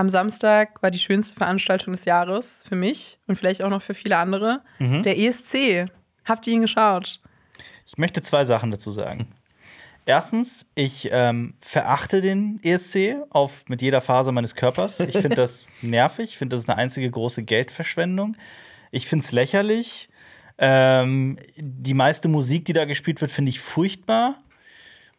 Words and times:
am 0.00 0.08
Samstag 0.08 0.82
war 0.82 0.90
die 0.90 0.98
schönste 0.98 1.36
Veranstaltung 1.36 1.92
des 1.92 2.06
Jahres 2.06 2.64
für 2.66 2.74
mich 2.74 3.18
und 3.26 3.36
vielleicht 3.36 3.62
auch 3.62 3.68
noch 3.68 3.82
für 3.82 3.92
viele 3.92 4.16
andere. 4.16 4.62
Mhm. 4.78 5.02
Der 5.02 5.18
ESC. 5.18 5.90
Habt 6.24 6.46
ihr 6.46 6.54
ihn 6.54 6.62
geschaut? 6.62 7.20
Ich 7.86 7.98
möchte 7.98 8.22
zwei 8.22 8.44
Sachen 8.46 8.70
dazu 8.70 8.90
sagen. 8.90 9.28
Erstens, 10.06 10.64
ich 10.74 11.10
ähm, 11.12 11.54
verachte 11.60 12.22
den 12.22 12.60
ESC 12.62 13.16
auf, 13.28 13.64
mit 13.68 13.82
jeder 13.82 14.00
Phase 14.00 14.32
meines 14.32 14.54
Körpers. 14.54 14.98
Ich 15.00 15.18
finde 15.18 15.36
das 15.36 15.66
nervig. 15.82 16.30
Ich 16.30 16.38
finde, 16.38 16.56
das 16.56 16.62
ist 16.62 16.70
eine 16.70 16.78
einzige 16.78 17.10
große 17.10 17.42
Geldverschwendung. 17.42 18.36
Ich 18.90 19.06
finde 19.06 19.24
es 19.26 19.32
lächerlich. 19.32 20.08
Ähm, 20.56 21.38
die 21.56 21.94
meiste 21.94 22.28
Musik, 22.28 22.64
die 22.64 22.72
da 22.72 22.86
gespielt 22.86 23.20
wird, 23.20 23.30
finde 23.30 23.50
ich 23.50 23.60
furchtbar. 23.60 24.36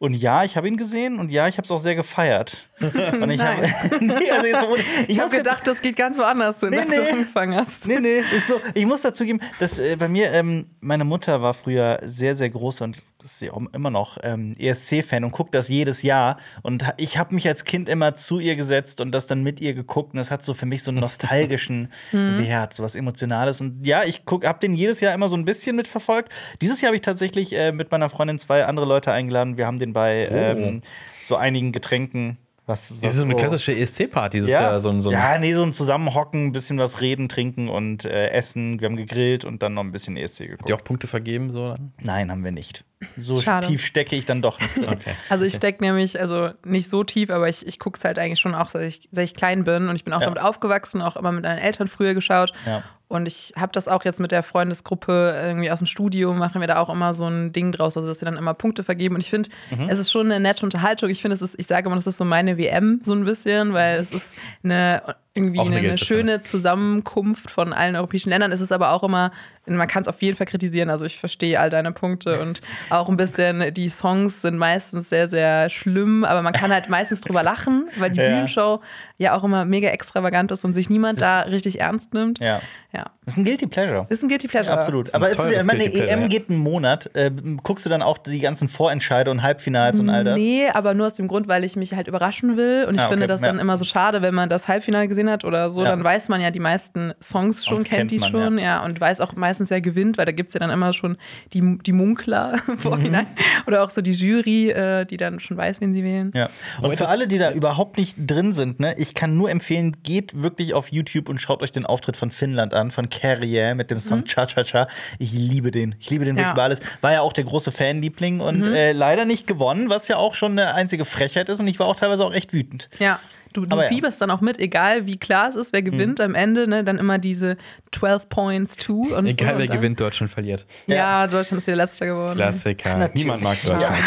Und 0.01 0.15
ja, 0.15 0.43
ich 0.43 0.57
habe 0.57 0.67
ihn 0.67 0.77
gesehen 0.77 1.19
und 1.19 1.29
ja, 1.31 1.47
ich 1.47 1.57
habe 1.59 1.65
es 1.65 1.69
auch 1.69 1.77
sehr 1.77 1.93
gefeiert. 1.93 2.57
Und 2.81 3.29
ich 3.29 3.39
habe 3.39 3.61
nee, 3.99 4.31
also 4.31 4.77
ganz- 5.15 5.31
gedacht, 5.31 5.67
das 5.67 5.79
geht 5.79 5.95
ganz 5.95 6.17
woanders 6.17 6.59
hin, 6.59 6.71
Nee, 6.71 6.79
als 6.79 6.89
du 6.89 7.01
nee. 7.03 7.09
angefangen 7.11 7.55
hast. 7.55 7.87
Nee, 7.87 7.99
nee, 7.99 8.23
ist 8.35 8.47
so. 8.47 8.59
Ich 8.73 8.87
muss 8.87 9.01
dazugeben, 9.01 9.39
dass 9.59 9.77
äh, 9.77 9.95
bei 9.97 10.07
mir, 10.07 10.31
ähm, 10.31 10.65
meine 10.79 11.03
Mutter 11.03 11.43
war 11.43 11.53
früher 11.53 11.99
sehr, 12.01 12.35
sehr 12.35 12.49
groß 12.49 12.81
und 12.81 12.97
ist 13.23 13.39
sie 13.39 13.51
auch 13.51 13.61
immer 13.73 13.89
noch 13.89 14.17
ähm, 14.23 14.55
ESC-Fan 14.57 15.23
und 15.23 15.31
guckt 15.31 15.53
das 15.55 15.67
jedes 15.69 16.01
Jahr. 16.01 16.37
Und 16.61 16.83
ich 16.97 17.17
habe 17.17 17.35
mich 17.35 17.47
als 17.47 17.63
Kind 17.65 17.89
immer 17.89 18.15
zu 18.15 18.39
ihr 18.39 18.55
gesetzt 18.55 19.01
und 19.01 19.11
das 19.11 19.27
dann 19.27 19.43
mit 19.43 19.61
ihr 19.61 19.73
geguckt. 19.73 20.13
Und 20.13 20.17
das 20.17 20.31
hat 20.31 20.43
so 20.43 20.53
für 20.53 20.65
mich 20.65 20.83
so 20.83 20.91
einen 20.91 20.99
nostalgischen 21.01 21.91
Wert, 22.11 22.73
so 22.73 22.83
was 22.83 22.95
Emotionales. 22.95 23.61
Und 23.61 23.85
ja, 23.85 24.03
ich 24.03 24.23
habe 24.29 24.59
den 24.59 24.73
jedes 24.73 24.99
Jahr 24.99 25.13
immer 25.13 25.27
so 25.29 25.35
ein 25.37 25.45
bisschen 25.45 25.75
mitverfolgt. 25.75 26.31
Dieses 26.61 26.81
Jahr 26.81 26.89
habe 26.89 26.95
ich 26.95 27.01
tatsächlich 27.01 27.53
äh, 27.53 27.71
mit 27.71 27.91
meiner 27.91 28.09
Freundin 28.09 28.39
zwei 28.39 28.65
andere 28.65 28.85
Leute 28.85 29.11
eingeladen. 29.11 29.57
Wir 29.57 29.65
haben 29.67 29.79
den 29.79 29.93
bei 29.93 30.27
ähm, 30.31 30.81
so 31.23 31.35
einigen 31.35 31.71
Getränken. 31.71 32.37
Was, 32.67 32.89
Das 32.89 32.97
was 33.01 33.09
ist 33.11 33.17
so 33.17 33.23
eine 33.23 33.35
klassische 33.35 33.75
ESC-Party. 33.75 34.37
Das 34.39 34.47
ist 34.47 34.53
ja 34.53 34.79
so 34.79 34.89
ein. 34.89 35.01
So 35.01 35.09
ein 35.09 35.13
ja, 35.13 35.37
nee, 35.39 35.55
so 35.55 35.63
ein 35.63 35.73
Zusammenhocken, 35.73 36.47
ein 36.47 36.51
bisschen 36.51 36.77
was 36.77 37.01
reden, 37.01 37.27
trinken 37.27 37.69
und 37.69 38.05
äh, 38.05 38.29
essen. 38.29 38.79
Wir 38.79 38.87
haben 38.87 38.95
gegrillt 38.97 39.43
und 39.45 39.63
dann 39.63 39.73
noch 39.73 39.83
ein 39.83 39.91
bisschen 39.91 40.15
ESC 40.15 40.47
geguckt. 40.47 40.69
die 40.69 40.73
auch 40.73 40.83
Punkte 40.83 41.07
vergeben, 41.07 41.51
so? 41.51 41.75
Nein, 42.01 42.29
haben 42.31 42.43
wir 42.43 42.51
nicht. 42.51 42.85
So 43.17 43.41
Schade. 43.41 43.67
tief 43.67 43.85
stecke 43.85 44.15
ich 44.15 44.25
dann 44.25 44.41
doch 44.41 44.59
nicht. 44.59 44.77
Okay. 44.91 45.15
Also 45.29 45.45
ich 45.45 45.53
stecke 45.55 45.83
nämlich, 45.83 46.19
also 46.19 46.49
nicht 46.65 46.89
so 46.89 47.03
tief, 47.03 47.29
aber 47.29 47.49
ich, 47.49 47.65
ich 47.65 47.79
gucke 47.79 47.97
es 47.97 48.03
halt 48.05 48.19
eigentlich 48.19 48.39
schon 48.39 48.53
auch, 48.55 48.69
seit 48.69 48.83
ich, 48.87 49.09
seit 49.11 49.25
ich 49.25 49.33
klein 49.33 49.63
bin. 49.63 49.87
Und 49.89 49.95
ich 49.95 50.03
bin 50.03 50.13
auch 50.13 50.19
Ja. 50.21 50.25
damit 50.27 50.41
aufgewachsen, 50.41 51.01
auch 51.01 51.15
immer 51.15 51.31
mit 51.31 51.43
meinen 51.43 51.57
Eltern 51.59 51.87
früher 51.87 52.13
geschaut. 52.13 52.53
Ja. 52.65 52.83
Und 53.07 53.27
ich 53.27 53.53
habe 53.57 53.71
das 53.73 53.89
auch 53.89 54.05
jetzt 54.05 54.21
mit 54.21 54.31
der 54.31 54.41
Freundesgruppe 54.41 55.37
irgendwie 55.43 55.69
aus 55.69 55.79
dem 55.79 55.85
Studio, 55.87 56.33
machen 56.33 56.61
wir 56.61 56.67
da 56.67 56.77
auch 56.79 56.89
immer 56.89 57.13
so 57.13 57.25
ein 57.27 57.51
Ding 57.51 57.71
draus, 57.73 57.97
also 57.97 58.07
dass 58.07 58.21
wir 58.21 58.25
dann 58.25 58.37
immer 58.37 58.53
Punkte 58.53 58.83
vergeben. 58.83 59.15
Und 59.15 59.21
ich 59.21 59.29
finde, 59.29 59.49
Mhm. 59.69 59.89
es 59.89 59.99
ist 59.99 60.11
schon 60.11 60.27
eine 60.31 60.39
nette 60.39 60.65
Unterhaltung. 60.65 61.09
Ich 61.09 61.21
finde, 61.21 61.35
es 61.35 61.41
ist, 61.41 61.55
ich 61.59 61.67
sage 61.67 61.87
immer, 61.87 61.95
das 61.95 62.07
ist 62.07 62.17
so 62.17 62.23
meine 62.25 62.57
WM 62.57 63.01
so 63.03 63.13
ein 63.13 63.25
bisschen, 63.25 63.73
weil 63.73 63.97
es 63.99 64.13
ist 64.13 64.37
eine 64.63 65.01
irgendwie 65.33 65.61
eine 65.61 65.77
eine, 65.77 65.97
schöne 65.97 66.41
Zusammenkunft 66.41 67.49
von 67.49 67.71
allen 67.71 67.95
europäischen 67.95 68.29
Ländern. 68.29 68.51
Es 68.51 68.59
ist 68.59 68.73
aber 68.73 68.91
auch 68.91 69.03
immer, 69.03 69.31
man 69.65 69.87
kann 69.87 70.01
es 70.01 70.09
auf 70.09 70.21
jeden 70.21 70.35
Fall 70.35 70.47
kritisieren. 70.47 70.89
Also 70.89 71.05
ich 71.05 71.17
verstehe 71.19 71.57
all 71.59 71.69
deine 71.69 71.93
Punkte 71.93 72.41
und 72.41 72.61
auch 72.89 73.07
ein 73.07 73.15
bisschen, 73.15 73.73
die 73.73 73.87
Songs 73.87 74.41
sind 74.41 74.57
meistens 74.57 75.07
sehr, 75.09 75.29
sehr 75.29 75.69
schlimm, 75.69 76.25
aber 76.25 76.41
man 76.41 76.51
kann 76.51 76.71
halt 76.71 76.89
meistens 76.89 77.21
drüber 77.21 77.43
lachen, 77.43 77.87
weil 77.97 78.11
die 78.11 78.19
Ja. 78.19 78.27
Bühnenshow 78.27 78.81
ja 79.17 79.33
auch 79.33 79.43
immer 79.45 79.63
mega 79.63 79.87
extravagant 79.89 80.51
ist 80.51 80.65
und 80.65 80.73
sich 80.73 80.89
niemand 80.89 81.21
da 81.21 81.41
richtig 81.41 81.79
ernst 81.79 82.13
nimmt. 82.13 82.39
Ja. 82.39 82.61
Ja. 82.93 83.05
Das 83.23 83.35
ist 83.35 83.37
ein 83.37 83.45
Guilty 83.45 83.67
Pleasure. 83.67 84.07
Ist 84.09 84.23
ein 84.23 84.29
Guilty 84.29 84.47
Pleasure. 84.47 84.73
Absolut. 84.75 85.09
ein 85.09 85.15
Aber 85.15 85.27
es 85.29 85.33
ist 85.33 85.37
ja 85.37 85.43
teures 85.51 85.63
immer 85.63 85.73
eine 85.73 85.83
Guilty 85.83 85.97
Pleasure, 85.99 86.11
EM 86.15 86.21
ja. 86.23 86.27
geht 86.27 86.49
einen 86.49 86.57
Monat. 86.57 87.11
Äh, 87.15 87.29
guckst 87.61 87.85
du 87.85 87.89
dann 87.91 88.01
auch 88.01 88.17
die 88.17 88.39
ganzen 88.39 88.67
Vorentscheide 88.67 89.29
und 89.29 89.43
Halbfinals 89.43 89.99
und 89.99 90.09
all 90.09 90.23
das? 90.23 90.37
Nee, 90.37 90.69
aber 90.73 90.95
nur 90.95 91.05
aus 91.05 91.13
dem 91.13 91.27
Grund, 91.27 91.47
weil 91.47 91.63
ich 91.63 91.75
mich 91.75 91.93
halt 91.93 92.07
überraschen 92.07 92.57
will. 92.57 92.83
Und 92.87 92.95
ich 92.95 92.99
Ah, 92.99 93.05
okay, 93.05 93.13
finde 93.13 93.27
das 93.27 93.41
dann 93.41 93.57
ja. 93.57 93.61
immer 93.61 93.77
so 93.77 93.85
schade, 93.85 94.23
wenn 94.23 94.33
man 94.33 94.49
das 94.49 94.67
Halbfinale 94.67 95.07
gesehen 95.07 95.29
hat 95.29 95.45
oder 95.45 95.69
so, 95.69 95.83
Ja. 95.83 95.89
dann 95.91 96.03
weiß 96.03 96.29
man 96.29 96.41
ja 96.41 96.49
die 96.49 96.59
meisten 96.59 97.13
Songs 97.21 97.63
schon, 97.63 97.81
Songs 97.81 97.83
kennt, 97.89 98.09
kennt 98.09 98.11
die 98.11 98.17
man, 98.17 98.31
schon, 98.31 98.57
ja. 98.57 98.83
und 98.83 98.99
weiß 98.99 99.21
auch 99.21 99.35
meistens, 99.35 99.69
wer 99.69 99.81
gewinnt, 99.81 100.17
weil 100.17 100.25
da 100.25 100.31
gibt 100.31 100.47
es 100.47 100.55
ja 100.55 100.59
dann 100.59 100.71
immer 100.71 100.91
schon 100.91 101.15
die, 101.53 101.77
die 101.77 101.93
Munkler 101.93 102.55
im 102.67 102.79
Vorhinein. 102.79 103.27
Oder 103.67 103.83
auch 103.83 103.91
so 103.91 104.01
die 104.01 104.13
Jury, 104.13 104.71
äh, 104.71 105.05
die 105.05 105.17
dann 105.17 105.39
schon 105.39 105.57
weiß, 105.57 105.79
wen 105.79 105.93
sie 105.93 106.03
wählen. 106.03 106.31
Ja. 106.33 106.49
Und 106.81 106.97
für 106.97 107.07
alle, 107.07 107.27
die 107.27 107.37
da 107.37 107.51
überhaupt 107.51 107.97
nicht 107.99 108.15
drin 108.17 108.51
sind, 108.51 108.79
ne, 108.79 108.95
ich 108.97 109.13
kann 109.13 109.37
nur 109.37 109.51
empfehlen, 109.51 109.97
geht 110.01 110.41
wirklich 110.41 110.73
auf 110.73 110.91
YouTube 110.91 111.29
und 111.29 111.39
schaut 111.39 111.61
euch 111.61 111.71
den 111.71 111.85
Auftritt 111.85 112.17
von 112.17 112.31
Finnland 112.31 112.73
an, 112.73 112.89
von 112.89 113.10
Carrier 113.11 113.75
mit 113.75 113.91
dem 113.91 113.99
Song 113.99 114.25
Cha 114.25 114.45
Cha 114.47 114.63
Cha. 114.63 114.87
Ich 115.19 115.31
liebe 115.33 115.69
den. 115.71 115.95
Ich 115.99 116.09
liebe 116.09 116.25
den 116.25 116.35
wirklich 116.35 116.47
Ja. 116.47 116.53
über 116.53 116.63
alles. 116.63 116.79
War 117.01 117.11
ja 117.13 117.21
auch 117.21 117.33
der 117.33 117.43
große 117.43 117.71
Fanliebling 117.71 118.39
und 118.39 118.65
äh, 118.65 118.91
leider 118.93 119.25
nicht 119.25 119.45
gewonnen, 119.45 119.89
was 119.89 120.07
ja 120.07 120.17
auch 120.17 120.33
schon 120.35 120.53
eine 120.53 120.73
einzige 120.73 121.05
Frechheit 121.05 121.49
ist. 121.49 121.59
Und 121.59 121.67
ich 121.67 121.77
war 121.79 121.87
auch 121.87 121.95
teilweise 121.95 122.25
auch 122.25 122.33
echt 122.33 122.53
wütend. 122.53 122.89
Ja. 122.99 123.19
Du, 123.53 123.65
du 123.65 123.75
ja. 123.75 123.83
fieberst 123.83 124.21
dann 124.21 124.31
auch 124.31 124.39
mit, 124.39 124.59
egal 124.59 125.07
wie 125.07 125.17
klar 125.17 125.49
es 125.49 125.57
ist, 125.57 125.73
wer 125.73 125.81
gewinnt 125.81 126.21
am 126.21 126.35
Ende, 126.35 126.69
ne? 126.69 126.85
Dann 126.85 126.97
immer 126.97 127.17
diese 127.17 127.57
12 127.91 128.29
Points 128.29 128.77
to 128.77 128.93
und 128.93 129.09
so. 129.09 129.17
Egal, 129.31 129.47
wer 129.49 129.55
und 129.55 129.69
dann- 129.69 129.77
gewinnt, 129.77 129.99
Deutschland 129.99 130.31
verliert. 130.31 130.65
Ja, 130.87 131.27
Deutschland 131.27 131.59
ist 131.59 131.67
wieder 131.67 131.75
letzter 131.75 132.05
geworden. 132.05 132.37
Klassiker. 132.37 133.09
Niemand 133.13 133.43
mag 133.43 133.57
Deutschland. 133.61 133.99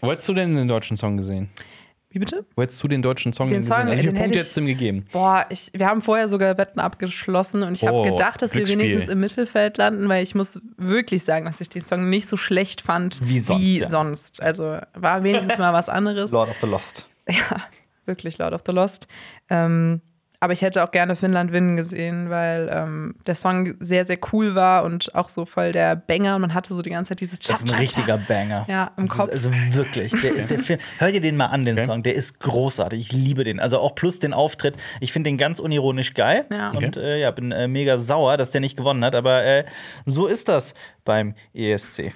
Wo 0.00 0.12
hättest 0.12 0.28
du 0.28 0.34
denn 0.34 0.54
den 0.54 0.68
deutschen 0.68 0.96
Song 0.96 1.16
gesehen? 1.16 1.48
Wie 2.14 2.20
bitte? 2.20 2.46
Wo 2.54 2.62
hättest 2.62 2.80
du 2.80 2.86
den 2.86 3.02
deutschen 3.02 3.32
Song 3.32 3.48
Den 3.48 3.60
Song, 3.60 3.86
gesehen? 3.86 3.88
Wie 3.88 4.00
viele 4.02 4.12
hätte 4.12 4.18
Punkte 4.20 4.34
ich- 4.34 4.40
hättest 4.40 4.56
du 4.56 4.60
ihm 4.60 4.66
gegeben? 4.68 5.04
Boah, 5.12 5.46
ich, 5.50 5.70
wir 5.74 5.86
haben 5.88 6.00
vorher 6.00 6.28
sogar 6.28 6.56
Wetten 6.56 6.78
abgeschlossen 6.78 7.64
und 7.64 7.72
ich 7.76 7.84
habe 7.84 7.96
Oh, 7.98 8.02
gedacht, 8.04 8.40
dass 8.40 8.54
wir 8.54 8.68
wenigstens 8.68 9.08
im 9.08 9.18
Mittelfeld 9.18 9.76
landen, 9.78 10.08
weil 10.08 10.22
ich 10.22 10.36
muss 10.36 10.60
wirklich 10.76 11.24
sagen, 11.24 11.44
dass 11.46 11.60
ich 11.60 11.68
den 11.70 11.82
Song 11.82 12.08
nicht 12.08 12.28
so 12.28 12.36
schlecht 12.36 12.80
fand 12.80 13.18
Wie 13.28 13.40
sonst, 13.40 13.62
ja. 13.64 13.86
sonst. 13.86 14.40
Also 14.42 14.78
war 14.94 15.24
wenigstens 15.24 15.58
mal 15.58 15.72
was 15.72 15.88
anderes. 15.88 16.30
Lord 16.32 16.50
of 16.50 16.56
the 16.60 16.68
Lost. 16.68 17.08
Ja, 17.28 17.60
wirklich 18.06 18.38
Lord 18.38 18.52
of 18.54 18.62
the 18.64 18.72
Lost. 18.72 19.08
Ähm, 19.50 20.00
aber 20.44 20.52
ich 20.52 20.62
hätte 20.62 20.84
auch 20.84 20.90
gerne 20.90 21.16
Finnland 21.16 21.52
Winnen 21.52 21.76
gesehen, 21.76 22.28
weil 22.30 22.68
ähm, 22.70 23.14
der 23.26 23.34
Song 23.34 23.74
sehr, 23.80 24.04
sehr 24.04 24.18
cool 24.32 24.54
war 24.54 24.84
und 24.84 25.14
auch 25.14 25.28
so 25.28 25.46
voll 25.46 25.72
der 25.72 25.96
Banger 25.96 26.34
und 26.36 26.42
man 26.42 26.54
hatte 26.54 26.74
so 26.74 26.82
die 26.82 26.90
ganze 26.90 27.10
Zeit 27.10 27.20
dieses 27.20 27.38
Das 27.38 27.60
ist 27.60 27.72
ein 27.72 27.78
richtiger 27.78 28.18
Banger. 28.18 28.66
Ja, 28.68 28.92
im 28.96 29.06
Das 29.06 29.16
Kopf. 29.16 29.28
Ist 29.28 29.46
also 29.46 29.50
wirklich, 29.70 30.12
der 30.20 30.34
ist 30.34 30.50
der 30.50 30.58
Film. 30.58 30.78
Hör 30.98 31.10
dir 31.10 31.20
den 31.20 31.36
mal 31.36 31.46
an, 31.46 31.64
den 31.64 31.76
Okay. 31.76 31.86
Song. 31.86 32.02
Der 32.02 32.14
ist 32.14 32.40
großartig. 32.40 33.00
Ich 33.00 33.12
liebe 33.12 33.42
den. 33.42 33.58
Also 33.58 33.78
auch 33.78 33.94
plus 33.94 34.20
den 34.20 34.32
Auftritt. 34.34 34.76
Ich 35.00 35.12
finde 35.12 35.30
den 35.30 35.38
ganz 35.38 35.60
unironisch 35.60 36.14
geil. 36.14 36.44
Ja. 36.52 36.70
Und 36.70 36.96
äh, 36.96 37.18
ja, 37.20 37.30
bin 37.30 37.50
äh, 37.50 37.66
mega 37.66 37.98
sauer, 37.98 38.36
dass 38.36 38.50
der 38.50 38.60
nicht 38.60 38.76
gewonnen 38.76 39.04
hat. 39.04 39.14
Aber 39.14 39.44
äh, 39.44 39.64
so 40.06 40.26
ist 40.26 40.48
das 40.48 40.74
beim 41.04 41.34
ESC. 41.52 42.12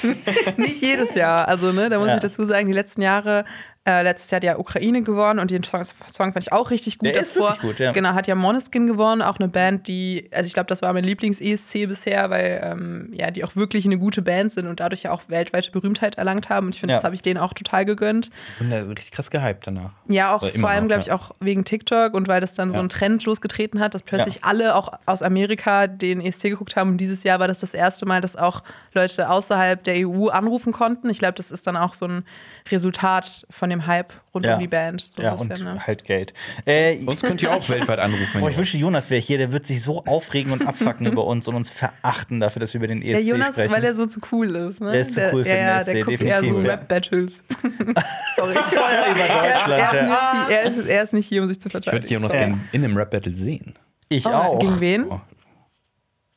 Nicht 0.56 0.82
jedes 0.82 1.14
Jahr. 1.14 1.48
Also, 1.48 1.72
ne, 1.72 1.88
da 1.88 1.98
muss 1.98 2.08
Ja. 2.08 2.16
ich 2.16 2.22
dazu 2.22 2.44
sagen, 2.44 2.66
die 2.66 2.72
letzten 2.72 3.02
Jahre, 3.02 3.44
äh, 3.88 4.02
letztes 4.02 4.32
Jahr 4.32 4.38
hat 4.38 4.44
ja 4.44 4.58
Ukraine 4.58 5.02
gewonnen 5.02 5.38
und 5.38 5.52
den 5.52 5.62
Song, 5.62 5.84
Song 5.84 6.32
fand 6.32 6.38
ich 6.44 6.52
auch 6.52 6.70
richtig 6.72 6.98
gut 6.98 7.06
Der 7.14 7.22
ist 7.22 7.36
davor. 7.36 7.50
wirklich 7.50 7.62
gut, 7.62 7.78
ja. 7.78 7.92
Genau, 7.92 8.14
hat 8.14 8.26
ja 8.26 8.34
Måneskin 8.34 8.88
gewonnen, 8.88 9.22
auch 9.22 9.38
eine 9.38 9.46
Band, 9.48 9.86
die, 9.86 10.28
also 10.32 10.48
ich 10.48 10.54
glaube, 10.54 10.66
das 10.66 10.82
war 10.82 10.92
mein 10.92 11.04
Lieblings-ESC 11.04 11.86
bisher, 11.86 12.28
weil 12.30 12.60
ähm, 12.64 13.10
ja, 13.14 13.30
die 13.30 13.44
auch 13.44 13.54
wirklich 13.54 13.84
eine 13.84 13.96
gute 13.96 14.22
Band 14.22 14.50
sind 14.50 14.66
und 14.66 14.80
dadurch 14.80 15.04
ja 15.04 15.12
auch 15.12 15.22
weltweite 15.28 15.70
Berühmtheit 15.70 16.16
erlangt 16.18 16.48
haben. 16.48 16.66
Und 16.66 16.74
ich 16.74 16.80
finde, 16.80 16.94
Ja. 16.94 16.96
das 16.98 17.04
habe 17.04 17.14
ich 17.14 17.22
denen 17.22 17.38
auch 17.38 17.54
total 17.54 17.84
gegönnt. 17.84 18.30
Und 18.58 18.72
ist 18.72 18.88
richtig 18.90 19.12
krass 19.12 19.30
gehypt 19.30 19.68
danach. 19.68 19.90
Ja, 20.08 20.34
auch 20.34 20.42
immer 20.42 20.58
vor 20.62 20.70
allem, 20.70 20.88
glaube 20.88 21.02
ich, 21.02 21.06
ja. 21.08 21.14
auch 21.14 21.30
wegen 21.38 21.64
TikTok 21.64 22.14
und 22.14 22.26
weil 22.26 22.40
das 22.40 22.54
dann 22.54 22.72
so 22.72 22.80
einen 22.80 22.88
Trend 22.88 23.24
losgetreten 23.24 23.78
hat, 23.78 23.94
dass 23.94 24.02
plötzlich 24.02 24.42
alle 24.42 24.74
auch 24.74 24.94
aus 25.06 25.22
Amerika 25.22 25.86
den 25.86 26.20
ESC 26.20 26.42
geguckt 26.50 26.74
haben. 26.74 26.90
Und 26.90 26.96
dieses 26.96 27.22
Jahr 27.22 27.38
war 27.38 27.46
das 27.46 27.58
das 27.58 27.72
erste 27.72 28.04
Mal, 28.04 28.20
dass 28.26 28.36
auch 28.36 28.62
Leute 28.92 29.30
außerhalb 29.30 29.82
der 29.84 30.06
EU 30.08 30.28
anrufen 30.28 30.72
konnten. 30.72 31.08
Ich 31.10 31.18
glaube, 31.18 31.34
das 31.34 31.50
ist 31.50 31.66
dann 31.66 31.76
auch 31.76 31.94
so 31.94 32.06
ein 32.06 32.24
Resultat 32.70 33.46
von 33.50 33.70
dem 33.70 33.86
Hype 33.86 34.12
rund 34.34 34.44
Ja. 34.46 34.54
um 34.54 34.60
die 34.60 34.66
Band. 34.66 35.08
So 35.12 35.22
ja, 35.22 35.32
bisschen, 35.32 35.52
und 35.52 35.62
ne? 35.64 35.86
halt 35.86 36.04
Geld. 36.04 36.34
Äh, 36.64 36.96
Uns 37.06 37.22
könnt 37.22 37.42
ihr 37.42 37.52
auch 37.54 37.68
weltweit 37.68 37.98
anrufen. 38.00 38.42
ihr 38.42 38.48
ich 38.48 38.56
wünsche, 38.56 38.76
Jonas 38.76 39.08
wäre 39.10 39.20
hier, 39.20 39.38
der 39.38 39.52
wird 39.52 39.66
sich 39.66 39.82
so 39.82 40.04
aufregen 40.04 40.52
und 40.52 40.66
abfacken 40.66 41.06
über 41.06 41.24
uns 41.24 41.46
und 41.48 41.54
uns 41.54 41.70
verachten 41.70 42.40
dafür, 42.40 42.60
dass 42.60 42.74
wir 42.74 42.78
über 42.80 42.88
den 42.88 43.02
ESC 43.02 43.12
Der 43.12 43.22
Jonas, 43.22 43.54
sprechen. 43.54 43.72
weil 43.74 43.84
er 43.84 43.94
so 43.94 44.06
zu 44.06 44.20
cool 44.32 44.54
ist. 44.56 44.80
Ne? 44.80 44.92
Der 44.92 45.00
ist 45.02 45.12
zu 45.14 45.20
cool 45.32 45.44
für 45.44 45.48
ja, 45.50 45.56
den 45.56 45.68
ESC, 45.78 45.92
der 45.92 46.04
guckt 46.04 46.20
eher 46.22 46.36
so 46.38 46.42
definitiv. 46.42 46.68
Rap-Battles. 46.70 47.44
Sorry. 48.36 48.54
Feuer 48.54 49.06
über 49.10 49.20
Er 49.20 49.54
ist, 49.54 49.68
Deutschland. 49.68 49.70
er, 49.70 49.86
ist 49.86 50.02
ja. 50.02 50.38
nicht, 50.40 50.50
er, 50.50 50.62
ist, 50.64 50.78
er 50.88 51.02
ist 51.02 51.12
nicht 51.14 51.26
hier, 51.28 51.42
um 51.42 51.48
sich 51.48 51.60
zu 51.60 51.68
Ich 51.68 51.74
würde 51.74 51.84
verteidigen. 51.90 52.14
Jonas 52.20 52.32
Ja. 52.34 52.40
gerne 52.40 52.58
in 52.72 52.84
einem 52.84 52.96
Rap-Battle 52.96 53.36
sehen. 53.36 53.74
Ich 54.08 54.26
Oh, 54.26 54.30
auch. 54.30 54.58
Gegen 54.58 54.80
wen? 54.80 55.04
Oh, 55.10 55.20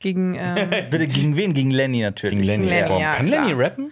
Gegen, 0.01 0.35
ähm, 0.35 0.69
Bitte 0.89 1.07
gegen 1.07 1.35
wen? 1.35 1.53
Gegen 1.53 1.71
Lenny 1.71 1.99
natürlich. 2.01 2.37
gegen 2.37 2.47
Lenny. 2.47 2.65
Lenny, 2.67 2.87
Boah, 2.87 3.01
ja, 3.01 3.13
kann 3.15 3.27
klar. 3.27 3.45
Lenny 3.45 3.61
rappen? 3.61 3.91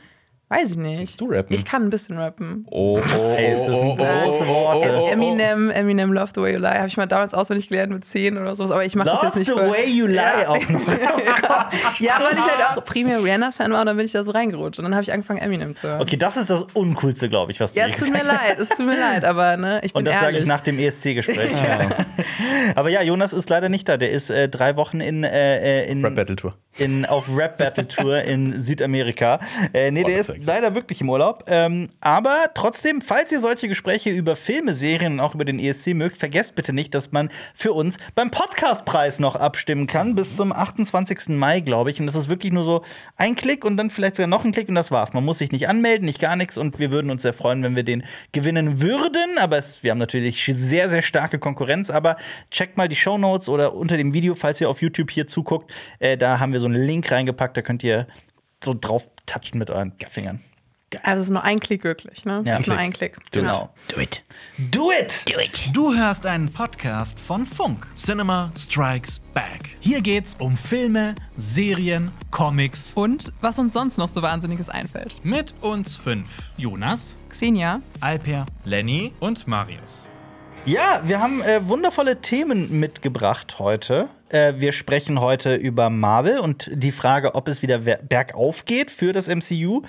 Weiß 0.50 0.72
ich 0.72 0.78
nicht. 0.78 1.20
du 1.20 1.26
rappen? 1.30 1.54
Ich 1.54 1.66
kann 1.66 1.84
ein 1.84 1.90
bisschen 1.90 2.18
rappen. 2.18 2.66
Oh, 2.72 2.98
oh, 3.00 3.28
Ey, 3.36 3.52
es 3.52 3.66
sind 3.66 3.98
große 3.98 4.48
Worte. 4.48 4.90
Eminem, 5.12 5.70
Eminem, 5.70 6.14
Love 6.14 6.32
the 6.36 6.42
Way 6.42 6.54
You 6.54 6.60
Lie, 6.60 6.78
habe 6.78 6.88
ich 6.88 6.98
mal 6.98 7.06
damals 7.06 7.34
auswendig 7.34 7.70
gelernt 7.70 7.92
mit 7.94 8.06
10 8.06 8.38
oder 8.38 8.56
so. 8.56 8.64
Aber 8.66 8.86
ich 8.86 8.96
mache 8.96 9.10
das 9.10 9.16
Love 9.24 9.26
jetzt 9.26 9.34
the 9.34 9.40
nicht 9.40 9.52
voll. 9.52 9.70
way 9.72 9.90
you 9.90 10.06
lie 10.08 10.16
Ja. 10.16 10.48
auch 10.50 10.70
noch. 10.70 10.82
Ja, 12.00 12.20
weil 12.22 12.34
ich 12.34 12.40
halt 12.42 12.78
auch 12.78 12.84
primär 12.84 13.24
Rihanna-Fan 13.24 13.72
war 13.72 13.82
und 13.82 13.86
dann 13.88 13.98
bin 13.98 14.06
ich 14.06 14.12
da 14.12 14.24
so 14.24 14.32
reingerutscht. 14.32 14.80
Und 14.80 14.86
dann 14.86 14.94
habe 14.96 15.04
ich 15.04 15.12
angefangen, 15.12 15.40
Eminem 15.40 15.76
zu 15.76 15.88
hören. 15.88 16.02
Okay, 16.02 16.18
das 16.18 16.38
ist 16.38 16.50
das 16.50 16.64
Uncoolste, 16.74 17.30
glaube 17.30 17.52
ich, 17.52 17.60
was 17.60 17.74
du 17.74 17.80
Ja, 17.80 17.88
je 17.88 17.94
es 17.94 18.00
tut 18.00 18.12
mir 18.12 18.20
gesagt 18.20 18.42
leid, 18.48 18.60
es 18.60 18.70
tut 18.70 18.86
mir 18.86 18.98
leid, 19.00 19.26
aber 19.26 19.58
ne, 19.58 19.80
ich 19.84 19.94
bin 19.94 20.00
Und 20.00 20.06
das 20.06 20.20
sage 20.20 20.38
ich 20.38 20.46
nach 20.46 20.62
dem 20.62 20.80
ESC-Gespräch. 20.80 21.52
Aber 22.76 22.90
ja, 22.90 23.02
Jonas 23.02 23.34
ist 23.34 23.50
leider 23.50 23.70
nicht 23.70 23.88
da. 23.90 23.98
Der 23.98 24.12
ist 24.12 24.30
äh, 24.30 24.50
drei 24.50 24.76
Wochen 24.76 25.00
in, 25.02 25.24
äh, 25.24 25.84
äh, 25.84 25.92
in 25.92 26.04
Rap-Battle-Tour. 26.04 26.54
In, 26.78 27.06
auf 27.06 27.26
Rap 27.36 27.58
Battle 27.58 27.88
Tour 27.88 28.22
in 28.24 28.54
Südamerika. 28.60 29.40
Äh, 29.74 29.92
nee, 29.92 30.04
Oh, 30.04 30.08
der 30.08 30.20
ist 30.20 30.34
leider 30.46 30.76
wirklich 30.76 31.02
im 31.02 31.10
Urlaub. 31.10 31.44
Ähm, 31.48 31.90
aber 32.02 32.52
trotzdem, 32.54 33.02
falls 33.02 33.32
ihr 33.32 33.40
solche 33.40 33.68
Gespräche 33.68 34.10
über 34.10 34.36
Filme, 34.36 34.74
Serien 34.74 35.14
und 35.14 35.20
auch 35.20 35.36
über 35.36 35.44
den 35.44 35.60
ESC 35.60 35.88
mögt, 35.94 36.18
vergesst 36.18 36.56
bitte 36.56 36.72
nicht, 36.72 36.94
dass 36.94 37.12
man 37.12 37.30
für 37.54 37.74
uns 37.74 37.98
beim 38.16 38.32
Podcastpreis 38.32 39.20
noch 39.20 39.36
abstimmen 39.36 39.88
kann. 39.88 40.16
Bis 40.16 40.36
zum 40.36 40.54
28. 40.54 41.30
Mai, 41.30 41.60
glaube 41.60 41.92
ich. 41.92 42.00
Und 42.00 42.06
das 42.06 42.16
ist 42.16 42.30
wirklich 42.30 42.54
nur 42.54 42.64
so 42.64 42.84
ein 43.18 43.36
Klick 43.36 43.66
und 43.66 43.76
dann 43.76 43.90
vielleicht 43.90 44.16
sogar 44.16 44.28
noch 44.28 44.46
ein 44.46 44.52
Klick 44.52 44.70
und 44.70 44.76
das 44.76 44.92
war's. 44.92 45.14
Man 45.14 45.26
muss 45.26 45.40
sich 45.40 45.52
nicht 45.52 45.68
anmelden, 45.68 46.06
nicht 46.06 46.20
gar 46.20 46.36
nichts. 46.36 46.58
Und 46.58 46.80
wir 46.80 46.92
würden 46.92 47.12
uns 47.12 47.24
sehr 47.24 47.34
freuen, 47.34 47.64
wenn 47.64 47.76
wir 47.76 47.84
den 47.84 48.04
gewinnen 48.32 48.82
würden. 48.82 49.38
Aber 49.40 49.58
es, 49.58 49.84
wir 49.84 49.92
haben 49.92 49.98
natürlich 49.98 50.50
sehr, 50.56 50.90
sehr 50.90 51.02
starke 51.02 51.40
Konkurrenz. 51.40 51.90
Aber 51.90 52.16
checkt 52.52 52.78
mal 52.78 52.88
die 52.88 52.96
Shownotes 52.96 53.50
oder 53.50 53.74
unter 53.74 53.98
dem 53.98 54.14
Video, 54.14 54.36
falls 54.36 54.62
ihr 54.62 54.70
auf 54.70 54.82
YouTube 54.82 55.12
hier 55.12 55.28
zuguckt. 55.28 55.74
Äh, 56.00 56.18
da 56.18 56.40
haben 56.40 56.54
wir 56.54 56.60
so 56.60 56.67
einen 56.68 56.84
Link 56.84 57.12
reingepackt. 57.12 57.58
Da 57.58 57.62
könnt 57.62 57.84
ihr 57.84 58.08
so 58.64 58.76
drauf 58.80 59.10
touchen 59.26 59.58
mit 59.58 59.70
euren 59.70 59.94
Fingern. 60.10 60.42
Also 61.04 61.20
es 61.20 61.28
ist 61.28 61.34
nur 61.34 61.44
ein 61.44 61.60
Klick 61.60 61.84
wirklich, 61.84 62.24
ne? 62.24 62.44
Ja, 62.46 62.54
es 62.54 62.62
ist 62.62 62.68
nur 62.68 62.78
ein 62.78 62.94
Klick. 62.94 63.18
Genau. 63.32 63.74
Do 63.94 64.00
it. 64.00 64.24
Do 64.72 64.90
it! 64.90 65.26
Do 65.30 65.38
it. 65.38 65.70
Du 65.74 65.94
hörst 65.94 66.26
einen 66.26 66.52
Podcast 66.52 67.20
von 67.20 67.46
Funk. 67.46 67.88
Cinema 67.96 68.52
Strikes 68.58 69.20
Back. 69.34 69.76
Hier 69.82 70.00
geht's 70.00 70.36
um 70.40 70.56
Filme, 70.56 71.16
Serien, 71.36 72.14
Comics. 72.32 72.94
Und 72.94 73.34
was 73.42 73.60
uns 73.60 73.74
sonst 73.74 73.98
noch 73.98 74.08
so 74.08 74.22
Wahnsinniges 74.22 74.70
einfällt. 74.70 75.18
Mit 75.24 75.54
uns 75.60 75.98
fünf. 75.98 76.52
Jonas, 76.56 77.18
Xenia, 77.28 77.82
Alper, 78.00 78.46
Lenny 78.64 79.14
und 79.20 79.46
Marius. 79.46 80.08
Ja, 80.66 81.02
wir 81.04 81.20
haben 81.20 81.42
äh, 81.42 81.68
wundervolle 81.68 82.22
Themen 82.22 82.80
mitgebracht 82.80 83.60
heute. 83.60 84.08
Äh, 84.30 84.56
wir 84.58 84.74
sprechen 84.74 85.22
heute 85.22 85.56
über 85.56 85.90
Marvel 85.90 86.40
und 86.40 86.70
die 86.74 86.92
Frage, 86.92 87.36
ob 87.36 87.48
es 87.48 87.62
wieder 87.62 87.80
bergauf 87.80 88.66
geht 88.66 88.92
für 88.92 89.14
das 89.14 89.28
MCU. 89.28 89.84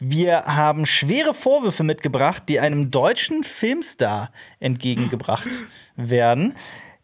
Wir 0.00 0.44
haben 0.44 0.86
schwere 0.86 1.34
Vorwürfe 1.34 1.84
mitgebracht, 1.84 2.44
die 2.48 2.60
einem 2.60 2.90
deutschen 2.90 3.44
Filmstar 3.44 4.30
entgegengebracht 4.60 5.48
werden. 5.96 6.54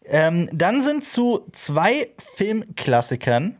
Ähm, 0.05 0.49
dann 0.51 0.81
sind 0.81 1.05
zu 1.05 1.47
zwei 1.53 2.09
Filmklassikern 2.35 3.57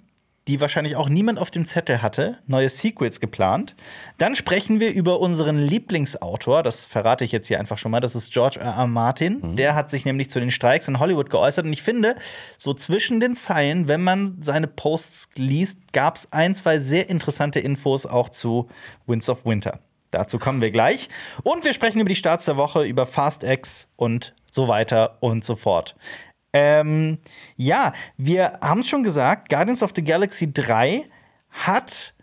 die 0.51 0.59
wahrscheinlich 0.59 0.97
auch 0.97 1.07
niemand 1.07 1.39
auf 1.39 1.49
dem 1.49 1.65
Zettel 1.65 2.01
hatte, 2.01 2.37
neue 2.45 2.67
Sequels 2.67 3.21
geplant. 3.21 3.73
Dann 4.17 4.35
sprechen 4.35 4.81
wir 4.81 4.91
über 4.93 5.21
unseren 5.21 5.57
Lieblingsautor, 5.57 6.61
das 6.61 6.83
verrate 6.83 7.23
ich 7.23 7.31
jetzt 7.31 7.47
hier 7.47 7.57
einfach 7.57 7.77
schon 7.77 7.89
mal, 7.89 8.01
das 8.01 8.15
ist 8.15 8.33
George 8.33 8.59
R. 8.59 8.73
R. 8.73 8.87
Martin. 8.87 9.55
Der 9.55 9.75
hat 9.75 9.89
sich 9.89 10.03
nämlich 10.03 10.29
zu 10.29 10.41
den 10.41 10.51
Streiks 10.51 10.89
in 10.89 10.99
Hollywood 10.99 11.29
geäußert 11.29 11.65
und 11.65 11.71
ich 11.71 11.81
finde, 11.81 12.15
so 12.57 12.73
zwischen 12.73 13.21
den 13.21 13.37
Zeilen, 13.37 13.87
wenn 13.87 14.03
man 14.03 14.41
seine 14.41 14.67
Posts 14.67 15.29
liest, 15.35 15.93
gab 15.93 16.17
es 16.17 16.33
ein, 16.33 16.53
zwei 16.53 16.79
sehr 16.79 17.09
interessante 17.09 17.61
Infos 17.61 18.05
auch 18.05 18.27
zu 18.27 18.67
Winds 19.07 19.29
of 19.29 19.45
Winter. 19.45 19.79
Dazu 20.09 20.37
kommen 20.37 20.59
wir 20.59 20.71
gleich. 20.71 21.07
Und 21.43 21.63
wir 21.63 21.73
sprechen 21.73 22.01
über 22.01 22.09
die 22.09 22.17
Starts 22.17 22.43
der 22.43 22.57
Woche, 22.57 22.83
über 22.83 23.05
Fast 23.05 23.45
X 23.45 23.87
und 23.95 24.35
so 24.51 24.67
weiter 24.67 25.15
und 25.21 25.45
so 25.45 25.55
fort. 25.55 25.95
Ähm, 26.53 27.19
ja, 27.55 27.93
wir 28.17 28.59
haben 28.61 28.83
schon 28.83 29.03
gesagt, 29.03 29.49
Guardians 29.49 29.83
of 29.83 29.91
the 29.95 30.03
Galaxy 30.03 30.51
3 30.51 31.05
hat 31.49 32.13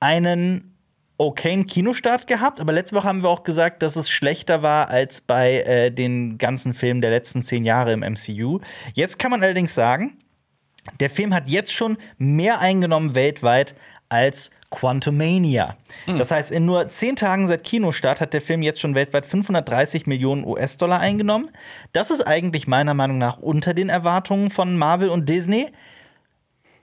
einen 0.00 0.76
okayen 1.18 1.66
Kinostart 1.66 2.26
gehabt, 2.26 2.60
aber 2.60 2.72
letzte 2.72 2.94
Woche 2.96 3.08
haben 3.08 3.22
wir 3.22 3.30
auch 3.30 3.42
gesagt, 3.42 3.82
dass 3.82 3.96
es 3.96 4.10
schlechter 4.10 4.62
war 4.62 4.88
als 4.88 5.20
bei 5.20 5.60
äh, 5.62 5.90
den 5.90 6.38
ganzen 6.38 6.74
Filmen 6.74 7.00
der 7.00 7.10
letzten 7.10 7.42
zehn 7.42 7.64
Jahre 7.64 7.92
im 7.92 8.00
MCU. 8.00 8.60
Jetzt 8.92 9.18
kann 9.18 9.30
man 9.30 9.42
allerdings 9.42 9.74
sagen, 9.74 10.18
der 11.00 11.10
Film 11.10 11.34
hat 11.34 11.48
jetzt 11.48 11.72
schon 11.72 11.96
mehr 12.18 12.60
eingenommen 12.60 13.14
weltweit 13.14 13.74
als 14.08 14.50
Quantumania. 14.70 15.76
Das 16.06 16.30
heißt, 16.30 16.50
in 16.50 16.64
nur 16.64 16.88
zehn 16.88 17.16
Tagen 17.16 17.46
seit 17.46 17.64
Kinostart 17.64 18.20
hat 18.20 18.32
der 18.32 18.40
Film 18.40 18.62
jetzt 18.62 18.80
schon 18.80 18.94
weltweit 18.94 19.26
530 19.26 20.06
Millionen 20.06 20.44
US-Dollar 20.44 21.00
eingenommen. 21.00 21.50
Das 21.92 22.10
ist 22.10 22.26
eigentlich 22.26 22.66
meiner 22.66 22.94
Meinung 22.94 23.18
nach 23.18 23.38
unter 23.38 23.74
den 23.74 23.88
Erwartungen 23.88 24.50
von 24.50 24.76
Marvel 24.76 25.08
und 25.08 25.28
Disney. 25.28 25.68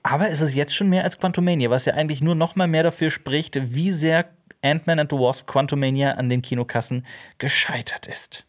Aber 0.02 0.30
es 0.30 0.42
ist 0.42 0.54
jetzt 0.54 0.76
schon 0.76 0.90
mehr 0.90 1.04
als 1.04 1.18
Quantumania, 1.18 1.70
was 1.70 1.86
ja 1.86 1.94
eigentlich 1.94 2.22
nur 2.22 2.36
noch 2.36 2.56
mal 2.56 2.68
mehr 2.68 2.84
dafür 2.84 3.10
spricht, 3.10 3.74
wie 3.74 3.92
sehr 3.92 4.26
Ant-Man 4.62 5.00
and 5.00 5.12
the 5.12 5.18
Wasp 5.18 5.48
Quantumania 5.48 6.12
an 6.12 6.30
den 6.30 6.42
Kinokassen 6.42 7.06
gescheitert 7.38 8.08
ist. 8.08 8.46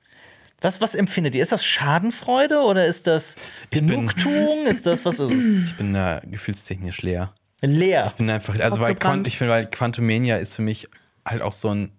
Was, 0.61 0.81
was 0.81 0.95
empfindet 0.95 1.35
ihr? 1.35 1.43
Ist 1.43 1.53
das 1.53 1.65
Schadenfreude 1.65 2.61
oder 2.61 2.87
ist 2.87 3.07
das 3.07 3.37
Genugtuung? 3.71 4.67
ist 4.67 4.87
das, 4.87 5.05
was 5.05 5.21
ist 5.21 5.33
es? 5.33 5.53
Ich 5.71 5.77
bin 5.77 5.93
da 5.93 6.23
gefühlstechnisch 6.25 7.03
leer. 7.03 7.35
Leer. 7.71 8.07
Ich 8.07 8.13
bin 8.13 8.31
einfach, 8.31 8.59
also 8.59 8.81
weil. 8.81 8.95
Quant, 8.95 9.27
ich 9.29 9.39
finde, 9.39 9.53
weil 9.53 9.67
Quantumania 9.67 10.37
ist 10.37 10.55
für 10.55 10.63
mich 10.63 10.89
halt 11.25 11.43
auch 11.43 11.53
so 11.53 11.69
ein 11.71 11.93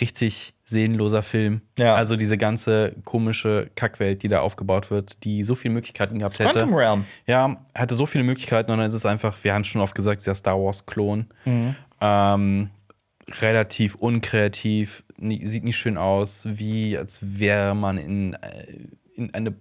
richtig 0.00 0.54
seelenloser 0.64 1.22
Film. 1.22 1.60
Ja. 1.78 1.94
Also 1.94 2.16
diese 2.16 2.38
ganze 2.38 2.94
komische 3.04 3.70
Kackwelt, 3.76 4.22
die 4.22 4.28
da 4.28 4.40
aufgebaut 4.40 4.90
wird, 4.90 5.22
die 5.24 5.44
so 5.44 5.54
viele 5.54 5.74
Möglichkeiten 5.74 6.18
gehabt 6.18 6.38
hätte. 6.38 6.50
Quantum 6.50 6.74
Realm. 6.74 7.04
Ja, 7.26 7.64
hatte 7.74 7.94
so 7.94 8.06
viele 8.06 8.24
Möglichkeiten 8.24 8.70
und 8.72 8.78
dann 8.78 8.88
ist 8.88 8.94
es 8.94 9.06
einfach, 9.06 9.36
wir 9.42 9.54
haben 9.54 9.62
es 9.62 9.68
schon 9.68 9.80
oft 9.82 9.94
gesagt, 9.94 10.26
der 10.26 10.34
Star 10.34 10.58
Wars-Klon. 10.58 11.26
Mhm. 11.44 11.76
Ähm, 12.00 12.70
relativ 13.40 13.94
unkreativ, 13.94 15.04
nie, 15.18 15.46
sieht 15.46 15.64
nicht 15.64 15.76
schön 15.76 15.96
aus, 15.96 16.42
wie 16.44 16.98
als 16.98 17.38
wäre 17.38 17.74
man 17.74 17.98
in, 17.98 18.34
äh, 18.34 18.66
in 19.14 19.32
eine 19.34 19.54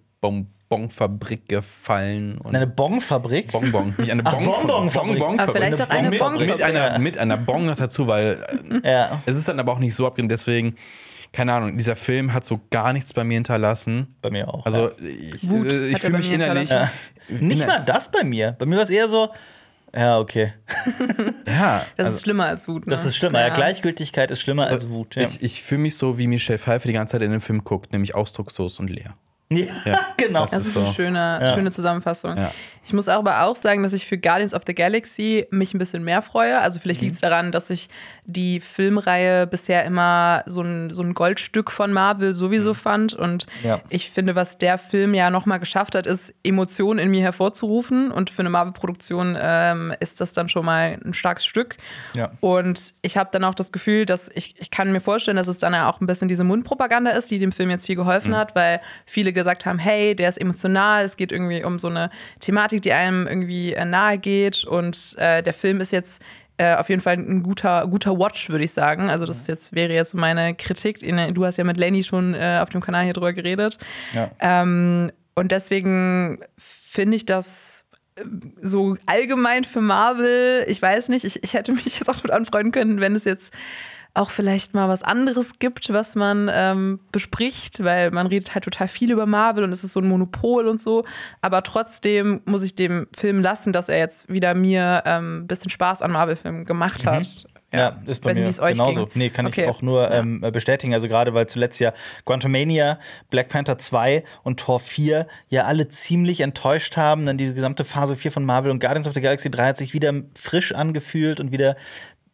Bonbonfabrik 0.77 1.47
gefallen. 1.47 2.37
Und 2.39 2.55
Eine 2.55 2.67
Bonfabrik. 2.67 3.51
Bonbon, 3.51 3.93
nicht 3.97 4.11
eine 4.11 4.23
Bonbonfabrik. 4.23 5.19
Bonbonfabrik. 5.19 5.39
Aber 5.41 5.53
vielleicht 5.53 5.81
Eine 5.81 5.89
auch 5.89 5.89
eine 5.89 6.09
Bonbon- 6.17 6.39
mit, 6.39 6.47
Bonfabrik. 6.49 6.63
einer, 6.65 6.99
mit 6.99 7.17
einer 7.17 7.37
Bon 7.37 7.65
noch 7.65 7.75
dazu, 7.77 8.07
weil 8.07 8.37
äh, 8.83 8.91
Ja. 8.91 9.21
es 9.25 9.35
ist 9.35 9.47
dann 9.47 9.59
aber 9.59 9.71
auch 9.73 9.79
nicht 9.79 9.93
so 9.95 10.07
abgedreht. 10.07 10.31
Deswegen, 10.31 10.75
keine 11.31 11.53
Ahnung, 11.53 11.77
dieser 11.77 11.95
Film 11.95 12.33
hat 12.33 12.45
so 12.45 12.59
gar 12.71 12.93
nichts 12.93 13.13
bei 13.13 13.23
mir 13.23 13.35
hinterlassen. 13.35 14.15
Bei 14.21 14.29
mir 14.31 14.47
auch. 14.47 14.65
Also 14.65 14.89
ja. 14.89 15.07
ich, 15.35 15.49
Wut 15.49 15.71
äh, 15.71 15.87
ich 15.89 15.99
fühle 15.99 16.17
mich 16.17 16.31
innerlich. 16.31 16.69
hinterlassen. 16.69 16.91
Nicht 17.29 17.57
inner- 17.61 17.67
mal 17.67 17.79
das 17.85 18.11
bei 18.11 18.23
mir. 18.23 18.55
Bei 18.57 18.65
mir 18.65 18.75
war 18.77 18.83
es 18.83 18.89
eher 18.89 19.07
so, 19.07 19.29
ja, 19.95 20.17
okay. 20.19 20.53
Ja, 21.47 21.85
Das 21.97 22.07
also 22.07 22.15
ist 22.17 22.21
schlimmer 22.23 22.45
als 22.47 22.67
Wut. 22.67 22.87
Ne? 22.87 22.91
Das 22.91 23.05
ist 23.05 23.15
schlimmer. 23.15 23.39
Ja. 23.41 23.49
Gleichgültigkeit 23.53 24.31
ist 24.31 24.41
schlimmer 24.41 24.65
als 24.67 24.89
Wut. 24.89 25.15
Ja, 25.15 25.21
ich, 25.21 25.41
ich 25.43 25.61
fühle 25.61 25.81
mich 25.81 25.95
so, 25.97 26.17
wie 26.17 26.25
Michelle 26.27 26.57
Pfeiffer 26.57 26.87
die 26.87 26.93
ganze 26.93 27.11
Zeit 27.13 27.21
in 27.21 27.31
dem 27.31 27.41
Film 27.41 27.63
guckt, 27.63 27.91
nämlich 27.93 28.15
ausdruckslos 28.15 28.79
und 28.79 28.89
leer. 28.89 29.15
Ja, 29.57 29.99
genau. 30.17 30.41
das 30.41 30.51
Das 30.51 30.59
ist 30.61 30.67
ist 30.67 30.77
eine 30.77 30.87
so. 30.87 30.93
schöne, 30.93 31.39
Ja. 31.41 31.53
schöne 31.53 31.71
Zusammenfassung. 31.71 32.37
Ja. 32.37 32.51
Ich 32.85 32.91
muss 32.93 33.07
aber 33.07 33.43
auch 33.43 33.55
sagen, 33.55 33.81
dass 33.83 33.93
ich 33.93 34.05
für 34.05 34.17
Guardians 34.17 34.53
of 34.53 34.63
the 34.67 34.75
Galaxy 34.75 35.47
mich 35.51 35.73
ein 35.73 35.79
bisschen 35.79 36.03
mehr 36.03 36.21
freue. 36.21 36.59
Also 36.59 36.79
vielleicht 36.79 37.01
Mhm. 37.01 37.05
liegt 37.05 37.15
es 37.15 37.21
daran, 37.21 37.51
dass 37.51 37.69
ich 37.69 37.87
die 38.25 38.59
Filmreihe 38.59 39.47
bisher 39.47 39.85
immer 39.85 40.43
so 40.45 40.61
ein, 40.61 40.93
so 40.93 41.01
ein 41.01 41.13
Goldstück 41.13 41.71
von 41.71 41.93
Marvel 41.93 42.33
sowieso 42.33 42.73
fand. 42.73 43.13
Und 43.13 43.45
Mhm. 43.61 43.67
Ja. 43.69 43.81
ich 43.89 44.09
finde, 44.11 44.35
was 44.35 44.57
der 44.57 44.77
Film 44.77 45.13
ja 45.13 45.29
nochmal 45.29 45.59
geschafft 45.59 45.95
hat, 45.95 46.05
ist, 46.07 46.33
Emotionen 46.43 46.99
in 46.99 47.09
mir 47.11 47.21
hervorzurufen. 47.21 48.11
Und 48.11 48.29
für 48.29 48.41
eine 48.41 48.49
Marvel-Produktion 48.49 49.37
ähm, 49.39 49.93
ist 49.99 50.19
das 50.19 50.33
dann 50.33 50.49
schon 50.49 50.65
mal 50.65 50.97
ein 51.05 51.13
starkes 51.13 51.45
Stück. 51.45 51.77
Ja. 52.15 52.31
Und 52.41 52.93
ich 53.01 53.15
habe 53.17 53.29
dann 53.31 53.43
auch 53.45 53.55
das 53.55 53.71
Gefühl, 53.71 54.05
dass 54.05 54.29
ich, 54.33 54.55
ich 54.59 54.71
kann 54.71 54.91
mir 54.91 54.99
vorstellen, 55.01 55.37
dass 55.37 55.47
es 55.47 55.57
dann 55.57 55.73
ja 55.73 55.89
auch 55.89 56.01
ein 56.01 56.07
bisschen 56.07 56.27
diese 56.27 56.43
Mundpropaganda 56.43 57.11
ist, 57.11 57.31
die 57.31 57.39
dem 57.39 57.51
Film 57.51 57.69
jetzt 57.69 57.85
viel 57.85 57.95
geholfen 57.95 58.35
hat, 58.35 58.55
weil 58.55 58.81
viele 59.05 59.31
gesagt 59.33 59.65
haben, 59.65 59.79
hey, 59.79 60.15
der 60.15 60.29
ist 60.29 60.37
emotional, 60.39 61.03
es 61.05 61.15
geht 61.17 61.31
irgendwie 61.31 61.63
um 61.63 61.79
so 61.79 61.87
eine 61.87 62.09
Thematik, 62.39 62.72
die 62.81 62.93
einem 62.93 63.27
irgendwie 63.27 63.73
äh, 63.73 63.85
nahe 63.85 64.17
geht 64.17 64.63
und 64.63 65.15
äh, 65.17 65.41
der 65.43 65.53
Film 65.53 65.81
ist 65.81 65.91
jetzt 65.91 66.21
äh, 66.57 66.75
auf 66.75 66.89
jeden 66.89 67.01
Fall 67.01 67.15
ein 67.15 67.41
guter, 67.41 67.87
guter 67.87 68.17
Watch, 68.17 68.49
würde 68.49 68.63
ich 68.63 68.73
sagen. 68.73 69.09
Also 69.09 69.25
das 69.25 69.47
jetzt, 69.47 69.73
wäre 69.73 69.91
jetzt 69.91 70.13
meine 70.13 70.53
Kritik. 70.53 70.99
Du 71.33 71.45
hast 71.45 71.57
ja 71.57 71.63
mit 71.63 71.77
Lenny 71.77 72.03
schon 72.03 72.35
äh, 72.35 72.59
auf 72.61 72.69
dem 72.69 72.81
Kanal 72.81 73.05
hier 73.05 73.13
drüber 73.13 73.33
geredet. 73.33 73.79
Ja. 74.13 74.29
Ähm, 74.39 75.11
und 75.35 75.51
deswegen 75.51 76.39
finde 76.57 77.15
ich 77.15 77.25
das 77.25 77.85
äh, 78.15 78.23
so 78.61 78.95
allgemein 79.07 79.63
für 79.63 79.81
Marvel, 79.81 80.63
ich 80.67 80.81
weiß 80.81 81.09
nicht, 81.09 81.25
ich, 81.25 81.43
ich 81.43 81.53
hätte 81.53 81.71
mich 81.73 81.85
jetzt 81.99 82.09
auch 82.09 82.17
damit 82.17 82.31
anfreunden 82.31 82.71
können, 82.71 82.99
wenn 82.99 83.15
es 83.15 83.25
jetzt 83.25 83.53
auch 84.15 84.29
vielleicht 84.29 84.75
mal 84.75 84.89
was 84.89 85.01
anderes 85.03 85.57
gibt, 85.59 85.91
was 85.91 86.15
man 86.15 86.49
ähm, 86.53 86.99
bespricht, 87.11 87.83
weil 87.83 88.11
man 88.11 88.27
redet 88.27 88.53
halt 88.53 88.63
total 88.63 88.87
viel 88.87 89.11
über 89.11 89.25
Marvel 89.25 89.63
und 89.63 89.71
es 89.71 89.83
ist 89.83 89.93
so 89.93 89.99
ein 90.01 90.07
Monopol 90.07 90.67
und 90.67 90.79
so. 90.79 91.03
Aber 91.41 91.63
trotzdem 91.63 92.41
muss 92.45 92.61
ich 92.63 92.75
dem 92.75 93.07
Film 93.15 93.41
lassen, 93.41 93.73
dass 93.73 93.89
er 93.89 93.97
jetzt 93.97 94.29
wieder 94.29 94.53
mir 94.53 95.01
ähm, 95.05 95.39
ein 95.39 95.47
bisschen 95.47 95.71
Spaß 95.71 96.01
an 96.03 96.11
Marvel-Filmen 96.11 96.65
gemacht 96.65 97.05
hat. 97.05 97.45
Ja, 97.75 97.95
ist 98.05 98.21
bei 98.21 98.29
Weiß 98.29 98.37
nicht, 98.37 98.57
mir 98.59 98.63
euch 98.63 98.73
genauso. 98.73 99.05
ging. 99.07 99.11
Nee, 99.15 99.29
kann 99.31 99.47
Okay. 99.47 99.63
ich 99.63 99.67
auch 99.67 99.81
nur 99.81 100.11
ähm, 100.11 100.41
bestätigen. 100.53 100.93
Also 100.93 101.07
gerade 101.07 101.33
weil 101.33 101.47
zuletzt 101.47 101.79
ja 101.79 101.91
Quantumania, 102.23 102.99
Black 103.31 103.49
Panther 103.49 103.79
2 103.79 104.23
und 104.43 104.59
Tor 104.59 104.79
4 104.79 105.25
ja 105.49 105.63
alle 105.63 105.87
ziemlich 105.87 106.41
enttäuscht 106.41 106.97
haben. 106.97 107.25
Dann 107.25 107.39
diese 107.39 107.55
gesamte 107.55 107.83
Phase 107.83 108.15
4 108.15 108.31
von 108.31 108.45
Marvel 108.45 108.69
und 108.69 108.79
Guardians 108.79 109.07
of 109.07 109.15
the 109.15 109.21
Galaxy 109.21 109.49
3 109.49 109.69
hat 109.69 109.77
sich 109.77 109.93
wieder 109.95 110.13
frisch 110.37 110.71
angefühlt 110.71 111.39
und 111.39 111.51
wieder 111.51 111.75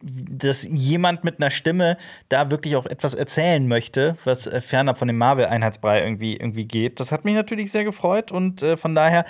dass 0.02 0.62
jemand 0.62 1.24
mit 1.24 1.40
einer 1.40 1.50
Stimme 1.50 1.96
da 2.28 2.50
wirklich 2.50 2.76
auch 2.76 2.86
etwas 2.86 3.14
erzählen 3.14 3.66
möchte, 3.66 4.16
was 4.24 4.46
äh, 4.46 4.60
fernab 4.60 4.98
von 4.98 5.08
dem 5.08 5.18
Marvel-Einheitsbrei 5.18 6.02
irgendwie, 6.02 6.36
irgendwie 6.36 6.64
geht. 6.64 7.00
Das 7.00 7.12
hat 7.12 7.24
mich 7.24 7.34
natürlich 7.34 7.70
sehr 7.70 7.84
gefreut 7.84 8.32
und 8.32 8.62
äh, 8.62 8.76
von 8.76 8.94
daher 8.94 9.24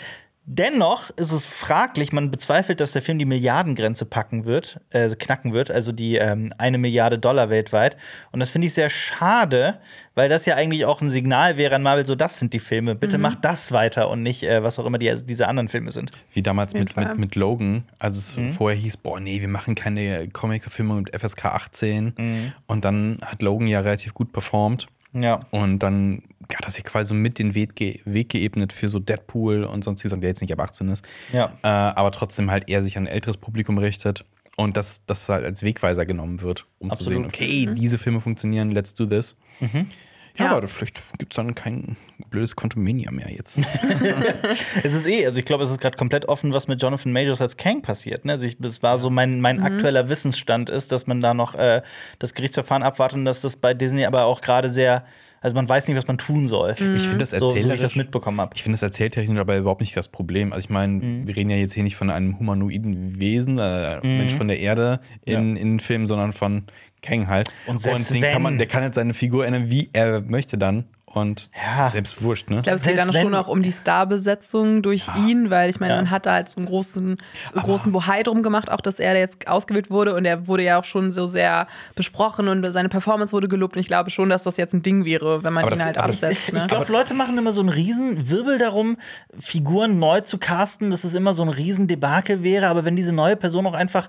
Dennoch 0.46 1.10
ist 1.10 1.30
es 1.32 1.44
fraglich, 1.46 2.12
man 2.12 2.30
bezweifelt, 2.30 2.80
dass 2.80 2.92
der 2.92 3.02
Film 3.02 3.18
die 3.18 3.24
Milliardengrenze 3.24 4.04
packen 4.04 4.46
wird, 4.46 4.80
äh, 4.90 5.08
knacken 5.10 5.52
wird, 5.52 5.70
also 5.70 5.92
die 5.92 6.16
ähm, 6.16 6.52
eine 6.58 6.78
Milliarde 6.78 7.18
Dollar 7.18 7.50
weltweit. 7.50 7.96
Und 8.32 8.40
das 8.40 8.50
finde 8.50 8.66
ich 8.66 8.74
sehr 8.74 8.90
schade, 8.90 9.78
weil 10.14 10.28
das 10.28 10.46
ja 10.46 10.56
eigentlich 10.56 10.86
auch 10.86 11.02
ein 11.02 11.10
Signal 11.10 11.56
wäre 11.56 11.76
an 11.76 11.82
Marvel, 11.82 12.04
so 12.04 12.16
das 12.16 12.38
sind 12.38 12.52
die 12.52 12.58
Filme. 12.58 12.94
Bitte 12.96 13.18
macht 13.18 13.44
das 13.44 13.70
weiter 13.70 14.08
und 14.08 14.22
nicht, 14.22 14.42
äh, 14.42 14.62
was 14.62 14.78
auch 14.78 14.86
immer 14.86 14.98
die, 14.98 15.10
also 15.10 15.24
diese 15.24 15.46
anderen 15.46 15.68
Filme 15.68 15.92
sind. 15.92 16.10
Wie 16.32 16.42
damals 16.42 16.74
mit, 16.74 16.96
mit, 16.96 17.18
mit 17.18 17.34
Logan, 17.36 17.84
als 17.98 18.16
es 18.16 18.36
Mhm. 18.36 18.52
vorher 18.52 18.78
hieß, 18.78 18.96
boah, 18.96 19.20
nee, 19.20 19.40
wir 19.40 19.48
machen 19.48 19.74
keine 19.74 20.26
Comic-Filme 20.28 20.94
mit 20.94 21.14
FSK 21.14 21.44
18. 21.46 22.14
Mhm. 22.16 22.52
Und 22.66 22.84
dann 22.84 23.18
hat 23.24 23.42
Logan 23.42 23.68
ja 23.68 23.80
relativ 23.80 24.14
gut 24.14 24.32
performt. 24.32 24.88
Ja. 25.12 25.40
Und 25.50 25.80
dann 25.80 26.22
hat 26.56 26.66
das 26.66 26.76
ja 26.76 26.82
quasi 26.82 27.08
so 27.08 27.14
mit 27.14 27.38
den 27.38 27.54
Weg, 27.54 27.76
ge 27.76 28.00
Weg 28.04 28.30
geebnet 28.30 28.72
für 28.72 28.88
so 28.88 28.98
Deadpool 28.98 29.64
und 29.64 29.82
sonst 29.84 30.02
gesagt, 30.02 30.22
der 30.22 30.30
jetzt 30.30 30.40
nicht 30.40 30.52
ab 30.52 30.60
18 30.60 30.88
ist. 30.88 31.04
Ja. 31.32 31.52
Äh, 31.62 31.68
aber 31.68 32.10
trotzdem 32.12 32.50
halt 32.50 32.68
eher 32.68 32.82
sich 32.82 32.96
an 32.96 33.04
ein 33.04 33.12
älteres 33.12 33.36
Publikum 33.36 33.78
richtet. 33.78 34.24
Und 34.56 34.76
dass 34.76 35.06
das 35.06 35.26
halt 35.30 35.44
als 35.46 35.62
Wegweiser 35.62 36.04
genommen 36.04 36.42
wird, 36.42 36.66
um 36.80 36.88
zu 36.88 36.92
Absolut. 36.92 37.12
sehen, 37.14 37.26
okay, 37.26 37.68
diese 37.74 37.96
Filme 37.96 38.20
funktionieren, 38.20 38.72
let's 38.72 38.92
do 38.94 39.06
this. 39.06 39.34
Ja, 39.60 40.46
Ja. 40.46 40.56
aber 40.56 40.68
vielleicht 40.68 41.00
gibt 41.18 41.32
es 41.32 41.36
dann 41.36 41.54
kein 41.54 41.96
blödes 42.28 42.56
Quantumania 42.56 43.10
mehr 43.10 43.30
jetzt. 43.32 43.58
Es 44.82 44.92
ist 44.94 45.06
eh, 45.06 45.24
also 45.26 45.38
ich 45.38 45.44
glaube, 45.44 45.64
es 45.64 45.70
ist 45.70 45.80
gerade 45.80 45.96
komplett 45.96 46.26
offen, 46.26 46.52
was 46.52 46.68
mit 46.68 46.82
Jonathan 46.82 47.12
Majors 47.12 47.40
als 47.40 47.56
Kang 47.56 47.82
passiert. 47.82 48.24
Ne? 48.24 48.32
Also 48.32 48.46
ich, 48.46 48.58
das 48.58 48.82
war 48.82 48.98
so 48.98 49.08
mein, 49.10 49.40
mein 49.40 49.60
aktueller 49.62 50.08
Wissensstand 50.08 50.68
ist, 50.70 50.92
dass 50.92 51.06
man 51.06 51.20
da 51.20 51.32
noch 51.32 51.54
äh, 51.54 51.82
das 52.18 52.34
Gerichtsverfahren 52.34 52.82
abwartet 52.82 53.18
und 53.18 53.24
dass 53.24 53.40
das 53.40 53.56
bei 53.56 53.72
Disney 53.74 54.04
aber 54.04 54.24
auch 54.24 54.40
gerade 54.40 54.68
sehr, 54.70 55.04
also 55.40 55.54
man 55.56 55.68
weiß 55.68 55.88
nicht, 55.88 55.96
was 55.96 56.06
man 56.06 56.18
tun 56.18 56.46
soll. 56.46 56.70
Ich 56.72 56.78
finde 57.02 57.18
das 57.18 57.30
So, 57.30 57.38
so 57.38 57.44
wie 57.46 57.48
ich 57.50 57.56
erzählerisch. 57.56 57.80
das 57.80 57.94
mitbekommen 57.96 58.40
habe. 58.40 58.52
Ich 58.54 58.62
finde 58.62 58.74
das 58.74 58.82
erzähltechnisch 58.82 59.38
aber 59.38 59.56
überhaupt 59.56 59.80
nicht 59.80 59.96
das 59.96 60.08
Problem. 60.08 60.52
Also 60.52 60.64
ich 60.66 60.70
meine, 60.70 60.92
Mhm. 60.94 61.26
wir 61.26 61.36
reden 61.36 61.50
ja 61.50 61.56
jetzt 61.56 61.72
hier 61.74 61.82
nicht 61.82 61.96
von 61.96 62.10
einem 62.10 62.38
humanoiden 62.38 63.18
Wesen, 63.18 63.58
äh, 63.58 64.00
Mensch 64.06 64.34
von 64.34 64.48
der 64.48 64.60
Erde 64.60 65.00
in, 65.24 65.56
in 65.56 65.72
den 65.72 65.80
Filmen, 65.80 66.06
sondern 66.06 66.32
von 66.32 66.64
Kang 67.02 67.28
halt. 67.28 67.48
Und 67.66 67.80
selbst 67.80 68.12
den 68.14 68.20
wenn- 68.22 68.32
kann 68.32 68.42
man, 68.42 68.58
der 68.58 68.66
kann 68.66 68.82
jetzt 68.82 68.96
seine 68.96 69.14
Figur 69.14 69.46
ändern, 69.46 69.70
wie 69.70 69.88
er 69.92 70.20
möchte 70.20 70.58
dann. 70.58 70.84
Und 71.12 71.50
Ja. 71.60 71.90
selbst 71.90 72.22
wurscht, 72.22 72.50
ne? 72.50 72.58
Ich 72.58 72.62
glaube, 72.62 72.76
es 72.78 72.84
geht 72.84 72.96
dann 72.96 73.12
schon 73.12 73.34
auch 73.34 73.48
um 73.48 73.62
die 73.62 73.72
Starbesetzung 73.72 74.80
durch 74.82 75.08
ihn, 75.26 75.50
weil 75.50 75.68
ich 75.68 75.80
meine, 75.80 75.94
Ja. 75.94 75.96
man 75.98 76.10
hat 76.10 76.24
da 76.24 76.34
halt 76.34 76.48
so 76.48 76.58
einen 76.60 76.66
großen, 76.68 77.16
großen 77.52 77.90
Bohai 77.90 78.22
drum 78.22 78.44
gemacht, 78.44 78.70
auch 78.70 78.80
dass 78.80 79.00
er 79.00 79.16
jetzt 79.18 79.48
ausgewählt 79.48 79.90
wurde 79.90 80.14
und 80.14 80.24
er 80.24 80.46
wurde 80.46 80.62
ja 80.62 80.78
auch 80.78 80.84
schon 80.84 81.10
so 81.10 81.26
sehr 81.26 81.66
besprochen 81.96 82.46
und 82.46 82.70
seine 82.70 82.88
Performance 82.88 83.32
wurde 83.32 83.48
gelobt 83.48 83.74
und 83.74 83.80
ich 83.80 83.88
glaube 83.88 84.10
schon, 84.10 84.28
dass 84.28 84.44
das 84.44 84.56
jetzt 84.56 84.72
ein 84.72 84.82
Ding 84.82 85.04
wäre, 85.04 85.42
wenn 85.42 85.52
man 85.52 85.64
Aber 85.64 85.72
ihn 85.72 85.78
das- 85.78 85.84
halt 85.86 85.98
aber 85.98 86.06
absetzt. 86.10 86.46
Ich 86.48 86.54
Ne? 86.54 86.66
glaube, 86.68 86.92
Leute 86.92 87.14
machen 87.14 87.36
immer 87.36 87.50
so 87.50 87.60
einen 87.60 87.70
riesen 87.70 88.30
Wirbel 88.30 88.58
darum, 88.58 88.96
Figuren 89.38 89.98
neu 89.98 90.20
zu 90.20 90.38
casten, 90.38 90.92
dass 90.92 91.02
es 91.02 91.14
immer 91.14 91.32
so 91.34 91.42
ein 91.42 91.48
riesen 91.48 91.88
Debakel 91.88 92.44
wäre. 92.44 92.68
Aber 92.68 92.84
wenn 92.84 92.94
diese 92.94 93.12
neue 93.12 93.34
Person 93.36 93.66
auch 93.66 93.74
einfach 93.74 94.08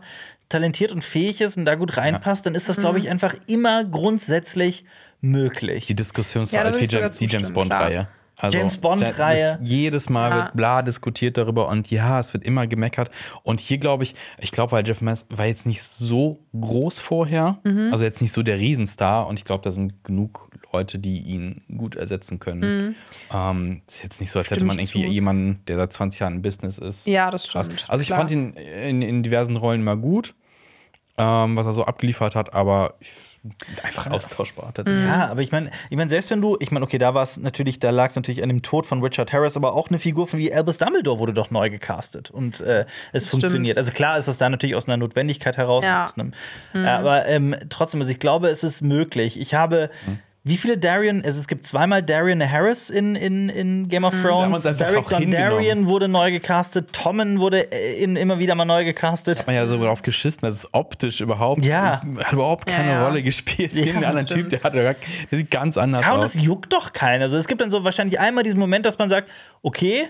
talentiert 0.51 0.91
und 0.91 1.03
fähig 1.03 1.41
ist 1.41 1.57
und 1.57 1.65
da 1.65 1.75
gut 1.75 1.97
reinpasst, 1.97 2.45
dann 2.45 2.55
ist 2.55 2.69
das, 2.69 2.77
glaube 2.77 2.99
ich, 2.99 3.09
einfach 3.09 3.35
immer 3.47 3.83
grundsätzlich 3.85 4.85
möglich. 5.21 5.85
Die 5.85 5.95
Diskussion 5.95 6.43
ist 6.43 6.51
so 6.51 6.57
Ja, 6.57 6.63
da 6.63 6.67
alt 6.69 6.75
würde 6.75 6.81
wie 6.81 6.85
ich 6.85 6.91
sogar 6.91 7.05
James, 7.07 7.17
die 7.17 7.25
James 7.27 7.51
Bond-Reihe. 7.51 8.07
Also, 8.37 8.57
James 8.57 8.77
Bond-Reihe. 8.77 9.59
Jedes 9.61 10.09
Mal 10.09 10.31
Ja. 10.31 10.35
wird 10.37 10.55
bla 10.55 10.81
diskutiert 10.81 11.37
darüber 11.37 11.67
und 11.67 11.91
ja, 11.91 12.19
es 12.19 12.33
wird 12.33 12.43
immer 12.43 12.65
gemeckert. 12.65 13.11
Und 13.43 13.59
hier 13.59 13.77
glaube 13.77 14.03
ich, 14.03 14.15
ich 14.39 14.51
glaube, 14.51 14.71
weil 14.71 14.87
Jeff 14.87 15.01
Mess 15.01 15.27
war 15.29 15.45
jetzt 15.45 15.67
nicht 15.67 15.83
so 15.83 16.39
groß 16.59 16.97
vorher, 16.97 17.59
Mhm. 17.63 17.89
also 17.91 18.03
jetzt 18.03 18.19
nicht 18.21 18.31
so 18.31 18.41
der 18.41 18.57
Riesenstar 18.57 19.27
und 19.27 19.37
ich 19.37 19.45
glaube, 19.45 19.63
da 19.63 19.69
sind 19.71 20.03
genug 20.03 20.49
Leute, 20.73 20.97
die 20.97 21.19
ihn 21.19 21.61
gut 21.77 21.95
ersetzen 21.95 22.39
können. 22.39 22.95
Ähm, 23.31 23.81
ist 23.87 24.01
jetzt 24.01 24.21
nicht 24.21 24.31
so, 24.31 24.39
als 24.39 24.47
hätte 24.49 24.61
Stimme 24.61 24.69
man 24.73 24.79
ich 24.79 24.89
irgendwie 24.95 25.09
zu. 25.09 25.13
jemanden, 25.13 25.59
der 25.67 25.75
seit 25.77 25.93
20 25.93 26.21
Jahren 26.21 26.35
im 26.37 26.41
Business 26.41 26.77
ist. 26.79 27.05
Ja, 27.05 27.29
das 27.29 27.47
Krass. 27.47 27.65
stimmt. 27.67 27.85
Also 27.89 28.01
ich 28.01 28.07
Klar. 28.07 28.19
fand 28.19 28.31
ihn 28.31 28.53
in, 28.53 29.01
in 29.03 29.21
diversen 29.21 29.55
Rollen 29.57 29.81
immer 29.81 29.97
gut, 29.97 30.33
ähm, 31.17 31.55
was 31.55 31.65
er 31.65 31.73
so 31.73 31.83
abgeliefert 31.85 32.35
hat, 32.35 32.53
aber 32.53 32.93
ich, 32.99 33.37
einfach 33.83 34.09
austauschbar 34.11 34.71
tatsächlich. 34.73 35.05
Ja, 35.05 35.27
aber 35.29 35.41
ich 35.41 35.51
meine, 35.51 35.71
ich 35.89 35.97
mein, 35.97 36.09
selbst 36.09 36.29
wenn 36.29 36.41
du, 36.41 36.57
ich 36.59 36.71
meine, 36.71 36.85
okay, 36.85 36.97
da 36.97 37.13
war 37.13 37.23
es 37.23 37.37
natürlich, 37.37 37.79
da 37.79 37.89
lag 37.89 38.09
es 38.09 38.15
natürlich 38.15 38.43
an 38.43 38.49
dem 38.49 38.61
Tod 38.61 38.85
von 38.85 39.01
Richard 39.03 39.33
Harris, 39.33 39.57
aber 39.57 39.73
auch 39.73 39.89
eine 39.89 39.99
Figur 39.99 40.27
von 40.27 40.39
wie 40.39 40.53
Albus 40.53 40.77
Dumbledore 40.77 41.19
wurde 41.19 41.33
doch 41.33 41.49
neu 41.51 41.69
gecastet 41.69 42.29
und 42.31 42.61
äh, 42.61 42.85
es 43.11 43.23
stimmt. 43.23 43.41
funktioniert. 43.41 43.77
Also 43.77 43.91
klar 43.91 44.17
ist 44.17 44.27
das 44.27 44.37
da 44.37 44.49
natürlich 44.49 44.75
aus 44.75 44.87
einer 44.87 44.97
Notwendigkeit 44.97 45.57
heraus, 45.57 45.85
Ja. 45.85 46.05
aus 46.05 46.13
einem, 46.17 46.33
äh, 46.73 46.79
aber 46.85 47.25
ähm, 47.27 47.55
trotzdem, 47.69 47.99
also 48.01 48.11
ich 48.11 48.19
glaube, 48.19 48.49
es 48.49 48.63
ist 48.63 48.81
möglich. 48.81 49.39
Ich 49.39 49.53
habe 49.53 49.89
Wie 50.43 50.57
viele 50.57 50.75
Darian? 50.77 51.21
Also 51.23 51.39
es 51.39 51.47
gibt 51.47 51.67
zweimal 51.67 52.01
Darian 52.01 52.41
Harris 52.41 52.89
in, 52.89 53.15
in, 53.15 53.49
in 53.49 53.87
Game 53.89 54.03
of 54.03 54.13
Mhm. 54.15 54.21
Thrones. 54.23 54.63
Dondarrion 54.63 55.19
hingenommen. 55.21 55.87
wurde 55.87 56.07
neu 56.07 56.31
gecastet. 56.31 56.91
Tommen 56.93 57.39
wurde 57.39 57.71
äh, 57.71 58.01
in, 58.03 58.15
immer 58.15 58.39
wieder 58.39 58.55
mal 58.55 58.65
neu 58.65 58.83
gecastet. 58.83 59.37
Hat 59.39 59.45
man 59.47 59.55
ja 59.55 59.67
so 59.67 59.77
drauf 59.79 60.01
geschissen, 60.01 60.41
dass 60.41 60.55
es 60.55 60.73
optisch 60.73 61.21
überhaupt 61.21 61.63
Ja. 61.63 62.01
hat 62.23 62.33
überhaupt 62.33 62.65
keine 62.65 62.89
Ja, 62.89 62.95
ja. 63.01 63.05
Rolle 63.05 63.21
gespielt. 63.21 63.73
Ja, 63.73 63.83
Den 63.85 64.03
anderen 64.03 64.25
Typ, 64.25 64.49
der 64.49 64.63
hat 64.63 64.73
ja 64.73 64.81
der 64.81 64.95
sieht 65.37 65.51
ganz 65.51 65.77
anders 65.77 66.05
Ja, 66.07 66.13
und 66.13 66.21
aus. 66.21 66.33
es 66.33 66.41
juckt 66.41 66.73
doch 66.73 66.91
keinen. 66.91 67.21
Also 67.21 67.37
es 67.37 67.47
gibt 67.47 67.61
dann 67.61 67.69
so 67.69 67.83
wahrscheinlich 67.83 68.19
einmal 68.19 68.43
diesen 68.43 68.57
Moment, 68.59 68.87
dass 68.87 68.97
man 68.97 69.09
sagt, 69.09 69.29
okay, 69.61 70.07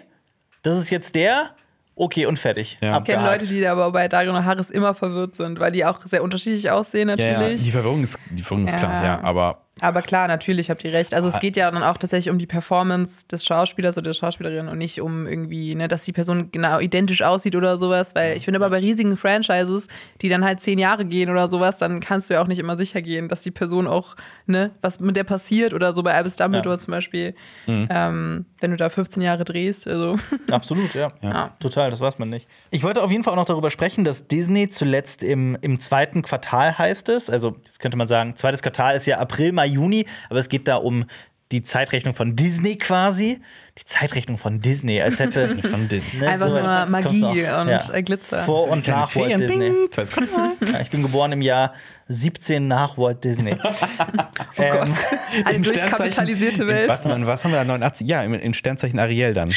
das 0.64 0.78
ist 0.78 0.90
jetzt 0.92 1.14
der, 1.16 1.50
okay 1.96 2.26
und 2.26 2.40
fertig. 2.40 2.78
Ja. 2.82 3.00
Ich 3.00 3.04
kenne. 3.04 3.26
Leute, 3.26 3.46
die 3.46 3.68
aber 3.68 3.92
bei 3.92 4.08
Dario 4.08 4.34
und 4.34 4.46
Harris 4.46 4.70
immer 4.70 4.94
verwirrt 4.94 5.36
sind, 5.36 5.60
weil 5.60 5.74
die 5.74 5.84
auch 5.84 6.00
sehr 6.00 6.24
unterschiedlich 6.24 6.70
aussehen 6.72 7.10
Ja, 7.10 7.16
ja, 7.18 7.38
natürlich. 7.40 7.64
die 7.66 7.72
Verwirrung 7.72 8.02
ist, 8.04 8.18
die 8.30 8.44
Verwirrung 8.44 8.66
ist 8.68 8.74
Ja. 8.74 8.80
klar, 8.80 9.04
ja, 9.04 9.22
aber 9.24 9.66
Aber 9.80 10.02
klar, 10.02 10.28
natürlich 10.28 10.70
habt 10.70 10.84
ihr 10.84 10.92
recht. 10.94 11.14
Also 11.14 11.30
Ah. 11.30 11.32
es 11.34 11.40
geht 11.40 11.56
ja 11.56 11.72
dann 11.72 11.82
auch 11.82 11.98
tatsächlich 11.98 12.30
um 12.30 12.38
die 12.38 12.46
Performance 12.46 13.26
des 13.28 13.46
Schauspielers 13.46 13.98
oder 13.98 14.10
der 14.10 14.14
Schauspielerin 14.14 14.68
und 14.68 14.78
nicht 14.78 15.00
um 15.02 15.26
irgendwie, 15.26 15.74
ne, 15.76 15.88
dass 15.88 16.04
die 16.04 16.12
Person 16.12 16.52
genau 16.52 16.80
identisch 16.80 17.22
aussieht 17.24 17.56
oder 17.56 17.78
sowas. 17.78 18.14
Weil 18.14 18.36
ich 18.36 18.46
finde 18.46 18.60
aber 18.60 18.70
bei 18.70 18.80
riesigen 18.80 19.16
Franchises, 19.18 19.88
die 20.22 20.30
dann 20.30 20.44
halt 20.44 20.60
zehn 20.60 20.78
Jahre 20.78 21.06
gehen 21.06 21.30
oder 21.30 21.48
sowas, 21.48 21.78
dann 21.78 22.00
kannst 22.02 22.30
du 22.30 22.34
ja 22.36 22.42
auch 22.44 22.48
nicht 22.48 22.60
immer 22.60 22.78
sicher 22.78 23.02
gehen, 23.02 23.28
dass 23.30 23.42
die 23.42 23.50
Person 23.52 23.88
auch, 23.88 24.16
ne, 24.46 24.72
was 24.82 25.00
mit 25.00 25.16
der 25.16 25.24
passiert 25.24 25.74
oder 25.74 25.94
so 25.94 26.04
bei 26.04 26.14
Albus 26.14 26.36
Dumbledore 26.36 26.76
Ja. 26.76 26.80
zum 26.80 26.92
Beispiel, 26.92 27.34
Mhm. 27.66 27.88
ähm, 27.90 28.46
wenn 28.60 28.72
du 28.72 28.78
da 28.78 28.90
15 28.90 29.24
Jahre 29.24 29.46
drehst. 29.46 29.88
Also 29.88 30.18
Absolut, 30.52 30.94
ja. 30.94 31.08
Ja. 31.22 31.56
Total, 31.60 31.90
das 31.90 32.02
weiß 32.02 32.20
man 32.20 32.30
nicht. 32.30 32.48
Ich 32.72 32.84
wollte 32.84 33.02
auf 33.02 33.10
jeden 33.10 33.24
Fall 33.24 33.34
auch 33.34 33.38
noch 33.38 33.46
darüber 33.46 33.72
sprechen, 33.72 34.04
dass 34.04 34.28
Disney 34.28 34.70
zuletzt 34.70 35.24
im, 35.24 35.58
im 35.62 35.80
zweiten 35.80 36.22
Quartal 36.24 36.78
heißt 36.78 37.08
es. 37.10 37.30
Also, 37.30 37.56
jetzt 37.66 37.80
könnte 37.80 37.98
man 37.98 38.08
sagen, 38.08 38.36
zweites 38.36 38.62
Quartal 38.62 38.96
ist 38.98 39.06
ja 39.08 39.18
April, 39.18 39.54
Mai, 39.54 39.61
Juni, 39.66 40.06
aber 40.30 40.40
es 40.40 40.50
geht 40.50 40.68
da 40.68 40.76
um 40.76 41.06
die 41.52 41.64
Zeitrechnung 41.64 42.16
von 42.16 42.36
Disney 42.36 42.78
quasi. 42.78 43.40
Die 43.82 43.86
Zeitrechnung 43.86 44.38
von 44.38 44.62
Disney, 44.62 45.02
als 45.02 45.20
hätte. 45.20 45.58
von 45.70 45.88
den 45.88 46.02
ne, 46.20 46.28
Einfach 46.28 46.50
nur 46.50 46.58
jetzt 46.58 46.92
kommt's 47.08 47.22
Magie 47.22 47.42
noch. 47.44 47.62
und, 47.62 47.94
äh, 47.96 48.04
Glitzer. 48.04 48.44
Vor 48.44 48.68
und 48.70 48.88
nach 48.88 49.16
Walt 49.16 49.32
Ferien, 49.32 49.40
Disney. 49.40 49.72
Ja, 50.72 50.80
ich 50.82 50.90
bin 50.90 51.02
geboren 51.02 51.32
im 51.32 51.42
Jahr 51.42 51.74
17 52.08 52.68
nach 52.68 52.98
Walt 52.98 53.24
Disney. 53.24 53.56
Oh 54.58 54.64
ähm, 54.64 54.84
Eine 55.46 55.56
Im 55.56 55.64
durchkapitalisierte 55.64 56.68
Welt. 56.68 56.90
Was, 56.90 57.06
man, 57.06 57.26
was 57.26 57.44
haben 57.44 57.52
wir 57.52 57.60
da? 57.60 57.64
89? 57.64 58.08
Ja, 58.08 58.22
im, 58.24 58.34
im 58.34 58.54
Sternzeichen 58.54 59.00
Ariel 59.00 59.34
dann. 59.34 59.50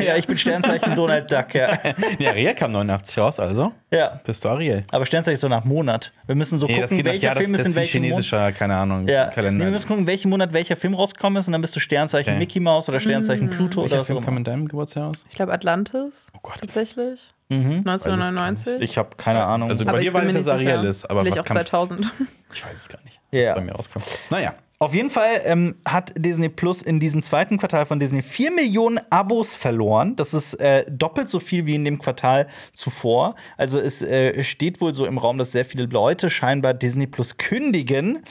ja, 0.00 0.16
ich 0.16 0.26
bin 0.26 0.36
Sternzeichen 0.36 0.96
Donald 0.96 1.30
Duck, 1.30 1.54
ja. 1.54 1.78
Nee, 2.18 2.26
Ariel 2.28 2.54
kam 2.54 2.72
89 2.72 3.18
raus, 3.18 3.38
also 3.40 3.72
ja. 3.92 4.20
bist 4.24 4.44
du 4.44 4.48
Ariel. 4.48 4.84
Aber 4.90 5.06
Sternzeichen 5.06 5.34
ist 5.34 5.40
so 5.42 5.48
nach 5.48 5.64
Monat. 5.64 6.12
Wir 6.26 6.34
müssen 6.34 6.58
so 6.58 6.66
Nee, 6.66 6.80
das 6.80 6.90
gucken, 6.90 7.04
welcher 7.06 7.28
ja, 7.28 7.34
Film 7.36 7.52
das 7.52 7.60
ist 7.62 7.66
in 7.68 7.74
welchem 7.76 8.02
Monat. 8.02 8.10
chinesischer, 8.14 8.52
keine 8.52 8.74
Ahnung, 8.74 9.06
Ja, 9.06 9.26
nee, 9.26 9.34
Kalender. 9.34 9.64
wir 9.64 9.70
müssen 9.72 9.86
gucken, 9.88 10.06
welchen 10.08 10.28
Monat 10.30 10.52
welcher 10.52 10.76
Film 10.76 10.94
rausgekommen 10.94 11.38
ist 11.38 11.46
und 11.46 11.52
dann 11.52 11.60
bist 11.60 11.76
du 11.76 11.80
Sternzeichen 11.80 12.32
Okay. 12.32 12.38
Mickey 12.38 12.60
Mouse 12.60 12.88
oder 12.88 12.98
Sternzeichen 13.00 13.48
Pluto 13.68 13.80
oder 13.82 13.90
Welcher 13.90 14.00
was 14.00 14.06
Film 14.06 14.24
kam 14.24 14.36
in 14.36 14.44
deinem 14.44 14.68
Geburtsjahr 14.68 15.06
raus? 15.06 15.16
Ich 15.28 15.36
glaube 15.36 15.52
Atlantis. 15.52 16.28
Oh 16.34 16.38
Gott. 16.42 16.60
Tatsächlich. 16.60 17.32
Mhm. 17.48 17.84
1999. 17.86 18.80
Ich 18.80 18.98
habe 18.98 19.16
keine 19.16 19.44
Ahnung. 19.44 19.68
Also 19.68 19.82
Aber 19.84 19.92
bei 19.92 19.98
ich 19.98 20.06
dir 20.06 20.12
bin 20.12 20.22
weiß 20.22 20.28
ich, 20.30 20.36
dass 20.36 20.48
Ariel 20.48 20.84
ist, 20.84 21.08
aber 21.10 21.20
Vielleicht 21.20 21.36
was 21.36 21.42
auch 21.42 21.46
kam 21.46 21.56
2000. 21.56 22.12
Ich 22.54 22.64
weiß 22.64 22.74
es 22.74 22.88
gar 22.88 23.02
nicht. 23.04 23.18
Ja. 23.30 23.50
Was 23.50 23.54
bei 23.56 23.64
mir 23.64 23.72
rauskam. 23.72 24.00
Naja. 24.30 24.54
Auf 24.82 24.94
jeden 24.94 25.10
Fall 25.10 25.42
ähm, 25.44 25.76
hat 25.86 26.12
Disney 26.16 26.48
Plus 26.48 26.82
in 26.82 26.98
diesem 26.98 27.22
zweiten 27.22 27.56
Quartal 27.56 27.86
von 27.86 28.00
Disney 28.00 28.20
4 28.20 28.50
Millionen 28.50 28.98
Abos 29.10 29.54
verloren. 29.54 30.16
Das 30.16 30.34
ist 30.34 30.54
äh, 30.54 30.84
doppelt 30.90 31.28
so 31.28 31.38
viel 31.38 31.66
wie 31.66 31.76
in 31.76 31.84
dem 31.84 32.00
Quartal 32.00 32.48
zuvor. 32.72 33.36
Also 33.56 33.78
es 33.78 34.02
äh, 34.02 34.42
steht 34.42 34.80
wohl 34.80 34.92
so 34.92 35.06
im 35.06 35.18
Raum, 35.18 35.38
dass 35.38 35.52
sehr 35.52 35.64
viele 35.64 35.84
Leute 35.84 36.30
scheinbar 36.30 36.74
Disney 36.74 37.06
Plus 37.06 37.36
kündigen. 37.36 38.24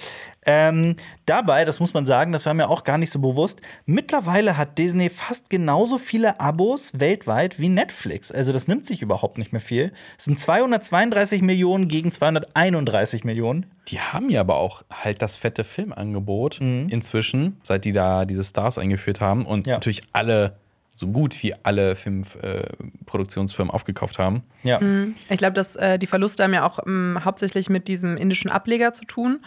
Ähm, 0.46 0.96
dabei, 1.28 1.66
das 1.66 1.80
muss 1.80 1.94
man 1.94 2.06
sagen, 2.08 2.32
das 2.32 2.48
war 2.48 2.54
mir 2.56 2.68
auch 2.70 2.84
gar 2.84 2.98
nicht 2.98 3.12
so 3.12 3.20
bewusst, 3.20 3.62
mittlerweile 3.86 4.58
hat 4.58 4.78
Disney 4.80 5.10
fast 5.12 5.50
genauso 5.52 6.00
viele 6.00 6.40
Abos 6.40 7.00
weltweit 7.00 7.60
wie 7.60 7.70
Netflix. 7.70 8.32
Also 8.32 8.52
das 8.52 8.68
nimmt 8.68 8.88
sich 8.88 9.04
überhaupt 9.04 9.38
nicht 9.38 9.52
mehr 9.52 9.62
viel. 9.62 9.92
Es 10.18 10.26
sind 10.26 10.40
232 10.40 11.44
Millionen 11.44 11.88
gegen 11.88 12.12
231 12.12 13.24
Millionen. 13.24 13.68
Die 13.90 14.00
haben 14.00 14.30
ja 14.32 14.42
aber 14.42 14.56
auch 14.56 14.84
halt 14.92 15.22
das 15.22 15.36
fette 15.36 15.64
Filmangebot 15.64 16.60
inzwischen, 16.60 17.58
seit 17.62 17.86
die 17.86 17.92
da 17.92 18.26
diese 18.26 18.44
Stars 18.44 18.78
eingeführt 18.78 19.22
haben 19.22 19.46
und 19.46 19.68
Ja. 19.68 19.76
natürlich 19.76 20.02
alle, 20.12 20.56
so 20.90 21.08
gut 21.08 21.42
wie 21.44 21.54
alle 21.64 21.96
Filmproduktionsfirmen 21.96 22.90
äh, 23.00 23.06
Produktionsfirmen 23.06 23.72
aufgekauft 23.72 24.18
haben. 24.20 24.44
Ja. 24.64 24.80
Ich 25.30 25.38
glaube, 25.38 25.54
dass 25.54 25.76
äh, 25.76 26.00
die 26.00 26.08
Verluste 26.08 26.44
haben 26.44 26.54
ja 26.54 26.66
auch 26.66 26.80
ähm, 26.86 27.20
hauptsächlich 27.24 27.70
mit 27.70 27.88
diesem 27.88 28.18
indischen 28.18 28.50
Ableger 28.50 28.94
zu 28.94 29.06
tun. 29.06 29.40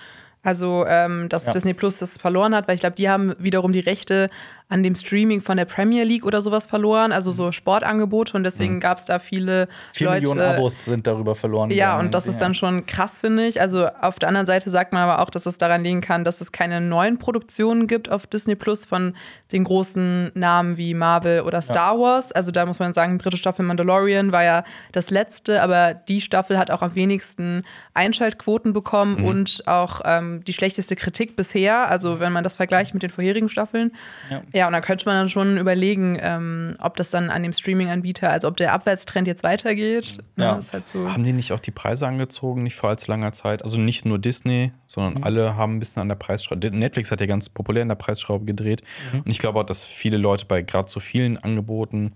Also, 0.44 0.84
ähm, 0.86 1.28
dass 1.28 1.46
Ja. 1.46 1.52
Disney 1.52 1.74
Plus 1.74 1.98
das 1.98 2.18
verloren 2.18 2.54
hat, 2.54 2.68
weil 2.68 2.74
ich 2.74 2.80
glaube, 2.80 2.96
die 2.96 3.08
haben 3.08 3.34
wiederum 3.38 3.72
die 3.72 3.80
Rechte 3.80 4.28
an 4.70 4.82
dem 4.82 4.94
Streaming 4.94 5.40
von 5.42 5.56
der 5.58 5.66
Premier 5.66 6.04
League 6.04 6.24
oder 6.24 6.40
sowas 6.40 6.64
verloren, 6.66 7.12
also 7.12 7.30
so 7.30 7.52
Sportangebote 7.52 8.34
und 8.36 8.44
deswegen 8.44 8.80
gab 8.80 8.96
es 8.98 9.04
da 9.04 9.18
viele 9.18 9.66
Mhm. 9.66 9.68
Vier 9.92 10.06
Leute. 10.08 10.20
Millionen 10.30 10.40
Abos 10.56 10.84
sind 10.86 11.06
darüber 11.06 11.34
verloren 11.34 11.70
Ja, 11.70 11.90
gegangen. 11.92 12.06
und 12.06 12.14
das 12.14 12.26
ist 12.26 12.40
dann 12.40 12.54
schon 12.54 12.86
krass, 12.86 13.20
finde 13.20 13.46
ich. 13.46 13.60
Also 13.60 13.86
auf 14.00 14.18
der 14.18 14.28
anderen 14.28 14.46
Seite 14.46 14.70
sagt 14.70 14.92
man 14.92 15.02
aber 15.02 15.20
auch, 15.22 15.28
dass 15.30 15.44
es 15.46 15.58
daran 15.58 15.84
liegen 15.84 16.00
kann, 16.00 16.24
dass 16.24 16.40
es 16.40 16.50
keine 16.50 16.80
neuen 16.80 17.18
Produktionen 17.18 17.86
gibt 17.86 18.10
auf 18.10 18.26
Disney 18.26 18.54
Plus 18.56 18.84
von 18.86 19.14
den 19.52 19.64
großen 19.64 20.32
Namen 20.34 20.76
wie 20.78 20.94
Marvel 20.94 21.42
oder 21.42 21.60
Star 21.60 21.98
Wars. 22.00 22.32
Also 22.32 22.50
da 22.50 22.64
muss 22.66 22.78
man 22.80 22.94
sagen, 22.94 23.18
dritte 23.18 23.36
Staffel 23.36 23.64
Mandalorian 23.66 24.32
war 24.32 24.42
ja 24.44 24.64
das 24.92 25.10
letzte, 25.10 25.62
aber 25.62 25.92
die 25.94 26.20
Staffel 26.22 26.58
hat 26.58 26.70
auch 26.70 26.80
am 26.82 26.94
wenigsten 26.94 27.64
Einschaltquoten 27.92 28.72
bekommen 28.72 29.18
Mhm. 29.20 29.24
und 29.26 29.62
auch 29.66 30.00
ähm, 30.04 30.42
die 30.44 30.52
schlechteste 30.52 30.96
Kritik 30.96 31.36
bisher. 31.36 31.88
Also 31.90 32.18
wenn 32.18 32.32
man 32.32 32.42
das 32.44 32.56
vergleicht 32.56 32.94
mit 32.94 33.02
den 33.02 33.10
vorherigen 33.10 33.48
Staffeln. 33.48 33.92
Ja, 34.30 34.42
und 34.66 34.72
da 34.72 34.80
könnte 34.80 35.04
man 35.06 35.16
dann 35.16 35.28
schon 35.28 35.58
überlegen, 35.58 36.16
ähm, 36.20 36.76
ob 36.78 36.96
das 36.96 37.10
dann 37.10 37.28
an 37.30 37.42
dem 37.42 37.52
Streaming-Anbieter, 37.52 38.30
also 38.30 38.46
ob 38.46 38.56
der 38.56 38.72
Abwärtstrend 38.72 39.26
jetzt 39.26 39.42
weitergeht. 39.42 40.18
Ne, 40.36 40.44
Ja. 40.44 40.56
ist 40.56 40.72
halt 40.72 40.84
so. 40.84 41.10
Haben 41.10 41.24
die 41.24 41.32
nicht 41.32 41.50
auch 41.52 41.58
die 41.58 41.72
Preise 41.72 42.06
angezogen, 42.06 42.62
nicht 42.62 42.76
vor 42.76 42.90
allzu 42.90 43.10
langer 43.10 43.32
Zeit? 43.32 43.62
Also 43.64 43.78
nicht 43.78 44.04
nur 44.04 44.18
Disney, 44.20 44.70
sondern 44.86 45.14
Mhm. 45.14 45.24
alle 45.24 45.56
haben 45.56 45.74
ein 45.76 45.78
bisschen 45.80 46.02
an 46.02 46.08
der 46.08 46.14
Preisschraube. 46.14 46.70
Netflix 46.70 47.10
hat 47.10 47.20
ja 47.20 47.26
ganz 47.26 47.48
populär 47.48 47.82
in 47.82 47.88
der 47.88 47.96
Preisschraube 47.96 48.44
gedreht. 48.44 48.82
Mhm. 49.12 49.20
Und 49.22 49.30
ich 49.30 49.38
glaube 49.40 49.58
auch, 49.58 49.64
dass 49.66 49.80
viele 49.84 50.16
Leute 50.18 50.46
bei 50.46 50.62
gerade 50.62 50.88
so 50.88 51.00
vielen 51.00 51.36
Angeboten 51.36 52.12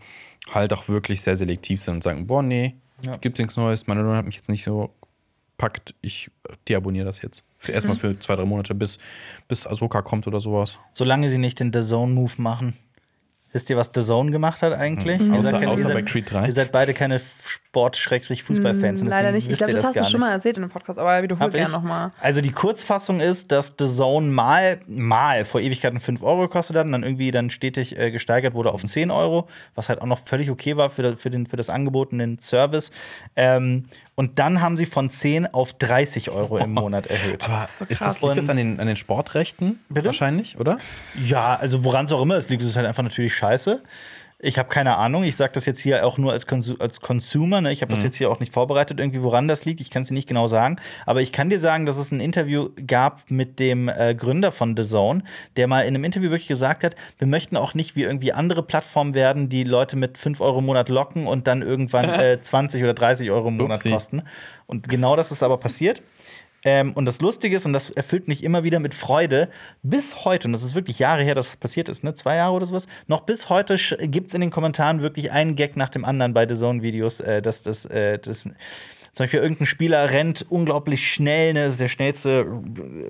halt 0.53 0.73
auch 0.73 0.89
wirklich 0.89 1.23
sehr 1.23 1.37
selektiv 1.37 1.81
sind 1.81 1.95
und 1.95 2.03
sagen, 2.05 2.27
boah, 2.29 2.43
nee, 2.43 2.77
Ja. 3.05 3.17
gibt's 3.17 3.39
nichts 3.39 3.57
Neues, 3.57 3.87
meine 3.87 4.03
Lohn 4.03 4.17
hat 4.17 4.27
mich 4.27 4.37
jetzt 4.37 4.49
nicht 4.49 4.65
so 4.65 4.91
packt, 5.59 5.95
ich 6.01 6.31
deabonniere 6.69 7.05
das 7.05 7.21
jetzt. 7.21 7.45
Für 7.59 7.73
erstmal 7.73 7.97
Mhm. 7.97 8.01
für 8.01 8.19
zwei, 8.19 8.37
drei 8.37 8.45
Monate, 8.47 8.75
bis, 8.75 8.97
bis 9.49 9.67
Ahsoka 9.67 10.01
kommt 10.01 10.27
oder 10.27 10.41
sowas. 10.41 10.79
Solange 10.93 11.29
sie 11.29 11.39
nicht 11.39 11.61
den 11.61 11.73
The 11.73 11.83
Zone-Move 11.83 12.33
machen. 12.39 12.75
Wisst 13.51 13.71
ihr, 13.71 13.79
was 13.79 13.91
The 13.95 14.03
Zone 14.03 14.31
gemacht 14.31 14.61
hat 14.61 14.75
eigentlich? 14.75 15.19
Mhm. 15.21 15.33
Ihr 15.33 15.39
Außer- 15.41 15.43
seid 15.43 15.53
keine- 15.61 15.71
außer 15.73 15.83
ihr 15.89 15.95
bei 15.95 16.01
seid- 16.01 16.07
Creed 16.11 16.31
3. 16.33 16.47
Ihr 16.47 16.53
seid 16.53 16.71
beide 16.71 16.93
keine 16.93 17.19
Sport-Fußballfans. 17.19 19.01
und 19.03 19.09
Leider 19.09 19.33
nicht. 19.33 19.51
Ich 19.51 19.57
glaube, 19.57 19.73
ihr 19.73 19.77
das 19.77 19.85
hast 19.87 19.97
du 19.99 20.03
schon 20.05 20.13
nicht. 20.13 20.21
mal 20.21 20.33
erzählt 20.33 20.57
in 20.59 20.65
dem 20.65 20.71
Podcast, 20.71 20.99
aber 20.99 21.23
wiederhol 21.23 21.51
gerne 21.51 21.71
nochmal. 21.73 22.11
Also 22.21 22.41
die 22.41 22.53
Kurzfassung 22.53 23.21
ist, 23.21 23.51
dass 23.51 23.75
The 23.79 23.87
Zone 23.87 24.27
mal, 24.29 24.81
mal 24.87 25.45
vor 25.47 25.61
Ewigkeiten 25.63 25.99
5 26.01 26.23
Euro 26.23 26.43
gekostet 26.43 26.77
hat 26.77 26.85
und 26.87 26.93
dann 26.93 27.03
irgendwie 27.03 27.31
dann 27.31 27.51
stetig 27.51 27.99
äh, 27.99 28.11
gesteigert 28.11 28.53
wurde 28.55 28.71
auf 28.73 28.85
10 28.85 29.11
Euro, 29.11 29.49
was 29.75 29.89
halt 29.89 30.03
auch 30.03 30.07
noch 30.07 30.19
völlig 30.27 30.51
okay 30.51 30.77
war 30.77 30.91
für, 30.91 31.17
für, 31.17 31.31
den, 31.31 31.47
für 31.47 31.57
das 31.57 31.71
Angebot 31.71 32.13
und 32.13 32.19
den 32.19 32.39
Service. 32.39 32.91
Ähm, 33.35 33.85
und 34.19 34.41
dann 34.41 34.61
haben 34.61 34.77
sie 34.77 34.85
von 34.85 35.11
10 35.11 35.47
auf 35.47 35.75
30 35.75 36.31
Euro 36.31 36.59
im 36.59 36.75
Monat 36.75 37.07
erhöht. 37.07 37.45
Aber 37.45 37.69
so 37.69 37.85
ist 37.85 38.01
krass. 38.01 38.19
das, 38.19 38.23
liegt 38.23 38.37
das 38.37 38.49
an 38.51 38.57
den, 38.57 38.81
an 38.81 38.89
den 38.89 38.97
Sportrechten? 38.97 39.79
Bitte? 39.89 40.07
Wahrscheinlich, 40.07 40.59
oder? 40.59 40.79
Ja, 41.25 41.55
also 41.55 41.85
woran 41.85 42.07
es 42.07 42.11
auch 42.11 42.21
immer 42.21 42.35
es 42.35 42.49
liegt, 42.49 42.61
ist 42.63 42.69
es 42.71 42.75
halt 42.75 42.85
einfach 42.85 43.05
natürlich 43.05 43.33
scheiße. 43.33 43.81
Ich 44.41 44.57
habe 44.57 44.69
keine 44.69 44.97
Ahnung. 44.97 45.25
Ich 45.25 45.35
sage 45.35 45.53
das 45.53 45.67
jetzt 45.67 45.81
hier 45.81 46.07
auch 46.07 46.17
nur 46.17 46.31
als, 46.31 46.47
Konsu 46.47 46.77
als 46.79 47.01
Consumer. 47.01 47.61
Ne? 47.61 47.73
Ich 47.73 47.83
habe 47.83 47.93
das 47.93 48.05
jetzt 48.05 48.17
hier 48.17 48.31
auch 48.31 48.39
nicht 48.39 48.53
vorbereitet, 48.53 49.01
irgendwie, 49.01 49.25
woran 49.25 49.49
das 49.49 49.65
liegt. 49.65 49.81
Ich 49.81 49.91
kann 49.91 50.03
es 50.03 50.09
dir 50.09 50.15
nicht 50.15 50.29
genau 50.29 50.47
sagen. 50.47 50.77
Aber 51.07 51.23
ich 51.23 51.33
kann 51.33 51.51
dir 51.51 51.59
sagen, 51.59 51.87
dass 51.87 51.97
es 51.97 52.13
ein 52.13 52.21
Interview 52.21 52.69
gab 52.87 53.29
mit 53.33 53.59
dem 53.59 53.89
äh, 53.89 54.15
Gründer 54.15 54.53
von 54.53 54.77
The 54.77 54.85
Zone, 54.85 55.25
der 55.57 55.67
mal 55.67 55.81
in 55.81 55.89
einem 55.89 56.05
Interview 56.05 56.31
wirklich 56.31 56.47
gesagt 56.47 56.85
hat, 56.85 56.95
wir 57.19 57.27
möchten 57.27 57.57
auch 57.57 57.75
nicht 57.75 57.97
wie 57.97 58.05
irgendwie 58.05 58.33
andere 58.33 58.63
Plattformen 58.63 59.13
werden, 59.13 59.49
die 59.49 59.65
Leute 59.65 59.97
mit 59.97 60.19
5 60.19 60.41
Euro 60.41 60.61
im 60.61 60.67
Monat 60.67 60.89
locken 60.89 61.27
und 61.27 61.49
dann 61.49 61.63
irgendwann 61.63 62.09
äh, 62.09 62.41
20 62.41 62.85
oder 62.85 62.95
30 62.95 63.33
Euro 63.33 63.49
im 63.49 63.57
Monat 63.57 63.79
Upsi. 63.79 63.91
kosten. 63.91 64.23
Und 64.67 64.89
genau 64.89 65.17
das 65.17 65.33
ist 65.33 65.43
aber 65.43 65.57
passiert. 65.57 66.01
Ähm, 66.65 66.93
und 66.95 67.05
das 67.05 67.21
Lustige 67.21 67.57
ist, 67.57 67.67
und 67.67 67.73
das 67.73 67.91
erfüllt 67.91 68.29
mich 68.29 68.43
immer 68.43 68.65
wieder 68.65 68.81
mit 68.81 68.95
Freude, 68.95 69.49
bis 69.83 70.25
heute, 70.25 70.49
und 70.49 70.53
das 70.53 70.65
ist 70.65 70.75
wirklich 70.75 70.99
Jahre 70.99 71.23
her, 71.23 71.35
dass 71.35 71.49
es 71.49 71.57
passiert 71.57 71.89
ist, 71.89 72.03
ne? 72.03 72.15
zwei 72.15 72.37
Jahre 72.37 72.55
oder 72.55 72.67
sowas, 72.67 72.87
noch 73.07 73.21
bis 73.21 73.49
heute 73.49 73.77
gibt 74.09 74.29
es 74.29 74.35
in 74.35 74.41
den 74.41 74.51
Kommentaren 74.51 75.03
wirklich 75.03 75.31
einen 75.31 75.55
Gag 75.55 75.77
nach 75.77 75.89
dem 75.89 76.05
anderen 76.05 76.35
bei 76.35 76.49
The 76.49 76.57
Zone-Videos, 76.57 77.21
äh, 77.21 77.43
dass 77.43 77.63
das, 77.63 77.85
äh, 77.87 78.19
das 78.19 78.49
zum 79.13 79.25
Beispiel 79.25 79.41
irgendein 79.41 79.67
Spieler 79.67 80.11
rennt 80.11 80.47
unglaublich 80.49 81.13
schnell, 81.13 81.55
ne? 81.55 81.65
das 81.65 81.75
ist 81.75 81.81
der 81.81 81.89
schnellste 81.89 82.47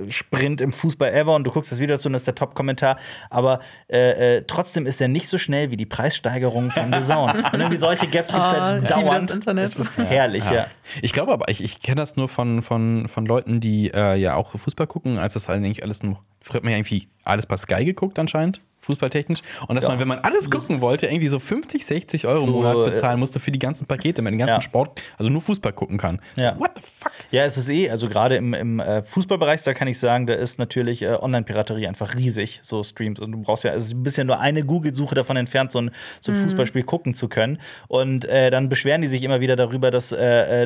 äh, 0.07 0.11
Sprint 0.11 0.61
im 0.61 0.73
Fußball 0.73 1.13
ever 1.13 1.35
und 1.35 1.45
du 1.45 1.51
guckst 1.51 1.73
das 1.73 1.81
Video 1.81 1.97
dazu 1.97 2.09
und 2.09 2.15
das 2.15 2.23
ist 2.23 2.27
der 2.27 2.35
Top-Kommentar, 2.35 2.99
aber 3.31 3.61
äh, 3.89 4.37
äh, 4.37 4.45
trotzdem 4.47 4.87
ist 4.87 5.01
er 5.01 5.09
nicht 5.09 5.29
so 5.29 5.39
schnell 5.39 5.71
wie 5.71 5.77
die 5.77 5.87
Preissteigerung 5.87 6.71
von 6.71 6.93
The 6.93 7.01
Zone. 7.01 7.35
und 7.53 7.61
irgendwie 7.61 7.77
solche 7.77 8.07
Gags 8.07 8.33
gibt 8.33 8.45
es 8.45 8.53
Oh, 8.53 8.61
halt 8.61 8.83
ich 8.85 8.89
liebe 8.89 9.01
das 9.01 9.11
dauernd. 9.11 9.31
Internet. 9.31 9.65
Das 9.65 9.77
ist 9.77 9.99
herrlich, 9.99 10.45
ja. 10.51 10.67
Ich 11.03 11.13
glaube 11.13 11.33
aber, 11.33 11.49
ich, 11.49 11.63
ich 11.63 11.83
kenne 11.83 11.97
das 12.01 12.17
nur 12.17 12.29
von, 12.29 12.63
von, 12.63 13.09
von 13.09 13.27
Leuten, 13.27 13.61
die 13.61 13.91
äh, 13.93 14.17
ja 14.17 14.35
auch 14.37 14.57
Fußball 14.59 14.87
gucken, 14.87 15.19
als 15.19 15.35
das 15.35 15.49
eigentlich 15.49 15.83
alles 15.83 16.03
noch. 16.03 16.23
Früher 16.41 16.57
hat 16.57 16.65
man 16.65 16.73
ja 16.73 16.79
irgendwie 16.79 17.09
alles 17.25 17.47
bei 17.47 17.57
Sky 17.57 17.85
geguckt 17.85 18.19
anscheinend, 18.19 18.61
fußballtechnisch. 18.89 19.41
Und 19.69 19.77
dass 19.77 19.85
Ja. 19.85 19.91
man, 19.91 20.01
wenn 20.01 20.09
man 20.09 20.19
alles 20.21 20.51
gucken 20.51 20.81
wollte, 20.81 21.07
irgendwie 21.07 21.29
so 21.29 21.39
50, 21.39 21.85
60 21.87 22.27
Euro 22.27 22.45
im 22.47 22.51
Monat 22.53 22.77
äh, 22.77 22.91
bezahlen 22.91 23.21
musste 23.21 23.39
für 23.39 23.53
die 23.53 23.59
ganzen 23.59 23.87
Pakete, 23.87 24.19
wenn 24.19 24.25
man 24.25 24.33
den 24.35 24.39
ganzen 24.41 24.55
Ja. 24.57 24.61
Sport, 24.63 25.01
also 25.19 25.31
nur 25.31 25.41
Fußball 25.43 25.73
gucken 25.73 25.99
kann. 25.99 26.21
Ja. 26.37 26.55
So, 26.55 26.61
what 26.61 26.71
the 26.77 26.83
fuck? 26.83 27.13
Ja, 27.31 27.45
es 27.45 27.57
ist 27.57 27.69
eh, 27.69 27.91
also 27.91 28.09
gerade 28.09 28.37
im, 28.37 28.55
im 28.55 28.81
äh, 28.81 29.03
Fußballbereich, 29.03 29.63
da 29.63 29.75
kann 29.75 29.87
ich 29.89 29.99
sagen, 29.99 30.27
da 30.27 30.35
ist 30.35 30.59
natürlich 30.59 31.03
äh, 31.03 31.09
Online-Piraterie 31.21 31.87
einfach 31.87 32.15
riesig, 32.15 32.61
so 32.63 32.83
Streams. 32.83 33.21
Und 33.21 33.33
du 33.33 33.39
brauchst 33.43 33.65
ja, 33.65 33.73
also 33.73 33.95
du 33.95 34.03
bist 34.03 34.17
ja 34.17 34.25
nur 34.25 34.41
eine 34.41 34.65
Google-Suche 34.65 35.15
davon 35.15 35.37
entfernt, 35.37 35.71
so 35.71 35.81
ein, 35.81 35.91
so 36.21 36.33
ein 36.33 36.43
Fußballspiel 36.43 36.83
gucken 36.85 37.15
zu 37.15 37.29
können. 37.29 37.59
Und 37.89 38.25
äh, 38.25 38.51
dann 38.51 38.69
beschweren 38.69 39.03
die 39.03 39.09
sich 39.09 39.23
immer 39.23 39.41
wieder 39.41 39.57
darüber, 39.57 39.91
dass 39.91 40.09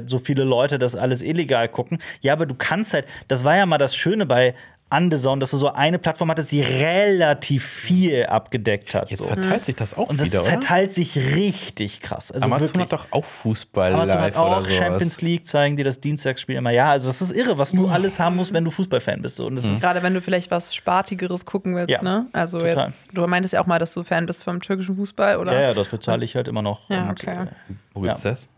so 0.07 0.19
viele 0.19 0.45
Leute 0.45 0.79
das 0.79 0.95
alles 0.95 1.23
illegal 1.23 1.69
gucken. 1.69 1.99
Ja, 2.21 2.33
aber 2.35 2.47
du 2.47 2.55
kannst 2.55 2.95
halt, 2.95 3.07
das 3.29 3.43
war 3.45 3.57
ja 3.57 3.67
mal 3.67 3.79
das 3.79 3.97
Schöne 3.97 4.27
bei 4.27 4.55
Underzone, 4.93 5.41
dass 5.41 5.51
du 5.53 5.59
so 5.59 5.73
eine 5.73 5.99
Plattform 5.99 6.31
hattest, 6.31 6.53
die 6.53 6.61
relativ 6.61 7.65
viel 7.65 8.27
abgedeckt 8.27 8.95
hat. 8.95 9.11
Jetzt 9.11 9.23
so. 9.23 9.29
verteilt 9.29 9.65
sich 9.65 9.77
das 9.77 9.95
auch 9.97 10.09
Und 10.09 10.21
das 10.21 10.29
wieder, 10.29 10.43
oder? 10.43 10.51
verteilt 10.51 10.95
sich 10.95 11.17
richtig 11.17 12.01
krass. 12.01 12.31
Also 12.31 12.45
Amazon 12.47 12.67
wirklich. 12.69 12.83
hat 12.85 12.93
doch 12.93 13.07
auch 13.11 13.25
Fußball 13.25 13.95
Amazon 13.95 14.19
live 14.19 14.37
hat 14.37 14.45
oder 14.45 14.57
auch 14.59 14.63
sowas. 14.65 14.75
Champions 14.77 15.21
League, 15.23 15.47
zeigen 15.47 15.77
dir 15.77 15.85
das 15.85 16.01
Dienstagsspiel 16.01 16.57
immer. 16.57 16.71
Ja, 16.71 16.91
also 16.91 17.07
das 17.09 17.23
ist 17.23 17.31
irre, 17.33 17.59
was 17.59 17.73
du 17.73 17.89
alles 17.89 18.19
haben 18.19 18.37
musst, 18.37 18.53
wenn 18.53 18.65
du 18.65 18.71
Fußballfan 18.71 19.23
bist. 19.23 19.41
Und 19.41 19.57
das 19.57 19.65
ist, 19.65 19.81
Gerade 19.81 20.03
wenn 20.03 20.15
du 20.15 20.21
vielleicht 20.21 20.51
was 20.51 20.75
Spartigeres 20.75 21.45
gucken 21.47 21.75
willst, 21.75 21.91
Ja, 21.91 22.03
ne? 22.03 22.27
Also 22.33 22.59
total. 22.61 22.87
jetzt, 22.87 23.09
du 23.17 23.27
meintest 23.27 23.55
ja 23.55 23.61
auch 23.63 23.67
mal, 23.67 23.79
dass 23.79 23.95
du 23.95 24.03
Fan 24.05 24.27
bist 24.27 24.45
vom 24.45 24.61
türkischen 24.61 24.95
Fußball, 24.97 25.37
oder? 25.39 25.53
ja, 25.53 25.61
ja, 25.61 25.75
das 25.75 25.89
bezahle 25.89 26.25
ich 26.25 26.37
halt 26.37 26.49
immer 26.49 26.63
noch. 26.63 26.89
Ja, 26.91 27.09
Und, 27.09 27.21
okay. 27.23 27.47
Wo 27.95 28.01
gibt's 28.01 28.23
das? 28.23 28.49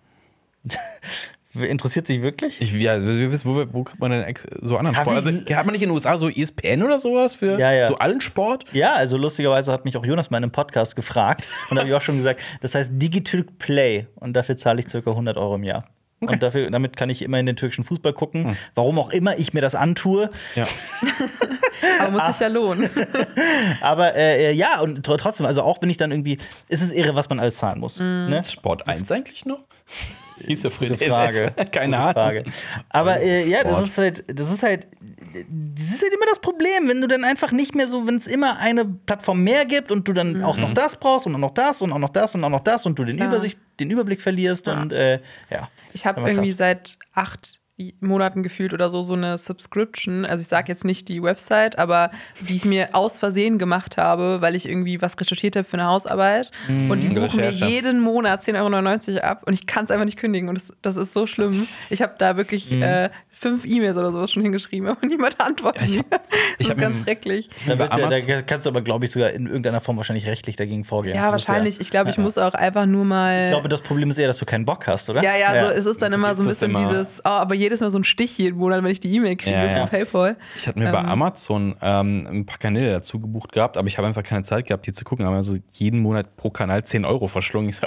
interessiert 1.55 2.07
sich 2.07 2.23
wirklich? 2.23 2.61
Ich, 2.61 2.73
ja, 2.73 3.01
wir 3.03 3.31
wissen, 3.31 3.49
wo, 3.49 3.65
wo 3.73 3.85
kriegt 3.85 4.01
man 4.01 4.11
denn 4.11 4.25
so 4.63 4.77
anderen 4.77 4.97
Sport? 4.97 5.17
Also, 5.17 5.31
hat 5.31 5.67
man 5.67 5.73
nicht 5.73 5.83
in 5.83 5.89
den 5.89 5.95
USA 5.95 6.17
so 6.17 6.29
ESPN 6.29 6.83
oder 6.83 6.99
sowas 6.99 7.35
für 7.35 7.59
Ja, 7.59 7.73
ja. 7.73 7.87
so 7.87 7.97
allen 7.99 8.21
Sport? 8.21 8.65
Ja, 8.73 8.95
also 8.95 9.17
lustigerweise 9.17 9.73
hat 9.73 9.85
mich 9.85 9.97
auch 9.97 10.05
Jonas 10.05 10.31
mal 10.31 10.39
in 10.39 10.45
einem 10.45 10.53
Podcast 10.53 10.97
gefragt 10.97 11.45
und 11.71 11.77
da 11.77 11.81
habe 11.83 11.91
ich 11.91 11.95
auch 11.97 12.01
schon 12.03 12.17
gesagt, 12.17 12.41
das 12.61 12.75
heißt 12.75 12.93
Digitürk 12.95 13.59
Play 13.59 14.07
und 14.17 14.35
dafür 14.35 14.57
zahle 14.57 14.81
ich 14.81 14.87
ca. 14.87 14.99
100 14.99 15.37
Euro 15.37 15.55
im 15.57 15.65
Jahr. 15.65 15.87
Und 16.21 16.43
dafür, 16.43 16.71
damit 16.71 16.97
kann 16.97 17.11
ich 17.11 17.21
immer 17.21 17.39
in 17.39 17.45
den 17.45 17.57
türkischen 17.57 17.85
Fußball 17.85 18.15
gucken. 18.15 18.57
Warum 18.75 18.99
auch 18.99 19.11
immer 19.11 19.37
ich 19.37 19.53
mir 19.53 19.61
das 19.61 19.75
antue. 19.75 20.31
Ja. 20.55 20.67
Aber 22.01 22.11
muss 22.13 22.27
sich 22.29 22.41
ja 22.41 22.49
lohnen. 22.49 22.89
Aber 23.83 24.15
äh, 24.15 24.53
ja, 24.53 24.81
und 24.81 25.07
tr- 25.07 25.19
trotzdem, 25.19 25.45
also 25.45 25.63
auch 25.63 25.83
wenn 25.83 25.91
ich 25.91 25.99
dann 25.99 26.11
irgendwie, 26.13 26.39
ist 26.69 26.81
es 26.83 26.93
irre, 26.93 27.15
was 27.15 27.29
man 27.29 27.41
alles 27.41 27.57
zahlen 27.57 27.79
muss. 27.79 27.99
Ne? 28.01 28.43
Sport 28.47 28.89
1 28.89 29.11
eigentlich 29.13 29.45
noch? 29.45 29.61
Hieß 30.47 30.67
früher 30.71 30.89
Gute 30.91 31.07
Frage. 31.11 31.53
Keine 31.71 31.99
Ahnung. 31.99 32.13
Frage. 32.15 32.43
Aber 32.89 33.21
äh, 33.21 33.49
ja, 33.49 33.63
das 33.65 33.81
ist 33.87 33.99
halt, 33.99 34.25
das 34.27 34.53
ist 34.53 34.63
halt, 34.63 34.89
das 35.33 35.85
ist 35.85 36.03
halt 36.03 36.13
immer 36.13 36.27
das 36.29 36.41
Problem, 36.41 36.89
wenn 36.89 37.01
du 37.01 37.07
dann 37.07 37.25
einfach 37.25 37.53
nicht 37.53 37.75
mehr 37.75 37.87
so, 37.87 38.07
wenn 38.07 38.17
es 38.17 38.27
immer 38.27 38.59
eine 38.59 38.85
Plattform 38.85 39.43
mehr 39.43 39.65
gibt 39.65 39.93
und 39.93 40.07
du 40.09 40.13
dann 40.13 40.43
auch 40.43 40.57
noch 40.57 40.75
das 40.75 40.97
brauchst 40.99 41.27
und 41.27 41.35
auch 41.35 41.39
noch 41.41 41.55
das 41.55 41.83
und 41.83 41.93
auch 41.93 41.99
noch 41.99 42.11
das 42.11 42.35
und 42.35 42.45
auch 42.45 42.51
noch 42.51 42.61
das 42.61 42.87
und 42.87 42.99
du 42.99 43.05
den 43.05 43.19
Ja. 43.19 43.27
Übersicht, 43.27 43.59
den 43.81 43.91
Überblick 43.91 44.21
verlierst 44.21 44.69
und 44.69 44.93
äh, 44.93 45.21
ja. 45.51 45.69
Ich 45.93 46.07
habe 46.07 46.21
irgendwie 46.21 46.51
krass. 46.51 46.59
seit 46.59 46.99
acht 47.13 47.61
Monaten 48.01 48.43
gefühlt 48.45 48.73
oder 48.73 48.89
so 48.89 49.03
so 49.03 49.15
eine 49.15 49.37
Subscription. 49.37 50.25
Also 50.25 50.43
ich 50.43 50.47
sage 50.49 50.71
jetzt 50.71 50.85
nicht 50.85 51.09
die 51.09 51.23
Website, 51.23 51.77
aber 51.79 52.11
die 52.49 52.55
ich 52.57 52.65
mir 52.65 52.91
aus 52.93 53.19
Versehen 53.19 53.59
gemacht 53.59 53.97
habe, 53.97 54.41
weil 54.41 54.55
ich 54.55 54.69
irgendwie 54.69 55.03
was 55.03 55.19
recherchiert 55.19 55.57
habe 55.57 55.65
für 55.65 55.75
eine 55.79 55.87
Hausarbeit. 55.87 56.51
Und 56.69 57.03
die 57.03 57.09
buchen 57.09 57.41
mir 57.41 57.51
jeden 57.51 58.01
Monat 58.01 58.43
10,99 58.43 59.09
Euro 59.15 59.19
ab 59.27 59.43
und 59.47 59.55
ich 59.55 59.67
kann 59.67 59.85
es 59.87 59.91
einfach 59.91 60.05
nicht 60.05 60.19
kündigen. 60.19 60.49
Und 60.49 60.59
das, 60.59 60.73
das 60.83 60.97
ist 60.97 61.13
so 61.13 61.27
schlimm. 61.27 61.53
Ich 61.91 62.01
habe 62.01 62.15
da 62.19 62.37
wirklich 62.37 62.71
äh, 62.73 63.11
fünf 63.31 63.65
E-Mails 63.67 63.97
oder 63.97 64.13
sowas 64.13 64.31
schon 64.31 64.43
hingeschrieben, 64.43 64.89
aber 64.89 65.05
niemand 65.07 65.41
antwortet 65.41 65.83
Ja, 65.83 65.87
ich 65.87 65.97
mir. 65.97 66.05
hab- 66.13 66.29
Das 66.31 66.41
ich 66.59 66.69
ist 66.69 66.79
ganz 66.79 67.01
schrecklich. 67.03 67.51
Ja, 67.67 67.75
da 67.75 68.43
kannst 68.43 68.67
du 68.67 68.71
aber, 68.71 68.83
glaube 68.83 69.05
ich, 69.05 69.11
sogar 69.11 69.31
in 69.31 69.47
irgendeiner 69.47 69.81
Form 69.81 69.97
wahrscheinlich 69.97 70.27
rechtlich 70.27 70.55
dagegen 70.57 70.85
vorgehen. 70.85 71.17
Ja, 71.17 71.25
Das 71.25 71.33
wahrscheinlich. 71.49 71.81
Ich 71.81 71.91
glaube, 71.91 72.11
ich 72.11 72.17
ja. 72.17 72.23
muss 72.23 72.39
auch 72.39 72.55
einfach 72.55 72.87
nur 72.87 73.05
mal. 73.05 73.47
Ich 73.47 73.51
glaube, 73.51 73.69
das 73.69 73.81
Problem 73.81 74.11
ist 74.11 74.19
eher, 74.19 74.29
dass 74.29 74.39
du 74.39 74.47
keinen 74.47 74.65
Bock 74.65 74.87
hast, 74.87 75.11
oder? 75.11 75.23
Ja, 75.23 75.37
ja, 75.37 75.61
so 75.61 75.73
es 75.73 75.87
ist 75.87 76.01
dann 76.03 76.13
immer 76.13 76.35
so 76.37 76.43
ein 76.45 76.49
bisschen 76.49 76.71
immer. 76.71 76.89
dieses, 76.89 77.21
oh, 77.25 77.29
aber 77.29 77.55
jedes 77.65 77.81
Mal 77.81 77.91
so 77.91 77.99
ein 77.99 78.05
Stich 78.05 78.39
jeden 78.39 78.59
Monat, 78.59 78.83
wenn 78.85 78.91
ich 78.91 79.01
die 79.01 79.13
E-Mail 79.15 79.37
kriege 79.37 79.57
Ja, 79.57 79.65
ja. 79.67 79.81
von 79.81 79.89
PayPal. 79.89 80.37
Ich 80.57 80.67
hatte 80.67 80.79
mir 80.79 80.93
bei 80.93 81.01
Ähm. 81.01 81.07
Amazon 81.07 81.75
ähm, 81.83 82.27
ein 82.31 82.47
paar 82.47 82.59
Kanäle 82.59 82.93
dazu 82.93 83.19
gebucht 83.19 83.53
gehabt, 83.53 83.77
aber 83.77 83.89
ich 83.89 83.99
habe 83.99 84.07
einfach 84.07 84.23
keine 84.23 84.43
Zeit 84.43 84.67
gehabt, 84.67 84.87
die 84.87 84.93
zu 84.93 85.05
gucken. 85.05 85.27
Aber 85.27 85.43
so 85.43 85.57
jeden 85.73 86.01
Monat 86.01 86.37
pro 86.37 86.51
Kanal 86.51 86.85
10 86.85 87.05
Euro 87.05 87.27
verschlungen. 87.27 87.71
Ich 87.71 87.77
so, 87.77 87.87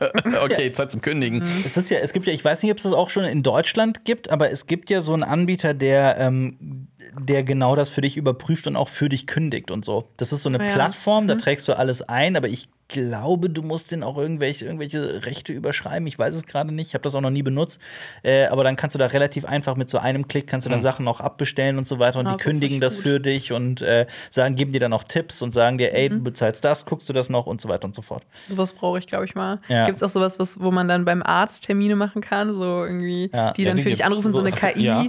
okay, 0.44 0.72
Zeit 0.72 0.90
zum 0.90 1.00
Kündigen. 1.00 1.42
Es 1.64 1.76
ist 1.76 1.90
ja, 1.90 1.98
es 1.98 2.12
gibt 2.12 2.26
ja, 2.26 2.32
ich 2.32 2.44
weiß 2.44 2.62
nicht, 2.62 2.72
ob 2.72 2.78
es 2.78 2.84
das 2.84 2.92
auch 2.92 3.10
schon 3.10 3.24
in 3.24 3.42
Deutschland 3.42 4.04
gibt, 4.04 4.30
aber 4.30 4.50
es 4.50 4.66
gibt 4.66 4.90
ja 4.90 5.00
so 5.00 5.12
einen 5.14 5.22
Anbieter, 5.22 5.74
der 5.74 6.16
ähm, 6.18 6.88
der 7.20 7.42
genau 7.42 7.76
das 7.76 7.88
für 7.88 8.00
dich 8.00 8.16
überprüft 8.16 8.66
und 8.66 8.76
auch 8.76 8.88
für 8.88 9.08
dich 9.08 9.26
kündigt 9.26 9.70
und 9.70 9.84
so. 9.84 10.08
Das 10.16 10.32
ist 10.32 10.42
so 10.42 10.48
eine 10.48 10.64
Ja. 10.64 10.72
Plattform, 10.74 11.26
da 11.28 11.34
trägst 11.36 11.68
du 11.68 11.72
alles 11.76 12.02
ein, 12.02 12.36
aber 12.36 12.48
ich 12.48 12.68
glaube, 12.90 13.50
du 13.50 13.60
musst 13.60 13.92
den 13.92 14.02
auch 14.02 14.16
irgendwelche, 14.16 14.64
irgendwelche 14.64 15.26
Rechte 15.26 15.52
überschreiben. 15.52 16.06
Ich 16.06 16.18
weiß 16.18 16.34
es 16.34 16.46
gerade 16.46 16.72
nicht, 16.74 16.86
ich 16.88 16.94
habe 16.94 17.02
das 17.02 17.14
auch 17.14 17.20
noch 17.20 17.28
nie 17.28 17.42
benutzt. 17.42 17.78
Äh, 18.22 18.46
aber 18.46 18.64
dann 18.64 18.76
kannst 18.76 18.94
du 18.94 18.98
da 18.98 19.04
relativ 19.06 19.44
einfach 19.44 19.76
mit 19.76 19.90
so 19.90 19.98
einem 19.98 20.26
Klick 20.26 20.46
kannst 20.46 20.64
du 20.66 20.70
dann 20.70 20.80
Sachen 20.80 21.06
auch 21.06 21.20
abbestellen 21.20 21.76
und 21.76 21.86
so 21.86 21.98
weiter 21.98 22.18
und 22.20 22.26
Ah, 22.26 22.36
die 22.36 22.42
kündigen 22.42 22.80
das 22.80 22.94
gut. 22.96 23.02
für 23.04 23.20
dich 23.20 23.52
und 23.52 23.82
äh, 23.82 24.06
sagen, 24.30 24.56
geben 24.56 24.72
dir 24.72 24.80
dann 24.80 24.94
auch 24.94 25.02
Tipps 25.04 25.42
und 25.42 25.50
sagen 25.50 25.76
dir, 25.76 25.88
Mhm. 25.90 25.96
ey, 25.96 26.08
du 26.08 26.20
bezahlst 26.22 26.64
das, 26.64 26.86
guckst 26.86 27.06
du 27.10 27.12
das 27.12 27.28
noch 27.28 27.44
und 27.46 27.60
so 27.60 27.68
weiter 27.68 27.84
und 27.84 27.94
so 27.94 28.00
fort. 28.00 28.22
Sowas 28.46 28.72
brauche 28.72 28.98
ich, 28.98 29.06
glaube 29.06 29.26
ich, 29.26 29.34
mal. 29.34 29.60
Ja. 29.68 29.84
Gibt 29.84 29.96
es 29.96 30.02
auch 30.02 30.08
sowas, 30.08 30.38
was, 30.38 30.58
wo 30.58 30.70
man 30.70 30.88
dann 30.88 31.04
beim 31.04 31.22
Arzt 31.22 31.64
Termine 31.66 31.94
machen 31.94 32.22
kann? 32.22 32.54
So 32.54 32.86
irgendwie, 32.86 33.28
Ja. 33.34 33.52
die 33.52 33.64
Ja, 33.64 33.68
dann 33.68 33.76
die 33.76 33.82
für 33.82 33.90
dich 33.90 34.06
anrufen, 34.06 34.32
so 34.32 34.40
eine 34.40 34.56
so, 34.56 34.66
KI. 34.66 34.80
ja. 34.82 35.04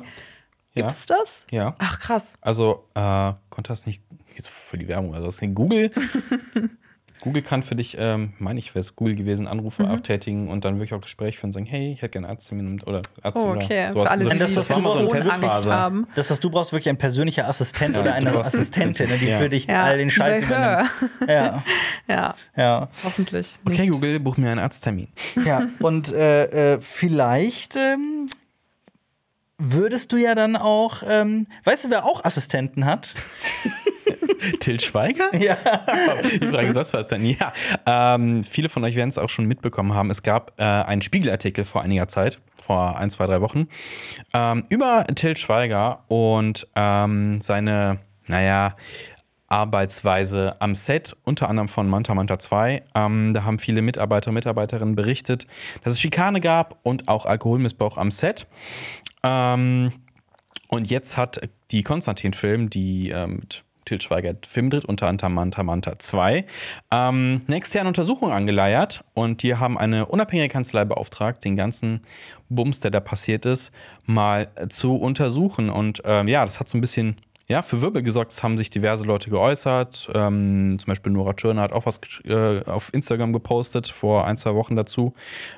Gibt 0.79 0.91
es 0.91 1.05
das? 1.05 1.45
Ja. 1.51 1.75
Ach, 1.79 1.99
krass. 1.99 2.33
Also, 2.41 2.85
äh, 2.95 3.33
konnte 3.49 3.69
das 3.69 3.85
nicht, 3.85 4.03
jetzt 4.35 4.49
für 4.49 4.77
die 4.77 4.87
Werbung, 4.87 5.13
also 5.13 5.25
das 5.27 5.39
ist 5.41 5.55
Google. 5.55 5.91
Google 7.21 7.41
kann 7.41 7.63
für 7.63 7.75
dich, 7.75 7.97
ähm, 7.99 8.31
meine 8.39 8.59
ich, 8.59 8.73
wäre 8.75 8.79
es 8.79 8.95
Google 8.95 9.13
gewesen, 9.17 9.45
Anrufe 9.45 9.83
Mhm. 9.83 9.89
abtätigen 9.91 10.47
und 10.47 10.63
dann 10.63 10.75
wirklich 10.75 10.93
auch 10.93 11.01
Gespräch 11.01 11.37
führen 11.37 11.49
und 11.49 11.53
sagen, 11.53 11.65
hey, 11.65 11.91
ich 11.91 12.01
hätte 12.01 12.13
gerne 12.13 12.27
einen 12.27 12.37
Arzttermin 12.37 12.81
oder 12.83 13.01
Ärztin 13.21 13.43
Oh, 13.43 13.55
okay. 13.55 13.81
oder 13.87 13.91
sowas. 13.91 14.07
Für 14.07 14.11
alle, 14.11 14.17
Also, 14.19 14.29
die, 14.29 14.37
das, 14.39 14.55
was 14.55 14.69
war 14.69 14.79
mal 14.79 15.61
so 15.63 15.71
haben. 15.73 16.07
Das, 16.15 16.29
was 16.29 16.39
du 16.39 16.49
brauchst, 16.49 16.71
wirklich 16.71 16.87
ein 16.87 16.97
persönlicher 16.97 17.45
Assistent 17.49 17.97
oder 17.97 18.13
eine 18.13 18.29
du 18.29 18.37
brauchst- 18.37 18.55
Assistentin, 18.55 19.09
ne, 19.09 19.17
die 19.17 19.27
Ja. 19.27 19.37
für 19.39 19.49
dich 19.49 19.65
Ja, 19.65 19.83
all 19.83 19.97
den 19.97 20.09
Scheiß 20.09 20.43
übernimmt. 20.43 20.89
Ja, 21.27 21.63
Ja, 22.07 22.35
ja. 22.55 22.89
hoffentlich. 23.03 23.55
Okay, 23.65 23.81
nicht. 23.81 23.91
Google, 23.91 24.17
buch 24.21 24.37
mir 24.37 24.51
einen 24.51 24.59
Arzttermin. 24.61 25.09
Ja, 25.45 25.63
und 25.79 26.13
äh, 26.13 26.75
äh, 26.75 26.79
vielleicht 26.79 27.75
ähm, 27.75 28.29
würdest 29.59 30.11
du 30.11 30.17
ja 30.17 30.33
dann 30.33 30.55
auch, 30.55 31.03
ähm, 31.07 31.47
weißt 31.65 31.85
du, 31.85 31.89
wer 31.91 32.05
auch 32.05 32.23
Assistenten 32.23 32.85
hat? 32.85 33.13
Till 34.59 34.79
Schweiger? 34.79 35.29
Ja. 35.39 35.57
Die 36.23 36.47
Frage 36.47 36.67
ist, 36.69 36.75
was 36.75 36.93
war 36.93 37.01
es 37.01 37.07
denn? 37.07 37.25
Ja, 37.25 37.53
ähm, 37.85 38.43
viele 38.43 38.69
von 38.69 38.83
euch 38.83 38.95
werden 38.95 39.09
es 39.09 39.17
auch 39.17 39.29
schon 39.29 39.45
mitbekommen 39.45 39.93
haben. 39.93 40.09
Es 40.09 40.23
gab 40.23 40.59
äh, 40.59 40.63
einen 40.63 41.01
Spiegelartikel 41.01 41.65
vor 41.65 41.81
einiger 41.81 42.07
Zeit, 42.07 42.39
vor 42.61 42.97
ein, 42.97 43.09
zwei, 43.09 43.25
drei 43.25 43.41
Wochen, 43.41 43.67
ähm, 44.33 44.65
über 44.69 45.05
Till 45.15 45.37
Schweiger 45.37 46.03
und 46.07 46.67
ähm, 46.75 47.41
seine, 47.41 47.99
naja, 48.27 48.75
Arbeitsweise 49.49 50.55
am 50.61 50.75
Set, 50.75 51.15
unter 51.23 51.49
anderem 51.49 51.67
von 51.67 51.89
Manta 51.89 52.13
Manta 52.13 52.39
2. 52.39 52.83
Ähm, 52.95 53.33
da 53.33 53.43
haben 53.43 53.59
viele 53.59 53.81
Mitarbeiter 53.81 54.29
und 54.29 54.35
Mitarbeiterinnen 54.35 54.95
berichtet, 54.95 55.47
dass 55.83 55.93
es 55.93 55.99
Schikane 55.99 56.39
gab 56.39 56.79
und 56.83 57.07
auch 57.07 57.25
Alkoholmissbrauch 57.25 57.97
am 57.97 58.11
Set. 58.11 58.47
Ähm, 59.23 59.91
und 60.67 60.89
jetzt 60.89 61.17
hat 61.17 61.41
die 61.71 61.83
Konstantin-Film, 61.83 62.69
die 62.69 63.09
ähm, 63.09 63.37
mit 63.37 63.63
Til 63.85 63.99
Schweiger 63.99 64.35
Film 64.47 64.69
dreht, 64.69 64.85
unter 64.85 65.07
anderem 65.07 65.33
Manta 65.33 65.63
Manta 65.63 65.97
2, 65.97 66.45
ähm, 66.91 67.41
eine 67.47 67.55
externe 67.55 67.87
Untersuchung 67.87 68.31
angeleiert 68.31 69.03
und 69.15 69.41
die 69.41 69.55
haben 69.55 69.79
eine 69.79 70.05
unabhängige 70.05 70.49
Kanzlei 70.49 70.85
beauftragt, 70.85 71.43
den 71.43 71.55
ganzen 71.55 72.01
Bums, 72.49 72.81
der 72.81 72.91
da 72.91 72.99
passiert 72.99 73.47
ist, 73.47 73.71
mal 74.05 74.49
äh, 74.55 74.67
zu 74.67 74.95
untersuchen. 74.95 75.71
Und 75.71 76.03
ähm, 76.05 76.27
ja, 76.27 76.45
das 76.45 76.59
hat 76.59 76.69
so 76.69 76.77
ein 76.77 76.81
bisschen 76.81 77.17
ja, 77.49 77.63
für 77.63 77.81
Wirbel 77.81 78.03
gesorgt. 78.03 78.31
Es 78.31 78.43
haben 78.43 78.57
sich 78.57 78.69
diverse 78.69 79.05
Leute 79.05 79.31
geäußert. 79.31 80.09
Ähm, 80.13 80.77
zum 80.77 80.85
Beispiel 80.85 81.11
Nora 81.11 81.33
Tschirner 81.33 81.63
hat 81.63 81.73
auch 81.73 81.87
was 81.87 81.99
äh, 82.25 82.63
auf 82.65 82.93
Instagram 82.93 83.33
gepostet 83.33 83.87
vor 83.87 84.25
ein, 84.25 84.37
zwei 84.37 84.53
Wochen 84.53 84.75
dazu. 84.75 85.13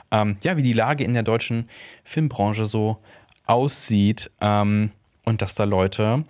Ähm, 0.10 0.38
ja, 0.42 0.56
wie 0.56 0.64
die 0.64 0.74
Lage 0.74 1.04
in 1.04 1.14
der 1.14 1.24
deutschen 1.24 1.70
Filmbranche 2.06 2.66
so 2.66 2.98
aussieht 3.46 4.32
ähm, 4.40 4.92
und 5.26 5.42
dass 5.42 5.54
da 5.56 5.66
Leute 5.66 6.24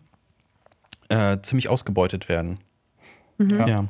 äh, 1.09 1.37
ziemlich 1.41 1.69
ausgebeutet 1.69 2.27
werden. 2.27 2.59
Ja. 3.37 3.87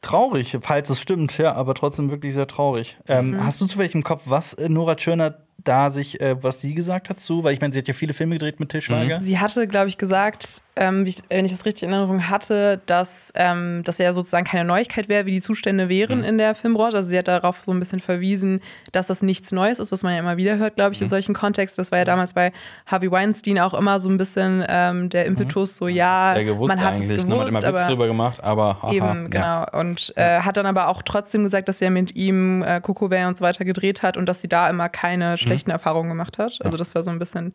Traurig, 0.00 0.56
falls 0.62 0.90
es 0.90 1.00
stimmt, 1.00 1.38
ja, 1.38 1.54
aber 1.54 1.74
trotzdem 1.74 2.10
wirklich 2.10 2.34
sehr 2.34 2.46
traurig. 2.46 2.96
Ähm, 3.08 3.36
Hast 3.44 3.60
du 3.60 3.66
zufällig 3.66 3.94
im 3.94 4.04
Kopf, 4.04 4.22
was 4.26 4.52
äh, 4.54 4.68
Nora 4.68 4.94
Tschirner 4.94 5.38
da 5.64 5.90
sich, 5.90 6.20
äh, 6.20 6.42
was 6.42 6.60
sie 6.60 6.74
gesagt 6.74 7.08
hat 7.08 7.18
zu? 7.18 7.42
Weil 7.42 7.54
ich 7.54 7.60
meine, 7.60 7.72
sie 7.72 7.80
hat 7.80 7.88
ja 7.88 7.94
viele 7.94 8.14
Filme 8.14 8.36
gedreht 8.36 8.60
mit 8.60 8.68
Til 8.68 8.80
Schweiger. 8.80 9.20
Sie 9.20 9.38
hatte, 9.38 9.66
glaube 9.66 9.88
ich, 9.88 9.98
gesagt, 9.98 10.62
ähm, 10.78 11.04
ich, 11.06 11.16
wenn 11.28 11.44
ich 11.44 11.50
das 11.50 11.66
richtig 11.66 11.82
in 11.82 11.92
Erinnerung 11.92 12.28
hatte, 12.28 12.80
dass 12.86 13.32
ähm, 13.34 13.82
das 13.84 13.98
ja 13.98 14.12
sozusagen 14.12 14.46
keine 14.46 14.64
Neuigkeit 14.64 15.08
wäre, 15.08 15.26
wie 15.26 15.32
die 15.32 15.40
Zustände 15.40 15.88
wären 15.88 16.22
in 16.22 16.38
der 16.38 16.54
Filmbranche. 16.54 16.96
Also 16.96 17.10
sie 17.10 17.18
hat 17.18 17.28
darauf 17.28 17.62
so 17.64 17.72
ein 17.72 17.80
bisschen 17.80 18.00
verwiesen, 18.00 18.60
dass 18.92 19.08
das 19.08 19.22
nichts 19.22 19.50
Neues 19.52 19.80
ist, 19.80 19.90
was 19.90 20.02
man 20.02 20.12
ja 20.12 20.20
immer 20.20 20.36
wieder 20.36 20.56
hört, 20.56 20.76
glaube 20.76 20.94
ich, 20.94 21.02
in 21.02 21.08
solchen 21.08 21.34
Kontexten. 21.34 21.82
Das 21.82 21.90
war 21.90 21.98
ja 21.98 22.04
damals 22.04 22.32
bei 22.32 22.52
Harvey 22.86 23.10
Weinstein 23.10 23.58
auch 23.58 23.74
immer 23.74 23.98
so 23.98 24.08
ein 24.08 24.18
bisschen 24.18 24.64
ähm, 24.68 25.08
der 25.08 25.26
Impetus, 25.26 25.76
so 25.76 25.88
ja, 25.88 26.32
Sehr 26.34 26.44
gewusst 26.44 26.68
man 26.68 26.84
hat 26.84 26.94
es 26.94 27.02
eigentlich. 27.02 27.08
gewusst, 27.10 27.28
ne? 27.28 27.34
Man 27.34 27.44
hat 27.44 27.50
immer 27.50 27.58
Witz 27.58 27.64
aber 27.80 27.86
drüber 27.88 28.06
gemacht, 28.06 28.44
aber 28.44 28.82
haha, 28.82 28.92
Eben, 28.92 29.30
genau. 29.30 29.44
Ja. 29.44 29.64
Und 29.80 30.12
äh, 30.16 30.40
hat 30.40 30.56
dann 30.56 30.66
aber 30.66 30.88
auch 30.88 31.02
trotzdem 31.02 31.42
gesagt, 31.44 31.68
dass 31.68 31.82
er 31.82 31.90
mit 31.90 32.14
ihm 32.14 32.62
äh, 32.62 32.80
Coco 32.80 33.08
Bear 33.08 33.28
und 33.28 33.36
so 33.36 33.44
weiter 33.44 33.64
gedreht 33.64 34.02
hat 34.02 34.16
und 34.16 34.26
dass 34.26 34.40
sie 34.40 34.48
da 34.48 34.68
immer 34.70 34.88
keine 34.88 35.36
schlechten 35.38 35.70
Erfahrungen 35.70 36.08
gemacht 36.08 36.38
hat. 36.38 36.58
Also 36.62 36.76
das 36.76 36.94
war 36.94 37.02
so 37.02 37.10
ein 37.10 37.18
bisschen, 37.18 37.54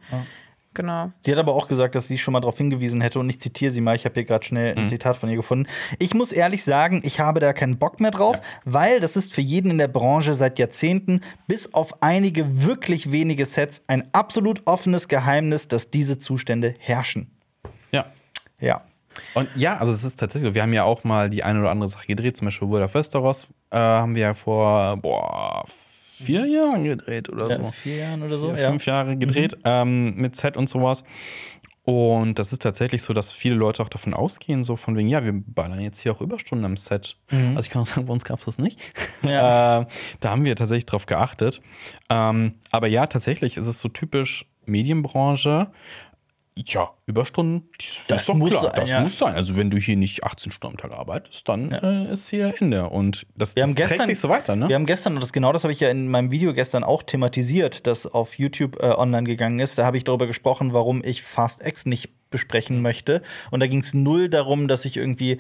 genau. 0.74 1.12
Sie 1.22 1.32
hat 1.32 1.40
aber 1.40 1.54
auch 1.54 1.68
gesagt, 1.68 1.96
dass 1.96 2.08
sie 2.08 2.18
schon 2.18 2.32
mal 2.34 2.40
darauf 2.40 2.58
hingewiesen 2.58 3.02
hätte 3.02 3.20
und 3.20 3.30
ich 3.30 3.40
zitiere 3.40 3.72
sie 3.72 3.82
mal, 3.82 3.96
ich 3.96 4.06
habe 4.06 4.16
hier 4.16 4.26
gerade 4.26 4.46
schnell 4.46 4.78
ein 4.78 4.88
Zitat 4.88 5.18
von 5.18 5.30
ihr 5.30 5.36
gefunden. 5.36 5.68
Ich 6.00 6.14
muss 6.14 6.32
ehrlich 6.32 6.64
sagen, 6.64 7.02
ich 7.04 7.20
habe 7.20 7.40
da 7.40 7.54
keinen 7.54 7.78
Bock 7.78 8.00
mehr 8.00 8.12
drauf, 8.12 8.42
weil 8.66 9.00
das 9.00 9.16
ist 9.16 9.34
für 9.34 9.42
jeden 9.42 9.72
in 9.72 9.78
der 9.78 9.88
Branche 9.88 10.34
seit 10.34 10.60
Jahrzehnten, 10.60 11.22
bis 11.48 11.74
auf 11.74 12.02
einige 12.02 12.64
wirklich 12.64 13.12
wenige 13.12 13.46
Sets, 13.46 13.84
ein 13.88 14.10
absolut 14.14 14.62
offenes 14.66 15.08
Geheimnis, 15.08 15.68
dass 15.68 15.92
diese 15.92 16.20
Zustände 16.20 16.76
herrschen. 16.80 17.32
ja. 17.92 18.06
Ja. 18.60 18.82
Und 19.34 19.50
ja, 19.56 19.78
also 19.78 19.92
es 19.92 20.04
ist 20.04 20.16
tatsächlich 20.20 20.50
so. 20.50 20.56
Wir 20.56 20.64
haben 20.64 20.74
ja 20.74 20.84
auch 20.86 21.04
mal 21.04 21.30
die 21.30 21.44
eine 21.44 21.60
oder 21.60 21.70
andere 21.70 21.90
Sache 21.90 22.08
gedreht, 22.08 22.38
zum 22.38 22.46
Beispiel 22.46 22.68
World 22.68 22.86
of 22.86 22.94
Westeros 22.94 23.48
äh, 23.72 23.78
haben 23.78 24.16
wir 24.16 24.22
ja 24.22 24.34
vor 24.34 24.98
boah, 24.98 25.66
vier 26.14 26.46
Jahren 26.46 26.84
gedreht 26.84 27.30
oder 27.30 27.50
Ja, 27.50 27.56
so. 27.58 27.72
vier 27.72 27.96
Jahren 27.98 28.24
oder 28.24 28.38
so, 28.38 28.54
Vier, 28.54 28.64
ja. 28.64 28.70
Fünf 28.70 28.86
Jahre 28.86 29.18
gedreht 29.18 29.58
ähm, 29.64 30.16
mit 30.16 30.36
Set 30.36 30.58
und 30.58 30.70
sowas. 30.70 31.04
Und 31.86 32.40
das 32.40 32.54
ist 32.54 32.62
tatsächlich 32.62 33.02
so, 33.04 33.12
dass 33.12 33.30
viele 33.30 33.56
Leute 33.56 33.84
auch 33.84 33.90
davon 33.90 34.14
ausgehen, 34.14 34.64
so 34.64 34.78
von 34.78 34.96
wegen, 34.96 35.10
ja, 35.10 35.26
wir 35.26 35.34
ballern 35.34 35.82
jetzt 35.82 36.00
hier 36.00 36.14
auch 36.14 36.22
Überstunden 36.22 36.64
am 36.64 36.78
Set. 36.78 37.18
Also 37.30 37.60
ich 37.60 37.70
kann 37.70 37.82
auch 37.82 37.88
sagen, 37.88 38.06
bei 38.06 38.14
uns 38.14 38.24
gab 38.24 38.40
es 38.40 38.46
das 38.46 38.58
nicht. 38.58 38.80
Ja. 39.22 39.82
äh, 39.82 39.86
da 40.22 40.30
haben 40.30 40.46
wir 40.46 40.56
tatsächlich 40.56 40.86
drauf 40.86 41.08
geachtet. 41.08 41.60
Ähm, 42.10 42.54
aber 42.72 42.88
ja, 42.88 43.08
tatsächlich 43.08 43.58
ist 43.58 43.68
es 43.68 43.82
so 43.82 43.90
typisch 43.90 44.46
Medienbranche. 44.66 45.72
Ja, 46.56 46.92
Überstunden, 47.06 47.70
das, 47.78 48.04
Das 48.08 48.20
ist 48.22 48.30
doch 48.30 48.36
muss 48.36 48.52
klar, 48.52 48.64
sein, 48.64 48.74
das 48.76 48.90
ja. 48.90 49.02
muss 49.02 49.18
sein. 49.18 49.36
Also 49.36 49.58
wenn 49.58 49.70
du 49.70 49.78
hier 49.78 49.96
nicht 49.96 50.24
18 50.24 50.52
Stunden 50.52 50.78
am 50.78 50.82
Tag 50.82 50.98
arbeitest, 50.98 51.50
dann 51.50 51.72
äh, 51.72 52.12
ist 52.12 52.30
hier 52.30 52.54
Ende. 52.60 52.90
Und 52.90 53.26
das, 53.36 53.56
das 53.56 53.74
gestern, 53.76 53.98
trägt 53.98 54.10
sich 54.10 54.20
so 54.20 54.30
weiter, 54.30 54.56
ne? 54.56 54.70
Wir 54.70 54.76
haben 54.76 54.86
gestern, 54.86 55.16
und 55.16 55.22
das 55.22 55.34
genau 55.34 55.52
das 55.52 55.64
habe 55.64 55.74
ich 55.74 55.80
ja 55.80 55.90
in 55.90 56.10
meinem 56.10 56.32
Video 56.32 56.54
gestern 56.54 56.84
auch 56.84 57.02
thematisiert, 57.04 57.88
das 57.88 58.06
auf 58.06 58.38
YouTube 58.38 58.78
äh, 58.82 58.88
online 58.88 59.24
gegangen 59.24 59.60
ist. 59.60 59.78
Da 59.78 59.86
habe 59.86 59.98
ich 59.98 60.04
darüber 60.04 60.28
gesprochen, 60.28 60.74
warum 60.74 61.04
ich 61.04 61.24
Fast 61.24 61.66
X 61.66 61.86
nicht 61.86 62.12
besprechen 62.30 62.82
möchte. 62.82 63.22
Und 63.52 63.60
da 63.60 63.68
ging 63.68 63.80
es 63.80 63.94
null 63.94 64.28
darum, 64.28 64.68
dass 64.68 64.86
ich 64.86 64.98
irgendwie 64.98 65.40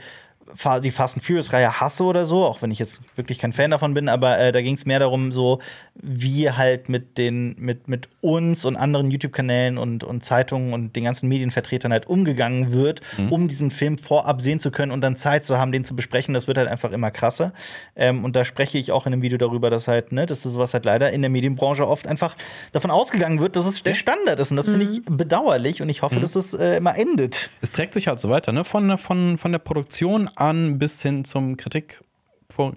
die 0.83 0.91
Fast 0.91 1.15
and 1.15 1.23
Furious-Reihe 1.23 1.79
hasse 1.79 2.03
oder 2.03 2.25
so, 2.25 2.45
auch 2.45 2.61
wenn 2.61 2.71
ich 2.71 2.79
jetzt 2.79 3.01
wirklich 3.15 3.39
kein 3.39 3.53
Fan 3.53 3.71
davon 3.71 3.93
bin, 3.93 4.09
aber 4.09 4.37
äh, 4.39 4.51
da 4.51 4.61
ging 4.61 4.75
es 4.75 4.85
mehr 4.85 4.99
darum, 4.99 5.31
so 5.31 5.59
wie 5.95 6.49
halt 6.49 6.89
mit 6.89 7.17
den, 7.17 7.55
mit, 7.57 7.87
mit 7.87 8.09
uns 8.21 8.65
und 8.65 8.75
anderen 8.75 9.11
YouTube-Kanälen 9.11 9.77
und, 9.77 10.03
und 10.03 10.23
Zeitungen 10.23 10.73
und 10.73 10.95
den 10.95 11.03
ganzen 11.03 11.27
Medienvertretern 11.29 11.91
halt 11.91 12.07
umgegangen 12.07 12.71
wird, 12.71 13.01
um 13.29 13.47
diesen 13.47 13.71
Film 13.71 13.97
vorab 13.97 14.41
sehen 14.41 14.59
zu 14.59 14.71
können 14.71 14.91
und 14.91 15.01
dann 15.01 15.15
Zeit 15.15 15.45
zu 15.45 15.57
haben, 15.57 15.71
den 15.71 15.85
zu 15.85 15.95
besprechen. 15.95 16.33
Das 16.33 16.47
wird 16.47 16.57
halt 16.57 16.67
einfach 16.67 16.91
immer 16.91 17.11
krasser. 17.11 17.53
Ähm, 17.95 18.23
und 18.23 18.35
da 18.35 18.45
spreche 18.45 18.77
ich 18.77 18.91
auch 18.91 19.05
in 19.05 19.13
einem 19.13 19.21
Video 19.21 19.37
darüber, 19.37 19.69
dass 19.69 19.87
halt, 19.87 20.11
ne, 20.11 20.25
dass 20.25 20.43
das 20.43 20.53
sowas 20.53 20.73
halt 20.73 20.85
leider 20.85 21.11
in 21.11 21.21
der 21.21 21.29
Medienbranche 21.29 21.87
oft 21.87 22.07
einfach 22.07 22.35
davon 22.71 22.91
ausgegangen 22.91 23.39
wird, 23.39 23.55
dass 23.55 23.65
es 23.65 23.83
der 23.83 23.93
Standard 23.93 24.39
ist. 24.39 24.51
Und 24.51 24.57
das 24.57 24.67
finde 24.67 24.85
ich 24.85 25.03
bedauerlich 25.05 25.81
und 25.81 25.89
ich 25.89 26.01
hoffe, 26.01 26.19
dass 26.19 26.35
es 26.35 26.53
äh, 26.53 26.77
immer 26.77 26.97
endet. 26.97 27.49
es 27.61 27.71
trägt 27.71 27.93
sich 27.93 28.07
halt 28.07 28.19
so 28.19 28.29
weiter, 28.29 28.51
ne? 28.51 28.63
Von, 28.63 28.97
von, 28.97 29.37
von 29.37 29.51
der 29.51 29.59
Produktion 29.59 30.29
an 30.35 30.79
bis 30.79 31.01
hin 31.01 31.25
zum 31.25 31.57
Kritik, 31.57 32.01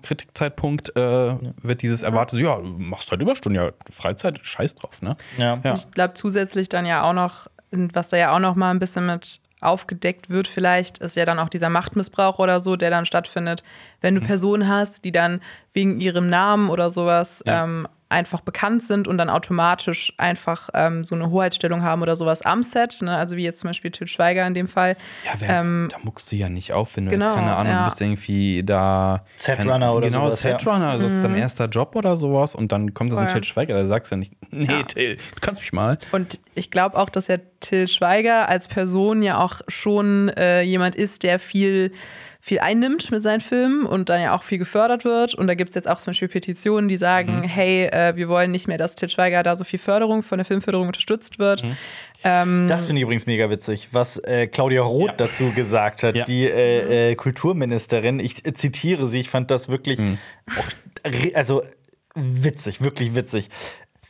Kritikzeitpunkt 0.02 0.96
äh, 0.96 1.34
wird 1.62 1.82
dieses 1.82 2.02
erwartet, 2.02 2.40
ja, 2.40 2.56
du 2.56 2.62
machst 2.64 3.10
halt 3.10 3.20
Überstunden, 3.20 3.62
ja, 3.62 3.70
Freizeit, 3.90 4.38
scheiß 4.42 4.74
drauf, 4.76 5.02
ne? 5.02 5.16
Ja. 5.36 5.60
Ja. 5.62 5.74
Ich 5.74 5.90
glaube 5.90 6.14
zusätzlich 6.14 6.68
dann 6.68 6.86
ja 6.86 7.02
auch 7.02 7.12
noch, 7.12 7.46
was 7.70 8.08
da 8.08 8.16
ja 8.16 8.34
auch 8.34 8.38
noch 8.38 8.54
mal 8.54 8.70
ein 8.70 8.78
bisschen 8.78 9.06
mit 9.06 9.40
aufgedeckt 9.60 10.30
wird 10.30 10.48
vielleicht, 10.48 10.98
ist 10.98 11.16
ja 11.16 11.24
dann 11.24 11.38
auch 11.38 11.48
dieser 11.48 11.68
Machtmissbrauch 11.70 12.38
oder 12.38 12.60
so, 12.60 12.76
der 12.76 12.90
dann 12.90 13.04
stattfindet, 13.06 13.62
wenn 14.00 14.14
Mhm. 14.14 14.20
du 14.20 14.26
Personen 14.26 14.68
hast, 14.68 15.04
die 15.04 15.12
dann 15.12 15.40
wegen 15.72 16.00
ihrem 16.00 16.28
Namen 16.28 16.68
oder 16.70 16.88
sowas 16.90 17.42
Ja. 17.46 17.64
ähm, 17.64 17.88
einfach 18.08 18.40
bekannt 18.40 18.82
sind 18.82 19.08
und 19.08 19.18
dann 19.18 19.28
automatisch 19.28 20.12
einfach 20.16 20.68
ähm, 20.74 21.04
so 21.04 21.14
eine 21.14 21.30
Hoheitsstellung 21.30 21.82
haben 21.82 22.02
oder 22.02 22.16
sowas 22.16 22.42
am 22.42 22.62
Set. 22.62 23.02
Ne? 23.02 23.16
Also 23.16 23.36
wie 23.36 23.42
jetzt 23.42 23.60
zum 23.60 23.70
Beispiel 23.70 23.90
Til 23.90 24.06
Schweiger 24.06 24.46
in 24.46 24.54
dem 24.54 24.68
Fall. 24.68 24.96
Ja, 25.24 25.32
wer, 25.38 25.60
Ähm, 25.60 25.88
da 25.90 25.98
muckst 26.02 26.30
du 26.30 26.36
ja 26.36 26.48
nicht 26.48 26.72
auf, 26.72 26.96
wenn 26.96 27.06
du 27.06 27.10
genau, 27.10 27.26
jetzt, 27.26 27.34
keine 27.34 27.56
Ahnung, 27.56 27.72
ja. 27.72 27.78
du 27.80 27.84
bist 27.84 28.00
irgendwie 28.00 28.62
da. 28.64 29.24
Setrunner 29.36 29.94
oder 29.94 30.08
genau, 30.08 30.26
sowas, 30.26 30.42
ja. 30.42 30.58
Setrunner, 30.58 30.88
also 30.90 31.04
das 31.04 31.12
ist 31.14 31.22
dein 31.24 31.36
erster 31.36 31.66
Job 31.66 31.96
oder 31.96 32.16
sowas 32.16 32.54
und 32.54 32.72
dann 32.72 32.94
kommt 32.94 33.12
das 33.12 33.18
ein 33.18 33.26
Mhm. 33.26 33.30
Voll. 33.30 33.40
Til 33.40 33.44
Schweiger, 33.44 33.74
da 33.74 33.84
sagst 33.84 34.10
du 34.10 34.14
ja 34.14 34.18
nicht, 34.18 34.34
nee, 34.50 34.84
Till, 34.84 35.16
du 35.16 35.40
kannst 35.40 35.60
mich 35.60 35.72
mal. 35.72 35.98
Und 36.12 36.38
ich 36.54 36.70
glaube 36.70 36.96
auch, 36.96 37.10
dass 37.10 37.26
ja 37.26 37.36
Till 37.60 37.88
Schweiger 37.88 38.48
als 38.48 38.68
Person 38.68 39.22
ja 39.22 39.38
auch 39.38 39.60
schon 39.68 40.28
äh, 40.28 40.62
jemand 40.62 40.94
ist, 40.94 41.22
der 41.22 41.38
viel, 41.38 41.92
viel 42.46 42.60
einnimmt 42.60 43.10
mit 43.10 43.22
seinen 43.24 43.40
Filmen 43.40 43.86
und 43.86 44.08
dann 44.08 44.20
ja 44.20 44.32
auch 44.32 44.44
viel 44.44 44.58
gefördert 44.58 45.04
wird. 45.04 45.34
Und 45.34 45.48
da 45.48 45.54
gibt 45.54 45.70
es 45.70 45.74
jetzt 45.74 45.88
auch 45.88 45.98
zum 45.98 46.12
Beispiel 46.12 46.28
Petitionen, 46.28 46.88
die 46.88 46.96
sagen, 46.96 47.42
hey, 47.42 47.86
äh, 47.86 48.14
wir 48.14 48.28
wollen 48.28 48.52
nicht 48.52 48.68
mehr, 48.68 48.78
dass 48.78 48.94
Till 48.94 49.08
Schweiger 49.08 49.42
da 49.42 49.56
so 49.56 49.64
viel 49.64 49.80
Förderung 49.80 50.22
von 50.22 50.38
der 50.38 50.44
Filmförderung 50.44 50.86
unterstützt 50.86 51.40
wird. 51.40 51.64
Das 52.22 52.86
finde 52.86 53.00
ich 53.00 53.02
übrigens 53.02 53.26
mega 53.26 53.50
witzig, 53.50 53.88
was 53.90 54.18
äh, 54.18 54.46
Claudia 54.46 54.82
Roth 54.82 55.08
Ja. 55.08 55.14
dazu 55.16 55.50
gesagt 55.56 56.04
hat, 56.04 56.14
Ja. 56.14 56.24
die 56.24 56.44
äh, 56.46 57.10
äh, 57.10 57.14
Kulturministerin. 57.16 58.20
Ich 58.20 58.46
äh, 58.46 58.54
zitiere 58.54 59.08
sie, 59.08 59.18
ich 59.20 59.28
fand 59.30 59.50
das 59.50 59.68
wirklich 59.68 59.98
auch, 60.00 61.04
re- 61.04 61.32
also 61.34 61.62
witzig, 62.14 62.80
wirklich 62.80 63.14
witzig. 63.16 63.50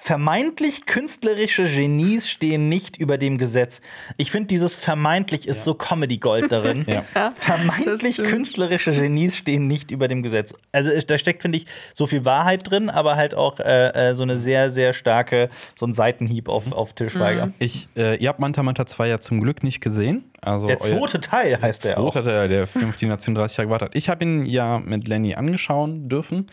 Vermeintlich 0.07 0.87
künstlerische 0.87 1.65
Genies 1.65 2.29
stehen 2.29 2.69
nicht 2.69 2.97
über 2.97 3.19
dem 3.19 3.39
Gesetz. 3.39 3.81
Ich 4.17 4.31
finde, 4.31 4.47
dieses 4.47 4.73
vermeintlich 4.73 5.49
ist 5.49 5.65
so 5.65 5.75
Comedy-Gold 5.75 6.53
darin. 6.53 6.87
Ja. 7.17 7.33
Vermeintlich 7.35 8.19
künstlerische 8.19 8.93
Genies 8.93 9.37
stehen 9.37 9.67
nicht 9.67 9.91
über 9.91 10.07
dem 10.07 10.23
Gesetz. 10.23 10.55
Also 10.71 10.91
da 11.05 11.19
steckt, 11.19 11.43
finde 11.43 11.59
ich, 11.59 11.67
so 11.93 12.07
viel 12.07 12.25
Wahrheit 12.25 12.71
drin, 12.71 12.89
aber 12.89 13.17
halt 13.17 13.35
auch 13.35 13.59
äh, 13.59 14.11
äh, 14.11 14.15
so 14.15 14.23
eine 14.23 14.39
sehr, 14.39 14.71
sehr 14.71 14.93
starke, 14.93 15.51
so 15.75 15.87
ein 15.87 15.93
Seitenhieb 15.93 16.49
auf, 16.49 16.71
auf 16.71 16.93
Til 16.93 17.11
Schweiger. 17.11 17.53
Ich, 17.59 17.89
äh, 17.97 18.17
ihr 18.19 18.29
habt 18.29 18.39
Manta 18.39 18.63
Manta 18.63 18.87
2 18.87 19.09
ja 19.09 19.19
zum 19.19 19.41
Glück 19.41 19.65
nicht 19.65 19.81
gesehen. 19.81 20.25
Also 20.41 20.67
Der 20.69 20.79
zweite 20.79 21.21
Teil 21.21 21.61
heißt 21.61 21.85
der 21.85 21.99
auch. 21.99 22.13
Zweite 22.13 22.29
Teil, 22.29 22.49
der 22.49 22.67
Film 22.67 22.91
auf 22.91 22.97
die 22.97 23.07
Nation 23.07 23.35
30 23.35 23.57
Jahre 23.59 23.67
gewartet 23.69 23.89
hat. 23.91 23.97
Ich 23.97 24.09
habe 24.09 24.25
ihn 24.25 24.47
ja 24.47 24.79
mit 24.79 25.09
Lenny 25.09 25.35
angeschauen 25.35 26.09
dürfen. 26.09 26.47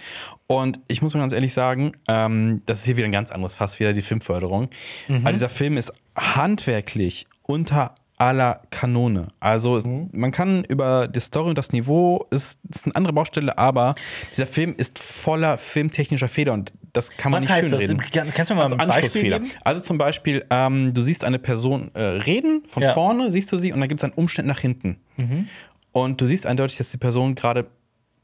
Und 0.47 0.79
ich 0.87 1.01
muss 1.01 1.13
mir 1.13 1.19
ganz 1.19 1.33
ehrlich 1.33 1.53
sagen, 1.53 1.93
ähm, 2.07 2.61
das 2.65 2.79
ist 2.79 2.85
hier 2.85 2.97
wieder 2.97 3.07
ein 3.07 3.11
ganz 3.11 3.31
anderes 3.31 3.55
Fass, 3.55 3.79
wieder 3.79 3.93
die 3.93 4.01
Filmförderung. 4.01 4.69
Mhm. 5.07 5.17
Aber 5.17 5.31
dieser 5.31 5.49
Film 5.49 5.77
ist 5.77 5.93
handwerklich 6.15 7.27
unter 7.43 7.95
aller 8.17 8.61
Kanone. 8.69 9.29
Also 9.39 9.79
Mhm. 9.79 10.09
man 10.13 10.31
kann 10.31 10.63
über 10.65 11.07
die 11.07 11.19
Story 11.19 11.49
und 11.49 11.57
das 11.57 11.71
Niveau, 11.71 12.25
ist, 12.29 12.59
ist 12.69 12.85
eine 12.85 12.95
andere 12.95 13.13
Baustelle, 13.13 13.57
aber 13.57 13.95
dieser 14.31 14.45
Film 14.45 14.75
ist 14.77 14.99
voller 14.99 15.57
filmtechnischer 15.57 16.27
Fehler 16.29 16.53
und 16.53 16.73
das 16.93 17.09
kann 17.09 17.31
man 17.31 17.41
Was 17.41 17.49
nicht 17.49 17.55
heißt 17.57 17.73
das? 17.73 17.81
schönreden. 17.81 18.11
Kann- 18.11 18.33
Kannst 18.33 18.49
du 18.49 18.53
mir 18.53 18.59
mal 18.59 18.63
Also 18.63 18.75
ein 18.77 18.87
Beispiel 18.87 19.03
Anschlussfehler. 19.05 19.39
geben? 19.39 19.51
Also 19.63 19.81
zum 19.81 19.97
Beispiel, 19.97 20.45
ähm, 20.49 20.93
du 20.93 21.01
siehst 21.01 21.23
eine 21.23 21.39
Person 21.39 21.91
äh, 21.95 22.01
reden, 22.01 22.63
von 22.67 22.83
Ja. 22.83 22.93
vorne 22.93 23.31
siehst 23.31 23.51
du 23.51 23.57
sie 23.57 23.73
und 23.73 23.79
dann 23.79 23.89
gibt 23.89 23.99
es 23.99 24.03
einen 24.03 24.13
Umstand 24.13 24.47
nach 24.47 24.59
hinten. 24.59 24.97
Mhm. 25.17 25.47
Und 25.91 26.21
du 26.21 26.25
siehst 26.25 26.45
eindeutig, 26.45 26.77
dass 26.77 26.91
die 26.91 26.97
Person 26.97 27.35
gerade 27.35 27.67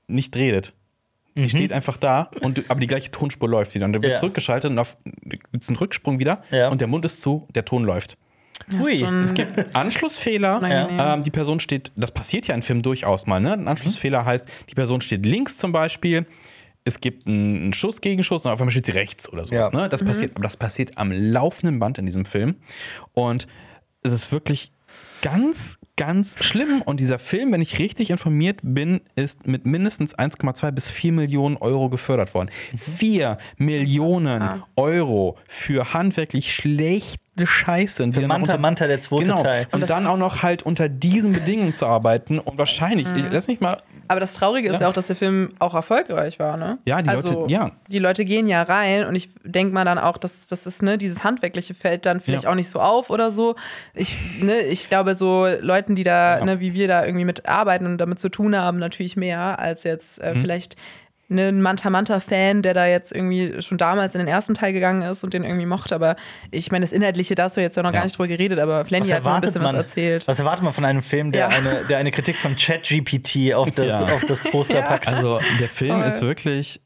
nicht 0.08 0.36
redet. 0.36 0.74
Sie 1.36 1.44
Mhm. 1.44 1.50
steht 1.50 1.72
einfach 1.72 1.98
da, 1.98 2.32
und 2.42 2.58
du, 2.58 2.64
aber 2.70 2.80
die 2.80 2.88
gleiche 2.88 3.12
Tonspur 3.12 3.48
läuft 3.48 3.76
wieder. 3.76 3.86
Und 3.86 3.94
dann 3.94 4.02
wird 4.02 4.14
Ja. 4.14 4.18
zurückgeschaltet 4.18 4.72
und 4.72 4.80
auf 4.80 4.98
gibt 5.24 5.46
es 5.62 5.70
einen 5.70 5.78
Rücksprung 5.78 6.20
wieder 6.20 6.42
Ja. 6.52 6.70
und 6.70 6.82
der 6.82 6.88
Mund 6.88 7.06
ist 7.06 7.22
zu, 7.22 7.48
der 7.56 7.66
Ton 7.66 7.84
läuft. 7.84 8.18
Hui. 8.78 9.02
Es 9.24 9.34
gibt 9.34 9.74
Anschlussfehler. 9.76 10.58
Unangenehm. 10.58 10.98
Ähm, 11.00 11.22
die 11.24 11.32
Person 11.32 11.60
steht, 11.60 11.92
das 11.96 12.12
passiert 12.12 12.48
ja 12.48 12.56
in 12.56 12.62
Filmen 12.62 12.82
durchaus 12.82 13.26
mal. 13.26 13.40
Ne? 13.40 13.54
Ein 13.54 13.68
Anschlussfehler 13.68 14.26
heißt, 14.26 14.48
die 14.70 14.76
Person 14.76 15.00
steht 15.02 15.26
links 15.26 15.58
zum 15.58 15.72
Beispiel. 15.72 16.26
Es 16.86 17.02
gibt 17.02 17.28
einen 17.28 17.74
Schuss, 17.74 18.02
Gegenschuss 18.02 18.46
und 18.46 18.52
auf 18.52 18.60
einmal 18.60 18.72
steht 18.72 18.86
sie 18.86 18.94
rechts 18.94 19.32
oder 19.32 19.46
sowas. 19.46 19.70
Ja. 19.74 19.80
Ne? 19.82 19.90
Das 19.90 20.04
passiert, 20.04 20.32
aber 20.36 20.44
das 20.44 20.58
passiert 20.58 20.98
am 20.98 21.12
laufenden 21.12 21.80
Band 21.80 21.98
in 21.98 22.06
diesem 22.06 22.26
Film. 22.26 22.56
Und 23.14 23.48
es 24.02 24.12
ist 24.12 24.32
wirklich 24.32 24.72
ganz, 25.22 25.78
ganz 25.98 26.42
schlimm. 26.44 26.82
Und 26.84 27.00
dieser 27.00 27.20
Film, 27.20 27.52
wenn 27.52 27.62
ich 27.62 27.78
richtig 27.80 28.10
informiert 28.10 28.60
bin, 28.64 29.02
ist 29.16 29.46
mit 29.46 29.66
mindestens 29.66 30.18
1,2 30.18 30.72
bis 30.72 30.90
4 30.90 31.12
Millionen 31.12 31.58
Euro 31.58 31.90
gefördert 31.90 32.34
worden. 32.34 32.50
4 32.78 33.38
Millionen 33.58 34.64
Euro 34.76 35.38
für 35.48 35.94
handwerklich 35.94 36.54
schlechte 36.56 37.46
Scheiße. 37.46 38.04
Und 38.04 38.16
noch 38.16 38.22
Manta 38.28 38.54
unter- 38.54 38.58
Manta, 38.58 38.88
der 38.88 39.02
zweite 39.02 39.26
genau. 39.26 39.44
Teil. 39.44 39.68
Und 39.72 39.90
dann 39.90 40.08
auch 40.08 40.18
noch 40.18 40.44
halt 40.44 40.64
unter 40.64 40.90
diesen 40.90 41.34
Bedingungen 41.34 41.76
zu 41.76 41.86
arbeiten 41.86 42.40
und 42.40 42.58
wahrscheinlich, 42.58 43.08
ich, 43.16 43.26
lass 43.30 43.48
mich 43.48 43.60
mal 43.60 43.82
Aber 44.10 44.20
das 44.20 44.34
Traurige 44.34 44.70
ist 44.70 44.82
ja 44.82 44.90
auch, 44.90 44.94
dass 44.94 45.08
der 45.08 45.16
Film 45.16 45.54
auch 45.60 45.74
erfolgreich 45.76 46.40
war, 46.40 46.58
ne? 46.58 46.80
Ja, 46.84 47.02
die 47.02 47.10
also, 47.10 47.42
Leute- 47.42 47.52
ja. 47.52 47.72
Die 47.88 48.00
Leute 48.00 48.26
gehen 48.26 48.48
ja 48.48 48.64
rein 48.64 49.06
und 49.06 49.16
ich 49.16 49.30
denke 49.44 49.72
mal 49.74 49.86
dann 49.86 50.00
auch, 50.00 50.18
dass 50.18 50.48
das 50.48 50.66
ist, 50.66 50.82
ne, 50.82 50.98
dieses 50.98 51.24
handwerkliche 51.24 51.74
fällt 51.76 52.06
dann 52.08 52.20
vielleicht 52.20 52.44
Ja. 52.46 52.50
auch 52.50 52.56
nicht 52.56 52.70
so 52.70 52.80
auf 52.80 53.10
oder 53.12 53.30
so. 53.32 53.56
Ich, 53.94 54.16
ne, 54.42 54.62
ich 54.62 54.90
glaube, 54.90 55.14
so 55.16 55.48
Leuten, 55.62 55.96
die 55.96 56.04
da, 56.04 56.40
Ja. 56.40 56.46
ne, 56.46 56.60
wie 56.60 56.74
wir 56.74 56.88
da 56.88 57.06
irgendwie 57.06 57.24
mit 57.26 57.48
arbeiten 57.48 57.86
und 57.86 58.00
damit 58.00 58.20
zu 58.20 58.30
tun 58.30 58.56
haben, 58.56 58.80
natürlich 58.80 59.16
mehr 59.16 59.60
als 59.60 59.84
jetzt 59.84 60.20
Mhm. 60.20 60.26
äh, 60.28 60.36
vielleicht 60.36 60.74
ne, 60.74 60.80
ein 61.30 61.62
Manta 61.62 61.90
Manta-Fan, 61.92 62.64
der 62.64 62.74
da 62.74 62.88
jetzt 62.88 63.14
irgendwie 63.14 63.62
schon 63.62 63.78
damals 63.78 64.16
in 64.16 64.20
den 64.20 64.28
ersten 64.28 64.56
Teil 64.56 64.74
gegangen 64.74 65.04
ist 65.04 65.24
und 65.24 65.34
den 65.34 65.44
irgendwie 65.44 65.68
mochte. 65.68 65.94
Aber 65.94 66.16
ich 66.50 66.72
meine, 66.72 66.84
das 66.84 66.92
Inhaltliche, 66.92 67.36
da 67.36 67.44
hast 67.44 67.56
du 67.58 67.62
jetzt 67.62 67.78
ja 67.78 67.84
noch 67.84 67.90
Ja. 67.92 68.00
gar 68.00 68.04
nicht 68.04 68.18
drüber 68.18 68.28
geredet, 68.28 68.58
aber 68.60 68.84
Flenny 68.86 69.08
Was 69.10 69.14
hat 69.16 69.24
nur 69.24 69.34
ein 69.36 69.42
bisschen 69.42 69.62
man? 69.62 69.76
was 69.76 69.82
erzählt. 69.86 70.28
Was 70.28 70.40
erwartet 70.40 70.64
man 70.64 70.74
von 70.74 70.86
einem 70.86 71.04
Film, 71.04 71.32
der, 71.32 71.42
Ja. 71.42 71.48
eine, 71.50 71.86
der 71.88 72.00
eine 72.00 72.12
Kritik 72.12 72.38
von 72.38 72.56
ChatGPT 72.56 73.54
auf 73.54 73.70
das, 73.72 73.86
Ja. 73.88 74.04
auf 74.06 74.26
das 74.28 74.40
Poster 74.40 74.80
Ja. 74.80 74.82
packt? 74.82 75.08
Also 75.08 75.40
der 75.60 75.70
Film 75.70 76.00
Voll. 76.00 76.08
ist 76.08 76.22
wirklich 76.22 76.82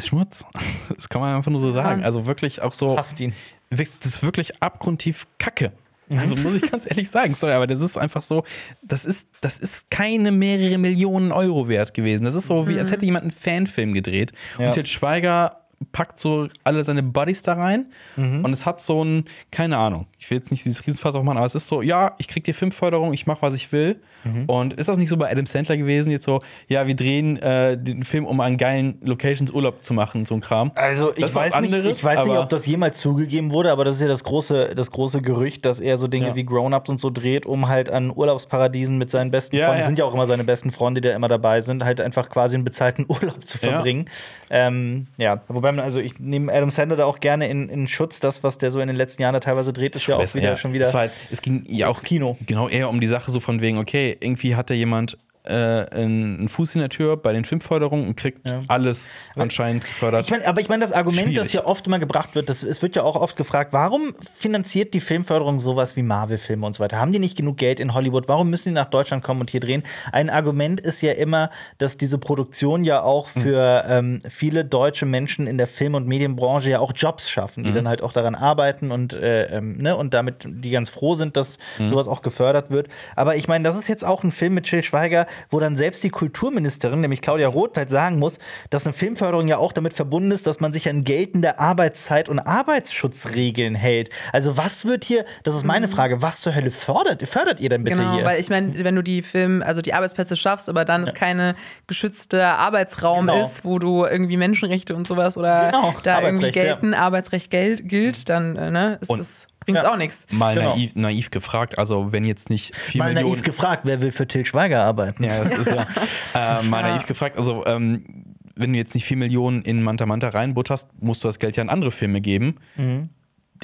Schmutz. 0.00 0.44
Das 0.94 1.08
kann 1.08 1.20
man 1.20 1.34
einfach 1.36 1.50
nur 1.50 1.60
so 1.60 1.70
sagen. 1.72 2.04
Also 2.04 2.26
wirklich 2.26 2.62
auch 2.62 2.72
so. 2.72 2.96
Hasst 2.96 3.18
ihn. 3.20 3.34
Das 3.70 3.80
ist 3.80 4.22
wirklich 4.22 4.62
abgrundtief 4.62 5.26
Kacke. 5.38 5.72
Also 6.16 6.36
muss 6.36 6.54
ich 6.54 6.70
ganz 6.70 6.88
ehrlich 6.88 7.10
sagen, 7.10 7.34
sorry, 7.34 7.52
aber 7.52 7.66
das 7.66 7.80
ist 7.80 7.98
einfach 7.98 8.22
so, 8.22 8.44
das 8.82 9.04
ist, 9.04 9.28
das 9.40 9.58
ist 9.58 9.90
keine 9.90 10.32
mehrere 10.32 10.78
Millionen 10.78 11.32
Euro 11.32 11.68
wert 11.68 11.94
gewesen. 11.94 12.24
Das 12.24 12.34
ist 12.34 12.46
so, 12.46 12.68
wie 12.68 12.78
als 12.78 12.92
hätte 12.92 13.04
jemand 13.04 13.24
einen 13.24 13.30
Fanfilm 13.30 13.92
gedreht. 13.92 14.32
Ja. 14.58 14.66
Und 14.66 14.72
Til 14.72 14.86
Schweiger 14.86 15.67
packt 15.92 16.18
so 16.18 16.48
alle 16.64 16.82
seine 16.84 17.02
Buddies 17.02 17.42
da 17.42 17.54
rein 17.54 17.86
und 18.16 18.52
es 18.52 18.66
hat 18.66 18.80
so 18.80 19.04
ein, 19.04 19.24
keine 19.50 19.76
Ahnung, 19.78 20.06
ich 20.18 20.28
will 20.30 20.38
jetzt 20.38 20.50
nicht 20.50 20.64
dieses 20.64 20.84
Riesenfass 20.86 21.14
aufmachen, 21.14 21.38
aber 21.38 21.46
es 21.46 21.54
ist 21.54 21.68
so, 21.68 21.82
ja, 21.82 22.14
ich 22.18 22.26
krieg 22.28 22.42
die 22.44 22.52
Filmförderung, 22.52 23.12
ich 23.12 23.26
mache, 23.26 23.42
was 23.42 23.54
ich 23.54 23.70
will. 23.72 24.00
Und 24.46 24.74
ist 24.74 24.88
das 24.90 24.98
nicht 24.98 25.08
so 25.08 25.16
bei 25.16 25.30
Adam 25.30 25.46
Sandler 25.46 25.78
gewesen, 25.78 26.10
jetzt 26.10 26.26
so, 26.26 26.42
ja, 26.66 26.86
wir 26.86 26.94
drehen 26.96 27.38
äh, 27.38 27.78
den 27.78 28.02
Film, 28.02 28.26
um 28.26 28.40
an 28.40 28.58
geilen 28.58 28.98
Locations 29.02 29.50
Urlaub 29.50 29.82
zu 29.82 29.94
machen, 29.94 30.26
so 30.26 30.34
ein 30.34 30.40
Kram. 30.42 30.70
Also 30.74 31.14
ich 31.16 31.22
weiß, 31.34 31.58
nicht, 31.60 31.72
anderes, 31.72 31.96
ich 31.98 32.04
weiß 32.04 32.26
nicht, 32.26 32.36
ob 32.36 32.50
das 32.50 32.66
jemals 32.66 32.98
zugegeben 33.00 33.52
wurde, 33.52 33.72
aber 33.72 33.86
das 33.86 33.96
ist 33.96 34.02
ja 34.02 34.08
das 34.08 34.24
große, 34.24 34.74
das 34.74 34.90
große 34.90 35.22
Gerücht, 35.22 35.64
dass 35.64 35.80
er 35.80 35.96
so 35.96 36.08
Dinge 36.08 36.26
Ja. 36.28 36.34
wie 36.34 36.44
Grown-Ups 36.44 36.90
und 36.90 37.00
so 37.00 37.08
dreht, 37.08 37.46
um 37.46 37.68
halt 37.68 37.88
an 37.88 38.12
Urlaubsparadiesen 38.14 38.98
mit 38.98 39.08
seinen 39.08 39.30
besten 39.30 39.56
Ja, 39.56 39.66
Freunden, 39.66 39.80
ja. 39.80 39.86
sind 39.86 39.98
ja 39.98 40.04
auch 40.04 40.12
immer 40.12 40.26
seine 40.26 40.44
besten 40.44 40.72
Freunde, 40.72 41.00
die 41.00 41.08
da 41.08 41.14
immer 41.14 41.28
dabei 41.28 41.62
sind, 41.62 41.84
halt 41.84 42.00
einfach 42.00 42.28
quasi 42.28 42.56
einen 42.56 42.64
bezahlten 42.64 43.06
Urlaub 43.08 43.46
zu 43.46 43.56
verbringen. 43.56 44.10
Ja, 44.50 44.66
ähm, 44.66 45.06
ja. 45.16 45.40
wobei 45.48 45.67
man, 45.72 45.84
also 45.84 46.00
ich 46.00 46.18
nehme 46.18 46.52
Adam 46.52 46.70
Sandler 46.70 46.96
da 46.96 47.04
auch 47.04 47.20
gerne 47.20 47.48
in, 47.48 47.68
in 47.68 47.88
Schutz, 47.88 48.20
das, 48.20 48.42
was 48.42 48.58
der 48.58 48.70
so 48.70 48.80
in 48.80 48.88
den 48.88 48.96
letzten 48.96 49.22
Jahren 49.22 49.34
da 49.34 49.40
teilweise 49.40 49.72
dreht, 49.72 49.96
ist 49.96 50.06
ja 50.06 50.16
auch 50.16 50.20
besser, 50.20 50.38
wieder 50.38 50.56
schon 50.56 50.72
wieder. 50.72 50.86
Es, 50.86 50.94
war 50.94 51.02
halt, 51.02 51.12
es 51.30 51.42
ging 51.42 51.64
ja 51.66 51.88
auch 51.88 52.02
Kino. 52.02 52.36
Genau, 52.46 52.68
eher 52.68 52.88
um 52.88 53.00
die 53.00 53.06
Sache 53.06 53.30
so 53.30 53.40
von 53.40 53.60
wegen, 53.60 53.78
okay, 53.78 54.16
irgendwie 54.20 54.56
hat 54.56 54.70
da 54.70 54.74
jemand 54.74 55.18
äh, 55.48 55.86
einen 55.94 56.48
Fuß 56.48 56.74
in 56.74 56.80
der 56.80 56.90
Tür 56.90 57.16
bei 57.16 57.32
den 57.32 57.44
Filmförderungen 57.44 58.06
und 58.08 58.16
kriegt 58.16 58.48
Ja. 58.48 58.60
alles 58.68 59.30
anscheinend 59.36 59.84
gefördert. 59.84 60.24
Ich 60.26 60.30
mein, 60.30 60.44
aber 60.44 60.60
ich 60.60 60.68
meine, 60.68 60.82
das 60.82 60.92
Argument, 60.92 61.36
das 61.36 61.50
Schwierig. 61.50 61.52
ja 61.54 61.64
oft 61.66 61.86
immer 61.86 61.98
gebracht 61.98 62.34
wird, 62.34 62.48
das, 62.48 62.62
es 62.62 62.82
wird 62.82 62.96
ja 62.96 63.02
auch 63.02 63.16
oft 63.16 63.36
gefragt, 63.36 63.72
warum 63.72 64.14
finanziert 64.36 64.94
die 64.94 65.00
Filmförderung 65.00 65.60
sowas 65.60 65.96
wie 65.96 66.02
Marvel-Filme 66.02 66.64
und 66.66 66.74
so 66.74 66.80
weiter? 66.82 66.98
Haben 66.98 67.12
die 67.12 67.18
nicht 67.18 67.36
genug 67.36 67.56
Geld 67.56 67.80
in 67.80 67.94
Hollywood? 67.94 68.28
Warum 68.28 68.50
müssen 68.50 68.70
die 68.70 68.74
nach 68.74 68.88
Deutschland 68.88 69.24
kommen 69.24 69.40
und 69.40 69.50
hier 69.50 69.60
drehen? 69.60 69.82
Ein 70.12 70.30
Argument 70.30 70.80
ist 70.80 71.00
ja 71.00 71.12
immer, 71.12 71.50
dass 71.78 71.96
diese 71.96 72.18
Produktion 72.18 72.84
ja 72.84 73.02
auch 73.02 73.34
Hm. 73.34 73.42
für 73.42 73.84
ähm, 73.88 74.22
viele 74.28 74.64
deutsche 74.64 75.06
Menschen 75.06 75.46
in 75.46 75.58
der 75.58 75.66
Film- 75.66 75.94
und 75.94 76.06
Medienbranche 76.06 76.70
ja 76.70 76.78
auch 76.80 76.92
Jobs 76.94 77.28
schaffen, 77.30 77.64
die 77.64 77.72
dann 77.72 77.88
halt 77.88 78.02
auch 78.02 78.12
daran 78.12 78.34
arbeiten 78.34 78.90
und, 78.90 79.12
äh, 79.12 79.44
ähm, 79.46 79.76
ne, 79.78 79.96
und 79.96 80.14
damit 80.14 80.44
die 80.46 80.70
ganz 80.70 80.90
froh 80.90 81.14
sind, 81.14 81.36
dass 81.36 81.58
Hm. 81.78 81.88
sowas 81.88 82.08
auch 82.08 82.22
gefördert 82.22 82.70
wird. 82.70 82.88
Aber 83.16 83.36
ich 83.36 83.48
meine, 83.48 83.64
das 83.64 83.78
ist 83.78 83.88
jetzt 83.88 84.04
auch 84.04 84.22
ein 84.24 84.32
Film 84.32 84.54
mit 84.54 84.64
Till 84.66 84.82
Schweiger, 84.84 85.26
wo 85.50 85.60
dann 85.60 85.76
selbst 85.76 86.02
die 86.04 86.10
Kulturministerin, 86.10 87.00
nämlich 87.00 87.20
Claudia 87.20 87.48
Roth, 87.48 87.76
halt 87.76 87.90
sagen 87.90 88.18
muss, 88.18 88.38
dass 88.70 88.86
eine 88.86 88.92
Filmförderung 88.92 89.48
ja 89.48 89.58
auch 89.58 89.72
damit 89.72 89.92
verbunden 89.94 90.30
ist, 90.30 90.46
dass 90.46 90.60
man 90.60 90.72
sich 90.72 90.88
an 90.88 91.04
geltende 91.04 91.58
Arbeitszeit- 91.58 92.28
und 92.28 92.38
Arbeitsschutzregeln 92.38 93.74
hält. 93.74 94.10
Also 94.32 94.56
was 94.56 94.84
wird 94.84 95.04
hier, 95.04 95.24
das 95.44 95.54
ist 95.54 95.64
meine 95.64 95.88
Frage, 95.88 96.22
was 96.22 96.40
zur 96.40 96.54
Hölle 96.54 96.70
fördert, 96.70 97.26
fördert 97.28 97.60
ihr 97.60 97.68
denn 97.68 97.84
bitte 97.84 97.98
genau, 98.02 98.14
hier? 98.14 98.24
weil 98.24 98.40
ich 98.40 98.50
meine, 98.50 98.82
wenn 98.84 98.94
du 98.94 99.02
die 99.02 99.22
Film, 99.22 99.62
also 99.62 99.80
die 99.80 99.94
Arbeitsplätze 99.94 100.36
schaffst, 100.36 100.68
aber 100.68 100.84
dann 100.84 101.04
es 101.04 101.14
keine 101.14 101.54
geschützte 101.86 102.44
Arbeitsraum 102.44 103.26
Genau. 103.26 103.42
ist, 103.42 103.64
wo 103.64 103.78
du 103.78 104.04
irgendwie 104.04 104.36
Menschenrechte 104.36 104.94
und 104.94 105.06
sowas 105.06 105.36
oder 105.36 105.70
Genau, 105.70 105.94
da 106.02 106.20
irgendwie 106.20 106.46
Arbeitsrecht, 106.46 106.56
ja. 106.56 106.62
gelten, 106.62 106.94
Arbeitsrecht 106.94 107.50
gilt, 107.50 108.28
dann 108.28 108.56
äh, 108.56 108.70
ne, 108.70 108.98
ist 109.00 109.10
das 109.10 109.46
bringt's 109.68 109.82
Ja. 109.84 109.92
auch 109.92 109.96
nichts. 109.96 110.26
Mal 110.30 110.54
Genau. 110.56 110.74
naiv, 110.76 110.94
naiv 110.96 111.30
gefragt, 111.30 111.78
also 111.78 112.10
wenn 112.12 112.24
jetzt 112.24 112.50
nicht 112.50 112.74
vier 112.74 113.00
Mal 113.02 113.12
Millionen. 113.14 113.32
naiv 113.34 113.42
gefragt, 113.44 113.82
wer 113.84 114.00
will 114.00 114.10
für 114.12 114.26
Till 114.26 114.44
Schweiger 114.44 114.82
arbeiten? 114.84 115.22
Ja, 115.24 115.42
das 115.44 115.54
ist 115.54 115.70
ja 115.70 115.86
äh, 116.34 116.62
mal 116.62 116.82
naiv 116.82 117.06
gefragt. 117.06 117.36
Also, 117.36 117.64
ähm, 117.66 118.24
wenn 118.56 118.72
du 118.72 118.78
jetzt 118.78 118.94
nicht 118.94 119.04
4 119.04 119.16
Millionen 119.16 119.62
in 119.62 119.82
Manta 119.84 120.04
Manta 120.06 120.28
reinbutterst, 120.30 120.88
musst 121.00 121.22
du 121.22 121.28
das 121.28 121.38
Geld 121.38 121.56
ja 121.56 121.62
an 121.62 121.68
andere 121.68 121.90
Filme 121.92 122.20
geben. 122.20 122.56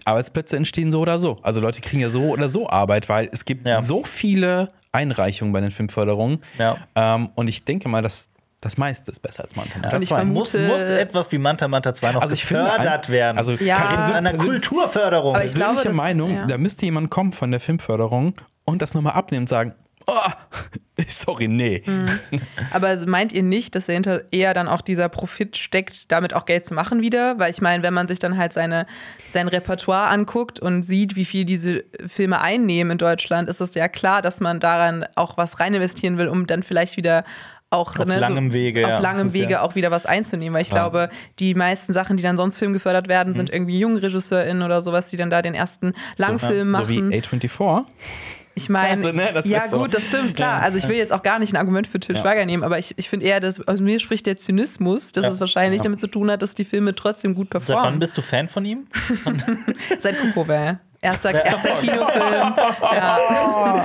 Arbeitsplätze 0.05 0.57
entstehen 0.57 0.90
so 0.93 1.01
oder 1.01 1.19
so. 1.19 1.38
Also 1.43 1.61
Leute 1.61 1.81
kriegen 1.81 2.01
ja 2.01 2.09
so 2.09 2.23
oder 2.31 2.49
so 2.49 2.69
Arbeit, 2.69 3.09
weil 3.09 3.29
es 3.33 3.45
gibt 3.45 3.67
Ja. 3.67 3.81
so 3.81 4.05
viele 4.05 4.73
Einreichungen 4.93 5.53
bei 5.53 5.61
den 5.61 5.71
Filmförderungen. 5.71 6.38
Ja. 6.59 6.77
Ähm, 6.95 7.31
und 7.35 7.49
ich 7.49 7.64
denke 7.64 7.88
mal, 7.88 8.03
dass 8.03 8.31
das 8.64 8.77
meiste 8.79 9.11
ist 9.11 9.20
besser 9.20 9.44
als 9.44 9.55
Manta 9.57 9.79
Manta 9.79 9.96
Und 9.96 10.03
ich 10.03 10.09
2. 10.09 10.16
vermute- 10.22 10.33
Muss, 10.33 10.55
muss 10.55 10.83
etwas 10.90 11.31
wie 11.33 11.38
Manta 11.38 11.68
Manta 11.68 11.94
2 11.94 12.12
noch 12.12 12.22
Also 12.22 12.35
finde 12.37 12.62
gefördert 12.64 13.09
werden. 13.11 13.38
also 13.38 13.53
Ja. 13.53 13.90
in 13.90 14.00
persö- 14.00 14.12
einer 14.14 14.33
Kulturförderung. 14.35 15.35
Aber 15.37 15.44
ich 15.44 15.55
glaube, 15.55 15.74
persönliche 15.74 15.88
das- 15.88 15.96
Meinung, 15.96 16.35
ja. 16.35 16.46
da 16.46 16.59
müsste 16.59 16.85
jemand 16.87 17.11
kommen 17.11 17.33
von 17.33 17.50
der 17.50 17.61
Filmförderung 17.61 18.35
und 18.64 18.83
das 18.83 18.94
nochmal 18.94 19.12
abnehmen 19.14 19.42
und 19.42 19.48
sagen, 19.48 19.74
oh, 20.07 20.12
sorry, 21.09 21.48
nee. 21.48 21.83
Aber 22.72 22.94
meint 23.07 23.33
ihr 23.33 23.42
nicht, 23.42 23.74
dass 23.74 23.87
dahinter 23.87 24.22
eher 24.33 24.55
dann 24.55 24.68
auch 24.68 24.81
dieser 24.81 25.09
Profit 25.09 25.57
steckt, 25.57 26.12
damit 26.12 26.35
auch 26.35 26.44
Geld 26.46 26.64
zu 26.64 26.74
machen 26.74 27.00
wieder? 27.00 27.38
Weil 27.38 27.50
ich 27.50 27.61
meine, 27.61 27.83
wenn 27.83 27.94
man 27.94 28.07
sich 28.09 28.18
dann 28.18 28.37
halt 28.37 28.53
seine, 28.53 28.87
sein 29.31 29.48
Repertoire 29.48 30.09
anguckt 30.09 30.61
und 30.61 30.83
sieht, 30.83 31.16
wie 31.16 31.24
viel 31.24 31.44
diese 31.44 31.85
Filme 32.07 32.40
einnehmen 32.40 32.92
in 32.92 32.98
Deutschland, 32.98 33.48
ist 33.48 33.61
es 33.61 33.74
ja 33.74 33.88
klar, 33.88 34.22
dass 34.22 34.40
man 34.40 34.61
daran 34.61 35.07
auch 35.14 35.37
was 35.37 35.59
rein 35.61 35.74
investieren 35.74 36.16
will, 36.18 36.29
um 36.29 36.46
dann 36.46 36.62
vielleicht 36.62 36.96
wieder 36.96 37.24
auch 37.75 37.99
Auf 37.99 38.07
ne, 38.07 38.19
langem 38.19 38.53
Wege, 38.53 38.85
auf 38.85 38.91
ja. 38.91 38.99
langem 39.01 39.35
Wege 39.35 39.53
ja- 39.53 39.61
auch 39.63 39.75
wieder 39.75 39.91
was 39.91 40.07
einzunehmen, 40.07 40.55
weil 40.55 40.63
ich 40.63 40.71
glaube, 40.71 41.11
die 41.39 41.55
meisten 41.55 41.93
Sachen, 41.93 42.17
die 42.17 42.23
dann 42.23 42.37
sonst 42.37 42.57
filmgefördert 42.59 43.09
werden, 43.09 43.37
sind 43.37 43.51
irgendwie 43.51 43.79
junge 43.79 44.03
RegisseurInnen 44.03 44.63
oder 44.63 44.81
sowas, 44.81 45.09
die 45.09 45.17
dann 45.17 45.31
da 45.31 45.43
den 45.43 45.55
ersten 45.55 45.93
Langfilm 46.17 46.73
So 46.73 46.89
wie 46.89 47.03
machen. 47.03 47.13
A24. 47.13 47.85
Ich 48.57 48.69
meine, 48.69 48.91
Also, 49.05 49.11
ne, 49.11 49.35
ja 49.47 49.67
so. 49.67 49.79
gut, 49.81 49.95
das 49.95 50.07
stimmt, 50.07 50.37
klar. 50.37 50.63
Also 50.63 50.79
ich 50.79 50.87
will 50.87 50.95
jetzt 50.97 51.13
auch 51.13 51.25
gar 51.25 51.41
nicht 51.41 51.53
ein 51.53 51.57
Argument 51.57 51.89
für 51.89 51.99
Til 51.99 52.15
Ja. 52.15 52.23
Schweiger 52.23 52.45
nehmen, 52.47 52.63
aber 52.63 52.79
ich, 52.79 52.97
ich 52.97 53.09
finde 53.09 53.27
eher, 53.27 53.41
dass 53.41 53.67
aus 53.67 53.81
mir 53.81 53.99
spricht 53.99 54.27
der 54.27 54.37
Zynismus, 54.37 55.11
dass 55.11 55.25
Ja. 55.25 55.31
es 55.33 55.41
wahrscheinlich 55.41 55.81
damit 55.81 55.99
zu 55.99 56.07
tun 56.07 56.31
hat, 56.31 56.41
dass 56.41 56.55
die 56.55 56.65
Filme 56.65 56.95
trotzdem 56.95 57.35
gut 57.35 57.49
Seit 57.53 57.55
wann 57.55 57.65
performen. 57.75 57.99
bist 57.99 58.17
du 58.17 58.23
Fan 58.23 58.49
von 58.49 58.65
ihm? 58.65 58.87
Seit 59.99 60.21
Kukover. 60.21 60.79
Erster, 61.01 61.33
erster 61.45 61.71
Kinofilm. 61.81 62.55
Ja. 62.95 63.85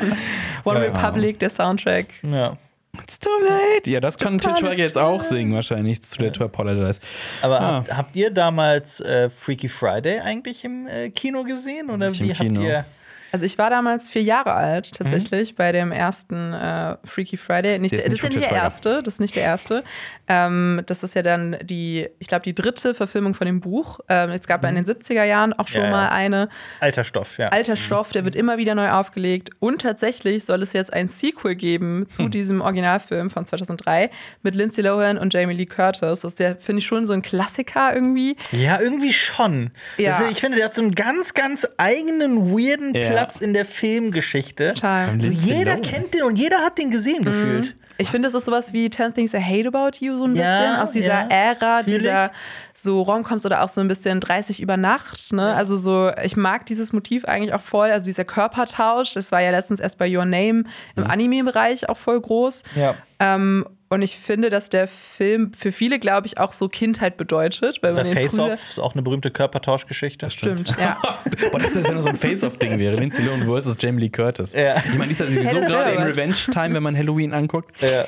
One 0.63 0.82
Republic, 0.82 1.39
der 1.39 1.49
Soundtrack. 1.49 2.06
Ja. 2.21 2.56
It's 3.03 3.19
too 3.19 3.29
late. 3.41 3.89
Ja, 3.89 3.99
das 3.99 4.17
kann 4.17 4.39
Til 4.39 4.55
Schweiger 4.55 4.83
jetzt 4.83 4.97
auch 4.97 5.23
singen, 5.23 5.53
wahrscheinlich, 5.53 6.01
zu 6.03 6.17
der 6.17 6.31
To 6.33 6.45
Apologize. 6.45 6.99
Aber 7.41 7.59
Ah. 7.62 7.75
habt, 7.77 7.97
habt 7.97 8.15
ihr 8.15 8.31
damals 8.31 8.99
äh, 9.01 9.29
Freaky 9.29 9.69
Friday 9.69 10.19
eigentlich 10.19 10.63
im 10.63 10.88
äh, 10.88 11.09
Kino 11.09 11.43
gesehen? 11.43 11.89
Oder 11.89 12.09
Nicht 12.09 12.21
im 12.21 12.29
wie 12.29 12.33
Kino. 12.33 12.62
habt 12.62 12.67
ihr. 12.69 12.85
Also 13.31 13.45
ich 13.45 13.57
war 13.57 13.69
damals 13.69 14.09
vier 14.09 14.23
Jahre 14.23 14.53
alt 14.53 14.89
Mhm. 14.91 14.97
tatsächlich 14.97 15.55
bei 15.55 15.71
dem 15.71 15.91
ersten 15.91 16.53
äh, 16.53 16.97
Freaky 17.03 17.37
Friday. 17.37 17.79
Nicht, 17.79 17.91
Der 17.91 17.99
ist 17.99 18.05
das 18.05 18.11
nicht 18.13 18.23
ist 18.23 18.33
ja 18.33 18.39
nicht 18.39 18.51
der 18.51 18.57
erste, 18.57 19.03
das 19.03 19.15
ist 19.15 19.19
nicht 19.19 19.35
der 19.35 19.43
erste. 19.43 19.83
Ähm, 20.27 20.81
das 20.85 21.03
ist 21.03 21.15
ja 21.15 21.21
dann 21.21 21.57
die, 21.63 22.07
ich 22.19 22.27
glaube, 22.27 22.43
die 22.43 22.53
dritte 22.55 22.93
Verfilmung 22.93 23.33
von 23.33 23.45
dem 23.45 23.59
Buch. 23.59 23.99
Ähm, 24.09 24.29
es 24.31 24.47
gab 24.47 24.63
ja 24.63 24.69
in 24.69 24.75
den 24.75 24.85
70er 24.85 25.23
Jahren 25.23 25.53
auch 25.53 25.67
schon 25.67 25.81
Mhm. 25.81 25.85
Ja, 25.85 25.91
mal 25.91 26.09
eine. 26.09 26.49
Alter 26.79 27.03
Stoff, 27.03 27.37
ja. 27.37 27.49
Alter 27.49 27.75
Stoff, 27.75 28.11
der 28.11 28.25
wird 28.25 28.35
immer 28.35 28.57
wieder 28.57 28.75
neu 28.75 28.89
aufgelegt. 28.91 29.51
Und 29.59 29.81
tatsächlich 29.81 30.43
soll 30.45 30.61
es 30.63 30.73
jetzt 30.73 30.91
ein 30.93 31.07
Sequel 31.07 31.55
geben 31.55 32.07
zu 32.07 32.23
Hm. 32.23 32.31
diesem 32.31 32.61
Originalfilm 32.61 33.29
von 33.29 33.45
2003 33.45 34.09
mit 34.43 34.55
Lindsay 34.55 34.83
Lohan 34.83 35.17
und 35.17 35.33
Jamie 35.33 35.53
Lee 35.55 35.65
Curtis. 35.65 35.99
Das 36.21 36.23
ist 36.23 36.39
ja, 36.39 36.55
finde 36.55 36.79
ich, 36.79 36.85
schon 36.87 37.05
so 37.07 37.13
ein 37.13 37.21
Klassiker 37.21 37.93
irgendwie. 37.93 38.35
Ja, 38.51 38.79
irgendwie 38.79 39.13
schon. 39.13 39.71
Ja. 39.97 40.17
Also 40.17 40.29
ich 40.29 40.39
finde, 40.41 40.57
der 40.57 40.65
hat 40.65 40.75
so 40.75 40.81
einen 40.81 40.95
ganz, 40.95 41.33
ganz 41.33 41.67
eigenen, 41.77 42.51
weirden 42.51 42.93
Ja. 42.93 43.09
Platz 43.11 43.18
in 43.41 43.53
der 43.53 43.65
Filmgeschichte. 43.65 44.73
Total. 44.73 45.19
So 45.19 45.29
jeder 45.29 45.77
kennt 45.77 46.13
den 46.13 46.23
und 46.23 46.36
jeder 46.38 46.60
hat 46.60 46.77
den 46.77 46.89
gesehen 46.91 47.23
gefühlt. 47.23 47.75
Ich 48.01 48.10
finde, 48.10 48.27
das 48.27 48.34
ist 48.34 48.45
sowas 48.45 48.71
wie 48.71 48.89
10 48.89 49.13
Things 49.13 49.34
I 49.34 49.41
Hate 49.41 49.67
About 49.67 49.97
You, 49.99 50.17
so 50.17 50.23
ein 50.23 50.34
Ja, 50.36 50.43
bisschen. 50.58 50.75
Aus 50.84 50.91
dieser 50.93 51.08
ja, 51.08 51.27
Ära, 51.29 51.84
fühl 51.84 51.91
ich. 51.95 51.97
dieser 51.99 52.32
so 52.73 53.01
Romcoms 53.01 53.45
oder 53.45 53.62
auch 53.62 53.67
so 53.67 53.82
ein 53.82 53.89
bisschen 53.89 54.21
30 54.21 54.62
über 54.62 54.77
Nacht. 54.77 55.34
Ne? 55.34 55.53
Also 55.53 55.75
so, 55.75 56.10
ich 56.23 56.38
mag 56.38 56.65
dieses 56.65 56.93
Motiv 56.93 57.25
eigentlich 57.25 57.53
auch 57.53 57.60
voll. 57.60 57.89
Also 57.91 58.05
dieser 58.05 58.23
Körpertausch, 58.23 59.13
das 59.15 59.34
war 59.34 59.41
ja 59.41 59.51
letztens 59.51 59.82
erst 59.82 59.97
bei 59.97 60.10
Your 60.10 60.23
Name 60.23 60.63
im 60.95 61.03
Anime-Bereich 61.05 61.89
auch 61.89 61.97
voll 61.97 62.21
groß. 62.21 62.63
Ja. 62.77 62.95
Ähm, 63.19 63.65
und 63.89 64.04
ich 64.04 64.15
finde, 64.17 64.49
dass 64.49 64.69
der 64.69 64.88
Film 64.88 65.52
für 65.52 65.71
viele, 65.71 65.97
glaube 65.97 66.28
ich, 66.28 66.38
auch 66.38 66.54
so 66.54 66.69
Kindheit 66.69 67.17
bedeutet. 67.17 67.80
Weil 67.82 67.93
man 67.93 68.06
Der 68.06 68.13
Face-Off 68.13 68.69
ist 68.69 68.80
auch 68.80 68.93
eine 68.93 69.02
berühmte 69.02 69.32
Körpertauschgeschichte. 69.32 70.28
Das 70.28 70.34
Stimmt, 70.34 70.75
ja. 70.80 70.97
Boah, 71.52 71.60
das 71.60 71.75
ist, 71.75 71.88
wenn 71.88 71.95
das 71.95 72.04
so 72.04 72.10
ein 72.10 72.15
Face-Off-Ding 72.15 72.78
wäre. 72.78 72.95
Lindsay 72.95 73.23
Lohan 73.25 73.45
versus 73.45 73.78
Jamie 73.80 74.02
Lee 74.02 74.10
Curtis. 74.10 74.54
Ja. 74.54 74.78
Ich 74.78 74.93
meine, 74.93 75.06
die 75.08 75.12
ist 75.13 75.19
ja 75.19 75.25
sowieso 75.25 75.58
gerade 75.67 75.91
in. 75.91 76.04
Revenge-Time, 76.04 76.75
wenn 76.75 76.84
man 76.84 76.95
Halloween 76.95 77.34
anguckt. 77.34 77.82
Ja. 77.82 78.06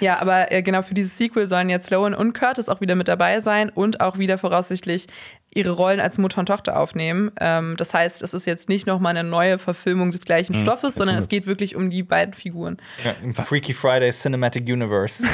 Ja, 0.00 0.18
aber 0.20 0.52
äh, 0.52 0.62
genau 0.62 0.82
für 0.82 0.94
dieses 0.94 1.16
Sequel 1.16 1.48
sollen 1.48 1.70
jetzt 1.70 1.86
Sloan 1.86 2.14
und 2.14 2.32
Curtis 2.32 2.68
auch 2.68 2.80
wieder 2.80 2.94
mit 2.94 3.08
dabei 3.08 3.40
sein 3.40 3.70
und 3.70 4.00
auch 4.00 4.18
wieder 4.18 4.38
voraussichtlich 4.38 5.06
ihre 5.52 5.70
Rollen 5.70 6.00
als 6.00 6.18
Mutter 6.18 6.40
und 6.40 6.46
Tochter 6.46 6.78
aufnehmen. 6.78 7.32
Ähm, 7.40 7.76
das 7.76 7.92
heißt, 7.92 8.22
es 8.22 8.34
ist 8.34 8.46
jetzt 8.46 8.68
nicht 8.68 8.86
nochmal 8.86 9.16
eine 9.16 9.28
neue 9.28 9.58
Verfilmung 9.58 10.12
des 10.12 10.24
gleichen 10.24 10.54
Stoffes, 10.54 10.94
sondern 10.94 11.16
es 11.16 11.28
geht 11.28 11.46
wirklich 11.46 11.74
um 11.74 11.90
die 11.90 12.02
beiden 12.02 12.34
Figuren. 12.34 12.76
Ja, 13.04 13.14
Im 13.22 13.34
Freaky 13.34 13.72
Friday 13.72 14.10
Cinematic 14.10 14.68
Universe. 14.68 15.24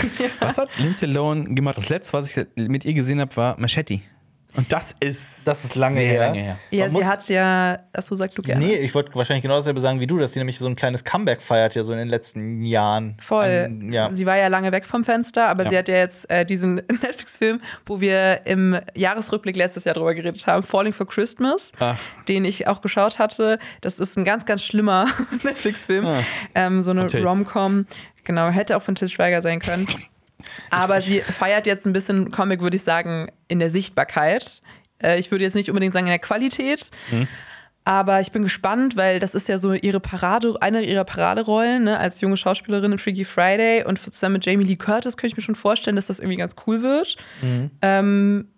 Was 0.40 0.58
hat 0.58 0.70
Lindsay 0.78 1.06
Lohan 1.06 1.54
gemacht? 1.54 1.76
Das 1.76 1.88
letzte, 1.88 2.14
was 2.14 2.36
ich 2.36 2.46
mit 2.56 2.84
ihr 2.84 2.94
gesehen 2.94 3.20
habe, 3.20 3.36
war 3.36 3.60
Machete. 3.60 4.00
Und 4.56 4.72
das 4.72 4.94
ist, 5.00 5.46
Das 5.46 5.64
ist 5.64 5.74
lange 5.76 5.96
sehr 5.96 6.06
her. 6.08 6.26
lange 6.28 6.38
her. 6.40 6.58
Ja, 6.70 6.86
Man 6.86 6.94
sie 6.94 7.04
hat 7.06 7.28
ja, 7.28 7.78
achso, 7.92 8.14
sagst 8.14 8.38
du 8.38 8.42
gerne. 8.42 8.64
Nee, 8.64 8.74
ich 8.76 8.94
wollte 8.94 9.14
wahrscheinlich 9.14 9.42
genau 9.42 9.56
dasselbe 9.56 9.80
sagen 9.80 10.00
wie 10.00 10.06
du, 10.06 10.18
dass 10.18 10.32
sie 10.32 10.38
nämlich 10.40 10.58
so 10.58 10.66
ein 10.66 10.76
kleines 10.76 11.04
Comeback 11.04 11.42
feiert, 11.42 11.74
ja 11.74 11.84
so 11.84 11.92
in 11.92 11.98
den 11.98 12.08
letzten 12.08 12.62
Jahren. 12.64 13.16
Voll. 13.20 13.66
Ähm, 13.68 13.92
ja. 13.92 14.08
Sie 14.08 14.26
war 14.26 14.36
ja 14.36 14.48
lange 14.48 14.72
weg 14.72 14.86
vom 14.86 15.04
Fenster, 15.04 15.48
aber 15.48 15.64
Ja. 15.64 15.70
sie 15.70 15.78
hat 15.78 15.88
ja 15.88 15.96
jetzt 15.96 16.28
äh, 16.30 16.44
diesen 16.44 16.76
Netflix-Film, 17.02 17.60
wo 17.86 18.00
wir 18.00 18.46
im 18.46 18.78
Jahresrückblick 18.94 19.56
letztes 19.56 19.84
Jahr 19.84 19.94
drüber 19.94 20.14
geredet 20.14 20.46
haben, 20.46 20.62
Falling 20.62 20.92
for 20.92 21.06
Christmas, 21.06 21.72
Ach. 21.78 21.98
den 22.28 22.44
ich 22.44 22.66
auch 22.68 22.80
geschaut 22.80 23.18
hatte. 23.18 23.58
Das 23.80 23.98
ist 23.98 24.16
ein 24.16 24.24
ganz, 24.24 24.46
ganz 24.46 24.62
schlimmer 24.62 25.06
Netflix-Film. 25.44 26.06
Ah. 26.06 26.22
Ähm, 26.54 26.82
so 26.82 26.90
eine. 26.92 27.06
Rom-Com. 27.06 27.86
Genau, 28.24 28.48
hätte 28.48 28.76
auch 28.76 28.82
von 28.82 28.94
Til 28.94 29.08
Schweiger 29.08 29.40
sein 29.42 29.60
können. 29.60 29.86
Aber 30.70 31.00
sie 31.00 31.20
feiert 31.20 31.66
jetzt 31.66 31.86
ein 31.86 31.92
bisschen 31.92 32.30
Comic, 32.30 32.60
würde 32.60 32.76
ich 32.76 32.82
sagen, 32.82 33.30
in 33.48 33.58
der 33.58 33.70
Sichtbarkeit. 33.70 34.62
Äh, 35.02 35.18
ich 35.18 35.30
würde 35.30 35.44
jetzt 35.44 35.54
nicht 35.54 35.68
unbedingt 35.68 35.92
sagen 35.92 36.06
in 36.06 36.10
der 36.10 36.18
Qualität. 36.18 36.90
Aber 37.84 38.20
ich 38.20 38.32
bin 38.32 38.42
gespannt, 38.42 38.96
weil 38.96 39.20
das 39.20 39.36
ist 39.36 39.48
ja 39.48 39.58
so 39.58 39.72
ihre 39.72 40.00
Parade, 40.00 40.56
eine 40.60 40.82
ihrer 40.82 41.04
Paraderollen 41.04 41.84
ne, 41.84 41.98
als 41.98 42.20
junge 42.20 42.36
Schauspielerin 42.36 42.90
in 42.90 42.98
Freaky 42.98 43.24
Friday. 43.24 43.84
Und 43.84 44.00
zusammen 44.00 44.34
mit 44.34 44.44
Jamie 44.44 44.64
Lee 44.64 44.74
Curtis 44.74 45.16
könnte 45.16 45.32
ich 45.32 45.36
mir 45.36 45.42
schon 45.44 45.54
vorstellen, 45.54 45.94
dass 45.94 46.06
das 46.06 46.18
irgendwie 46.18 46.36
ganz 46.36 46.56
cool 46.66 46.82
wird. 46.82 47.16
Ähm, 47.82 48.48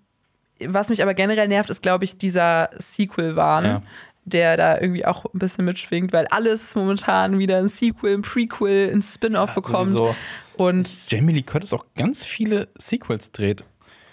was 0.66 0.88
mich 0.88 1.02
aber 1.02 1.12
generell 1.12 1.46
nervt, 1.46 1.68
ist, 1.68 1.82
glaube 1.82 2.04
ich, 2.04 2.16
dieser 2.16 2.70
Sequel-Wahn. 2.78 3.64
Ja. 3.64 3.82
Der 4.24 4.58
da 4.58 4.78
irgendwie 4.78 5.06
auch 5.06 5.24
ein 5.24 5.38
bisschen 5.38 5.64
mitschwingt, 5.64 6.12
weil 6.12 6.26
alles 6.26 6.74
momentan 6.74 7.38
wieder 7.38 7.56
ein 7.58 7.68
Sequel, 7.68 8.12
ein 8.12 8.22
Prequel, 8.22 8.90
ein 8.92 9.00
Spin-off 9.00 9.54
bekommt. 9.54 9.88
sowieso. 9.88 10.14
Und 10.59 11.11
Jamie 11.11 11.33
Lee 11.33 11.42
Curtis 11.42 11.73
auch 11.73 11.87
ganz 11.97 12.25
viele 12.25 12.68
Sequels 12.79 13.33
dreht. 13.33 13.64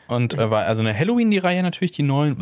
Und 0.08 0.36
äh, 0.36 0.50
war 0.52 0.66
also 0.66 0.84
eine 0.84 0.98
Halloween, 0.98 1.32
die 1.32 1.40
Reihe 1.40 1.64
natürlich, 1.64 1.92
die 1.92 2.04
neuen. 2.04 2.38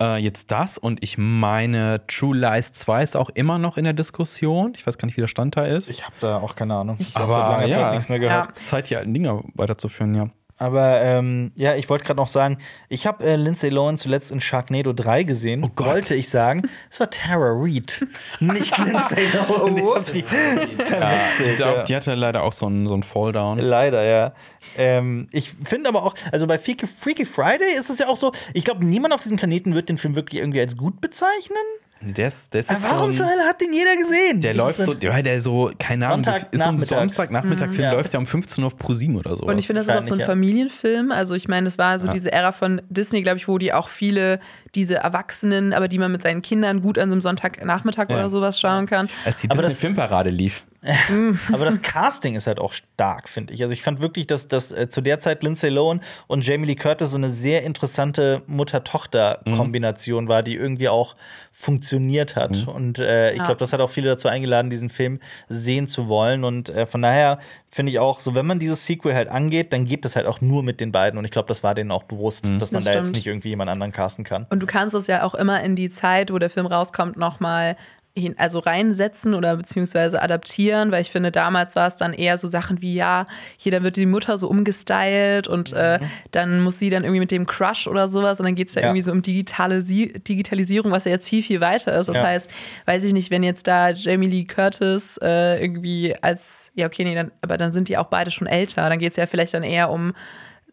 Äh, 0.00 0.18
jetzt 0.18 0.50
das 0.50 0.76
und 0.76 1.02
ich 1.02 1.16
meine, 1.16 2.06
True 2.06 2.36
Lies 2.36 2.72
2 2.72 3.02
ist 3.02 3.16
auch 3.16 3.30
immer 3.30 3.58
noch 3.58 3.78
in 3.78 3.84
der 3.84 3.94
Diskussion. 3.94 4.74
Ich 4.76 4.86
weiß 4.86 4.98
gar 4.98 5.06
nicht, 5.06 5.16
wie 5.16 5.22
der 5.22 5.28
Stand 5.28 5.56
da 5.56 5.64
ist. 5.64 5.88
Ich 5.88 6.04
habe 6.04 6.14
da 6.20 6.38
auch 6.38 6.54
keine 6.54 6.74
Ahnung. 6.74 6.96
Ich 7.00 7.16
Aber 7.16 7.36
habe 7.36 7.60
seit 7.60 7.70
langer 7.70 7.72
ja. 7.72 7.84
Zeit 7.84 7.92
nichts 7.92 8.08
mehr 8.10 8.18
gehört. 8.18 8.58
Zeit, 8.58 8.90
die 8.90 8.96
alten 8.96 9.14
Dinger 9.14 9.42
weiterzuführen, 9.54 10.14
ja. 10.14 10.28
Aber 10.60 11.00
ähm, 11.00 11.52
ja, 11.56 11.74
ich 11.74 11.88
wollte 11.88 12.04
gerade 12.04 12.18
noch 12.18 12.28
sagen, 12.28 12.58
ich 12.90 13.06
habe 13.06 13.24
äh, 13.24 13.36
Lindsay 13.36 13.70
Lohan 13.70 13.96
zuletzt 13.96 14.30
in 14.30 14.42
Sharknado 14.42 14.92
3 14.92 15.22
gesehen. 15.22 15.62
Oh 15.64 15.70
Gott. 15.74 15.86
Wollte 15.86 16.14
ich 16.14 16.28
sagen. 16.28 16.68
Es 16.90 17.00
war 17.00 17.08
Tara 17.08 17.52
Reid, 17.54 18.06
nicht 18.40 18.76
Lindsay 18.84 19.26
Lohan. 19.28 19.78
Ich 19.78 19.84
hab 19.84 20.06
sie 20.06 20.22
verwechselt. 20.22 21.60
Ja. 21.60 21.82
Die 21.84 21.96
hatte 21.96 22.14
leider 22.14 22.42
auch 22.42 22.52
so 22.52 22.66
einen, 22.66 22.86
so 22.86 22.92
einen 22.92 23.02
Falldown. 23.02 23.58
Leider, 23.58 24.04
ja. 24.04 24.34
Ähm, 24.76 25.28
ich 25.32 25.50
finde 25.50 25.88
aber 25.88 26.04
auch, 26.04 26.14
also 26.30 26.46
bei 26.46 26.58
Freaky, 26.58 26.86
Freaky 26.86 27.24
Friday 27.24 27.74
ist 27.78 27.88
es 27.88 27.98
ja 27.98 28.08
auch 28.08 28.16
so, 28.16 28.30
ich 28.52 28.64
glaube, 28.66 28.84
niemand 28.84 29.14
auf 29.14 29.22
diesem 29.22 29.38
Planeten 29.38 29.74
wird 29.74 29.88
den 29.88 29.96
Film 29.96 30.14
wirklich 30.14 30.40
irgendwie 30.40 30.60
als 30.60 30.76
gut 30.76 31.00
bezeichnen. 31.00 31.56
Der 32.02 32.28
ist, 32.28 32.54
der 32.54 32.60
ist 32.60 32.70
Aber 32.70 32.80
warum 32.82 33.10
so 33.10 33.18
zur 33.18 33.26
Hölle 33.30 33.42
hat 33.42 33.60
den 33.60 33.74
jeder 33.74 33.94
gesehen? 33.96 34.40
Der 34.40 34.54
läuft 34.54 34.78
so, 34.78 34.94
ja, 34.94 35.20
der 35.20 35.40
so, 35.42 35.70
keine 35.78 36.06
Ahnung, 36.06 36.24
Sonntag 36.24 36.46
ist 36.50 36.62
so 36.62 36.68
ein 36.68 36.74
nachmittags. 36.76 36.88
Samstagnachmittag-Film, 36.88 37.82
Ja. 37.84 37.92
läuft 37.92 38.14
ja 38.14 38.18
um 38.20 38.26
15 38.26 38.64
Uhr 38.64 38.68
auf 38.68 38.78
ProSieben 38.78 39.16
oder 39.16 39.36
so. 39.36 39.44
Und 39.44 39.58
ich 39.58 39.66
finde, 39.66 39.80
das 39.84 39.88
ist 39.88 39.94
auch 40.02 40.08
so 40.08 40.14
ein. 40.14 40.20
Familienfilm. 40.20 41.12
Also 41.12 41.34
ich 41.34 41.46
meine, 41.48 41.64
das 41.64 41.76
war 41.76 41.98
so 41.98 42.06
Ja. 42.06 42.12
diese 42.14 42.32
Ära 42.32 42.52
von 42.52 42.80
Disney, 42.88 43.22
glaube 43.22 43.36
ich, 43.36 43.48
wo 43.48 43.58
die 43.58 43.74
auch 43.74 43.90
viele 43.90 44.40
diese 44.74 44.94
Erwachsenen, 44.96 45.74
aber 45.74 45.88
die 45.88 45.98
man 45.98 46.10
mit 46.10 46.22
seinen 46.22 46.40
Kindern 46.40 46.80
gut 46.80 46.98
an 46.98 47.10
so 47.10 47.14
einem 47.14 47.20
Sonntagnachmittag 47.20 48.08
Ja. 48.08 48.16
oder 48.16 48.30
sowas 48.30 48.58
schauen 48.58 48.86
kann. 48.86 49.10
Als 49.26 49.42
die 49.42 49.50
Aber 49.50 49.56
Disney 49.56 49.68
das- 49.68 49.80
Filmparade 49.80 50.30
lief. 50.30 50.64
Aber 51.52 51.64
das 51.66 51.82
Casting 51.82 52.34
ist 52.36 52.46
halt 52.46 52.58
auch 52.58 52.72
stark, 52.72 53.28
finde 53.28 53.52
ich. 53.52 53.62
Also 53.62 53.72
ich 53.72 53.82
fand 53.82 54.00
wirklich, 54.00 54.26
dass, 54.26 54.48
dass 54.48 54.72
äh, 54.72 54.88
zu 54.88 55.02
der 55.02 55.18
Zeit 55.18 55.42
Lindsay 55.42 55.68
Lohan 55.68 56.00
und 56.26 56.46
Jamie 56.46 56.66
Lee 56.66 56.74
Curtis 56.74 57.10
so 57.10 57.16
eine 57.16 57.30
sehr 57.30 57.64
interessante 57.64 58.42
Mutter-Tochter-Kombination 58.46 60.28
war, 60.28 60.42
die 60.42 60.54
irgendwie 60.54 60.88
auch 60.88 61.16
funktioniert 61.52 62.36
hat. 62.36 62.66
Und 62.66 62.98
äh, 62.98 63.32
ich 63.32 63.42
glaube, 63.42 63.58
das 63.58 63.74
hat 63.74 63.80
auch 63.80 63.90
viele 63.90 64.08
dazu 64.08 64.28
eingeladen, 64.28 64.70
diesen 64.70 64.88
Film 64.88 65.20
sehen 65.48 65.86
zu 65.86 66.08
wollen. 66.08 66.44
Und 66.44 66.70
äh, 66.70 66.86
von 66.86 67.02
daher 67.02 67.38
finde 67.68 67.92
ich 67.92 67.98
auch, 67.98 68.18
so 68.18 68.34
wenn 68.34 68.46
man 68.46 68.58
dieses 68.58 68.86
Sequel 68.86 69.14
halt 69.14 69.28
angeht, 69.28 69.74
dann 69.74 69.84
geht 69.84 70.06
das 70.06 70.16
halt 70.16 70.26
auch 70.26 70.40
nur 70.40 70.62
mit 70.62 70.80
den 70.80 70.92
beiden. 70.92 71.18
Und 71.18 71.26
ich 71.26 71.30
glaube, 71.30 71.48
das 71.48 71.62
war 71.62 71.74
denen 71.74 71.90
auch 71.90 72.04
bewusst, 72.04 72.46
dass 72.58 72.72
man 72.72 72.82
Das 72.82 72.92
da 72.92 72.98
jetzt 72.98 73.12
nicht 73.12 73.26
irgendwie 73.26 73.50
jemand 73.50 73.68
anderen 73.68 73.92
casten 73.92 74.24
kann. 74.24 74.46
Und 74.48 74.62
du 74.62 74.66
kannst 74.66 74.96
es 74.96 75.06
ja 75.06 75.22
auch 75.24 75.34
immer 75.34 75.62
in 75.62 75.76
die 75.76 75.90
Zeit, 75.90 76.32
wo 76.32 76.38
der 76.38 76.48
Film 76.48 76.66
rauskommt, 76.66 77.18
nochmal 77.18 77.76
hin, 78.16 78.34
also 78.38 78.58
reinsetzen 78.58 79.34
oder 79.34 79.56
beziehungsweise 79.56 80.20
adaptieren, 80.20 80.90
weil 80.90 81.00
ich 81.02 81.10
finde, 81.10 81.30
damals 81.30 81.76
war 81.76 81.86
es 81.86 81.96
dann 81.96 82.12
eher 82.12 82.36
so 82.38 82.48
Sachen 82.48 82.82
wie, 82.82 82.94
ja, 82.94 83.26
hier, 83.56 83.70
dann 83.72 83.82
wird 83.84 83.96
die 83.96 84.06
Mutter 84.06 84.36
so 84.36 84.48
umgestylt 84.48 85.46
und 85.48 85.72
äh, 85.72 86.00
dann 86.32 86.60
muss 86.62 86.78
sie 86.78 86.90
dann 86.90 87.04
irgendwie 87.04 87.20
mit 87.20 87.30
dem 87.30 87.46
Crush 87.46 87.86
oder 87.86 88.08
sowas 88.08 88.40
und 88.40 88.46
dann 88.46 88.54
geht 88.56 88.68
es 88.68 88.74
da 88.74 88.80
Ja. 88.80 88.86
irgendwie 88.88 89.02
so 89.02 89.12
um 89.12 89.22
digitale 89.22 89.82
Digitalisierung, 89.82 90.90
was 90.92 91.04
ja 91.04 91.12
jetzt 91.12 91.28
viel, 91.28 91.42
viel 91.42 91.60
weiter 91.60 91.94
ist. 91.98 92.08
Das 92.08 92.16
Ja. 92.16 92.24
heißt, 92.24 92.50
weiß 92.86 93.04
ich 93.04 93.12
nicht, 93.12 93.30
wenn 93.30 93.42
jetzt 93.42 93.66
da 93.68 93.90
Jamie 93.90 94.28
Lee 94.28 94.44
Curtis 94.44 95.16
äh, 95.22 95.62
irgendwie 95.62 96.14
als, 96.20 96.72
ja, 96.74 96.86
okay, 96.86 97.04
nee, 97.04 97.14
dann, 97.14 97.30
aber 97.42 97.56
dann 97.56 97.72
sind 97.72 97.88
die 97.88 97.96
auch 97.96 98.06
beide 98.08 98.30
schon 98.30 98.46
älter, 98.46 98.88
dann 98.88 98.98
geht 98.98 99.12
es 99.12 99.16
ja 99.16 99.26
vielleicht 99.26 99.54
dann 99.54 99.62
eher 99.62 99.90
um 99.90 100.12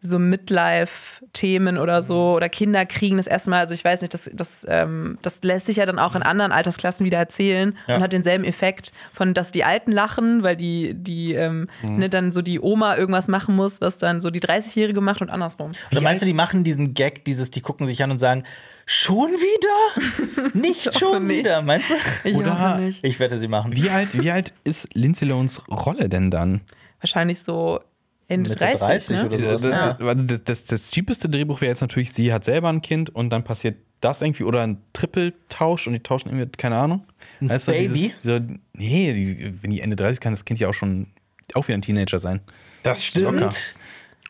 so 0.00 0.18
Midlife-Themen 0.18 1.78
oder 1.78 2.02
so 2.02 2.34
oder 2.34 2.48
Kinder 2.48 2.86
kriegen 2.86 3.16
das 3.16 3.26
erstmal, 3.26 3.60
also 3.60 3.74
ich 3.74 3.84
weiß 3.84 4.00
nicht, 4.00 4.14
das, 4.14 4.30
das, 4.32 4.66
ähm, 4.68 5.18
das 5.22 5.42
lässt 5.42 5.66
sich 5.66 5.76
ja 5.78 5.86
dann 5.86 5.98
auch 5.98 6.14
in 6.14 6.22
anderen 6.22 6.52
Altersklassen 6.52 7.04
wieder 7.04 7.18
erzählen 7.18 7.76
Ja. 7.86 7.96
und 7.96 8.02
hat 8.02 8.12
denselben 8.12 8.44
Effekt 8.44 8.92
von, 9.12 9.34
dass 9.34 9.52
die 9.52 9.64
Alten 9.64 9.92
lachen, 9.92 10.42
weil 10.42 10.56
die, 10.56 10.94
die 10.94 11.34
ähm, 11.34 11.68
ne, 11.82 12.08
dann 12.08 12.32
so 12.32 12.42
die 12.42 12.60
Oma 12.60 12.96
irgendwas 12.96 13.28
machen 13.28 13.56
muss, 13.56 13.80
was 13.80 13.98
dann 13.98 14.20
so 14.20 14.30
die 14.30 14.40
30-Jährige 14.40 15.00
macht 15.00 15.20
und 15.22 15.30
andersrum. 15.30 15.72
Oder 15.92 16.00
meinst 16.00 16.22
du, 16.22 16.26
die 16.26 16.34
machen 16.34 16.64
diesen 16.64 16.94
Gag, 16.94 17.24
dieses, 17.24 17.50
die 17.50 17.60
gucken 17.60 17.86
sich 17.86 18.02
an 18.02 18.10
und 18.10 18.18
sagen, 18.18 18.44
schon 18.86 19.30
wieder? 19.30 20.48
Nicht 20.54 20.96
schon 20.98 21.26
nicht. 21.26 21.40
wieder, 21.40 21.62
meinst 21.62 21.90
du? 21.90 21.94
Ich 22.24 22.34
Oder-. 22.36 22.80
Ich 23.02 23.18
wette, 23.20 23.36
sie 23.36 23.48
machen. 23.48 23.74
Wie 23.74 23.90
alt, 23.90 24.20
wie 24.20 24.30
alt 24.30 24.52
ist 24.64 24.88
Lindsay 24.94 25.26
Lohans 25.28 25.60
Rolle 25.68 26.08
denn 26.08 26.30
dann? 26.30 26.60
Wahrscheinlich 27.00 27.40
so 27.42 27.80
Ende 28.28 28.50
Mitte 28.50 28.64
30, 28.64 28.80
30 28.80 29.16
ne? 29.16 29.26
oder 29.26 29.38
sowas. 29.38 29.62
Das, 29.62 29.70
Ja. 29.72 29.96
also 30.06 30.26
das, 30.26 30.44
das, 30.44 30.64
das 30.66 30.90
cheapeste 30.90 31.28
Drehbuch 31.28 31.60
wäre 31.60 31.70
jetzt 31.70 31.80
natürlich, 31.80 32.12
sie 32.12 32.32
hat 32.32 32.44
selber 32.44 32.68
ein 32.68 32.82
Kind 32.82 33.10
und 33.10 33.30
dann 33.30 33.42
passiert 33.42 33.76
das 34.00 34.22
irgendwie 34.22 34.44
oder 34.44 34.62
ein 34.62 34.78
Trippeltausch 34.92 35.86
und 35.86 35.94
die 35.94 36.00
tauschen 36.00 36.28
irgendwie, 36.28 36.48
keine 36.56 36.76
Ahnung. 36.76 37.04
Ein 37.40 37.50
Weißt 37.50 37.68
du, 37.68 37.72
Baby? 37.72 37.88
dieses- 37.94 38.22
So, 38.22 38.38
nee, 38.74 39.12
die, 39.12 39.62
wenn 39.62 39.70
die 39.70 39.80
Ende 39.80 39.96
30 39.96 40.20
kann 40.20 40.32
das 40.32 40.44
Kind 40.44 40.60
ja 40.60 40.68
auch 40.68 40.74
schon 40.74 41.08
auch 41.54 41.66
wieder 41.66 41.78
ein 41.78 41.82
Teenager 41.82 42.18
sein. 42.18 42.40
Das 42.82 43.02
stimmt. 43.04 43.24
Locker. 43.24 43.50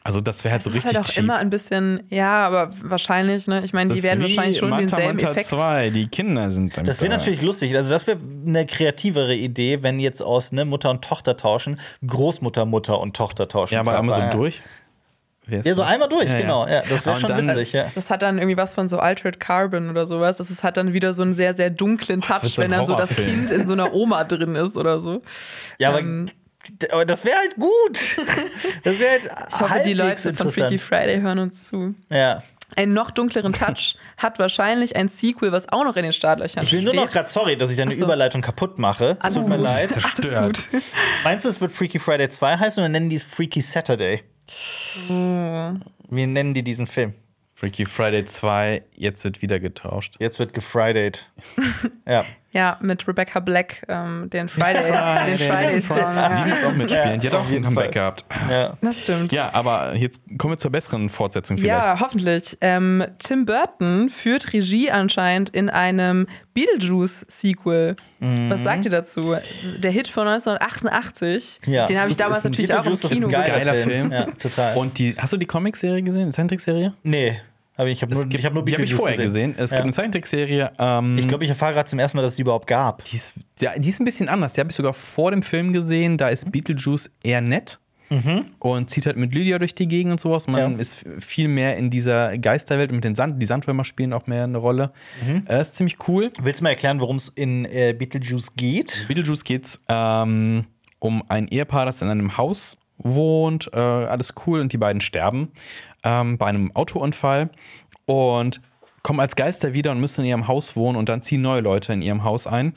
Also 0.04 0.20
das 0.20 0.42
wäre 0.44 0.52
halt 0.52 0.62
so 0.62 0.70
Das 0.70 0.76
ist 0.78 0.84
richtig 0.84 0.96
halt 0.96 1.06
auch 1.06 1.10
cheap. 1.10 1.22
immer 1.24 1.36
ein 1.36 1.50
bisschen, 1.50 2.02
ja, 2.08 2.46
aber 2.46 2.70
wahrscheinlich, 2.82 3.46
ne? 3.46 3.62
Ich 3.64 3.72
meine, 3.72 3.90
Das 3.90 3.98
die 3.98 4.04
werden 4.04 4.20
wie 4.20 4.34
wahrscheinlich 4.36 4.58
schon 4.58 4.70
Manta 4.70 4.96
denselben 4.96 5.16
Manta 5.18 5.30
Effekt. 5.30 5.46
2, 5.46 5.90
die 5.90 6.06
Kinder 6.08 6.50
sind 6.50 6.76
dann 6.76 6.84
Das 6.86 7.00
wäre 7.00 7.10
da. 7.10 7.16
natürlich 7.18 7.42
lustig. 7.42 7.76
Also, 7.76 7.90
das 7.90 8.06
wäre 8.06 8.18
eine 8.46 8.64
kreativere 8.64 9.34
Idee, 9.34 9.82
wenn 9.82 9.98
jetzt 9.98 10.22
aus 10.22 10.52
ne, 10.52 10.64
Mutter 10.64 10.90
und 10.90 11.02
Tochter 11.04 11.36
tauschen, 11.36 11.78
Großmutter, 12.06 12.64
Mutter 12.64 13.00
und 13.00 13.16
Tochter 13.16 13.48
tauschen. 13.48 13.74
Ja, 13.74 13.80
aber 13.80 13.98
einmal 13.98 14.14
so 14.14 14.20
ja. 14.22 14.30
durch. 14.30 14.62
Ja, 15.50 15.62
so 15.62 15.70
das? 15.70 15.80
einmal 15.80 16.10
durch, 16.10 16.28
Ja, 16.28 16.40
genau. 16.42 16.66
Ja, 16.68 16.82
das 16.82 17.06
wäre 17.06 17.18
schon 17.20 17.28
dann- 17.28 17.48
witzig, 17.48 17.72
ja. 17.72 17.86
Das 17.94 18.10
hat 18.10 18.20
dann 18.20 18.36
irgendwie 18.36 18.58
was 18.58 18.74
von 18.74 18.90
so 18.90 18.98
Altered 18.98 19.40
Carbon 19.40 19.88
oder 19.88 20.06
sowas. 20.06 20.36
Das 20.36 20.50
ist, 20.50 20.62
hat 20.62 20.76
dann 20.76 20.92
wieder 20.92 21.14
so 21.14 21.22
einen 21.22 21.32
sehr, 21.32 21.54
sehr 21.54 21.70
dunklen 21.70 22.20
Touch, 22.20 22.42
so 22.44 22.58
wenn 22.62 22.70
dann 22.70 22.84
so 22.84 22.94
das. 22.94 23.08
Kind 23.16 23.50
in 23.50 23.66
so 23.66 23.72
einer 23.72 23.94
Oma 23.94 24.24
drin 24.24 24.54
ist 24.56 24.76
oder 24.76 25.00
so. 25.00 25.22
Ja, 25.78 25.88
aber, 25.88 26.00
Ähm. 26.00 26.28
Aber 26.90 27.04
das 27.04 27.24
wäre 27.24 27.36
halt 27.38 27.56
gut. 27.56 27.98
Das 28.84 28.98
wäre 28.98 29.10
halt 29.10 29.30
Ich 29.50 29.60
hoffe, 29.60 29.82
die 29.84 29.94
Leute 29.94 30.34
von 30.34 30.50
Freaky 30.50 30.78
Friday 30.78 31.20
hören 31.20 31.38
uns 31.38 31.64
zu. 31.66 31.94
Ja. 32.10 32.42
Einen 32.76 32.92
noch 32.92 33.10
dunkleren 33.10 33.52
Touch 33.54 33.96
hat 34.18 34.38
wahrscheinlich 34.38 34.94
ein 34.94 35.08
Sequel, 35.08 35.52
was 35.52 35.70
auch 35.72 35.84
noch 35.84 35.96
in 35.96 36.02
den 36.02 36.12
Startlöchern 36.12 36.64
Ich 36.64 36.72
will 36.72 36.82
nur 36.82 36.92
steht. 36.92 37.00
noch 37.04 37.10
gerade, 37.10 37.28
sorry, 37.28 37.56
dass 37.56 37.70
ich 37.70 37.78
deine 37.78 37.94
so. 37.94 38.04
Überleitung 38.04 38.42
kaputt 38.42 38.78
mache. 38.78 39.16
Es 39.18 39.24
Alles 39.24 39.38
Tut 39.38 39.48
mir 39.48 39.56
gut. 39.56 39.64
leid. 39.64 39.90
Zerstört. 39.92 40.34
Alles 40.36 40.70
gut. 40.70 40.82
Meinst 41.24 41.44
du, 41.46 41.48
es 41.48 41.60
wird 41.60 41.72
Freaky 41.72 41.98
Friday 41.98 42.28
2 42.28 42.58
heißen 42.58 42.82
oder 42.82 42.88
nennen 42.90 43.08
die 43.08 43.16
es 43.16 43.22
Freaky 43.22 43.60
Saturday? 43.62 44.22
Wie 45.08 46.26
nennen 46.26 46.54
die 46.54 46.62
diesen 46.62 46.86
Film? 46.86 47.14
Freaky 47.54 47.86
Friday 47.86 48.24
2, 48.24 48.82
jetzt 48.94 49.24
wird 49.24 49.42
wieder 49.42 49.58
getauscht. 49.58 50.14
Jetzt 50.20 50.38
wird 50.38 50.52
gefridayed. 50.52 51.26
ja. 52.06 52.24
Ja, 52.58 52.76
mit 52.80 53.06
Rebecca 53.06 53.38
Black, 53.38 53.84
ähm, 53.88 54.28
den 54.30 54.48
Friday, 54.48 54.90
den 55.26 55.38
Friday-Song. 55.38 55.96
Die 55.96 56.02
Ja. 56.02 56.44
muss 56.48 56.64
auch 56.64 56.74
mitspielen. 56.74 57.20
Die 57.20 57.26
hat 57.28 57.34
auch 57.36 57.44
ein 57.46 57.52
jeden 57.52 57.64
Comeback 57.64 57.84
Fall. 57.84 57.92
gehabt. 57.92 58.24
ja. 58.50 58.76
Das 58.80 59.02
stimmt. 59.02 59.30
Ja, 59.32 59.54
aber 59.54 59.94
jetzt 59.94 60.22
kommen 60.38 60.54
wir 60.54 60.58
zur 60.58 60.72
besseren 60.72 61.08
Fortsetzung 61.08 61.56
vielleicht. 61.58 61.86
Ja, 61.86 62.00
hoffentlich. 62.00 62.58
Ähm, 62.60 63.04
Tim 63.20 63.46
Burton 63.46 64.10
führt 64.10 64.52
Regie 64.52 64.90
anscheinend 64.90 65.50
in 65.50 65.70
einem 65.70 66.26
Beetlejuice-Sequel. 66.54 67.94
Was 68.20 68.62
sagt 68.64 68.84
ihr 68.86 68.90
dazu? 68.90 69.36
Der 69.78 69.90
Hit 69.92 70.08
von 70.08 70.26
1988. 70.26 71.60
Ja. 71.66 71.86
Den 71.86 72.00
habe 72.00 72.10
ich 72.10 72.16
damals 72.16 72.42
natürlich 72.42 72.72
auch 72.74 72.84
im 72.84 72.92
Beetlejuice, 72.92 73.00
das 73.02 73.12
ist 73.12 73.16
Kino 73.18 73.28
ein 73.28 73.32
geiler. 73.32 73.64
Geiler 73.64 73.72
Film. 73.84 74.12
Ja, 74.12 74.26
total. 74.38 74.76
Und 74.76 74.98
die, 74.98 75.14
hast 75.16 75.32
du 75.32 75.36
die 75.36 75.46
Comic-Serie 75.46 76.02
gesehen, 76.02 76.26
die 76.26 76.32
Zeichentrickserie? 76.32 76.92
nee, 77.04 77.40
aber 77.78 77.88
ich 77.88 78.02
habe 78.02 78.12
nur, 78.12 78.24
gibt- 78.24 78.34
ich 78.40 78.44
hab 78.44 78.52
nur 78.52 78.64
die 78.64 78.74
habe 78.74 78.82
ich 78.84 78.94
vorher 78.94 79.16
gesehen. 79.16 79.54
Es 79.56 79.70
Ja. 79.70 79.76
gibt 79.78 79.84
eine 79.84 79.92
Zeichentrickserie. 79.92 80.72
Ähm, 80.78 81.16
Ich 81.16 81.26
glaube, 81.28 81.44
ich 81.44 81.50
erfahre 81.50 81.72
gerade 81.72 81.88
zum 81.88 81.98
ersten 81.98 82.18
Mal, 82.18 82.22
dass 82.22 82.32
es 82.32 82.36
die 82.36 82.42
überhaupt 82.42 82.66
gab. 82.66 83.04
die, 83.04 83.16
ist, 83.16 83.34
die 83.58 83.88
ist 83.88 84.00
ein 84.00 84.04
bisschen 84.04 84.28
anders. 84.28 84.52
Die 84.52 84.60
habe 84.60 84.68
ich 84.70 84.76
sogar 84.76 84.92
vor 84.92 85.30
dem 85.30 85.42
Film 85.42 85.72
gesehen. 85.72 86.18
Da 86.18 86.28
ist 86.28 86.52
Beetlejuice 86.52 87.10
eher 87.22 87.40
nett. 87.40 87.78
Und 88.58 88.88
zieht 88.88 89.04
halt 89.04 89.18
mit 89.18 89.34
Lydia 89.34 89.58
durch 89.58 89.74
die 89.74 89.86
Gegend 89.86 90.12
und 90.12 90.18
sowas. 90.18 90.46
Man 90.46 90.72
Ja. 90.72 90.78
ist 90.78 90.96
viel 91.20 91.46
mehr 91.46 91.76
in 91.76 91.90
dieser 91.90 92.38
Geisterwelt 92.38 92.88
und 92.90 92.96
mit 92.96 93.04
den 93.04 93.14
Sand. 93.14 93.42
Die 93.42 93.44
Sandwürmer 93.44 93.84
spielen 93.84 94.14
auch 94.14 94.26
mehr 94.26 94.44
eine 94.44 94.56
Rolle. 94.56 94.92
Äh, 95.46 95.60
ist 95.60 95.74
ziemlich 95.76 95.98
cool. 96.08 96.30
Willst 96.40 96.60
du 96.60 96.64
mal 96.64 96.70
erklären, 96.70 97.00
worum 97.00 97.16
es 97.16 97.28
in 97.28 97.66
äh, 97.66 97.94
Beetlejuice 97.96 98.56
geht? 98.56 99.04
Beetlejuice 99.08 99.44
geht's 99.44 99.84
ähm, 99.90 100.64
um 101.00 101.22
ein 101.28 101.48
Ehepaar, 101.48 101.84
das 101.84 102.00
in 102.00 102.08
einem 102.08 102.38
Haus 102.38 102.78
wohnt. 102.96 103.68
Äh, 103.74 103.76
alles 103.78 104.32
cool 104.46 104.60
und 104.60 104.72
die 104.72 104.78
beiden 104.78 105.02
sterben 105.02 105.50
ähm, 106.08 106.38
bei 106.38 106.46
einem 106.46 106.74
Autounfall 106.74 107.50
und 108.06 108.60
kommen 109.02 109.20
als 109.20 109.36
Geister 109.36 109.74
wieder 109.74 109.90
und 109.90 110.00
müssen 110.00 110.22
in 110.22 110.28
ihrem 110.28 110.48
Haus 110.48 110.74
wohnen 110.74 110.96
und 110.96 111.08
dann 111.08 111.22
ziehen 111.22 111.42
neue 111.42 111.60
Leute 111.60 111.92
in 111.92 112.02
ihrem 112.02 112.24
Haus 112.24 112.46
ein. 112.46 112.74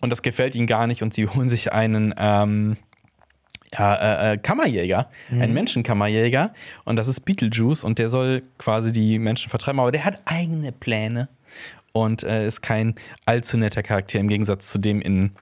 Und 0.00 0.10
das 0.10 0.22
gefällt 0.22 0.54
ihnen 0.54 0.66
gar 0.66 0.86
nicht 0.86 1.02
und 1.02 1.14
sie 1.14 1.26
holen 1.34 1.48
sich 1.48 1.72
einen 1.72 2.14
ähm, 2.18 2.76
äh, 3.76 4.32
äh, 4.32 4.38
Kammerjäger, 4.38 5.08
einen 5.30 5.54
Menschenkammerjäger. 5.54 6.52
Und 6.84 6.96
das 6.96 7.08
ist 7.08 7.20
Beetlejuice 7.20 7.84
und 7.84 7.98
der 7.98 8.08
soll 8.08 8.42
quasi 8.58 8.92
die 8.92 9.18
Menschen 9.18 9.50
vertreiben, 9.50 9.80
aber 9.80 9.92
der 9.92 10.04
hat 10.04 10.18
eigene 10.24 10.72
Pläne 10.72 11.28
und 11.92 12.24
äh, 12.24 12.46
ist 12.46 12.60
kein 12.60 12.94
allzu 13.24 13.56
netter 13.56 13.82
Charakter 13.82 14.18
im 14.18 14.28
Gegensatz 14.28 14.70
zu 14.70 14.78
dem 14.78 15.00
in, 15.00 15.32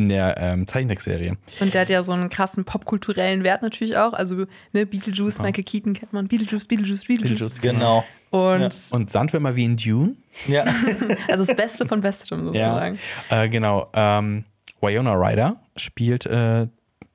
in 0.00 0.08
der 0.08 0.36
ähm, 0.38 0.66
Zeichentrickserie. 0.66 1.36
Und 1.60 1.74
der 1.74 1.82
hat 1.82 1.90
ja 1.90 2.02
so 2.02 2.12
einen 2.12 2.30
krassen 2.30 2.64
popkulturellen 2.64 3.44
Wert 3.44 3.62
natürlich 3.62 3.96
auch. 3.96 4.14
Also, 4.14 4.46
ne, 4.72 4.86
Beetlejuice, 4.86 5.38
Michael 5.40 5.64
Keaton 5.64 5.92
kennt 5.92 6.12
man. 6.12 6.26
Beetlejuice, 6.26 6.66
Beetlejuice, 6.66 7.04
Beetlejuice. 7.04 7.38
Beetlejuice. 7.38 7.60
Genau. 7.60 8.04
Und 8.30 8.74
Und 8.92 9.10
Sandwürmer 9.10 9.54
wie 9.56 9.64
in 9.64 9.76
Dune. 9.76 10.16
Ja. 10.46 10.64
also 11.28 11.44
das 11.44 11.54
Beste 11.54 11.86
von 11.86 12.00
Bestem 12.00 12.46
sozusagen. 12.46 12.98
Äh, 13.28 13.48
genau. 13.48 13.90
Ähm, 13.92 14.44
Wyona 14.80 15.14
Ryder 15.14 15.60
spielt, 15.76 16.24
äh, 16.26 16.66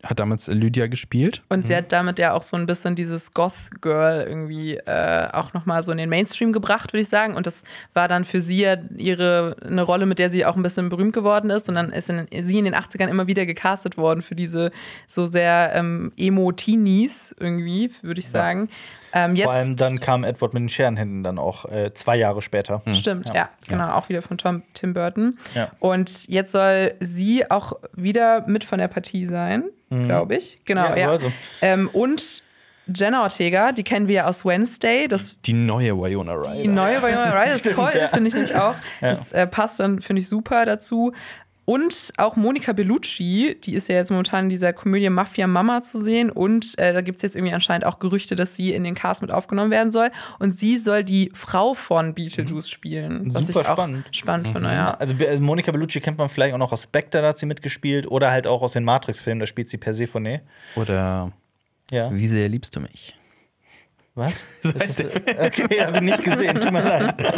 hat 0.06 0.20
damals 0.20 0.48
Lydia 0.48 0.88
gespielt. 0.88 1.44
Und 1.50 1.66
sie 1.66 1.76
hat 1.76 1.92
damit 1.92 2.20
ja 2.20 2.34
auch 2.34 2.44
so 2.44 2.56
ein 2.56 2.66
bisschen 2.66 2.96
dieses 2.96 3.34
Goth-Girl 3.34 4.26
irgendwie 4.28 4.76
äh, 4.76 5.28
auch 5.32 5.54
nochmal 5.54 5.84
so 5.84 5.92
in 5.92 5.98
den 5.98 6.10
Mainstream 6.10 6.54
gebracht, 6.54 6.94
würde 6.94 7.02
ich 7.02 7.10
sagen. 7.10 7.36
Und 7.36 7.48
das 7.48 7.64
war 7.94 8.08
dann 8.08 8.24
für 8.24 8.40
sie 8.40 8.62
ja 8.62 8.78
ihre 8.96 9.56
eine 9.66 9.82
Rolle, 9.82 10.06
mit 10.06 10.20
der 10.20 10.30
sie 10.30 10.46
auch 10.46 10.56
ein 10.56 10.64
bisschen 10.64 10.90
berühmt 10.90 11.14
geworden 11.14 11.50
ist. 11.50 11.68
Und 11.70 11.76
dann 11.76 11.92
ist 11.92 12.10
in, 12.10 12.28
sie 12.44 12.60
in 12.60 12.66
den 12.66 12.76
80ern 12.76 13.08
immer 13.08 13.28
wieder 13.28 13.46
gecastet 13.46 13.98
worden 13.98 14.22
für 14.22 14.36
diese 14.36 14.72
so 15.08 15.26
sehr 15.26 15.72
ähm, 15.74 16.12
Emo-Teenies 16.18 17.36
irgendwie, 17.40 17.92
würde 18.02 18.20
ich 18.20 18.30
sagen. 18.30 18.70
Ähm, 19.16 19.34
jetzt 19.36 19.46
Vor 19.46 19.54
allem 19.54 19.76
dann 19.78 20.00
kam 20.02 20.26
Edward 20.26 20.54
mit 20.54 20.62
den 20.62 20.70
Scherenhänden 20.70 21.24
dann 21.24 21.40
auch 21.40 21.66
äh, 21.66 21.94
zwei 21.94 22.18
Jahre 22.18 22.42
später. 22.42 22.82
Stimmt, 22.94 23.32
ja, 23.34 23.50
genau, 23.68 23.92
auch 23.94 24.10
wieder 24.10 24.22
von 24.22 24.38
Tom, 24.38 24.64
Tim 24.74 24.94
Burton. 24.94 25.40
Ja. 25.56 25.72
Und 25.80 26.28
jetzt 26.28 26.52
soll 26.52 26.96
sie 27.00 27.50
auch 27.50 27.74
wieder 27.94 28.46
mit 28.48 28.66
von 28.66 28.78
der 28.78 28.90
Partie 28.90 29.26
sein, 29.26 29.64
glaube 29.90 30.36
ich. 30.36 30.60
Genau, 30.66 30.90
Ja, 30.90 30.96
ja. 30.98 31.18
sie. 31.18 31.32
Ähm, 31.62 31.90
und 31.94 32.44
Jenna 32.94 33.24
Ortega, 33.24 33.72
die 33.72 33.84
kennen 33.84 34.08
wir 34.08 34.16
ja 34.16 34.28
aus 34.28 34.46
Wednesday. 34.46 35.08
Das 35.08 35.36
Die 35.42 35.54
neue 35.54 35.98
Wyona 35.98 36.34
Ryder. 36.34 36.62
die 36.62 36.68
neue 36.68 37.02
Winona 37.02 37.32
Ryder 37.32 37.56
ist 37.56 37.72
toll, 37.74 37.92
ja. 37.98 38.08
finde 38.10 38.28
ich 38.28 38.34
nämlich 38.36 38.56
auch. 38.56 38.76
Das 39.02 39.32
äh, 39.32 39.48
passt 39.48 39.80
dann, 39.80 40.02
finde 40.02 40.22
ich, 40.22 40.30
super 40.30 40.66
dazu. 40.66 41.12
Und 41.66 42.14
auch 42.18 42.36
Monica 42.36 42.74
Bellucci, 42.74 43.58
die 43.64 43.74
ist 43.74 43.90
ja 43.90 43.96
jetzt 43.96 44.12
momentan 44.12 44.46
in 44.46 44.50
dieser 44.50 44.72
Komödie 44.72 45.10
Mafia 45.10 45.48
Mama 45.48 45.82
zu 45.82 46.04
sehen. 46.04 46.30
Und 46.30 46.78
äh, 46.78 46.94
da 46.94 47.02
gibt 47.02 47.18
es 47.18 47.24
jetzt 47.24 47.36
irgendwie 47.36 47.54
anscheinend 47.54 47.86
auch 47.86 47.98
Gerüchte, 48.00 48.36
dass 48.36 48.56
sie 48.56 48.72
in 48.74 48.84
den 48.84 48.94
Cast 48.94 49.22
mit 49.24 49.32
aufgenommen 49.32 49.72
werden 49.72 49.90
soll. 49.92 50.12
Und 50.38 50.52
sie 50.52 50.78
soll 50.78 51.04
die 51.04 51.32
Frau 51.34 51.74
von 51.74 52.14
Beetlejuice 52.14 52.70
spielen. 52.70 53.34
Was 53.34 53.48
Super 53.48 53.62
ich 53.62 53.68
auch 53.68 53.74
spannend. 53.74 54.06
spannend 54.12 54.48
finde, 54.50 54.70
ja. 54.70 54.94
Also 54.94 55.16
Be- 55.16 55.40
Monica 55.40 55.72
Bellucci 55.72 56.00
kennt 56.02 56.18
man 56.20 56.30
vielleicht 56.30 56.54
auch 56.54 56.60
noch 56.60 56.72
aus 56.72 56.84
Spectre, 56.84 57.22
da 57.24 57.30
hat 57.30 57.40
sie 57.40 57.48
mitgespielt. 57.48 58.06
Oder 58.12 58.30
halt 58.30 58.46
auch 58.46 58.62
aus 58.62 58.74
den 58.74 58.84
Matrix-Filmen, 58.84 59.40
da 59.40 59.48
spielt 59.48 59.68
sie 59.68 59.78
Persephone. 59.78 60.42
Oder 60.76 61.32
Ja. 61.92 62.12
Wie 62.14 62.28
sehr 62.28 62.48
liebst 62.48 62.76
du 62.76 62.80
mich? 62.80 63.16
Was? 64.16 64.46
Das 64.64 65.00
ist, 65.00 65.16
okay, 65.28 65.86
habe 65.86 65.98
ich 65.98 66.02
nicht 66.02 66.24
gesehen, 66.24 66.60
tut 66.60 66.72
mir 66.72 66.82
leid. 66.84 67.16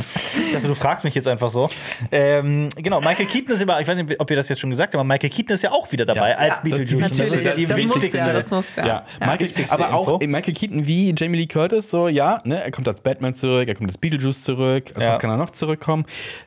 Ich 0.47 0.53
dachte, 0.53 0.67
du 0.67 0.75
fragst 0.75 1.03
mich 1.03 1.15
jetzt 1.15 1.27
einfach 1.27 1.49
so. 1.49 1.69
Ähm, 2.11 2.69
genau, 2.75 3.01
Michael 3.01 3.25
Keaton 3.25 3.55
ist 3.55 3.61
immer, 3.61 3.81
ich 3.81 3.87
weiß 3.87 3.97
nicht, 3.97 4.19
ob 4.19 4.29
ihr 4.29 4.35
das 4.37 4.47
jetzt 4.49 4.59
schon 4.59 4.69
gesagt 4.69 4.93
habt, 4.93 4.95
aber 4.95 5.03
Michael 5.03 5.29
Keaton 5.31 5.55
ist 5.55 5.63
ja 5.63 5.71
auch 5.71 5.91
wieder 5.91 6.05
dabei 6.05 6.29
Ja. 6.31 6.35
als 6.37 6.57
Ja, 6.57 6.63
Beetlejuice. 6.63 7.09
das 7.09 7.17
das 7.17 7.29
ist 7.31 7.43
ja 7.43 7.55
die 7.55 7.65
das 7.65 7.77
muss 7.83 7.95
wichtigste. 7.95 8.17
ja, 8.19 8.31
das 8.33 8.51
muss 8.51 8.65
ja. 8.75 8.85
Ja, 8.85 9.05
Michael, 9.19 9.51
aber 9.69 9.93
auch 9.93 10.21
Info. 10.21 10.27
Michael 10.27 10.53
Keaton 10.53 10.87
wie 10.87 11.13
Jamie 11.17 11.37
Lee 11.39 11.47
Curtis, 11.47 11.89
so, 11.89 12.07
ja, 12.07 12.41
ne, 12.45 12.63
er 12.63 12.71
kommt 12.71 12.87
als 12.87 13.01
Batman 13.01 13.33
zurück, 13.33 13.67
er 13.67 13.75
kommt 13.75 13.89
als 13.89 13.97
Beetlejuice 13.97 14.43
zurück, 14.43 14.91
als 14.95 15.03
Ja. 15.05 15.11
was 15.11 15.19
kann 15.19 15.29
er 15.31 15.37
noch 15.37 15.49
zurückkommen? 15.49 16.05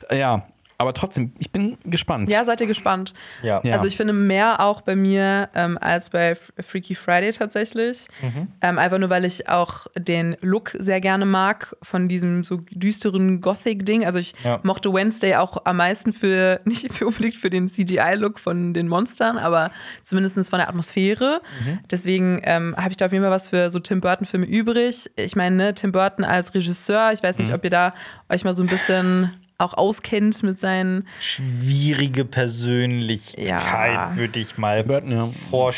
Äh, 0.09 0.18
Ja, 0.20 0.47
aber 0.81 0.95
trotzdem, 0.95 1.33
ich 1.39 1.53
bin 1.53 1.76
gespannt. 1.85 2.31
Ja, 2.31 2.45
seid 2.45 2.61
ihr 2.61 2.66
gespannt? 2.66 3.12
Ja. 3.43 3.61
Also 3.61 3.87
ich 3.87 3.97
finde 3.97 4.12
mehr 4.12 4.61
auch 4.61 4.81
bei 4.81 4.97
mir 4.97 5.49
ähm, 5.55 5.78
als 5.81 6.11
bei 6.11 6.35
Freaky 6.35 6.95
Friday 6.95 7.31
tatsächlich. 7.33 8.09
Mhm. 8.22 8.49
Ähm, 8.62 8.78
einfach 8.78 8.99
nur, 8.99 9.11
weil 9.11 9.24
ich 9.24 9.49
auch 9.49 9.87
den 9.97 10.37
Look 10.41 10.74
sehr 10.78 11.01
gerne 11.01 11.26
mag 11.26 11.76
von 11.83 12.09
diesem 12.09 12.43
so 12.45 12.62
düsteren 12.70 13.41
Gothic-Ding. 13.41 14.05
Also 14.07 14.18
ich 14.18 14.35
Ja. 14.43 14.59
mochte 14.62 14.93
Wednesday 14.93 15.37
auch 15.37 15.59
am 15.66 15.76
meisten 15.76 16.12
für, 16.12 16.61
nicht 16.64 16.93
für 16.93 17.07
unbedingt 17.07 17.37
für 17.37 17.51
den 17.51 17.68
CGI-Look 17.68 18.41
von 18.41 18.72
den 18.74 18.89
Monstern, 18.89 19.37
aber 19.39 19.70
zumindest 20.03 20.49
von 20.49 20.59
der 20.59 20.68
Atmosphäre. 20.68 21.43
Mhm. 21.64 21.78
Deswegen 21.91 22.41
ähm, 22.45 22.74
habe 22.76 22.91
ich 22.91 22.97
da 22.97 23.07
auf 23.07 23.12
jeden 23.12 23.22
Fall 23.24 23.31
was 23.33 23.49
für 23.49 23.68
so 23.70 23.78
Tim 23.81 24.01
Burton-Filme 24.01 24.47
übrig. 24.47 25.11
Ich 25.16 25.37
meine, 25.37 25.57
ne, 25.57 25.74
Tim 25.74 25.93
Burton 25.93 26.24
als 26.24 26.55
Regisseur, 26.55 27.12
ich 27.12 27.22
weiß 27.22 27.37
Mhm. 27.39 27.45
nicht, 27.45 27.55
ob 27.55 27.64
ihr 27.64 27.70
da 27.70 27.95
euch 28.28 28.45
mal 28.45 28.55
so 28.55 28.62
ein 28.62 28.68
bisschen 28.68 29.35
auch 29.61 29.75
auskennt 29.75 30.43
mit 30.43 30.59
seinen 30.59 31.07
Schwierige 31.19 32.25
Persönlichkeit, 32.25 33.45
Ja. 33.47 34.17
würde 34.17 34.41
ich 34.41 34.59
mal 34.59 34.83
Burton, 34.85 35.13
ja. 35.13 35.29
vor, 35.51 35.73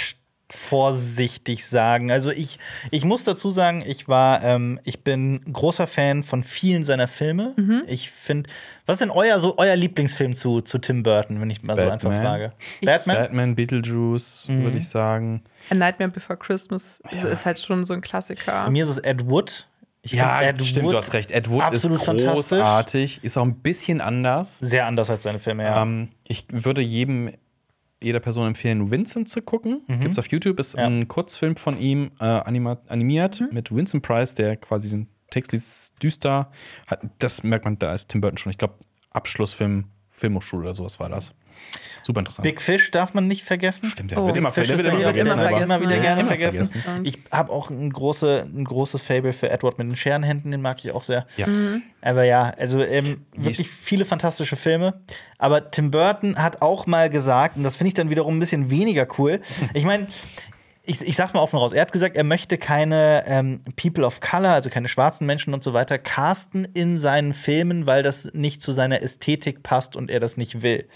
vorsichtig 0.51 1.65
sagen. 1.67 2.11
Also 2.11 2.31
ich, 2.31 2.59
ich 2.91 3.05
muss 3.05 3.25
dazu 3.25 3.49
sagen, 3.51 3.83
ich 3.87 4.07
war, 4.09 4.43
ähm, 4.45 4.79
ich 4.85 5.03
bin 5.03 5.41
großer 5.51 5.87
Fan 5.87 6.25
von 6.25 6.45
vielen 6.45 6.85
seiner 6.85 7.09
Filme. 7.09 7.55
Mhm. 7.57 7.83
Ich 7.87 8.11
finde, 8.11 8.51
was 8.85 8.97
ist 8.97 9.01
denn 9.01 9.11
euer 9.11 9.41
so 9.41 9.55
euer 9.57 9.77
Lieblingsfilm 9.77 10.35
zu, 10.35 10.61
zu 10.61 10.77
Tim 10.79 11.03
Burton, 11.03 11.41
wenn 11.41 11.49
ich 11.51 11.63
mal 11.63 11.79
so 11.79 11.87
einfach 11.89 12.11
Batman. 12.11 12.23
frage? 12.27 12.53
Batman? 12.85 13.17
Batman, 13.17 13.55
Beetlejuice, 13.57 14.49
Mhm. 14.49 14.63
würde 14.65 14.79
ich 14.79 14.89
sagen. 14.89 15.43
A 15.71 15.75
Nightmare 15.75 16.11
Before 16.11 16.39
Christmas 16.39 17.01
also 17.05 17.29
ist 17.29 17.47
halt 17.47 17.59
schon 17.59 17.85
so 17.85 17.95
ein 17.95 18.01
Klassiker. 18.03 18.65
Bei 18.65 18.71
mir 18.71 18.83
ist 18.83 18.91
es 18.91 18.99
Ed 18.99 19.27
Wood. 19.27 19.67
Ich 20.05 20.13
Ja, 20.13 20.41
stimmt, 20.59 20.87
Wood 20.87 20.93
du 20.95 20.97
hast 20.97 21.13
recht. 21.15 21.31
Ed 21.31 21.49
Wood 21.49 21.73
ist 21.73 21.89
großartig, 21.89 23.23
ist 23.23 23.37
auch 23.39 23.45
ein 23.45 23.61
bisschen 23.61 24.01
anders. 24.01 24.59
Sehr 24.59 24.87
anders 24.87 25.09
als 25.11 25.23
seine 25.23 25.39
Filme, 25.39 25.63
ja. 25.63 25.83
Ähm, 25.83 26.09
ich 26.27 26.47
würde 26.51 26.81
jedem, 26.83 27.31
jeder 28.03 28.19
Person 28.19 28.49
empfehlen, 28.49 28.91
Vincent 28.91 29.29
zu 29.29 29.43
gucken. 29.43 29.83
Mhm. 29.87 30.01
Gibt's 30.01 30.19
auf 30.19 30.27
YouTube, 30.29 30.59
ist 30.59 30.77
Ja. 30.77 30.87
ein 30.87 31.07
Kurzfilm 31.07 31.55
von 31.57 31.79
ihm 31.79 32.11
äh, 32.21 32.25
animiert 32.25 33.45
mit 33.53 33.75
Vincent 33.75 34.03
Price, 34.03 34.35
der 34.35 34.57
quasi 34.57 34.91
den 34.91 35.07
Text 35.31 35.53
liest 35.53 35.95
düster 36.03 36.51
hat. 36.89 37.01
Das 37.21 37.45
merkt 37.45 37.65
man, 37.65 37.79
da 37.79 37.95
ist 37.95 38.09
Tim 38.09 38.21
Burton 38.21 38.39
schon. 38.39 38.51
Ich 38.51 38.59
glaube, 38.59 38.75
Abschlussfilm, 39.13 39.85
Filmhochschule 40.09 40.63
oder 40.65 40.75
sowas 40.75 40.99
war 40.99 41.09
das. 41.09 41.33
Super 42.05 42.19
interessant. 42.21 42.43
Big 42.43 42.61
Fish 42.61 42.91
darf 42.91 43.15
man 43.15 43.29
nicht 43.29 43.45
vergessen. 43.45 43.89
Stimmt, 43.89 44.11
der 44.11 44.19
Oh, 44.19 44.27
wird 44.27 44.37
immer, 44.37 44.51
Fish 44.51 44.67
der 44.67 44.77
ist 44.77 44.83
wird 44.85 44.93
ja 44.95 44.99
immer 44.99 45.09
auch 45.09 45.13
vergessen. 45.13 45.33
immer 45.33 45.43
vergessen, 45.43 45.65
immer 45.71 45.81
wieder 45.83 45.97
ja. 45.97 46.03
gerne 46.03 46.21
Immer 46.23 46.29
vergessen. 46.31 46.65
vergessen. 46.65 47.05
Ich 47.05 47.19
habe 47.31 47.53
auch 47.53 47.71
ein, 47.71 47.91
große, 47.93 48.47
ein 48.53 48.65
großes 48.65 49.03
Fable 49.03 49.33
für 49.33 49.51
Edward 49.51 49.79
mit 49.79 49.87
den 49.87 49.95
Scherenhänden, 49.95 50.51
den 50.51 50.63
mag 50.63 50.85
ich 50.85 50.91
auch 50.91 51.05
sehr. 51.05 51.27
Ja. 51.37 51.47
Aber 52.01 52.25
ja, 52.25 52.53
also 52.59 52.83
ähm, 52.83 53.25
wirklich 53.37 53.71
viele 53.71 54.05
fantastische 54.05 54.57
Filme. 54.57 54.95
Aber 55.39 55.71
Tim 55.71 55.93
Burton 55.93 56.37
hat 56.43 56.61
auch 56.61 56.87
mal 56.87 57.09
gesagt, 57.09 57.57
und 57.57 57.63
das 57.63 57.77
finde 57.77 57.89
ich 57.89 57.95
dann 57.95 58.11
wiederum 58.11 58.37
ein 58.37 58.41
bisschen 58.41 58.69
weniger 58.71 59.07
cool. 59.19 59.41
Ich 59.73 59.85
meine, 59.85 60.09
ich, 60.85 61.01
ich 61.01 61.17
sag's 61.17 61.33
mal 61.33 61.41
offen 61.41 61.59
raus. 61.59 61.73
Er 61.73 61.83
hat 61.83 61.93
gesagt, 61.93 62.17
er 62.17 62.25
möchte 62.25 62.59
keine 62.59 63.25
ähm, 63.27 63.61
People 63.77 64.05
of 64.05 64.21
Color, 64.21 64.51
also 64.51 64.69
keine 64.69 64.89
schwarzen 64.89 65.27
Menschen 65.27 65.55
und 65.55 65.63
so 65.63 65.73
weiter, 65.73 65.97
casten 65.97 66.67
in 66.75 66.99
seinen 66.99 67.35
Filmen, 67.35 67.87
weil 67.87 68.03
das 68.03 68.31
nicht 68.33 68.61
zu 68.61 68.73
seiner 68.73 69.01
Ästhetik 69.01 69.63
passt 69.63 69.97
und 69.97 70.11
er 70.11 70.19
das 70.19 70.37
nicht 70.37 70.63
will. 70.63 70.89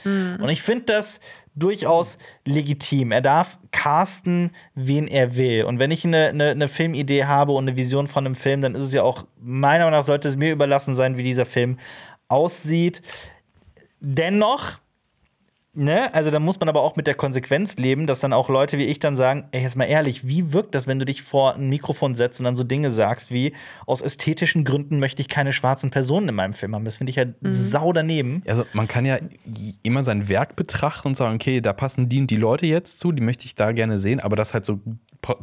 Und 0.43 0.49
ich 0.49 0.63
finde 0.63 0.87
das 0.87 1.21
durchaus 1.55 2.19
legitim. 2.45 3.13
Er 3.13 3.23
darf 3.23 3.59
casten, 3.71 4.51
wen 4.75 5.07
er 5.07 5.37
will. 5.37 5.65
Und 5.65 5.79
wenn 5.79 5.91
ich 5.91 6.05
eine, 6.05 6.29
eine, 6.29 6.51
eine 6.51 6.69
Filmidee 6.69 7.25
habe 7.25 7.53
und 7.53 7.69
eine 7.69 7.77
Vision 7.77 8.09
von 8.09 8.27
einem 8.27 8.35
Film, 8.35 8.63
dann 8.63 8.75
ist 8.75 8.83
es 8.83 8.93
ja 8.93 9.03
auch, 9.03 9.25
meiner 9.41 9.85
Meinung 9.85 10.01
nach, 10.01 10.05
sollte 10.05 10.27
es 10.27 10.37
mir 10.37 10.53
überlassen 10.53 10.95
sein, 10.95 11.17
wie 11.17 11.23
dieser 11.23 11.47
Film 11.47 11.79
aussieht. 12.29 13.03
Dennoch 14.01 14.81
Ne? 15.79 16.13
Also 16.15 16.31
da 16.31 16.39
muss 16.39 16.59
man 16.59 16.71
aber 16.71 16.81
auch 16.81 16.97
mit 16.97 17.07
der 17.07 17.15
Konsequenz 17.15 17.77
leben, 17.77 18.07
dass 18.07 18.21
dann 18.21 18.33
auch 18.33 18.49
Leute 18.49 18.79
wie 18.79 18.85
ich 18.85 18.99
dann 18.99 19.15
sagen, 19.15 19.45
ey, 19.53 19.61
jetzt 19.63 19.77
mal 19.77 19.85
ehrlich, 19.85 20.27
wie 20.27 20.55
wirkt 20.55 20.75
das, 20.75 20.87
wenn 20.87 20.99
du 20.99 21.05
dich 21.05 21.23
vor 21.23 21.55
ein 21.55 21.69
Mikrofon 21.69 22.15
setzt 22.15 22.41
und 22.41 22.45
dann 22.45 22.57
so 22.57 22.65
Dinge 22.65 22.91
sagst 22.91 23.31
wie, 23.31 23.53
aus 23.85 24.01
ästhetischen 24.01 24.65
Gründen 24.65 24.99
möchte 24.99 25.21
ich 25.21 25.29
keine 25.29 25.53
schwarzen 25.53 25.91
Personen 25.91 26.31
in 26.31 26.35
meinem 26.35 26.55
Film 26.55 26.75
haben. 26.75 26.87
Das 26.87 26.97
finde 26.97 27.11
ich 27.11 27.19
halt 27.19 27.35
sau 27.43 27.93
daneben. 27.93 28.43
Also 28.47 28.65
man 28.73 28.89
kann 28.89 29.05
ja 29.05 29.19
immer 29.83 30.03
sein 30.03 30.31
Werk 30.31 30.57
betrachten 30.57 31.09
und 31.09 31.15
sagen, 31.15 31.35
okay, 31.35 31.61
da 31.61 31.75
passen 31.75 32.09
die 32.09 32.21
und 32.21 32.31
die 32.31 32.37
Leute 32.37 32.65
jetzt 32.65 32.99
zu, 32.99 33.13
die 33.13 33.23
möchte 33.23 33.45
ich 33.45 33.55
da 33.55 33.73
gerne 33.73 33.99
sehen, 33.99 34.21
aber 34.21 34.35
das 34.35 34.55
halt 34.55 34.65
so, 34.65 34.81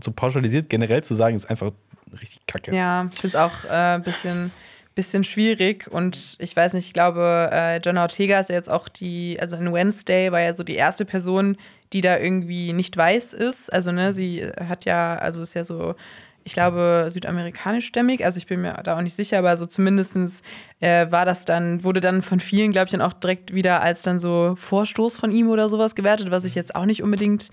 so 0.02 0.12
pauschalisiert 0.12 0.68
generell 0.68 1.04
zu 1.04 1.14
sagen, 1.14 1.36
ist 1.36 1.48
einfach 1.48 1.72
richtig 2.12 2.46
kacke. 2.48 2.76
Ja, 2.76 3.08
ich 3.12 3.20
finde 3.20 3.28
es 3.28 3.36
auch 3.36 3.70
ein 3.70 4.02
äh, 4.02 4.04
bisschen, 4.04 4.52
bisschen 4.96 5.24
schwierig 5.24 5.88
und 5.92 6.36
ich 6.40 6.56
weiß 6.56 6.74
nicht, 6.74 6.88
ich 6.88 6.94
glaube, 6.94 7.50
äh, 7.52 7.78
John 7.78 7.98
Ortega 7.98 8.40
ist 8.40 8.50
ja 8.50 8.56
jetzt 8.56 8.70
auch 8.70 8.88
die, 8.88 9.38
also 9.40 9.56
in 9.56 9.74
Wednesday 9.74 10.32
war 10.32 10.40
ja 10.40 10.54
so 10.54 10.64
die 10.64 10.76
erste 10.76 11.06
Person, 11.06 11.58
die 11.94 12.02
da 12.02 12.18
irgendwie 12.18 12.74
nicht 12.74 12.96
weiß 12.96 13.34
ist. 13.34 13.72
Also, 13.72 13.92
ne, 13.92 14.14
sie 14.14 14.46
hat 14.68 14.86
ja, 14.86 15.16
also 15.16 15.42
ist 15.42 15.54
ja 15.54 15.64
so, 15.64 15.96
ich 16.44 16.54
glaube, 16.54 17.06
südamerikanischstämmig, 17.10 18.26
also 18.26 18.38
ich 18.38 18.48
bin 18.48 18.62
mir 18.62 18.74
da 18.84 18.98
auch 18.98 19.02
nicht 19.02 19.16
sicher, 19.16 19.40
aber 19.40 19.56
so 19.56 19.66
zumindestens 19.66 20.44
äh, 20.80 21.10
war 21.10 21.26
das 21.26 21.46
dann, 21.46 21.84
wurde 21.84 22.02
dann 22.02 22.22
von 22.22 22.40
vielen, 22.40 22.72
glaube 22.72 22.86
ich, 22.86 22.92
dann 22.92 23.02
auch 23.02 23.14
direkt 23.14 23.54
wieder 23.54 23.82
als 23.82 24.02
dann 24.02 24.20
so 24.20 24.56
Vorstoß 24.58 25.16
von 25.16 25.32
ihm 25.32 25.50
oder 25.50 25.70
sowas 25.70 25.96
gewertet, 25.96 26.32
was 26.32 26.44
ich 26.44 26.56
jetzt 26.56 26.76
auch 26.76 26.86
nicht 26.86 27.02
unbedingt 27.02 27.50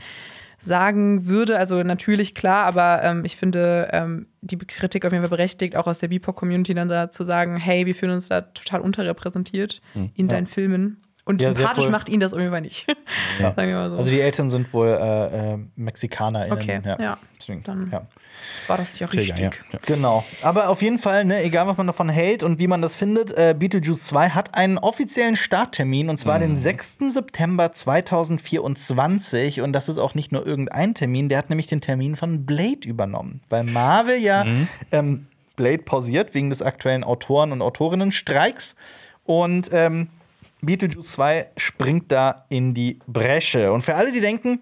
sagen 0.62 1.26
würde. 1.26 1.58
Also 1.58 1.82
natürlich 1.82 2.34
klar, 2.34 2.64
aber 2.66 3.02
ähm, 3.02 3.24
ich 3.24 3.36
finde 3.36 3.88
ähm, 3.92 4.26
die 4.42 4.58
Kritik 4.58 5.04
auf 5.04 5.12
jeden 5.12 5.22
Fall 5.22 5.30
berechtigt, 5.30 5.74
auch 5.76 5.86
aus 5.86 5.98
der 5.98 6.08
BIPOC-Community 6.08 6.74
dann 6.74 6.88
da 6.88 7.10
zu 7.10 7.24
sagen, 7.24 7.56
hey, 7.56 7.86
wir 7.86 7.94
fühlen 7.94 8.12
uns 8.12 8.28
da 8.28 8.42
total 8.42 8.80
unterrepräsentiert 8.80 9.80
in 10.14 10.28
deinen 10.28 10.46
Filmen. 10.46 11.02
Und 11.24 11.42
Ja, 11.42 11.52
sympathisch 11.52 11.88
macht 11.88 12.08
ihn 12.08 12.20
das 12.20 12.32
auf 12.32 12.40
jeden 12.40 12.50
Fall 12.50 12.60
nicht. 12.60 12.86
Ja. 13.38 13.52
Sagen 13.56 13.68
wir 13.68 13.76
mal 13.76 13.90
so. 13.90 13.96
Also 13.96 14.10
die 14.10 14.20
Eltern 14.20 14.50
sind 14.50 14.72
wohl 14.72 14.88
äh, 14.88 15.54
äh, 15.54 15.58
MexikanerInnen. 15.76 16.52
Okay, 16.52 16.80
ja. 16.84 17.18
Deswegen, 17.38 17.62
ja. 17.92 18.06
War 18.66 18.78
das 18.78 18.98
ja 18.98 19.06
richtig. 19.06 19.38
ja. 19.38 19.50
Ja. 19.72 19.78
Genau. 19.86 20.24
Aber 20.42 20.68
auf 20.68 20.82
jeden 20.82 20.98
Fall, 20.98 21.24
ne, 21.24 21.42
egal 21.42 21.66
was 21.66 21.76
man 21.76 21.86
davon 21.86 22.08
hält 22.08 22.42
und 22.42 22.58
wie 22.58 22.66
man 22.66 22.82
das 22.82 22.94
findet, 22.94 23.32
äh, 23.32 23.54
Beetlejuice 23.58 24.04
2 24.04 24.30
hat 24.30 24.54
einen 24.54 24.78
offiziellen 24.78 25.36
Starttermin 25.36 26.08
und 26.08 26.18
zwar 26.18 26.38
den 26.38 26.56
6. 26.56 26.98
September 27.10 27.72
2024. 27.72 29.60
Und 29.60 29.72
das 29.72 29.88
ist 29.88 29.98
auch 29.98 30.14
nicht 30.14 30.32
nur 30.32 30.46
irgendein 30.46 30.94
Termin, 30.94 31.28
der 31.28 31.38
hat 31.38 31.50
nämlich 31.50 31.66
den 31.66 31.80
Termin 31.80 32.16
von 32.16 32.46
Blade 32.46 32.86
übernommen. 32.86 33.40
Weil 33.48 33.64
Marvel 33.64 34.18
ja 34.18 34.44
ähm, 34.92 35.26
Blade 35.56 35.82
pausiert 35.82 36.34
wegen 36.34 36.50
des 36.50 36.62
aktuellen 36.62 37.04
Autoren- 37.04 37.52
und 37.52 37.62
Autorinnenstreiks. 37.62 38.76
Und 39.24 39.70
ähm, 39.72 40.08
Beetlejuice 40.62 41.12
2 41.12 41.46
springt 41.56 42.12
da 42.12 42.44
in 42.48 42.74
die 42.74 42.98
Bresche. 43.06 43.72
Und 43.72 43.82
für 43.82 43.94
alle, 43.94 44.12
die 44.12 44.20
denken, 44.20 44.60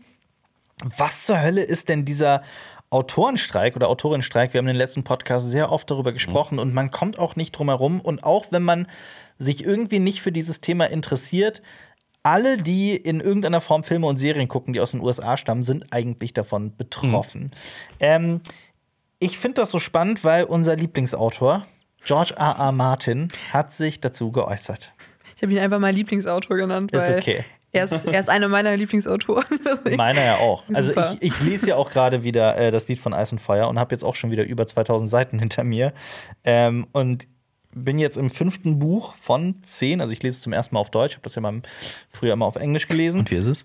was 0.97 1.25
zur 1.27 1.41
Hölle 1.41 1.63
ist 1.63 1.89
denn 1.89 2.05
dieser 2.05 2.43
Autorenstreik 2.91 3.77
oder 3.77 3.89
Autorinnenstreik? 3.89 4.53
Wir 4.53 4.59
haben 4.59 4.67
in 4.67 4.75
den 4.75 4.79
letzten 4.79 5.05
Podcast 5.05 5.51
sehr 5.51 5.71
oft 5.73 5.91
darüber 5.91 6.13
gesprochen 6.13 6.59
und 6.59 6.73
man 6.75 6.91
kommt 6.91 7.19
auch 7.19 7.37
nicht 7.37 7.53
drum 7.53 7.69
herum. 7.69 8.01
Und 8.01 8.25
auch 8.25 8.47
wenn 8.51 8.63
man 8.63 8.87
sich 9.39 9.65
irgendwie 9.65 9.99
nicht 9.99 10.21
für 10.21 10.33
dieses 10.33 10.61
Thema 10.61 10.87
interessiert, 10.87 11.63
alle, 12.23 12.57
die 12.59 12.97
in 12.97 13.21
irgendeiner 13.21 13.61
Form 13.61 13.85
Filme 13.85 14.07
und 14.07 14.19
Serien 14.19 14.49
gucken, 14.49 14.75
die 14.75 14.81
aus 14.81 14.91
den 14.91 15.01
USA 15.01 15.37
stammen, 15.37 15.63
sind 15.63 15.93
eigentlich 15.93 16.35
davon 16.35 16.77
betroffen. 16.77 17.53
Ähm, 18.01 18.41
ich 19.19 19.39
finde 19.39 19.63
das 19.63 19.71
so 19.71 19.79
spannend, 19.79 20.25
weil 20.25 20.45
unser 20.45 20.77
Lieblingsautor, 20.77 21.65
George 22.05 22.35
R. 22.37 22.57
R. 22.59 22.73
Martin, 22.73 23.29
hat 23.53 23.73
sich 23.73 24.01
dazu 24.01 24.33
geäußert. 24.33 24.93
Ich 25.37 25.43
habe 25.43 25.53
ihn 25.53 25.59
einfach 25.59 25.79
mal 25.79 25.93
Lieblingsautor 25.93 26.57
genannt, 26.57 26.93
Ist 26.93 27.09
weil 27.09 27.19
okay. 27.19 27.45
Er, 27.73 27.85
ist, 27.85 28.05
er 28.05 28.19
ist 28.19 28.31
einer 28.31 28.49
meiner 28.49 28.77
Lieblingsautoren. 28.77 29.61
Meiner 29.97 30.25
ja 30.25 30.37
auch. 30.39 30.65
Also 30.73 30.93
ich, 30.93 31.23
ich 31.23 31.41
lese 31.41 31.69
ja 31.69 31.77
auch 31.77 31.91
gerade 31.91 32.23
wieder 32.23 32.57
äh, 32.57 32.71
das 32.71 32.89
Lied 32.89 32.99
von 32.99 33.13
Eis 33.13 33.31
und 33.33 33.41
Feuer 33.41 33.69
und 33.69 33.79
habe 33.79 33.95
jetzt 33.95 34.05
auch 34.05 34.15
schon 34.15 34.31
wieder 34.31 34.45
über 34.45 34.67
2000 34.67 35.09
Seiten 35.09 35.39
hinter 35.39 35.65
mir. 35.65 35.93
Ähm, 36.45 36.87
und 36.93 37.27
bin 37.73 37.99
jetzt 37.99 38.17
im 38.17 38.31
fünften 38.31 38.79
Buch 38.79 39.15
von 39.15 39.63
zehn. 39.63 40.01
Also 40.01 40.13
ich 40.13 40.23
lese 40.23 40.37
es 40.37 40.43
zum 40.43 40.53
ersten 40.53 40.75
Mal 40.75 40.81
auf 40.81 40.91
Deutsch. 40.91 41.13
Ich 41.13 41.17
habe 41.17 41.25
das 41.25 41.35
ja 41.35 41.43
mal 41.43 41.61
früher 42.09 42.33
immer 42.33 42.47
auf 42.47 42.57
Englisch 42.57 42.89
gelesen. 42.89 43.21
Und 43.21 43.31
wie 43.31 43.37
ist 43.37 43.47
es? 43.47 43.65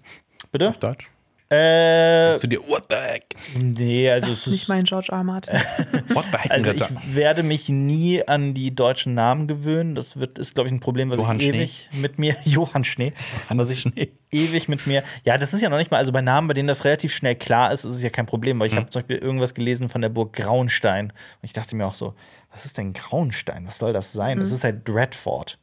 Bitte? 0.52 0.70
Auf 0.70 0.78
Deutsch? 0.78 1.10
Äh, 1.54 2.40
Zu 2.40 2.48
dir, 2.48 2.60
what 2.68 2.86
the 2.90 2.96
heck? 2.96 3.36
nee, 3.58 4.10
also 4.10 4.28
Das 4.28 4.36
es 4.40 4.48
ist 4.48 4.52
nicht 4.54 4.70
mein 4.70 4.84
George 4.84 5.08
R. 5.12 5.24
Martin. 5.24 5.54
What 6.10 6.26
the 6.32 6.38
heck? 6.38 6.52
also 6.52 6.72
ich 6.72 6.84
werde 7.16 7.44
mich 7.44 7.70
nie 7.70 8.28
an 8.28 8.54
die 8.54 8.74
deutschen 8.74 9.14
Namen 9.14 9.48
gewöhnen. 9.48 9.96
Das 9.96 10.18
wird, 10.18 10.38
ist, 10.40 10.56
glaube 10.56 10.68
ich, 10.70 10.74
ein 10.74 10.80
Problem, 10.80 11.10
was 11.10 11.20
Johann 11.20 11.40
ich 11.40 11.46
Schnee. 11.46 11.58
ewig 11.64 11.90
mit 11.94 12.20
mir. 12.20 12.36
Johann 12.44 12.84
Schnee. 12.84 13.14
Hannes 13.50 13.70
was 13.70 13.76
ich 13.76 13.82
Schnee. 13.82 14.12
ewig 14.32 14.68
mit 14.68 14.88
mir. 14.88 15.04
Ja, 15.26 15.38
das 15.38 15.54
ist 15.54 15.62
ja 15.62 15.70
noch 15.70 15.78
nicht 15.78 15.92
mal. 15.92 15.98
Also 15.98 16.12
bei 16.12 16.22
Namen, 16.22 16.48
bei 16.48 16.54
denen 16.54 16.68
das 16.68 16.86
relativ 16.86 17.14
schnell 17.14 17.36
klar 17.36 17.72
ist, 17.72 17.84
ist 17.84 17.96
es 17.96 18.02
ja 18.02 18.10
kein 18.10 18.26
Problem. 18.26 18.60
Weil 18.60 18.68
ich 18.68 18.74
Mhm. 18.74 18.78
habe 18.78 18.90
zum 18.90 19.02
Beispiel 19.02 19.18
irgendwas 19.18 19.54
gelesen 19.54 19.90
von 19.90 20.02
der 20.02 20.10
Burg 20.10 20.34
Grauenstein. 20.34 21.08
Und 21.12 21.14
ich 21.44 21.54
dachte 21.54 21.76
mir 21.76 21.86
auch 21.86 21.96
so, 21.96 22.14
was 22.52 22.66
ist 22.66 22.78
denn 22.78 22.94
Grauenstein? 22.94 23.66
Was 23.68 23.78
soll 23.78 23.94
das 23.94 24.12
sein? 24.14 24.40
Das 24.40 24.52
ist 24.52 24.64
halt 24.64 24.88
Dreadfort. 24.88 25.58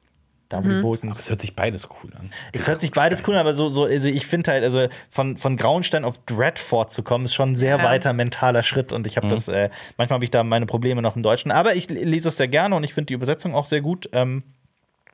Da, 0.51 0.63
wo 0.65 0.69
die 0.69 0.81
Boltons 0.83 1.19
Es 1.19 1.31
hört 1.31 1.41
sich 1.41 1.55
beides 1.57 1.89
cool 2.03 2.11
an. 2.19 2.31
es 2.53 2.67
hört 2.69 2.81
sich 2.83 2.91
beides 2.91 3.23
cool 3.27 3.35
an, 3.35 3.41
aber 3.41 3.55
so, 3.55 3.69
so 3.69 3.85
also 3.85 4.09
ich 4.09 4.27
finde 4.27 4.51
halt, 4.51 4.65
also 4.65 4.89
von, 5.09 5.37
von 5.39 5.57
Grauenstein 5.57 6.05
auf 6.05 6.19
Dreadfort 6.27 6.87
zu 6.91 7.03
kommen, 7.03 7.25
ist 7.25 7.35
schon 7.35 7.53
ein 7.53 7.57
sehr 7.57 7.79
Ja. 7.79 7.85
weiter 7.85 8.13
mentaler 8.13 8.63
Schritt 8.63 8.93
und 8.93 9.07
ich 9.07 9.17
habe 9.17 9.29
das, 9.29 9.49
äh, 9.49 9.71
manchmal 9.97 10.17
habe 10.17 10.25
ich 10.25 10.31
da 10.31 10.43
meine 10.45 10.67
Probleme 10.67 11.01
noch 11.03 11.17
im 11.17 11.23
Deutschen, 11.23 11.51
aber 11.53 11.75
ich 11.77 11.89
lese 11.89 12.29
es 12.29 12.37
sehr 12.37 12.49
gerne 12.49 12.75
und 12.75 12.83
ich 12.85 12.93
finde 12.95 13.07
die 13.07 13.15
Übersetzung 13.15 13.55
auch 13.55 13.65
sehr 13.67 13.81
gut. 13.81 14.11
Ähm, 14.13 14.43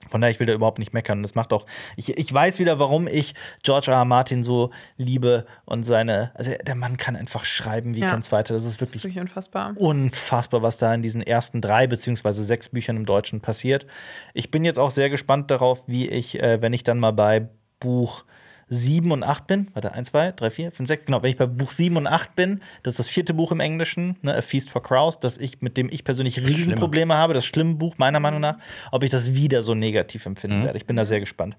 von 0.08 0.20
daher, 0.20 0.32
ich 0.32 0.40
will 0.40 0.46
da 0.46 0.52
überhaupt 0.52 0.78
nicht 0.78 0.92
meckern. 0.92 1.22
Das 1.22 1.34
macht 1.34 1.52
auch. 1.52 1.66
Ich, 1.96 2.16
ich 2.16 2.32
weiß 2.32 2.58
wieder, 2.58 2.78
warum 2.78 3.06
ich 3.08 3.34
George 3.62 3.90
R. 3.90 3.98
R. 3.98 4.04
Martin 4.04 4.42
so 4.42 4.70
liebe 4.96 5.46
und 5.64 5.84
seine. 5.84 6.32
Also, 6.34 6.52
der 6.66 6.74
Mann 6.74 6.96
kann 6.96 7.16
einfach 7.16 7.44
schreiben 7.44 7.94
wie 7.94 8.00
Ja. 8.00 8.10
kein 8.10 8.22
zweiter. 8.22 8.54
Das 8.54 8.64
ist 8.64 8.80
Das 8.80 8.90
ist 8.90 8.96
wirklich 8.96 9.14
wirklich 9.16 9.20
unfassbar. 9.20 9.72
unfassbar, 9.76 10.62
was 10.62 10.78
da 10.78 10.92
in 10.94 11.02
diesen 11.02 11.22
ersten 11.22 11.60
drei 11.60 11.86
beziehungsweise 11.86 12.44
sechs 12.44 12.68
Büchern 12.68 12.96
im 12.96 13.06
Deutschen 13.06 13.40
passiert. 13.40 13.86
Ich 14.34 14.50
bin 14.50 14.64
jetzt 14.64 14.78
auch 14.78 14.90
sehr 14.90 15.10
gespannt 15.10 15.50
darauf, 15.50 15.82
wie 15.86 16.08
ich, 16.08 16.38
äh, 16.40 16.60
wenn 16.62 16.72
ich 16.72 16.84
dann 16.84 16.98
mal 16.98 17.12
bei 17.12 17.48
Buch 17.80 18.24
7 18.68 19.12
und 19.12 19.22
8 19.22 19.46
bin, 19.46 19.68
warte, 19.74 19.92
1, 19.92 20.08
2, 20.10 20.32
3, 20.32 20.50
4, 20.50 20.72
5, 20.72 20.88
6, 20.88 21.04
genau, 21.06 21.22
wenn 21.22 21.30
ich 21.30 21.36
bei 21.36 21.46
Buch 21.46 21.70
7 21.70 21.96
und 21.96 22.08
8 22.08 22.34
bin, 22.34 22.60
das 22.82 22.94
ist 22.94 22.98
das 22.98 23.08
vierte 23.08 23.32
Buch 23.32 23.52
im 23.52 23.60
Englischen, 23.60 24.16
ne, 24.22 24.34
A 24.34 24.42
Feast 24.42 24.70
for 24.70 24.82
Crows, 24.82 25.20
das 25.20 25.38
ich, 25.38 25.62
mit 25.62 25.76
dem 25.76 25.88
ich 25.90 26.02
persönlich 26.02 26.40
Riesenprobleme 26.40 27.14
habe, 27.14 27.32
das 27.32 27.46
schlimme 27.46 27.74
Buch 27.74 27.94
meiner 27.98 28.18
Meinung 28.18 28.40
nach, 28.40 28.56
ob 28.90 29.04
ich 29.04 29.10
das 29.10 29.34
wieder 29.34 29.62
so 29.62 29.74
negativ 29.74 30.26
empfinden 30.26 30.64
werde. 30.64 30.76
Ich 30.76 30.86
bin 30.86 30.96
da 30.96 31.04
sehr 31.04 31.20
gespannt. 31.20 31.56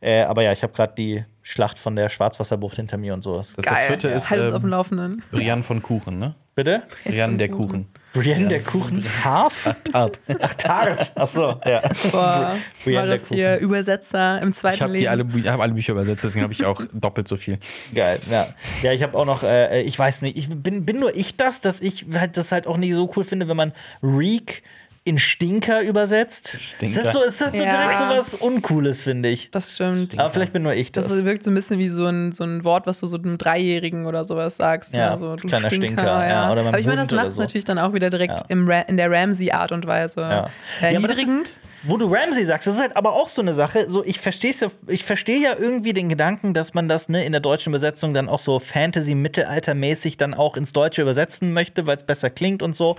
Äh, 0.00 0.22
aber 0.22 0.42
ja, 0.42 0.52
ich 0.52 0.62
habe 0.62 0.72
gerade 0.72 0.94
die 0.96 1.24
Schlacht 1.42 1.78
von 1.78 1.94
der 1.94 2.08
Schwarzwasserbucht 2.08 2.76
hinter 2.76 2.96
mir 2.96 3.12
und 3.12 3.22
sowas. 3.22 3.52
Das, 3.54 3.64
das 3.64 3.80
vierte 3.82 4.08
ist 4.08 4.32
auf 4.32 4.50
dem 4.50 4.64
ähm, 4.64 4.70
Laufenden. 4.70 5.22
Brian 5.30 5.62
von 5.62 5.82
Kuchen, 5.82 6.18
ne? 6.18 6.34
Bitte? 6.54 6.82
Brian 7.04 7.36
der 7.36 7.50
Kuchen. 7.50 7.88
Brienne 8.16 8.48
der 8.48 8.62
Kuchen 8.62 9.04
Tarf? 9.22 9.74
Tart. 9.92 10.20
Ach, 10.40 10.54
Tart. 10.54 11.12
Ach 11.14 11.26
so, 11.26 11.60
ja. 11.64 11.82
Boah, 12.10 12.56
Brienne 12.82 13.00
der 13.00 13.06
Maris 13.06 13.28
hier, 13.28 13.58
Übersetzer 13.58 14.40
im 14.42 14.52
zweiten 14.54 14.76
Ich 14.76 14.82
habe 14.82 14.92
Leben. 14.94 15.08
alle, 15.08 15.26
ich 15.38 15.48
hab 15.48 15.60
alle 15.60 15.74
Bücher 15.74 15.92
übersetzt, 15.92 16.24
deswegen 16.24 16.42
habe 16.44 16.52
ich 16.52 16.64
auch 16.64 16.82
doppelt 16.92 17.28
so 17.28 17.36
viel. 17.36 17.58
Geil, 17.94 18.18
ja. 18.30 18.48
Ja, 18.82 18.92
ich 18.92 19.02
habe 19.02 19.16
auch 19.18 19.26
noch, 19.26 19.42
äh, 19.42 19.82
ich 19.82 19.98
weiß 19.98 20.22
nicht, 20.22 20.36
ich 20.36 20.48
bin, 20.48 20.86
bin 20.86 20.98
nur 20.98 21.14
ich 21.14 21.36
das, 21.36 21.60
dass 21.60 21.80
ich 21.80 22.06
halt 22.14 22.36
das 22.36 22.52
halt 22.52 22.66
auch 22.66 22.78
nicht 22.78 22.94
so 22.94 23.10
cool 23.16 23.24
finde, 23.24 23.48
wenn 23.48 23.56
man 23.56 23.72
Reek 24.02 24.62
in 25.06 25.18
Stinker 25.18 25.80
übersetzt. 25.82 26.52
Ist 26.54 26.62
Stinker. 26.64 27.02
das 27.04 27.12
so, 27.12 27.22
ist 27.22 27.40
das 27.40 27.52
so 27.58 27.64
Ja. 27.64 27.70
direkt 27.70 27.98
so 27.98 28.04
was 28.04 28.34
Uncooles, 28.34 29.02
finde 29.02 29.28
ich. 29.28 29.50
das 29.52 29.72
stimmt. 29.72 30.18
Aber 30.18 30.30
vielleicht 30.30 30.52
bin 30.52 30.62
nur 30.64 30.74
ich 30.74 30.92
das. 30.92 31.06
Das 31.06 31.24
wirkt 31.24 31.44
so 31.44 31.50
ein 31.50 31.54
bisschen 31.54 31.78
wie 31.78 31.88
so 31.88 32.06
ein, 32.06 32.32
so 32.32 32.44
ein 32.44 32.64
Wort, 32.64 32.86
was 32.86 33.00
du 33.00 33.06
so 33.06 33.16
einem 33.16 33.38
Dreijährigen 33.38 34.04
oder 34.06 34.24
sowas 34.24 34.56
sagst. 34.56 34.92
Ja, 34.92 35.12
ne? 35.12 35.18
so, 35.18 35.36
du 35.36 35.46
kleiner 35.48 35.70
Stinker, 35.70 36.02
ja, 36.28 36.50
oder 36.52 36.66
Aber 36.66 36.78
ich 36.78 36.86
meine, 36.86 37.02
das 37.02 37.10
macht 37.12 37.32
so. 37.32 37.40
natürlich 37.40 37.64
dann 37.64 37.78
auch 37.78 37.94
wieder 37.94 38.10
direkt 38.10 38.40
Ja. 38.40 38.46
im 38.48 38.68
Ra 38.68 38.80
in 38.80 38.96
der 38.96 39.10
Ramsey-Art 39.10 39.72
und 39.72 39.86
Weise 39.86 40.20
Ja. 40.20 40.50
äh, 40.82 40.92
Ja, 40.94 41.00
ist, 41.00 41.60
wo 41.84 41.96
du 41.96 42.12
Ramsey 42.12 42.44
sagst, 42.44 42.66
das 42.66 42.74
ist 42.74 42.80
halt 42.82 42.96
aber 42.96 43.12
auch 43.12 43.28
so 43.28 43.40
eine 43.42 43.54
Sache. 43.54 43.88
So, 43.88 44.04
ich 44.04 44.18
verstehe 44.18 44.52
ja, 44.52 44.66
ich 44.88 45.04
verstehe 45.04 45.38
ja 45.40 45.52
irgendwie 45.56 45.92
den 45.92 46.08
Gedanken, 46.08 46.52
dass 46.52 46.74
man 46.74 46.88
das 46.88 47.08
ne, 47.08 47.24
in 47.24 47.30
der 47.32 47.40
deutschen 47.40 47.70
Übersetzung 47.70 48.12
dann 48.12 48.28
auch 48.28 48.40
so 48.40 48.58
Fantasy-Mittelaltermäßig 48.58 50.16
dann 50.16 50.34
auch 50.34 50.56
ins 50.56 50.72
Deutsche 50.72 51.02
übersetzen 51.02 51.52
möchte, 51.52 51.86
weil 51.86 51.96
es 51.96 52.02
besser 52.04 52.30
klingt 52.30 52.62
und 52.62 52.74
so. 52.74 52.96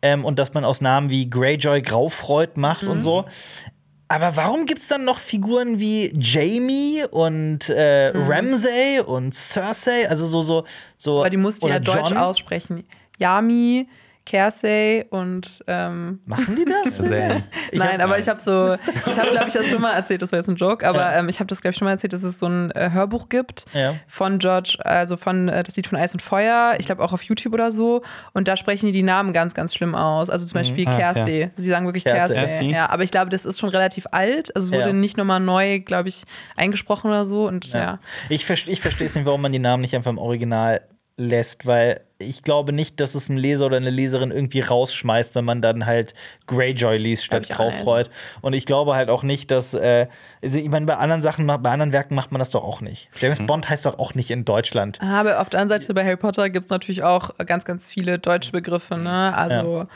Ähm, 0.00 0.24
und 0.24 0.38
dass 0.38 0.54
man 0.54 0.64
aus 0.64 0.80
Namen 0.80 1.10
wie 1.10 1.28
Greyjoy 1.28 1.82
Graufreud 1.82 2.52
macht 2.56 2.84
und 2.84 3.00
so. 3.00 3.24
Aber 4.08 4.36
warum 4.36 4.64
gibt 4.64 4.80
es 4.80 4.88
dann 4.88 5.04
noch 5.04 5.18
Figuren 5.18 5.80
wie 5.80 6.10
Jamie 6.18 7.04
und 7.10 7.68
äh, 7.68 8.12
Ramsay 8.14 9.00
und 9.00 9.34
Cersei? 9.34 10.08
Also 10.08 10.26
so, 10.26 10.40
so, 10.40 10.64
so. 10.96 11.20
Aber 11.20 11.30
die 11.30 11.36
musst 11.36 11.62
du 11.62 11.68
ja 11.68 11.78
deutsch 11.78 12.10
John? 12.10 12.16
aussprechen. 12.16 12.84
Yami, 13.18 13.86
Kersey 14.28 15.06
und 15.08 15.64
ähm, 15.66 16.20
Machen 16.26 16.54
die 16.54 16.66
das? 16.66 17.00
Nein, 17.72 18.00
aber 18.02 18.18
ich 18.18 18.28
habe 18.28 18.38
so, 18.40 18.74
ich 19.06 19.18
habe, 19.18 19.30
glaube 19.30 19.46
ich, 19.48 19.54
das 19.54 19.68
schon 19.68 19.80
mal 19.80 19.92
erzählt, 19.94 20.20
das 20.20 20.32
war 20.32 20.38
jetzt 20.38 20.48
ein 20.48 20.56
Joke, 20.56 20.86
aber 20.86 21.14
ähm, 21.14 21.30
ich 21.30 21.38
habe 21.40 21.46
das, 21.46 21.62
glaube 21.62 21.72
ich, 21.72 21.78
schon 21.78 21.86
mal 21.86 21.92
erzählt, 21.92 22.12
dass 22.12 22.22
es 22.22 22.38
so 22.38 22.46
ein 22.46 22.70
äh, 22.72 22.90
Hörbuch 22.92 23.28
gibt 23.30 23.64
Ja. 23.72 23.94
von 24.06 24.38
George, 24.38 24.76
also 24.84 25.16
von 25.16 25.48
äh, 25.48 25.62
das 25.62 25.76
Lied 25.76 25.86
von 25.86 25.98
Eis 25.98 26.12
und 26.12 26.20
Feuer, 26.20 26.74
ich 26.78 26.84
glaube 26.86 27.02
auch 27.02 27.12
auf 27.14 27.22
YouTube 27.22 27.54
oder 27.54 27.70
so. 27.70 28.02
Und 28.34 28.48
da 28.48 28.56
sprechen 28.58 28.86
die 28.86 28.92
die 28.92 29.02
Namen 29.02 29.32
ganz, 29.32 29.54
ganz 29.54 29.74
schlimm 29.74 29.94
aus. 29.94 30.28
Also 30.28 30.44
zum 30.46 30.54
Beispiel 30.54 30.86
Ah, 30.86 30.94
Kersey. 30.96 31.50
Sie 31.56 31.68
sagen 31.70 31.86
wirklich 31.86 32.04
Kersey. 32.04 32.70
Ja, 32.70 32.90
aber 32.90 33.02
ich 33.04 33.10
glaube, 33.10 33.30
das 33.30 33.44
ist 33.46 33.58
schon 33.58 33.70
relativ 33.70 34.06
alt. 34.10 34.54
Also 34.54 34.66
es 34.68 34.72
wurde 34.72 34.88
Ja. 34.90 34.92
nicht 34.92 35.16
nochmal 35.16 35.40
neu, 35.40 35.80
glaube 35.80 36.08
ich, 36.10 36.24
eingesprochen 36.56 37.08
oder 37.10 37.24
so. 37.24 37.46
Und 37.48 37.72
ja. 37.72 37.78
Ja. 37.78 37.98
Ich, 38.28 38.44
verste- 38.44 38.68
ich 38.70 38.80
verstehe 38.82 39.06
es 39.06 39.14
nicht, 39.14 39.24
warum 39.24 39.40
man 39.40 39.52
die 39.52 39.58
Namen 39.58 39.80
nicht 39.80 39.94
einfach 39.94 40.10
im 40.10 40.18
Original 40.18 40.80
lässt, 41.16 41.64
weil 41.66 42.00
ich 42.20 42.42
glaube 42.42 42.72
nicht, 42.72 42.98
dass 42.98 43.14
es 43.14 43.28
ein 43.28 43.36
Leser 43.36 43.66
oder 43.66 43.76
eine 43.76 43.90
Leserin 43.90 44.32
irgendwie 44.32 44.60
rausschmeißt, 44.60 45.36
wenn 45.36 45.44
man 45.44 45.62
dann 45.62 45.86
halt 45.86 46.14
Greyjoy 46.48 46.98
liest 46.98 47.24
statt 47.24 47.48
Graufreud. 47.48 48.10
Und 48.40 48.54
ich 48.54 48.66
glaube 48.66 48.96
halt 48.96 49.08
auch 49.08 49.22
nicht, 49.22 49.52
dass, 49.52 49.72
äh, 49.72 50.08
also 50.42 50.58
ich 50.58 50.68
meine, 50.68 50.86
bei 50.86 50.96
anderen 50.96 51.22
Sachen, 51.22 51.46
bei 51.46 51.70
anderen 51.70 51.92
Werken 51.92 52.16
macht 52.16 52.32
man 52.32 52.40
das 52.40 52.50
doch 52.50 52.64
auch 52.64 52.80
nicht. 52.80 53.08
James 53.20 53.38
Bond 53.46 53.68
heißt 53.68 53.86
doch 53.86 54.00
auch 54.00 54.14
nicht 54.14 54.30
in 54.30 54.44
Deutschland. 54.44 55.00
Aber 55.00 55.40
auf 55.40 55.48
der 55.48 55.60
anderen 55.60 55.80
Seite 55.80 55.94
bei 55.94 56.04
Harry 56.04 56.16
Potter 56.16 56.50
gibt 56.50 56.64
es 56.64 56.70
natürlich 56.70 57.04
auch 57.04 57.36
ganz, 57.46 57.64
ganz 57.64 57.88
viele 57.88 58.18
deutsche 58.18 58.50
Begriffe. 58.50 58.96
Ne? 58.96 59.36
Also 59.36 59.86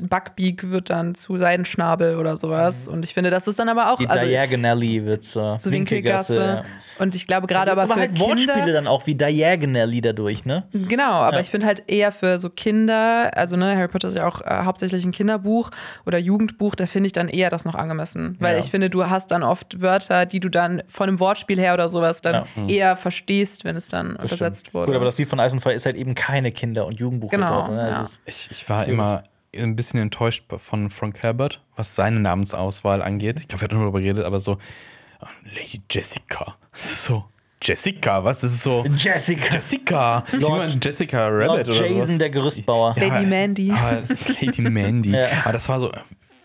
Buckbeak 0.00 0.70
wird 0.70 0.90
dann 0.90 1.14
zu 1.14 1.38
Seidenschnabel 1.38 2.16
oder 2.16 2.36
sowas. 2.36 2.88
Und 2.88 3.04
ich 3.04 3.14
finde, 3.14 3.30
das 3.30 3.46
ist 3.46 3.58
dann 3.58 3.68
aber 3.68 3.92
auch 3.92 3.98
Die 3.98 4.08
also, 4.08 4.26
Diagonally 4.26 5.04
wird 5.04 5.24
zur 5.24 5.56
zu 5.58 5.70
Winkelgasse. 5.72 6.36
ja. 6.38 6.64
Und 6.98 7.14
ich 7.14 7.26
glaube 7.26 7.46
gerade 7.46 7.66
Das 7.70 7.78
aber 7.78 7.82
aber 7.84 7.94
für 7.94 8.00
halt 8.00 8.18
Wortspiele 8.18 8.54
Kinder. 8.54 8.72
dann 8.72 8.86
auch 8.86 9.06
wie 9.06 9.14
Diagonally 9.14 10.00
dadurch, 10.00 10.44
ne? 10.46 10.64
Genau, 10.72 11.10
aber 11.12 11.36
Ja. 11.36 11.40
ich 11.40 11.50
finde 11.50 11.66
halt 11.66 11.84
eher 11.88 12.10
für 12.10 12.38
so 12.40 12.48
Kinder, 12.50 13.30
also 13.36 13.56
ne, 13.56 13.76
Harry 13.76 13.88
Potter 13.88 14.08
ist 14.08 14.16
ja 14.16 14.26
auch 14.26 14.40
äh, 14.40 14.62
hauptsächlich 14.64 15.04
ein 15.04 15.10
Kinderbuch 15.12 15.70
oder 16.06 16.16
Jugendbuch, 16.18 16.74
da 16.74 16.86
finde 16.86 17.06
ich 17.08 17.12
dann 17.12 17.28
eher 17.28 17.50
das 17.50 17.64
noch 17.66 17.74
angemessen. 17.74 18.36
Weil 18.40 18.54
Ja. 18.54 18.60
ich 18.60 18.70
finde, 18.70 18.88
du 18.88 19.08
hast 19.10 19.30
dann 19.30 19.42
oft 19.42 19.80
Wörter, 19.82 20.24
die 20.26 20.40
du 20.40 20.48
dann 20.48 20.82
von 20.88 21.08
einem 21.08 21.20
Wortspiel 21.20 21.58
her 21.60 21.74
oder 21.74 21.88
sowas 21.90 22.22
dann 22.22 22.46
Ja. 22.56 22.66
eher 22.66 22.96
verstehst, 22.96 23.64
wenn 23.64 23.76
es 23.76 23.88
dann 23.88 24.16
übersetzt 24.16 24.72
wurde. 24.72 24.86
Gut, 24.86 24.96
aber 24.96 25.04
das 25.04 25.18
Lied 25.18 25.28
von 25.28 25.38
Eis 25.38 25.52
und 25.52 25.60
Feuer 25.60 25.74
ist 25.74 25.84
halt 25.86 25.96
eben 25.96 26.14
keine 26.14 26.50
Kinder- 26.50 26.86
und 26.86 26.98
Jugendbuchliteratur. 26.98 27.64
Genau, 27.68 27.76
ne? 27.82 27.90
ja. 27.90 27.98
Das 27.98 28.20
ist- 28.26 28.48
Ich, 28.48 28.48
ich 28.62 28.68
war 28.70 28.86
immer 28.86 29.22
ein 29.56 29.76
bisschen 29.76 30.00
enttäuscht 30.00 30.44
von 30.58 30.90
Frank 30.90 31.22
Herbert, 31.22 31.62
was 31.76 31.94
seine 31.94 32.20
Namensauswahl 32.20 33.02
angeht. 33.02 33.40
Ich 33.40 33.48
glaube, 33.48 33.62
wir 33.62 33.64
hatten 33.68 33.80
darüber 33.80 34.00
geredet, 34.00 34.24
aber 34.24 34.38
so 34.38 34.58
oh, 35.20 35.26
Lady 35.54 35.80
Jessica. 35.90 36.56
Das 36.72 36.84
ist 36.84 37.04
so 37.04 37.24
Jessica, 37.62 38.22
was? 38.22 38.40
Das 38.40 38.52
ist 38.52 38.62
so 38.62 38.84
Jessica. 38.96 39.48
Jessica. 39.54 40.24
Lord- 40.32 40.84
Jessica 40.84 41.26
Rabbit 41.26 41.46
Lord 41.48 41.68
oder 41.70 41.86
Jason, 41.86 42.02
sowas. 42.06 42.18
der 42.18 42.30
Gerüstbauer. 42.30 42.94
Lady 42.98 43.26
Mandy. 43.26 43.70
Aber 43.72 44.02
Lady 44.40 44.62
Mandy. 44.62 45.10
Ja. 45.12 45.26
Aber 45.44 45.52
das 45.54 45.68
war 45.68 45.80
so, 45.80 45.90
äh, 45.90 45.96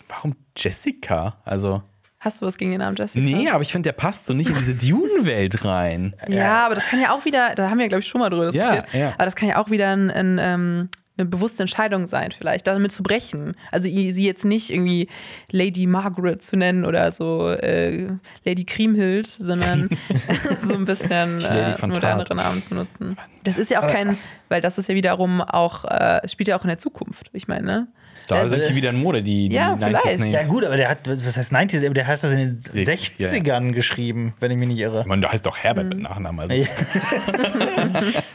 warum 0.08 0.36
Jessica? 0.58 1.36
Also, 1.44 1.84
Hast 2.22 2.40
du 2.42 2.46
was 2.46 2.56
gegen 2.58 2.70
den 2.72 2.80
Namen 2.80 2.96
Jessica? 2.96 3.20
nee, 3.26 3.50
aber 3.50 3.64
ich 3.64 3.72
finde, 3.72 3.88
der 3.90 3.94
passt 3.98 4.28
so 4.28 4.34
nicht 4.34 4.48
in 4.48 4.56
diese 4.56 4.76
Dune-Welt 4.76 5.66
rein. 5.66 6.16
Ja, 6.28 6.66
aber 6.68 6.76
das 6.76 6.86
kann 6.86 7.02
ja 7.02 7.12
auch 7.14 7.26
wieder, 7.26 7.56
da 7.56 7.70
haben 7.70 7.80
wir, 7.80 7.88
glaube 7.88 8.02
ich, 8.02 8.08
schon 8.08 8.22
mal 8.22 8.30
drüber 8.30 8.50
Ja, 8.52 8.76
diskutiert, 8.76 8.94
ja. 8.94 9.10
aber 9.16 9.26
das 9.26 9.36
kann 9.36 9.50
ja 9.50 9.58
auch 9.58 9.70
wieder 9.72 9.90
ein, 9.90 10.12
ein, 10.12 10.38
ähm, 10.40 10.90
eine 11.18 11.28
bewusste 11.28 11.64
Entscheidung 11.64 12.08
sein, 12.08 12.32
vielleicht, 12.32 12.68
damit 12.68 12.92
zu 12.92 13.04
brechen. 13.04 13.56
Also 13.72 13.90
sie 13.90 14.26
jetzt 14.26 14.46
nicht 14.46 14.70
irgendwie 14.70 15.08
Lady 15.52 15.86
Margaret 15.86 16.42
zu 16.42 16.56
nennen 16.56 16.86
oder 16.86 17.12
so 17.12 17.50
äh, 17.50 18.08
Lady 18.46 18.64
Kriemhild, 18.64 19.28
sondern 19.28 19.90
so 20.62 20.74
ein 20.74 20.86
bisschen 20.86 21.44
äh, 21.44 21.74
von 21.74 21.92
Tart. 21.92 22.18
modernere 22.18 22.36
Namen 22.36 22.64
zu 22.64 22.76
nutzen. 22.76 23.18
Das 23.44 23.58
ist 23.58 23.70
ja 23.70 23.82
auch 23.82 23.92
kein, 23.92 24.18
weil 24.50 24.62
das 24.62 24.78
ist 24.78 24.88
ja 24.88 24.96
wiederum 24.96 25.42
auch, 25.42 25.86
äh, 25.86 26.28
spielt 26.28 26.48
ja 26.48 26.58
auch 26.58 26.64
in 26.64 26.70
der 26.70 26.78
Zukunft. 26.78 27.30
Ich 27.34 27.48
meine, 27.48 27.66
ne? 27.66 27.88
Da 28.32 28.44
Äh, 28.44 28.50
sind 28.50 28.64
die 28.70 28.76
wieder 28.76 28.90
in 28.90 29.02
Mode, 29.02 29.22
die, 29.22 29.50
die 29.50 29.56
Ja, 29.56 29.74
90s 29.74 29.86
vielleicht. 29.86 30.20
Names. 30.20 30.34
Ja, 30.34 30.44
gut, 30.48 30.64
aber 30.66 30.78
der 30.78 30.90
hat, 30.90 31.00
was 31.08 31.38
heißt 31.38 31.52
90s, 31.54 31.86
aber 31.86 31.94
der 31.94 32.08
hat 32.08 32.24
das 32.24 32.32
in 32.32 32.38
den 32.40 32.58
60, 32.58 33.20
ja, 33.20 33.28
ja. 33.28 33.34
60ern 33.34 33.72
geschrieben, 33.74 34.34
wenn 34.40 34.52
ich 34.52 34.58
mich 34.58 34.68
nicht 34.68 34.80
irre. 34.80 35.02
Ich 35.02 35.06
meine, 35.08 35.22
da 35.22 35.32
heißt 35.32 35.46
doch 35.46 35.58
Herbert 35.58 35.88
mit 35.90 36.02
Nachnamen. 36.02 36.40
Also. 36.50 36.56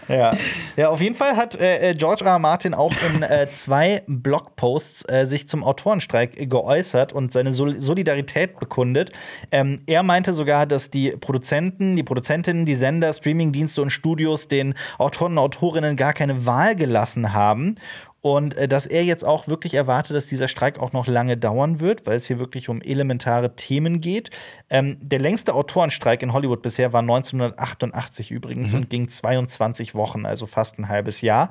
Ja. 0.08 0.30
ja, 0.76 0.88
auf 0.90 1.00
jeden 1.00 1.16
Fall 1.16 1.36
hat 1.36 1.56
äh, 1.60 1.90
äh, 1.90 1.94
George 1.94 2.24
R. 2.24 2.32
R. 2.32 2.38
Martin 2.38 2.74
auch 2.74 2.92
in 3.12 3.22
äh, 3.22 3.48
zwei 3.52 4.02
Blogposts 4.06 5.04
äh, 5.08 5.26
sich 5.26 5.48
zum 5.48 5.64
Autorenstreik 5.64 6.48
geäußert 6.48 7.12
und 7.12 7.32
seine 7.32 7.50
Sol 7.52 7.80
Solidarität 7.80 8.60
bekundet. 8.60 9.10
Ähm, 9.50 9.80
er 9.86 10.02
meinte 10.04 10.32
sogar, 10.32 10.66
dass 10.66 10.90
die 10.90 11.10
Produzenten, 11.10 11.96
die 11.96 12.04
Produzentinnen, 12.04 12.66
die 12.66 12.76
Sender, 12.76 13.12
Streamingdienste 13.12 13.82
und 13.82 13.90
Studios 13.90 14.46
den 14.48 14.74
Autoren 14.98 15.32
und 15.32 15.38
Autorinnen 15.38 15.96
gar 15.96 16.12
keine 16.12 16.46
Wahl 16.46 16.76
gelassen 16.76 17.32
haben 17.32 17.74
Und 18.20 18.56
äh, 18.56 18.66
dass 18.66 18.86
er 18.86 19.04
jetzt 19.04 19.24
auch 19.24 19.46
wirklich 19.46 19.74
erwartet, 19.74 20.16
dass 20.16 20.26
dieser 20.26 20.48
Streik 20.48 20.78
auch 20.78 20.92
noch 20.92 21.06
lange 21.06 21.36
dauern 21.36 21.80
wird, 21.80 22.06
weil 22.06 22.16
es 22.16 22.26
hier 22.26 22.38
wirklich 22.38 22.68
um 22.68 22.80
elementare 22.82 23.54
Themen 23.54 24.00
geht. 24.00 24.30
Ähm, 24.70 24.96
der 25.00 25.20
längste 25.20 25.54
Autorenstreik 25.54 26.22
in 26.22 26.32
Hollywood 26.32 26.62
bisher 26.62 26.92
war 26.92 27.00
1988 27.00 28.30
übrigens 28.30 28.74
und 28.74 28.90
ging 28.90 29.08
22 29.08 29.94
Wochen, 29.94 30.26
also 30.26 30.46
fast 30.46 30.78
ein 30.78 30.88
halbes 30.88 31.20
Jahr. 31.20 31.50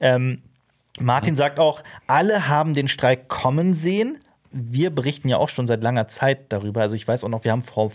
Ähm, 0.00 0.42
Martin 1.00 1.36
sagt 1.36 1.58
auch, 1.58 1.82
alle 2.06 2.48
haben 2.48 2.74
den 2.74 2.88
Streik 2.88 3.28
kommen 3.28 3.74
sehen. 3.74 4.18
Wir 4.50 4.90
berichten 4.90 5.28
ja 5.28 5.38
auch 5.38 5.48
schon 5.48 5.66
seit 5.66 5.82
langer 5.82 6.06
Zeit 6.06 6.52
darüber. 6.52 6.82
Also 6.82 6.94
ich 6.94 7.06
weiß 7.06 7.24
auch 7.24 7.28
noch, 7.28 7.42
wir 7.42 7.50
haben 7.50 7.64
vor 7.64 7.90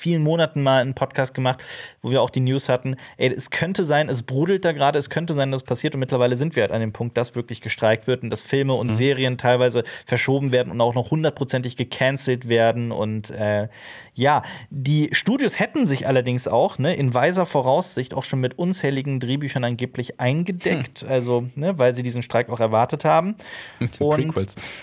vielen 0.00 0.22
Monaten 0.22 0.62
mal 0.62 0.80
einen 0.80 0.94
Podcast 0.94 1.34
gemacht, 1.34 1.62
wo 2.02 2.10
wir 2.10 2.22
auch 2.22 2.30
die 2.30 2.40
News 2.40 2.68
hatten. 2.68 2.96
Ey, 3.18 3.32
es 3.32 3.50
könnte 3.50 3.84
sein, 3.84 4.08
es 4.08 4.22
brodelt 4.22 4.64
da 4.64 4.72
gerade, 4.72 4.98
es 4.98 5.10
könnte 5.10 5.34
sein, 5.34 5.50
dass 5.50 5.60
es 5.60 5.66
passiert. 5.66 5.94
Und 5.94 6.00
mittlerweile 6.00 6.36
sind 6.36 6.56
wir 6.56 6.62
halt 6.62 6.72
an 6.72 6.80
dem 6.80 6.92
Punkt, 6.92 7.16
dass 7.16 7.34
wirklich 7.34 7.60
gestreikt 7.60 8.06
wird 8.06 8.22
und 8.22 8.30
dass 8.30 8.40
Filme 8.40 8.74
und 8.74 8.88
Serien 8.88 9.36
teilweise 9.36 9.84
verschoben 10.06 10.52
werden 10.52 10.72
und 10.72 10.80
auch 10.80 10.94
noch 10.94 11.10
hundertprozentig 11.10 11.76
gecancelt 11.76 12.48
werden. 12.48 12.92
Und 12.92 13.30
äh, 13.30 13.68
ja, 14.14 14.42
die 14.70 15.10
Studios 15.12 15.58
hätten 15.58 15.86
sich 15.86 16.06
allerdings 16.06 16.48
auch 16.48 16.78
ne, 16.78 16.94
in 16.94 17.12
weiser 17.12 17.44
Voraussicht 17.44 18.14
auch 18.14 18.24
schon 18.24 18.40
mit 18.40 18.58
unzähligen 18.58 19.20
Drehbüchern 19.20 19.64
angeblich 19.64 20.18
eingedeckt, 20.18 21.04
also 21.04 21.48
ne, 21.54 21.78
weil 21.78 21.94
sie 21.94 22.02
diesen 22.02 22.22
Streik 22.22 22.48
auch 22.48 22.60
erwartet 22.60 23.04
haben. 23.04 23.36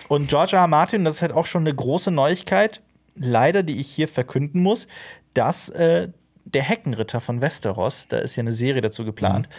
Und, 0.07 0.21
und 0.21 0.29
George 0.29 0.55
R. 0.55 0.61
R. 0.61 0.67
Martin, 0.67 1.03
das 1.03 1.15
ist 1.15 1.21
halt 1.21 1.31
auch 1.31 1.45
schon 1.45 1.61
eine 1.61 1.73
große 1.73 2.11
Neuigkeit, 2.11 2.81
leider, 3.19 3.63
die 3.63 3.79
ich 3.79 3.87
hier 3.89 4.07
verkünden 4.07 4.61
muss, 4.61 4.87
dass 5.33 5.69
äh, 5.69 6.09
der 6.45 6.63
Heckenritter 6.63 7.19
von 7.21 7.41
Westeros, 7.41 8.07
da 8.07 8.19
ist 8.19 8.35
ja 8.35 8.41
eine 8.41 8.53
Serie 8.53 8.81
dazu 8.81 9.03
geplant, 9.05 9.49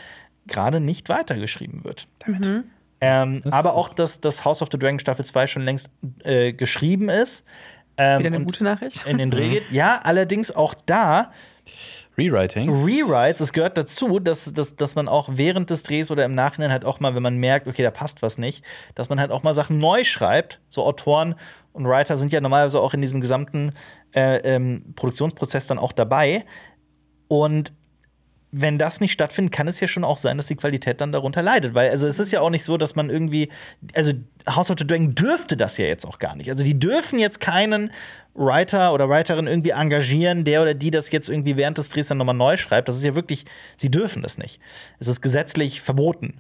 gerade 0.47 0.81
nicht 0.81 1.09
weitergeschrieben 1.09 1.85
wird. 1.85 2.09
Ähm, 3.01 3.43
Das- 3.45 3.53
aber 3.53 3.75
auch, 3.75 3.91
dass 3.91 4.21
das 4.21 4.45
House 4.45 4.63
of 4.63 4.69
the 4.73 4.79
Dragon 4.79 4.99
Staffel 4.99 5.25
2 5.25 5.47
schon 5.47 5.63
längst 5.63 5.89
äh, 6.25 6.53
geschrieben 6.53 7.09
ist. 7.09 7.45
Ähm, 7.97 8.21
Wieder 8.21 8.27
eine 8.29 8.37
und 8.39 8.45
gute 8.47 8.65
Nachricht. 8.65 9.05
in 9.07 9.19
den 9.19 9.31
Dreh 9.31 9.51
geht. 9.51 9.71
Ja, 9.71 10.01
allerdings 10.03 10.51
auch 10.55 10.75
da 10.87 11.33
Rewriting. 12.19 12.71
Rewrites, 12.71 13.41
es 13.41 13.53
gehört 13.53 13.79
dazu, 13.79 14.19
dass, 14.19 14.53
dass, 14.53 14.75
dass 14.75 14.95
man 14.97 15.07
auch 15.07 15.29
während 15.33 15.71
des 15.71 15.85
Drehs 15.85 16.11
oder 16.11 16.25
im 16.25 16.35
Nachhinein 16.35 16.73
halt 16.73 16.85
auch 16.85 16.99
mal, 16.99 17.15
wenn 17.15 17.23
man 17.23 17.37
merkt, 17.37 17.69
okay, 17.69 17.83
da 17.83 17.93
passt 17.93 18.23
was 18.23 18.39
nicht, 18.39 18.65
dass 18.97 19.09
man 19.09 19.21
halt 19.21 19.31
auch 19.31 19.45
mal 19.45 19.55
Sachen 19.55 19.79
neu 19.79 20.03
schreibt. 20.03 20.61
So 20.69 20.85
Autoren 20.85 21.37
und 21.73 21.87
Writer 21.87 22.17
sind 22.17 22.33
ja 22.33 22.41
normalerweise 22.41 22.81
auch 22.81 22.93
in 22.93 23.01
diesem 23.01 23.21
gesamten 23.21 23.73
äh, 24.15 24.39
ähm, 24.39 24.95
Produktionsprozess 24.97 25.69
dann 25.69 25.79
auch 25.79 25.93
dabei. 25.93 26.45
Und 27.29 27.73
wenn 28.51 28.79
das 28.79 29.01
nicht 29.01 29.13
stattfindet, 29.13 29.53
kann 29.53 29.69
es 29.69 29.79
ja 29.79 29.87
schon 29.87 30.05
auch 30.05 30.17
sein, 30.17 30.39
dass 30.39 30.47
die 30.47 30.57
Qualität 30.57 31.01
dann 31.01 31.13
darunter 31.13 31.43
leidet. 31.43 31.75
Weil, 31.75 31.91
also 31.91 32.07
es 32.07 32.19
ist 32.19 32.33
ja 32.33 32.41
auch 32.41 32.51
nicht 32.51 32.65
so, 32.65 32.79
dass 32.79 32.97
man 32.97 33.11
irgendwie, 33.11 33.51
also 33.95 34.13
House 34.49 34.71
of 34.71 34.77
the 34.79 34.87
Dragon 34.87 35.15
dürfte 35.15 35.57
das 35.57 35.77
ja 35.77 35.85
jetzt 35.85 36.07
auch 36.07 36.19
gar 36.19 36.35
nicht. 36.35 36.51
Also 36.51 36.65
die 36.65 36.79
dürfen 36.79 37.19
jetzt 37.19 37.41
keinen 37.41 37.93
Writer 38.39 38.93
oder 38.95 39.09
Writerin 39.09 39.47
irgendwie 39.47 39.71
engagieren, 39.71 40.45
der 40.45 40.63
oder 40.63 40.75
die 40.75 40.91
das 40.91 41.11
jetzt 41.11 41.29
irgendwie 41.29 41.57
während 41.57 41.77
des 41.79 41.89
Drehs 41.89 42.09
dann 42.09 42.19
nochmal 42.19 42.35
neu 42.35 42.57
schreibt. 42.57 42.89
Das 42.89 42.97
ist 42.97 43.03
ja 43.03 43.15
wirklich, 43.15 43.45
sie 43.77 43.91
dürfen 43.91 44.23
das 44.23 44.39
nicht. 44.39 44.61
Es 44.99 45.09
ist 45.09 45.21
gesetzlich 45.21 45.81
verboten. 45.81 46.39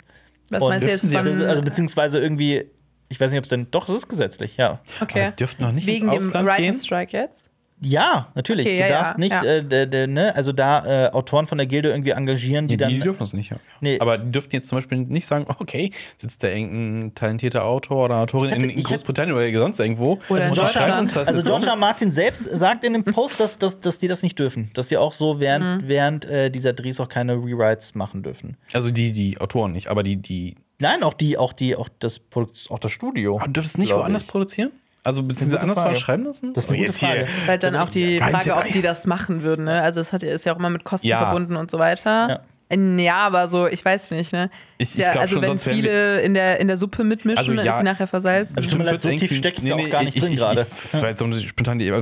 Was 0.50 0.62
Und 0.62 0.68
meinst 0.70 0.86
du 0.86 0.90
jetzt 0.90 1.02
sie- 1.08 1.14
von- 1.16 1.26
Also 1.26 1.62
beziehungsweise 1.62 2.20
irgendwie, 2.20 2.64
ich 3.08 3.20
weiß 3.20 3.30
nicht, 3.32 3.38
ob 3.38 3.44
es 3.44 3.50
denn, 3.50 3.70
doch, 3.70 3.88
es 3.88 3.94
ist 3.94 4.08
gesetzlich, 4.08 4.56
ja. 4.56 4.80
Okay. 5.00 5.22
Aber 5.24 5.30
dürften 5.32 5.62
noch 5.64 5.72
nicht 5.72 5.86
Wegen 5.86 6.06
ins 6.12 6.24
dem 6.30 6.36
Ausland 6.36 6.48
gehen? 6.56 6.64
Writer's 6.66 6.84
Strike 6.86 7.16
jetzt? 7.16 7.50
Ja, 7.80 8.28
natürlich. 8.34 8.66
Okay, 8.66 8.78
du 8.78 8.82
ja, 8.82 8.88
darfst 8.88 9.12
ja, 9.14 9.18
nicht, 9.18 9.30
ja. 9.32 9.42
äh, 9.44 9.64
de, 9.64 9.86
de, 9.86 10.06
ne, 10.08 10.34
also 10.34 10.52
da 10.52 11.06
äh, 11.06 11.10
Autoren 11.12 11.46
von 11.46 11.58
der 11.58 11.66
Gilde 11.68 11.90
irgendwie 11.90 12.10
engagieren, 12.10 12.66
die 12.66 12.76
Die, 12.76 12.82
dann. 12.82 12.90
die 12.90 12.98
dürfen 12.98 13.20
das 13.20 13.32
nicht, 13.32 13.50
ja. 13.50 13.58
Nee. 13.80 14.00
Aber 14.00 14.18
die 14.18 14.32
dürften 14.32 14.56
jetzt 14.56 14.68
zum 14.68 14.78
Beispiel 14.78 14.98
nicht 14.98 15.26
sagen, 15.26 15.46
okay, 15.60 15.92
sitzt 16.16 16.42
da 16.42 16.48
irgendein 16.48 17.14
talentierter 17.14 17.64
Autor 17.64 18.06
oder 18.06 18.16
Autorin 18.16 18.50
in, 18.52 18.60
Hätte- 18.62 18.72
in 18.72 18.82
Großbritannien 18.82 19.36
oder 19.36 19.52
sonst 19.52 19.78
irgendwo 19.78 20.18
Oder 20.28 20.42
in 20.44 20.48
und 20.50 20.58
Deutschland. 20.58 20.70
schreiben 20.72 20.98
uns 21.00 21.14
das 21.14 21.28
Also 21.28 21.54
um. 21.54 21.62
Martin 21.78 22.10
selbst 22.12 22.44
sagt 22.44 22.82
in 22.84 22.94
dem 22.94 23.04
Post, 23.04 23.38
dass, 23.38 23.58
dass, 23.58 23.78
dass 23.80 23.98
die 24.00 24.08
das 24.08 24.22
nicht 24.24 24.38
dürfen. 24.38 24.70
Dass 24.74 24.88
sie 24.88 24.96
auch 24.96 25.12
so 25.12 25.38
während, 25.38 25.82
Mhm. 25.84 25.88
während 25.88 26.24
äh, 26.24 26.50
dieser 26.50 26.72
Drehs 26.72 26.98
auch 27.00 27.08
keine 27.08 27.34
Rewrites 27.34 27.94
machen 27.94 28.22
dürfen. 28.22 28.56
Also 28.72 28.90
die, 28.90 29.12
die 29.12 29.38
Autoren 29.40 29.72
nicht, 29.72 29.88
aber 29.88 30.02
die, 30.02 30.16
die. 30.16 30.56
Nein, 30.80 31.02
auch 31.02 31.14
die, 31.14 31.38
auch 31.38 31.52
die, 31.52 31.76
auch 31.76 31.88
das 31.98 32.18
Produkt, 32.18 32.66
auch 32.70 32.78
das 32.78 32.90
Studio. 32.92 33.36
Aber 33.36 33.46
du 33.46 33.52
dürftest 33.52 33.78
nicht 33.78 33.92
woanders 33.92 34.22
ich. 34.22 34.28
produzieren? 34.28 34.70
Also 35.08 35.22
beziehungsweise 35.22 35.60
anders 35.60 35.78
Frage. 35.78 35.90
verschreiben 35.94 36.24
lassen? 36.26 36.52
Das 36.54 36.64
ist 36.64 36.70
eine 36.70 36.78
Oh, 36.78 36.80
gute 36.80 36.90
jetzt 36.92 37.00
hier. 37.00 37.26
Frage. 37.26 37.46
Halt 37.48 37.62
dann 37.64 37.76
auch 37.76 37.90
die 37.90 38.20
Frage, 38.20 38.54
ob 38.56 38.66
die 38.68 38.82
das 38.82 39.06
machen 39.06 39.42
würden. 39.42 39.64
Ne? 39.64 39.82
Also 39.82 40.00
es 40.00 40.12
hat, 40.12 40.22
ist 40.22 40.44
ja 40.44 40.52
auch 40.54 40.58
immer 40.58 40.70
mit 40.70 40.84
Kosten 40.84 41.06
Ja. 41.06 41.18
verbunden 41.20 41.56
und 41.56 41.70
so 41.70 41.78
weiter. 41.78 42.28
Ja. 42.28 42.40
Äh, 42.70 43.02
Ja, 43.02 43.20
aber 43.26 43.48
so, 43.48 43.66
ich 43.66 43.82
weiß 43.82 44.10
nicht, 44.10 44.30
ne? 44.34 44.50
Ich- 44.76 44.94
ja, 44.94 45.06
ich 45.06 45.12
glaub 45.12 45.22
also 45.22 45.34
schon, 45.36 45.42
wenn 45.42 45.58
viele 45.58 46.20
in 46.20 46.34
der, 46.34 46.60
in 46.60 46.68
der 46.68 46.76
Suppe 46.76 47.02
mitmischen, 47.02 47.38
Also 47.38 47.54
dann 47.54 47.64
ja. 47.64 47.72
ist 47.72 47.78
sie 47.78 47.84
nachher 47.84 48.06
versalzen. 48.06 48.58
Also 48.58 48.68
tut 48.68 48.78
mir 48.78 48.84
leid, 48.84 48.92
wird's 48.92 49.04
so 49.04 49.10
tief 49.10 49.34
steckt 49.34 49.64
da 49.66 49.74
auch 49.74 49.88
gar 49.90 50.04
nicht 50.04 50.16
ich- 50.18 50.22
drin 50.22 50.36
gerade. 50.36 50.66
Ich, 50.92 51.02
weil 51.02 51.16
so 51.16 51.24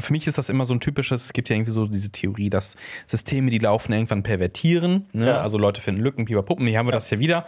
für 0.01 0.13
mich 0.13 0.27
ist 0.27 0.39
das 0.39 0.49
immer 0.49 0.65
so 0.65 0.75
ein 0.75 0.81
typisches, 0.81 1.25
es 1.27 1.33
gibt 1.33 1.49
ja 1.51 1.55
irgendwie 1.55 1.71
so 1.71 1.87
diese 1.87 2.11
Theorie, 2.11 2.51
dass 2.51 2.75
Systeme, 3.07 3.51
die 3.53 3.59
laufen, 3.59 3.93
irgendwann 3.93 4.25
pervertieren. 4.25 5.07
Ne? 5.13 5.27
Ja. 5.29 5.39
Also 5.41 5.57
Leute 5.57 5.81
finden 5.81 6.01
Lücken, 6.03 6.25
Puppen. 6.27 6.67
Hier 6.67 6.79
haben 6.81 6.89
wir 6.89 6.93
das 6.93 7.11
ja 7.11 7.21
wieder. 7.21 7.47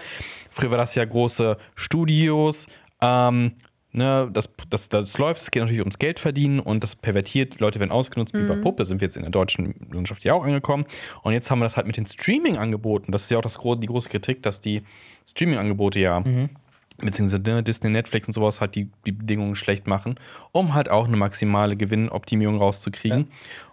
Früher 0.50 0.70
war 0.70 0.78
das 0.78 0.94
ja 0.94 1.04
große 1.04 1.56
Studios. 1.74 2.68
Ähm, 3.00 3.52
ne, 3.92 4.28
das, 4.32 4.50
das, 4.70 4.88
das 4.88 5.18
läuft, 5.18 5.42
es 5.42 5.50
geht 5.50 5.62
natürlich 5.62 5.80
ums 5.80 5.98
Geld 5.98 6.18
verdienen 6.18 6.60
und 6.60 6.82
das 6.82 6.96
pervertiert, 6.96 7.60
Leute 7.60 7.80
werden 7.80 7.90
ausgenutzt, 7.90 8.34
Mhm. 8.34 8.60
Puppe, 8.60 8.84
sind 8.84 9.00
wir 9.00 9.06
jetzt 9.06 9.16
in 9.16 9.22
der 9.22 9.30
deutschen 9.30 9.74
Landschaft 9.92 10.24
ja 10.24 10.34
auch 10.34 10.44
angekommen. 10.44 10.84
Und 11.22 11.32
jetzt 11.32 11.50
haben 11.50 11.58
wir 11.58 11.64
das 11.64 11.76
halt 11.76 11.86
mit 11.86 11.96
den 11.96 12.06
Streaming-Angeboten. 12.06 13.12
Das 13.12 13.24
ist 13.24 13.30
ja 13.30 13.38
auch 13.38 13.42
das, 13.42 13.58
die 13.58 13.86
große 13.86 14.08
Kritik, 14.08 14.42
dass 14.42 14.60
die 14.60 14.82
Streaming-Angebote 15.26 16.00
ja 16.00 16.22
beziehungsweise 16.98 17.42
ne, 17.42 17.62
Disney, 17.62 17.90
Netflix 17.90 18.28
und 18.28 18.34
sowas 18.34 18.60
halt 18.60 18.74
die, 18.74 18.90
die 19.06 19.12
Bedingungen 19.12 19.56
schlecht 19.56 19.86
machen, 19.86 20.16
um 20.52 20.74
halt 20.74 20.88
auch 20.90 21.06
eine 21.06 21.16
maximale 21.16 21.76
Gewinnoptimierung 21.76 22.58
rauszukriegen. 22.58 23.28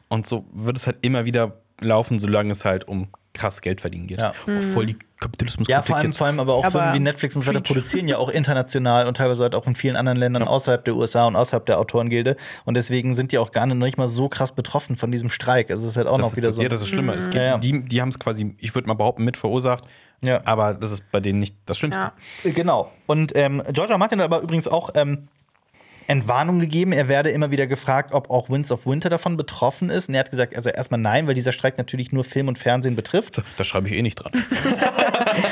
Und 0.07 0.25
so 0.25 0.45
wird 0.53 0.77
es 0.77 0.85
halt 0.85 0.97
immer 1.01 1.25
wieder 1.25 1.57
laufen, 1.81 2.19
solange 2.19 2.51
es 2.51 2.65
halt 2.65 2.87
um 2.87 3.07
krass 3.35 3.61
Geld 3.61 3.81
verdienen 3.81 4.07
geht. 4.07 4.19
Ja. 4.19 4.31
Auch 4.31 4.63
voll 4.73 4.87
die 4.87 4.97
Kapitalismus 5.19 5.67
Ja, 5.67 5.81
vor 5.81 5.97
allem, 5.97 6.13
vor 6.13 6.27
allem 6.27 6.39
aber 6.39 6.53
auch 6.53 6.63
Aber 6.65 6.79
Firmen 6.79 6.95
wie 6.95 6.99
Netflix 6.99 7.35
und 7.35 7.43
so 7.43 7.47
weiter 7.47 7.61
produzieren 7.61 8.07
ja 8.07 8.17
auch 8.17 8.29
international 8.29 9.07
und 9.07 9.17
teilweise 9.17 9.43
halt 9.43 9.55
auch 9.55 9.67
in 9.67 9.75
vielen 9.75 9.95
anderen 9.95 10.17
Ländern 10.17 10.43
außerhalb 10.43 10.83
der 10.83 10.95
USA 10.95 11.25
und 11.27 11.35
außerhalb 11.35 11.65
der 11.65 11.79
Autorengilde. 11.79 12.35
Und 12.65 12.75
deswegen 12.75 13.13
sind 13.13 13.31
die 13.31 13.37
auch 13.37 13.51
gar 13.51 13.65
nicht 13.65 13.97
mal 13.97 14.07
so 14.07 14.27
krass 14.29 14.53
betroffen 14.53 14.97
von 14.97 15.11
diesem 15.11 15.29
Streik. 15.29 15.69
Also 15.69 15.85
es 15.85 15.91
ist 15.91 15.97
halt 15.97 16.07
auch 16.07 16.17
das 16.17 16.25
noch 16.25 16.31
ist, 16.31 16.37
wieder 16.37 16.51
so. 16.51 16.61
Ja, 16.61 16.69
das 16.69 16.81
ist 16.81 16.87
schlimmer. 16.87 17.15
Es 17.15 17.25
gibt, 17.25 17.35
Ja, 17.35 17.43
ja. 17.43 17.57
Die, 17.57 17.85
die 17.85 18.01
haben 18.01 18.09
es 18.09 18.19
quasi, 18.19 18.55
ich 18.59 18.73
würde 18.73 18.87
mal 18.87 18.95
behaupten, 18.95 19.23
mit 19.23 19.37
verursacht. 19.37 19.83
Ja. 20.21 20.41
Aber 20.45 20.73
das 20.73 20.91
ist 20.91 21.11
bei 21.11 21.19
denen 21.19 21.39
nicht 21.39 21.55
das 21.65 21.77
Schlimmste. 21.77 22.11
Ja. 22.43 22.51
Genau. 22.51 22.91
Und 23.05 23.33
ähm, 23.35 23.61
George 23.71 23.93
R. 23.93 23.97
Martin 23.97 24.19
hat 24.19 24.25
aber 24.25 24.41
übrigens 24.41 24.67
auch 24.67 24.89
ähm, 24.95 25.27
Entwarnung 26.07 26.59
gegeben. 26.59 26.91
Er 26.91 27.07
werde 27.07 27.29
immer 27.31 27.51
wieder 27.51 27.67
gefragt, 27.67 28.13
ob 28.13 28.29
auch 28.29 28.49
Winds 28.49 28.71
of 28.71 28.85
Winter 28.85 29.09
davon 29.09 29.37
betroffen 29.37 29.89
ist. 29.89 30.07
Und 30.09 30.15
er 30.15 30.19
hat 30.21 30.29
gesagt, 30.31 30.55
also 30.55 30.69
erstmal 30.69 30.99
nein, 30.99 31.27
weil 31.27 31.33
dieser 31.33 31.51
Streik 31.51 31.77
natürlich 31.77 32.11
nur 32.11 32.23
Film 32.23 32.47
und 32.47 32.59
Fernsehen 32.59 32.95
betrifft. 32.95 33.41
Da 33.57 33.63
schreibe 33.63 33.87
ich 33.87 33.93
eh 33.95 34.01
nicht 34.01 34.15
dran. 34.15 34.31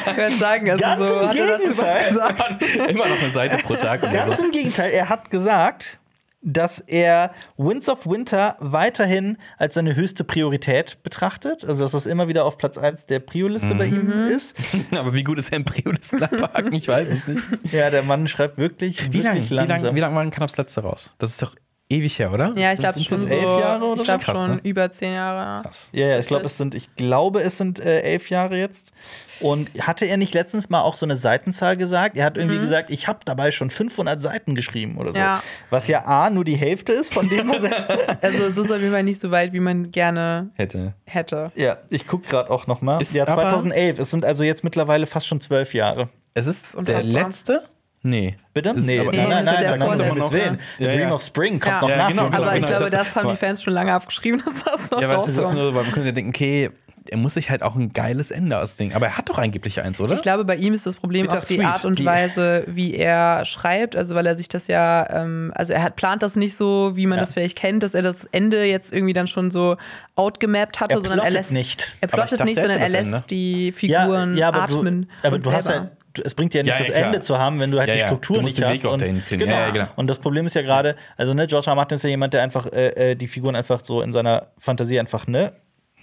Ich 0.06 0.16
würde 0.18 0.38
sagen, 0.38 0.70
also 0.70 0.82
Ganz 0.82 1.10
so 1.10 1.20
im 1.20 1.28
hat 1.28 1.36
er 1.36 1.48
dazu 1.48 1.70
was 1.70 1.78
Gegenteil. 1.78 2.08
gesagt. 2.10 2.90
Immer 2.90 3.08
noch 3.10 3.20
eine 3.20 3.30
Seite 3.30 3.58
pro 3.58 3.76
Tag 3.76 4.02
oder 4.04 4.12
Ganz 4.14 4.38
so. 4.38 4.44
im 4.46 4.52
Gegenteil, 4.52 4.92
er 4.92 5.10
hat 5.10 5.30
gesagt, 5.30 6.00
dass 6.44 6.80
er 6.80 7.34
Winds 7.58 7.90
of 7.90 8.06
Winter 8.06 8.58
weiterhin 8.60 9.38
als 9.58 9.76
seine 9.76 9.96
höchste 9.96 10.24
Priorität 10.24 11.02
betrachtet. 11.04 11.64
Also, 11.66 11.84
dass 11.84 11.92
das 11.94 12.06
immer 12.06 12.28
wieder 12.28 12.46
auf 12.46 12.58
Platz 12.58 12.78
1 12.78 13.06
der 13.06 13.20
Prio-Liste 13.20 13.74
bei 13.76 13.86
ihm 13.86 14.12
ist. 14.28 14.56
Aber 14.92 15.14
wie 15.14 15.24
gut 15.24 15.40
ist 15.40 15.52
er 15.52 15.58
im 15.58 15.66
Priolisten 15.66 16.22
abhaken? 16.22 16.74
Ich 16.74 16.88
weiß 16.88 17.10
es 17.10 17.28
nicht. 17.28 17.44
Ja, 17.72 17.90
der 17.90 18.04
Mann 18.04 18.28
schreibt 18.28 18.58
wirklich, 18.58 19.12
Wie 19.12 19.22
lange 19.22 19.36
wirklich 19.36 19.52
wie 19.52 19.56
lang, 19.56 19.68
langsam. 19.68 19.96
wie 19.96 20.00
lang 20.00 20.16
war 20.16 20.30
Cannabis 20.30 20.58
letzte 20.58 20.82
raus? 20.82 21.14
Das 21.18 21.30
ist 21.32 21.42
doch 21.42 21.56
ewig 21.94 22.18
her, 22.20 22.34
oder? 22.34 22.54
Ja, 22.56 22.74
ich 22.74 22.80
glaube 22.80 22.96
sind 22.96 23.08
schon 23.08 23.20
jetzt 23.22 23.30
so. 23.30 23.36
elf 23.36 23.60
Jahre 23.60 23.86
oder 23.86 24.02
ich 24.02 24.08
glaube 24.08 24.24
schon 24.24 24.52
ne? 24.56 24.60
über 24.64 24.90
zehn 24.92 25.14
Jahre. 25.14 25.62
Krass. 25.64 25.90
Ja, 25.92 26.08
ja, 26.08 26.20
ich 26.20 26.28
glaube, 26.28 26.46
es 26.46 26.58
sind, 26.58 26.76
ich 26.76 26.96
glaube, 26.96 27.42
es 27.42 27.58
sind 27.58 27.80
äh, 27.80 28.02
elf 28.02 28.30
Jahre 28.30 28.58
jetzt. 28.58 28.92
Und 29.40 29.70
hatte 29.82 30.06
er 30.06 30.18
nicht 30.18 30.34
letztens 30.34 30.70
mal 30.70 30.82
auch 30.82 30.96
so 30.96 31.06
eine 31.06 31.18
Seitenzahl 31.18 31.76
gesagt? 31.76 32.18
Er 32.18 32.26
hat 32.26 32.38
irgendwie 32.38 32.60
gesagt, 32.60 32.90
ich 32.90 33.08
habe 33.08 33.20
dabei 33.26 33.52
schon 33.52 33.70
500 33.70 34.22
Seiten 34.22 34.56
geschrieben 34.56 34.98
oder 34.98 35.12
so. 35.14 35.20
Ja. 35.20 35.42
Was 35.70 35.88
ja 35.88 36.06
A, 36.06 36.30
nur 36.30 36.46
die 36.46 36.56
Hälfte 36.56 36.94
ist 36.94 37.14
von 37.14 37.28
dem, 37.30 37.50
was 37.50 37.64
er. 37.64 37.74
Also 38.22 38.44
es 38.46 38.58
ist 38.58 38.72
auf 38.72 38.80
jeden 38.80 38.92
Fall 38.92 39.04
nicht 39.04 39.20
so 39.20 39.32
weit, 39.32 39.54
wie 39.54 39.60
man 39.60 39.92
gerne 39.92 40.52
Hätte. 40.54 40.94
hätte. 41.06 41.52
ja, 41.56 41.78
ich 41.90 42.08
gucke 42.08 42.28
gerade 42.28 42.50
auch 42.52 42.68
noch 42.68 42.82
mal. 42.82 43.02
Ist 43.02 43.14
Ja, 43.14 43.24
aber- 43.28 43.34
2011. 43.34 44.00
Es 44.00 44.12
sind 44.12 44.24
also 44.26 44.44
jetzt 44.44 44.64
mittlerweile 44.64 45.06
fast 45.06 45.28
schon 45.28 45.42
zwölf 45.42 45.74
Jahre. 45.74 46.10
Es 46.34 46.48
ist 46.48 46.76
der 46.88 47.04
letzte? 47.04 47.64
Nee. 48.04 48.36
Bitte? 48.54 48.72
Ist 48.72 48.86
nee, 48.86 49.00
aber- 49.00 49.12
nein, 49.14 49.30
nein, 49.30 49.46
nein, 49.46 49.58
der 49.62 49.78
nein, 49.78 49.90
um. 50.12 50.18
Gottes 50.18 50.34
Willen. 50.34 50.58
Ja, 50.78 50.88
Dream 50.92 51.00
ja. 51.08 51.14
of 51.14 51.24
Spring 51.24 51.60
kommt 51.60 51.74
Ja. 51.76 51.82
noch 51.82 51.90
Ja, 51.90 51.98
nach. 51.98 52.08
genau, 52.10 52.26
genau, 52.30 52.38
Aber 52.44 52.56
ich 52.58 52.66
genau, 52.66 52.78
glaube, 52.78 52.92
das- 52.92 53.16
haben 53.16 53.30
die 53.30 53.36
Fans 53.38 53.64
schon 53.64 53.74
lange 53.74 53.96
aufgeschrieben, 53.96 54.44
dass 54.46 54.64
das 54.64 54.92
noch 54.92 55.02
Ja, 55.02 55.10
aber 55.10 55.18
es 55.24 55.30
ist 55.30 55.54
nur, 55.54 55.74
weil 55.74 55.84
man 55.84 55.92
könnte 55.92 56.10
ja 56.10 56.12
denken, 56.12 56.30
okay, 56.32 56.70
er 57.10 57.18
muss 57.18 57.34
sich 57.34 57.50
halt 57.50 57.64
auch 57.64 57.76
ein 57.76 57.92
geiles 57.92 58.32
Ende 58.32 58.58
ausdenken. 58.58 58.96
Aber 58.96 59.08
er 59.08 59.18
hat 59.18 59.28
doch 59.30 59.38
angeblich 59.38 59.82
eins, 59.82 60.00
oder? 60.00 60.14
Ich 60.16 60.22
glaube, 60.22 60.46
bei 60.46 60.56
ihm 60.56 60.74
ist 60.74 60.86
das 60.86 60.96
Problem 60.96 61.24
Bitter 61.28 61.40
auch 61.40 61.44
die 61.44 61.56
sweet, 61.56 61.66
Art 61.66 61.84
und 61.86 62.00
die- 62.00 62.06
Weise, 62.06 62.64
wie 62.68 62.94
er 62.96 63.44
schreibt. 63.46 63.96
Also, 63.98 64.16
weil 64.16 64.26
er 64.26 64.36
sich 64.38 64.48
das 64.48 64.68
ja, 64.68 65.06
ähm, 65.10 65.52
also 65.56 65.74
er 65.74 65.84
hat, 65.84 65.96
plant 65.98 66.24
das 66.24 66.36
nicht 66.38 66.56
so, 66.56 66.92
wie 66.96 67.06
man 67.06 67.18
Ja. 67.18 67.24
das 67.24 67.34
vielleicht 67.34 67.58
kennt, 67.58 67.84
dass 67.84 67.94
er 67.94 68.02
das 68.04 68.26
Ende 68.32 68.64
jetzt 68.66 68.94
irgendwie 68.94 69.12
dann 69.14 69.28
schon 69.28 69.52
so 69.52 69.76
outgemappt 70.16 70.80
hatte, 70.80 70.96
Er 70.96 71.02
sondern 71.02 71.20
er 71.20 71.24
plottet 71.24 71.40
lässt 71.40 71.52
nicht. 71.52 71.94
Er 72.02 72.08
plottet 72.08 72.34
dachte, 72.40 72.46
nicht, 72.46 72.58
er 72.58 72.64
sondern 72.64 72.82
er 72.82 72.90
lässt 72.90 73.14
Ende. 73.14 73.26
die 73.30 73.72
Figuren 73.74 74.42
aber 74.42 74.62
atmen. 74.64 75.10
Du, 75.22 75.28
aber 75.28 75.40
du 75.40 75.52
hast, 75.52 75.66
selber. 75.66 75.86
ja, 75.86 75.92
es 76.24 76.34
bringt 76.34 76.54
dir 76.54 76.60
ja 76.60 76.64
nichts, 76.64 76.80
Ja, 76.80 76.86
ja, 76.86 76.90
das 76.90 76.98
klar. 76.98 77.08
Ende 77.14 77.22
zu 77.22 77.38
haben, 77.38 77.60
wenn 77.60 77.72
du 77.72 77.80
halt 77.80 77.94
die. 77.94 78.00
Struktur 78.00 78.42
nicht 78.42 78.58
den 78.58 78.66
hast. 78.66 78.74
Weg 78.74 78.86
auch 78.86 78.94
und, 78.94 79.02
dahin 79.02 79.22
finden. 79.22 79.46
Genau. 79.46 79.72
Genau. 79.72 79.88
Und 79.96 80.08
das 80.08 80.20
Problem 80.20 80.46
ist 80.46 80.56
ja 80.56 80.62
gerade, 80.62 80.96
also 81.18 81.34
ne, 81.34 81.48
George 81.48 81.68
R. 81.68 81.72
R. 81.72 81.76
Martin 81.76 81.96
ist 81.96 82.04
ja 82.04 82.10
jemand, 82.10 82.34
der 82.34 82.44
einfach 82.44 82.68
äh, 82.72 83.12
äh, 83.12 83.16
die 83.16 83.28
Figuren 83.28 83.56
einfach 83.56 83.84
so 83.84 84.02
in 84.02 84.14
seiner 84.14 84.48
Fantasie 84.58 85.00
einfach 85.00 85.28
ne 85.28 85.54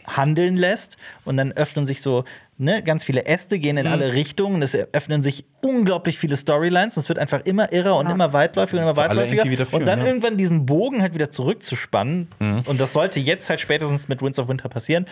handeln 0.07 0.57
lässt 0.57 0.97
und 1.25 1.37
dann 1.37 1.53
öffnen 1.53 1.87
sich 1.87 2.03
so 2.03 2.25
ne, 2.61 2.83
ganz 2.83 3.03
viele 3.05 3.27
Äste, 3.27 3.59
gehen 3.59 3.75
Mhm. 3.77 3.81
in 3.81 3.87
alle 3.89 4.13
Richtungen, 4.13 4.63
es 4.63 4.75
öffnen 4.75 5.23
sich 5.23 5.45
unglaublich 5.63 6.19
viele 6.19 6.37
Storylines, 6.37 6.97
es 6.97 7.09
wird 7.09 7.19
einfach 7.19 7.41
immer 7.45 7.73
irrer 7.73 7.97
und 7.97 8.09
immer 8.11 8.33
weitläufiger 8.33 8.83
und 8.83 8.89
immer 8.89 8.97
weitläufiger 8.97 9.45
führen, 9.47 9.67
und 9.81 9.87
dann 9.87 10.01
ja. 10.01 10.07
irgendwann 10.07 10.37
diesen 10.37 10.67
Bogen 10.67 11.03
halt 11.03 11.15
wieder 11.15 11.31
zurückzuspannen 11.31 12.29
Mhm. 12.39 12.63
und 12.67 12.81
das 12.81 12.93
sollte 12.93 13.19
jetzt 13.21 13.49
halt 13.51 13.61
spätestens 13.61 14.09
mit 14.09 14.23
Winds 14.23 14.39
of 14.39 14.49
Winter 14.49 14.69
passieren. 14.69 15.07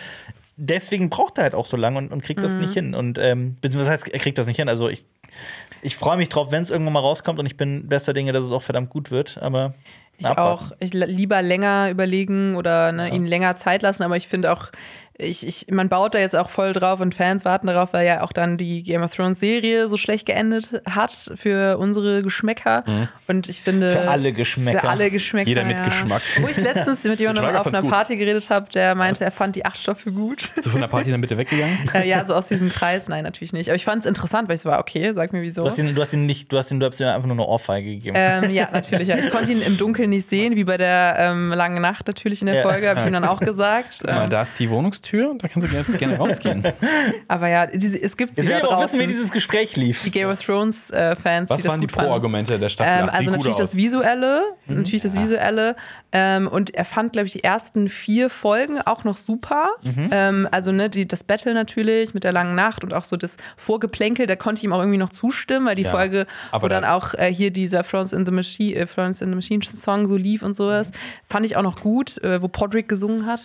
Deswegen 0.61 1.09
braucht 1.09 1.37
er 1.37 1.43
halt 1.45 1.55
auch 1.55 1.65
so 1.65 1.77
lange 1.77 1.97
und, 1.99 2.11
und 2.11 2.21
kriegt 2.21 2.43
das 2.43 2.53
nicht 2.55 2.73
hin. 2.73 2.93
Und 2.93 3.17
ähm, 3.17 3.55
beziehungsweise 3.61 3.91
heißt, 3.93 4.09
er 4.09 4.19
kriegt 4.19 4.37
das 4.37 4.45
nicht 4.45 4.57
hin. 4.57 4.67
Also 4.67 4.89
ich, 4.89 5.05
ich 5.81 5.95
freue 5.95 6.17
mich 6.17 6.27
drauf, 6.27 6.51
wenn 6.51 6.61
es 6.63 6.69
irgendwann 6.69 6.91
mal 6.93 6.99
rauskommt 6.99 7.39
und 7.39 7.45
ich 7.45 7.55
bin 7.55 7.87
bester 7.87 8.11
Dinge, 8.11 8.33
dass 8.33 8.43
es 8.43 8.51
auch 8.51 8.61
verdammt 8.61 8.89
gut 8.89 9.09
wird. 9.09 9.37
Aber 9.41 9.73
Ich 10.17 10.25
abwarten. 10.25 10.65
auch. 10.65 10.71
Ich 10.79 10.91
lieber 10.93 11.41
länger 11.41 11.89
überlegen 11.89 12.57
oder 12.57 12.91
ne, 12.91 13.07
ihnen 13.15 13.25
länger 13.25 13.55
Zeit 13.55 13.83
lassen, 13.83 14.03
aber 14.03 14.17
ich 14.17 14.27
finde 14.27 14.51
auch, 14.51 14.67
ich, 15.19 15.45
ich, 15.45 15.67
man 15.69 15.89
baut 15.89 16.15
da 16.15 16.19
jetzt 16.19 16.35
auch 16.35 16.49
voll 16.49 16.73
drauf 16.73 17.01
und 17.01 17.13
Fans 17.13 17.43
warten 17.45 17.67
darauf, 17.67 17.93
weil 17.93 18.07
ja 18.07 18.21
auch 18.21 18.31
dann 18.31 18.57
die 18.57 18.83
Game 18.83 19.03
of 19.03 19.13
Thrones 19.13 19.39
Serie 19.39 19.87
so 19.89 19.97
schlecht 19.97 20.25
geendet 20.25 20.81
hat 20.89 21.11
für 21.35 21.77
unsere 21.77 22.23
Geschmäcker. 22.23 22.83
Und 23.27 23.49
ich 23.49 23.61
finde. 23.61 23.91
Für 23.91 24.09
alle 24.09 24.31
Geschmäcker. 24.33 24.79
Für 24.79 24.89
alle 24.89 25.11
Geschmäcker. 25.11 25.49
Jeder 25.49 25.65
mit 25.65 25.79
ja. 25.79 25.85
Geschmack. 25.85 26.21
Wo 26.39 26.47
ich 26.47 26.57
letztens 26.57 27.03
mit 27.03 27.19
jemandem 27.19 27.45
auf 27.55 27.67
einer 27.67 27.81
gut. 27.81 27.91
Party 27.91 28.15
geredet 28.15 28.49
habe, 28.49 28.69
der 28.69 28.95
meinte, 28.95 29.23
er 29.23 29.27
Was? 29.27 29.37
fand 29.37 29.55
die 29.55 29.65
acht 29.65 29.77
Stoffe 29.77 30.11
gut. 30.11 30.49
Du 30.63 30.69
von 30.69 30.79
der 30.81 30.87
Party 30.87 31.11
dann 31.11 31.21
bitte 31.21 31.37
weggegangen? 31.37 31.77
äh, 31.93 32.07
ja, 32.07 32.23
so 32.23 32.33
aus 32.33 32.47
diesem 32.47 32.69
Kreis, 32.69 33.09
nein, 33.09 33.23
natürlich 33.23 33.51
nicht. 33.53 33.69
Aber 33.69 33.75
ich 33.75 33.85
fand 33.85 34.03
es 34.03 34.05
interessant, 34.07 34.47
weil 34.47 34.55
ich 34.55 34.61
so 34.61 34.69
war, 34.69 34.79
okay, 34.79 35.11
sag 35.13 35.33
mir 35.33 35.41
wieso. 35.41 35.63
Du 35.63 35.67
hast 35.69 35.77
ihn, 35.77 35.93
du 35.93 36.01
hast 36.01 36.13
ihn 36.13 36.25
nicht, 36.25 36.51
du 36.51 36.57
hast 36.57 36.71
ihn, 36.71 36.79
du 36.79 36.85
hast 36.85 36.99
ihm 36.99 37.07
einfach 37.07 37.27
nur 37.27 37.35
eine 37.35 37.45
Ohrfeige 37.45 37.95
gegeben. 37.95 38.15
Ähm, 38.17 38.49
ja, 38.51 38.69
natürlich. 38.73 39.09
Ja. 39.09 39.17
Ich 39.17 39.29
konnte 39.29 39.51
ihn 39.51 39.61
im 39.61 39.77
Dunkeln 39.77 40.09
nicht 40.11 40.29
sehen, 40.29 40.55
wie 40.55 40.63
bei 40.63 40.77
der 40.77 41.15
ähm, 41.17 41.51
langen 41.51 41.81
Nacht 41.81 42.07
natürlich 42.07 42.41
in 42.41 42.47
der 42.47 42.55
Ja. 42.55 42.61
Folge, 42.63 42.87
habe 42.89 42.99
ich 43.01 43.05
ihm 43.05 43.13
dann 43.13 43.25
auch 43.25 43.39
gesagt. 43.39 44.05
Mal, 44.05 44.23
Ähm, 44.23 44.29
da 44.29 44.41
ist 44.41 44.57
die 44.59 44.69
Wohnungstür, 44.69 45.08
da 45.13 45.47
kannst 45.47 45.67
du 45.67 45.75
jetzt 45.75 45.97
gerne 45.97 46.17
rausgehen. 46.17 46.63
aber 47.27 47.47
ja, 47.49 47.65
diese, 47.67 48.01
es 48.01 48.15
gibt 48.17 48.37
Jetzt 48.37 48.45
sie 48.45 48.51
will 48.51 48.53
da 48.53 48.57
ich 48.59 48.63
aber 48.65 48.73
auch 48.75 48.79
draußen, 48.81 48.99
wissen, 48.99 49.09
wie 49.09 49.13
dieses 49.13 49.31
Gespräch 49.31 49.75
lief. 49.75 50.03
die 50.03 50.11
Game 50.11 50.29
of 50.29 50.41
Thrones 50.41 50.91
äh, 50.91 51.15
Fans, 51.15 51.49
Was 51.49 51.57
die 51.57 51.63
das 51.63 51.71
waren 51.71 51.81
die. 51.81 51.87
Pro-Argumente 51.87 52.57
der 52.59 52.69
Staffel? 52.69 52.91
Ähm, 53.03 53.09
8? 53.09 53.11
Sieht 53.11 53.19
also 53.19 53.31
natürlich 53.31 53.57
das. 53.57 53.75
Visuelle, 53.75 54.41
Mhm. 54.67 54.75
natürlich 54.77 55.01
das 55.01 55.15
Visuelle. 55.17 55.75
Ähm, 56.11 56.47
und 56.47 56.73
er 56.73 56.85
fand, 56.85 57.13
glaube 57.13 57.27
ich, 57.27 57.33
die 57.33 57.43
ersten 57.43 57.87
vier 57.89 58.29
Folgen 58.29 58.79
auch 58.81 59.03
noch 59.03 59.17
super. 59.17 59.67
Mhm. 59.83 60.09
Ähm, 60.11 60.47
also 60.51 60.71
ne, 60.71 60.89
die, 60.89 61.07
das 61.07 61.23
Battle 61.23 61.53
natürlich 61.53 62.13
mit 62.13 62.23
der 62.23 62.31
langen 62.31 62.55
Nacht 62.55 62.83
und 62.83 62.93
auch 62.93 63.03
so 63.03 63.15
das 63.17 63.37
Vorgeplänkel, 63.57 64.25
da 64.27 64.35
konnte 64.35 64.59
ich 64.59 64.63
ihm 64.63 64.73
auch 64.73 64.79
irgendwie 64.79 64.97
noch 64.97 65.09
zustimmen, 65.09 65.65
weil 65.67 65.75
die 65.75 65.83
Ja, 65.83 65.91
Folge, 65.91 66.25
aber 66.51 66.63
wo 66.63 66.67
dann 66.67 66.83
da- 66.83 66.93
auch 66.95 67.13
äh, 67.13 67.33
hier 67.33 67.51
dieser 67.51 67.83
Florence 67.83 68.13
in 68.13 68.25
the 68.25 68.31
Machine, 68.31 68.75
äh, 68.75 68.87
Florence 68.87 69.21
in 69.21 69.29
the 69.29 69.35
Machine 69.35 69.61
Song 69.63 70.07
so 70.07 70.15
lief 70.17 70.41
und 70.43 70.53
sowas, 70.55 70.91
fand 71.25 71.45
ich 71.45 71.55
auch 71.57 71.61
noch 71.63 71.79
gut, 71.81 72.17
äh, 72.23 72.41
wo 72.41 72.47
Podrick 72.47 72.87
gesungen 72.89 73.25
hat. 73.25 73.41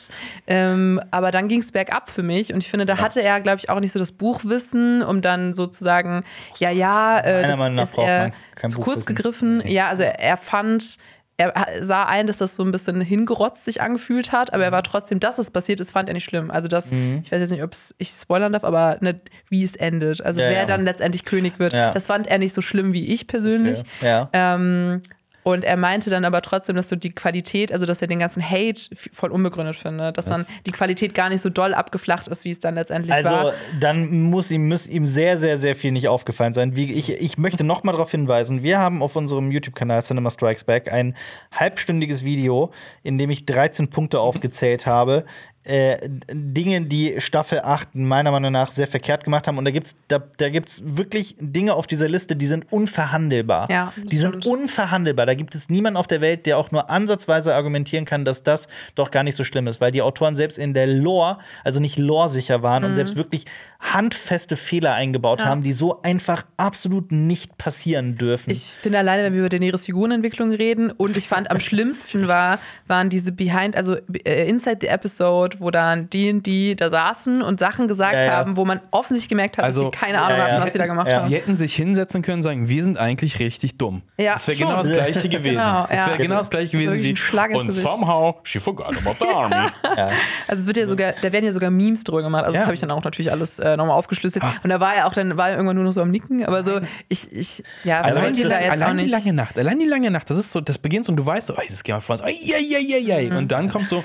Ähm, 0.46 1.00
aber 1.10 1.30
dann 1.30 1.48
ging 1.48 1.53
es 1.60 1.72
bergab 1.72 2.08
für 2.10 2.22
mich 2.22 2.52
und 2.52 2.62
ich 2.62 2.68
finde, 2.70 2.86
da 2.86 2.98
hatte 2.98 3.22
er, 3.22 3.40
glaube 3.40 3.58
ich, 3.58 3.70
auch 3.70 3.80
nicht 3.80 3.92
so 3.92 3.98
das 3.98 4.12
Buchwissen, 4.12 5.02
um 5.02 5.20
dann 5.20 5.54
sozusagen, 5.54 6.24
ja, 6.58 6.70
ja, 6.70 7.18
äh, 7.20 7.46
das 7.46 7.56
Meinung 7.58 7.78
ist 7.82 7.96
er 7.98 8.32
zu 8.68 8.78
kurz 8.80 9.06
gegriffen. 9.06 9.62
Ja, 9.66 9.88
also 9.88 10.02
er, 10.02 10.18
er 10.20 10.36
fand, 10.36 10.98
er 11.36 11.52
sah 11.80 12.04
ein, 12.04 12.26
dass 12.28 12.36
das 12.36 12.54
so 12.54 12.62
ein 12.62 12.70
bisschen 12.70 13.00
hingerotzt 13.00 13.64
sich 13.64 13.80
angefühlt 13.80 14.30
hat, 14.30 14.54
aber 14.54 14.64
er 14.64 14.72
war 14.72 14.84
trotzdem, 14.84 15.18
dass 15.18 15.38
es 15.40 15.50
passiert 15.50 15.80
ist, 15.80 15.90
fand 15.90 16.08
er 16.08 16.12
nicht 16.14 16.24
schlimm. 16.24 16.50
Also 16.50 16.68
das, 16.68 16.92
Mhm. 16.92 17.22
ich 17.24 17.32
weiß 17.32 17.40
jetzt 17.40 17.50
nicht, 17.50 17.62
ob 17.64 17.72
ich 17.98 18.08
spoilern 18.10 18.52
darf, 18.52 18.62
aber 18.62 18.98
nicht, 19.00 19.18
wie 19.48 19.64
es 19.64 19.74
endet. 19.74 20.22
Also 20.22 20.40
Ja, 20.40 20.48
wer 20.50 20.58
ja. 20.60 20.64
dann 20.66 20.84
letztendlich 20.84 21.24
König 21.24 21.58
wird, 21.58 21.72
Ja. 21.72 21.92
das 21.92 22.06
fand 22.06 22.28
er 22.28 22.38
nicht 22.38 22.52
so 22.54 22.60
schlimm 22.60 22.92
wie 22.92 23.06
ich 23.12 23.26
persönlich. 23.26 23.82
Ja. 24.00 24.28
Ähm, 24.32 25.02
und 25.44 25.62
er 25.62 25.76
meinte 25.76 26.08
dann 26.08 26.24
aber 26.24 26.40
trotzdem, 26.40 26.74
dass 26.74 26.88
so 26.88 26.96
die 26.96 27.12
Qualität, 27.12 27.70
also 27.70 27.84
dass 27.84 28.00
er 28.00 28.08
den 28.08 28.18
ganzen 28.18 28.42
Hate 28.42 28.80
voll 29.12 29.30
unbegründet 29.30 29.76
findet, 29.76 30.16
dass 30.16 30.24
dann 30.24 30.46
die 30.66 30.70
Qualität 30.72 31.14
gar 31.14 31.28
nicht 31.28 31.42
so 31.42 31.50
doll 31.50 31.74
abgeflacht 31.74 32.28
ist, 32.28 32.44
wie 32.46 32.50
es 32.50 32.60
dann 32.60 32.74
letztendlich 32.74 33.12
Also 33.14 33.30
war. 33.30 33.52
dann 33.78 34.22
muss 34.22 34.50
ihm, 34.50 34.68
muss 34.68 34.86
ihm 34.86 35.04
sehr, 35.04 35.36
sehr, 35.36 35.58
sehr 35.58 35.76
viel 35.76 35.92
nicht 35.92 36.08
aufgefallen 36.08 36.54
sein. 36.54 36.76
Wie, 36.76 36.90
ich, 36.90 37.10
ich 37.10 37.36
möchte 37.36 37.62
noch 37.62 37.84
mal 37.84 37.92
darauf 37.92 38.10
hinweisen, 38.10 38.62
wir 38.62 38.78
haben 38.78 39.02
auf 39.02 39.16
unserem 39.16 39.50
YouTube-Kanal 39.50 40.02
Cinema 40.02 40.30
Strikes 40.30 40.64
Back 40.64 40.90
ein 40.90 41.14
halbstündiges 41.52 42.24
Video, 42.24 42.72
in 43.02 43.18
dem 43.18 43.28
ich 43.28 43.44
13 43.44 43.90
Punkte 43.90 44.20
aufgezählt 44.20 44.86
habe. 44.86 45.26
Äh, 45.64 45.96
Dinge, 46.30 46.82
die 46.82 47.20
Staffel 47.22 47.60
8 47.62 47.94
meiner 47.94 48.30
Meinung 48.30 48.52
nach 48.52 48.70
sehr 48.70 48.86
verkehrt 48.86 49.24
gemacht 49.24 49.46
haben. 49.48 49.56
Und 49.56 49.64
da 49.64 49.70
gibt 49.70 49.86
es 49.86 49.96
da, 50.08 50.18
da 50.36 50.50
gibt's 50.50 50.82
wirklich 50.84 51.36
Dinge 51.40 51.72
auf 51.74 51.86
dieser 51.86 52.06
Liste, 52.08 52.36
die 52.36 52.46
sind 52.46 52.70
unverhandelbar. 52.70 53.70
Ja, 53.70 53.92
die 53.96 54.16
sind 54.16 54.44
unverhandelbar. 54.44 55.24
Da 55.24 55.34
gibt 55.34 55.54
es 55.54 55.70
niemanden 55.70 55.96
auf 55.96 56.06
der 56.06 56.20
Welt, 56.20 56.44
der 56.44 56.58
auch 56.58 56.70
nur 56.70 56.90
ansatzweise 56.90 57.54
argumentieren 57.54 58.04
kann, 58.04 58.24
dass 58.26 58.42
das 58.42 58.68
doch 58.94 59.10
gar 59.10 59.22
nicht 59.22 59.36
so 59.36 59.44
schlimm 59.44 59.66
ist, 59.66 59.80
weil 59.80 59.90
die 59.90 60.02
Autoren 60.02 60.36
selbst 60.36 60.58
in 60.58 60.74
der 60.74 60.86
Lore, 60.86 61.38
also 61.64 61.80
nicht 61.80 61.96
lore-sicher 61.98 62.62
waren 62.62 62.82
Mhm. 62.82 62.88
und 62.90 62.94
selbst 62.96 63.16
wirklich 63.16 63.46
handfeste 63.92 64.56
Fehler 64.56 64.94
eingebaut 64.94 65.44
haben, 65.44 65.62
die 65.62 65.72
so 65.74 66.00
einfach 66.02 66.44
absolut 66.56 67.12
nicht 67.12 67.58
passieren 67.58 68.16
dürfen. 68.16 68.50
Ich 68.50 68.64
finde 68.80 68.98
alleine, 68.98 69.22
wenn 69.24 69.32
wir 69.34 69.40
über 69.40 69.48
Daenerys 69.50 69.84
Figurenentwicklung 69.84 70.52
reden 70.52 70.90
und 70.90 71.16
ich 71.16 71.28
fand 71.28 71.50
am 71.50 71.60
schlimmsten 71.60 72.26
war, 72.26 72.58
waren 72.86 73.10
diese 73.10 73.30
Behind, 73.30 73.76
also 73.76 73.96
äh, 74.24 74.48
Inside 74.48 74.78
the 74.80 74.86
Episode, 74.88 75.58
wo 75.60 75.70
dann 75.70 76.08
die 76.10 76.30
und 76.30 76.46
die 76.46 76.74
da 76.76 76.88
saßen 76.88 77.42
und 77.42 77.60
Sachen 77.60 77.86
gesagt 77.86 78.14
Ja, 78.14 78.24
ja. 78.24 78.32
haben, 78.32 78.56
wo 78.56 78.64
man 78.64 78.80
offensichtlich 78.90 79.28
gemerkt 79.28 79.58
hat, 79.58 79.64
Also- 79.66 79.84
dass 79.90 79.92
sie 79.92 79.98
keine 79.98 80.22
Ahnung 80.22 80.38
Ja, 80.38 80.46
ja. 80.46 80.52
hatten, 80.54 80.62
was 80.64 80.72
sie 80.72 80.78
da 80.78 80.86
gemacht 80.86 81.08
Ja. 81.08 81.20
haben. 81.20 81.28
Sie 81.28 81.34
hätten 81.34 81.56
sich 81.58 81.74
hinsetzen 81.74 82.22
können 82.22 82.38
und 82.38 82.42
sagen, 82.42 82.68
wir 82.68 82.82
sind 82.82 82.96
eigentlich 82.98 83.38
richtig 83.38 83.76
dumm. 83.76 84.02
Ja, 84.16 84.32
das 84.34 84.48
wäre 84.48 84.56
genau 84.58 84.76
das 84.82 84.88
Gleiche 84.92 85.28
gewesen. 85.28 85.56
Genau, 85.58 85.86
das 85.90 86.00
ja. 86.00 86.06
wäre 86.08 86.18
genau 86.18 86.36
das 86.36 86.50
Gleiche 86.50 86.72
gewesen 86.78 87.02
wie. 87.02 87.14
und 87.58 87.66
Gesicht. 87.66 87.86
somehow 87.86 88.36
she 88.44 88.58
forgot 88.60 88.96
about 88.96 89.16
the 89.20 89.26
army. 89.34 89.70
Also 90.48 90.60
es 90.62 90.66
wird 90.66 90.78
ja 90.78 90.86
sogar, 90.86 91.12
da 91.20 91.30
werden 91.32 91.44
ja 91.44 91.52
sogar 91.52 91.70
Memes 91.70 92.02
drüber 92.04 92.22
gemacht. 92.22 92.44
Also 92.44 92.54
Ja. 92.54 92.60
das 92.60 92.66
habe 92.66 92.74
ich 92.74 92.80
dann 92.80 92.90
auch 92.90 93.04
natürlich 93.04 93.30
alles 93.30 93.58
äh, 93.58 93.73
nochmal 93.76 93.96
aufgeschlüsselt. 93.96 94.44
Ah. 94.44 94.54
Und 94.62 94.70
da 94.70 94.80
war 94.80 94.94
er 94.94 95.06
auch 95.06 95.12
dann, 95.12 95.36
war 95.36 95.48
er 95.50 95.56
irgendwann 95.56 95.76
nur 95.76 95.84
noch 95.84 95.92
so 95.92 96.00
am 96.02 96.10
Nicken, 96.10 96.44
aber 96.44 96.62
so, 96.62 96.80
ich, 97.08 97.30
ich, 97.32 97.62
ja, 97.84 98.02
das- 98.02 98.38
ihn 98.38 98.48
da 98.48 98.60
jetzt 98.60 98.68
auch 98.68 98.72
allein 98.72 98.98
die 98.98 99.04
nicht. 99.04 99.12
lange 99.12 99.32
Nacht, 99.32 99.58
allein 99.58 99.78
die 99.78 99.86
lange 99.86 100.10
Nacht, 100.10 100.30
das 100.30 100.38
ist 100.38 100.52
so, 100.52 100.60
das 100.60 100.78
beginnt 100.78 101.08
und 101.08 101.16
du 101.16 101.24
weißt 101.26 101.48
so, 101.48 101.54
oh, 101.56 101.60
dieses 101.62 101.82
Game 101.84 101.96
of 101.96 102.06
Thrones, 102.06 102.20
ai, 102.22 102.34
ai, 102.54 102.76
ai, 102.76 103.12
ai, 103.12 103.30
ai. 103.32 103.36
und 103.36 103.50
dann 103.52 103.68
kommt 103.68 103.88
so, 103.88 104.02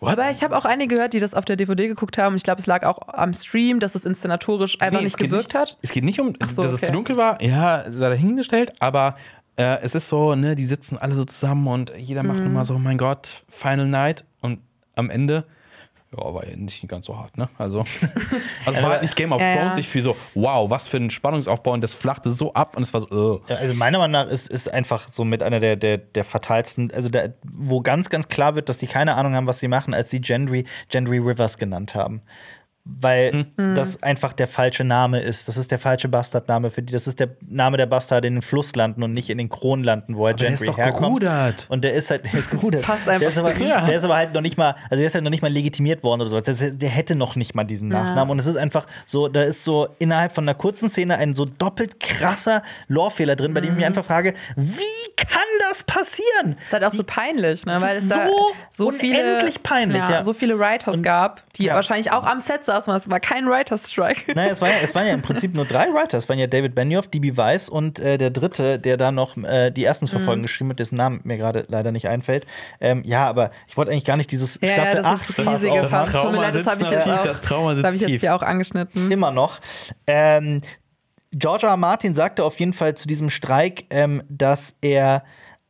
what? 0.00 0.12
Aber 0.12 0.30
ich 0.30 0.42
habe 0.42 0.56
auch 0.56 0.64
einige 0.64 0.94
gehört, 0.96 1.12
die 1.14 1.18
das 1.20 1.34
auf 1.34 1.44
der 1.44 1.56
DVD 1.56 1.88
geguckt 1.88 2.18
haben. 2.18 2.36
Ich 2.36 2.42
glaube, 2.42 2.60
es 2.60 2.66
lag 2.66 2.84
auch 2.84 2.98
am 3.08 3.32
Stream, 3.34 3.80
dass 3.80 3.94
es 3.94 4.04
inszenatorisch 4.04 4.80
einfach 4.80 4.98
Nee, 4.98 5.04
nicht 5.04 5.14
es 5.14 5.18
gewirkt 5.18 5.54
hat. 5.54 5.78
Es 5.82 5.90
geht 5.92 6.04
nicht 6.04 6.20
um, 6.20 6.34
so, 6.46 6.62
dass 6.62 6.72
es 6.72 6.78
okay. 6.78 6.86
zu 6.86 6.92
dunkel 6.92 7.16
war, 7.16 7.40
ja, 7.42 7.84
sei 7.90 8.08
dahingestellt, 8.08 8.72
aber 8.80 9.16
äh, 9.56 9.78
es 9.82 9.94
ist 9.94 10.08
so, 10.08 10.34
ne, 10.34 10.56
die 10.56 10.64
sitzen 10.66 10.98
alle 10.98 11.14
so 11.14 11.24
zusammen 11.24 11.68
und 11.68 11.92
jeder 11.96 12.22
macht 12.24 12.38
Mhm. 12.38 12.44
nochmal 12.46 12.64
so, 12.64 12.78
mein 12.78 12.98
Gott, 12.98 13.44
Final 13.48 13.86
Night 13.86 14.24
und 14.40 14.58
am 14.96 15.10
Ende, 15.10 15.44
ja, 16.16 16.34
war 16.34 16.46
ja 16.46 16.56
nicht 16.56 16.86
ganz 16.88 17.06
so 17.06 17.16
hart, 17.16 17.36
ne? 17.36 17.48
Also, 17.58 17.80
also 18.66 18.78
es 18.78 18.82
war 18.82 18.90
halt 18.90 19.02
nicht 19.02 19.16
Game 19.16 19.32
of 19.32 19.40
Ja. 19.40 19.56
Thrones, 19.56 19.78
ich 19.78 19.88
fühl 19.88 20.02
so, 20.02 20.16
wow, 20.34 20.68
was 20.70 20.86
für 20.86 20.96
ein 20.98 21.10
Spannungsaufbau 21.10 21.72
und 21.72 21.80
das 21.82 21.94
flachte 21.94 22.30
so 22.30 22.52
ab 22.54 22.76
und 22.76 22.82
es 22.82 22.92
war 22.92 23.00
so, 23.00 23.40
äh. 23.48 23.52
Ja, 23.52 23.56
Also 23.56 23.74
meiner 23.74 23.98
Meinung 23.98 24.12
nach 24.12 24.26
ist, 24.28 24.48
ist 24.48 24.72
einfach 24.72 25.08
so 25.08 25.24
mit 25.24 25.42
einer 25.42 25.60
der, 25.60 25.76
der, 25.76 25.98
der 25.98 26.24
fatalsten, 26.24 26.90
also 26.92 27.08
der, 27.08 27.34
wo 27.42 27.80
ganz, 27.80 28.10
ganz 28.10 28.28
klar 28.28 28.54
wird, 28.54 28.68
dass 28.68 28.78
die 28.78 28.86
keine 28.86 29.14
Ahnung 29.16 29.34
haben, 29.34 29.46
was 29.46 29.58
sie 29.58 29.68
machen, 29.68 29.94
als 29.94 30.10
sie 30.10 30.20
Gendry, 30.20 30.64
Gendry 30.88 31.18
Rivers 31.18 31.58
genannt 31.58 31.94
haben. 31.94 32.22
Weil 32.86 33.46
Mhm. 33.56 33.74
das 33.74 34.02
einfach 34.02 34.34
der 34.34 34.46
falsche 34.46 34.84
Name 34.84 35.20
ist. 35.20 35.48
Das 35.48 35.56
ist 35.56 35.70
der 35.70 35.78
falsche 35.78 36.06
Bastardname 36.08 36.70
für 36.70 36.82
die. 36.82 36.92
Das 36.92 37.06
ist 37.06 37.18
der 37.18 37.30
Name 37.40 37.78
der 37.78 37.86
Bastarde 37.86 38.28
in 38.28 38.34
den 38.34 38.42
Flusslanden 38.42 39.02
und 39.02 39.14
nicht 39.14 39.30
in 39.30 39.38
den 39.38 39.48
Kronlanden, 39.48 40.16
wo 40.16 40.26
er 40.26 40.34
der 40.34 40.48
Gendry 40.50 40.64
ist 40.64 40.68
doch 40.68 40.76
herkommt. 40.76 41.00
gerudert. 41.20 41.66
Und 41.70 41.82
der 41.82 41.94
ist 41.94 42.10
halt, 42.10 42.26
der 42.26 42.34
ist 42.38 42.50
gerudert. 42.50 42.82
Passt 42.86 43.08
einfach 43.08 43.20
der 43.20 43.28
ist, 43.30 43.38
aber. 43.38 43.56
Ja. 43.56 43.86
der 43.86 43.96
ist 43.96 44.04
aber 44.04 44.16
halt 44.16 44.34
noch 44.34 44.42
nicht 44.42 44.58
mal, 44.58 44.74
also 44.90 44.96
der 44.96 45.06
ist 45.06 45.14
halt 45.14 45.24
noch 45.24 45.30
nicht 45.30 45.40
mal 45.40 45.50
legitimiert 45.50 46.02
worden 46.02 46.20
oder 46.20 46.28
so. 46.30 46.40
Das, 46.40 46.58
der 46.76 46.88
hätte 46.90 47.14
noch 47.14 47.36
nicht 47.36 47.54
mal 47.54 47.64
diesen 47.64 47.88
Nachnamen. 47.88 48.30
Und 48.32 48.38
es 48.38 48.46
ist 48.46 48.56
einfach 48.56 48.86
so, 49.06 49.28
da 49.28 49.42
ist 49.42 49.64
so 49.64 49.88
innerhalb 49.98 50.34
von 50.34 50.44
einer 50.44 50.54
kurzen 50.54 50.90
Szene 50.90 51.16
ein 51.16 51.32
so 51.34 51.46
doppelt 51.46 52.00
krasser 52.00 52.62
Lorefehler 52.88 53.34
drin, 53.36 53.54
bei 53.54 53.60
dem 53.62 53.68
ich 53.68 53.70
Mhm. 53.70 53.76
mich 53.78 53.86
einfach 53.86 54.04
frage, 54.04 54.34
wie 54.56 55.14
kann 55.16 55.40
das 55.70 55.82
passieren? 55.84 56.56
ist 56.62 56.72
halt 56.74 56.84
auch 56.84 56.92
so 56.92 57.02
peinlich, 57.02 57.64
ne? 57.64 57.72
Das 57.72 57.82
weil 57.82 57.96
es 57.96 58.08
da 58.10 58.26
so 58.26 58.86
so 58.88 58.90
viele, 58.92 59.20
unendlich 59.36 59.62
peinlich, 59.62 59.96
ja. 59.96 60.22
so 60.22 60.34
viele 60.34 60.58
Writers 60.58 61.02
gab, 61.02 61.42
die 61.54 61.64
ja. 61.64 61.74
wahrscheinlich 61.74 62.12
auch 62.12 62.26
am 62.26 62.40
Set 62.40 62.64
saßen, 62.64 62.73
weil 62.86 62.96
es 62.96 63.08
war 63.10 63.20
kein 63.20 63.46
Writers 63.46 63.90
Strike. 63.90 64.32
Naja, 64.34 64.50
es, 64.52 64.60
war 64.60 64.68
ja, 64.68 64.76
es 64.82 64.94
waren 64.94 65.06
ja 65.06 65.14
im 65.14 65.22
Prinzip 65.22 65.54
nur 65.54 65.64
drei 65.64 65.86
Writer. 65.92 66.18
Es 66.18 66.28
waren 66.28 66.38
ja 66.38 66.46
David 66.46 66.74
Benioff, 66.74 67.08
D.B. 67.08 67.36
Weiss 67.36 67.68
und 67.68 67.98
äh, 67.98 68.18
der 68.18 68.30
dritte, 68.30 68.78
der 68.78 68.96
da 68.96 69.12
noch 69.12 69.36
äh, 69.36 69.70
die 69.70 69.84
ersten 69.84 70.04
Mhm. 70.06 70.10
zwei 70.10 70.18
Folgen 70.20 70.42
geschrieben 70.42 70.70
hat, 70.70 70.78
dessen 70.78 70.96
Namen 70.96 71.20
mir 71.24 71.36
gerade 71.36 71.64
leider 71.68 71.92
nicht 71.92 72.08
einfällt. 72.08 72.46
Ähm, 72.80 73.02
ja, 73.06 73.26
aber 73.28 73.50
ich 73.68 73.76
wollte 73.76 73.90
eigentlich 73.92 74.04
gar 74.04 74.16
nicht 74.16 74.30
dieses 74.32 74.58
Ja, 74.60 74.68
Staffel 74.68 74.96
das 74.96 75.06
8 75.06 75.30
ist 75.30 75.36
Fass. 75.40 75.62
Tut 75.62 75.72
mir 75.72 75.88
Trauma 76.02 76.36
leid, 76.36 76.46
das 76.48 76.54
sitzt 76.54 76.70
habe 76.70 76.82
ich 76.82 76.90
jetzt 76.90 77.08
auch, 77.08 77.24
das 77.24 77.40
Trauma 77.40 77.74
das 77.74 77.84
habe 77.84 77.94
ich 77.96 78.02
jetzt 78.02 78.20
hier 78.20 78.34
auch 78.34 78.42
angeschnitten. 78.42 79.10
Immer 79.10 79.30
noch. 79.30 79.60
Ähm, 80.06 80.60
George 81.32 81.66
R. 81.66 81.70
R. 81.72 81.76
Martin 81.76 82.14
sagte 82.14 82.44
auf 82.44 82.58
jeden 82.60 82.72
Fall 82.72 82.94
zu 82.94 83.08
diesem 83.08 83.28
Streik, 83.30 83.86
ähm, 83.90 84.22
dass 84.28 84.76
er, 84.82 85.24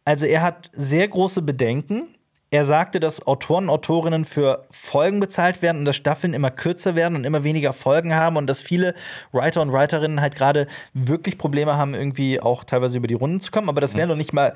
also 0.04 0.26
er 0.26 0.42
hat 0.42 0.70
sehr 0.72 1.08
große 1.08 1.42
Bedenken. 1.42 2.13
Er 2.54 2.64
sagte, 2.64 3.00
dass 3.00 3.26
Autoren 3.26 3.64
und 3.64 3.70
Autorinnen 3.70 4.24
für 4.24 4.64
Folgen 4.70 5.18
bezahlt 5.18 5.60
werden 5.60 5.78
und 5.78 5.86
dass 5.86 5.96
Staffeln 5.96 6.34
immer 6.34 6.52
kürzer 6.52 6.94
werden 6.94 7.16
und 7.16 7.24
immer 7.24 7.42
weniger 7.42 7.72
Folgen 7.72 8.14
haben 8.14 8.36
und 8.36 8.46
dass 8.46 8.60
viele 8.60 8.94
Writer 9.32 9.60
und 9.60 9.72
Writerinnen 9.72 10.20
halt 10.20 10.36
gerade 10.36 10.68
wirklich 10.92 11.36
Probleme 11.36 11.76
haben, 11.76 11.94
irgendwie 11.94 12.38
auch 12.38 12.62
teilweise 12.62 12.98
über 12.98 13.08
die 13.08 13.14
Runden 13.14 13.40
zu 13.40 13.50
kommen. 13.50 13.68
Aber 13.68 13.80
das 13.80 13.96
wäre 13.96 14.06
noch 14.06 14.14
nicht 14.14 14.32
mal 14.32 14.54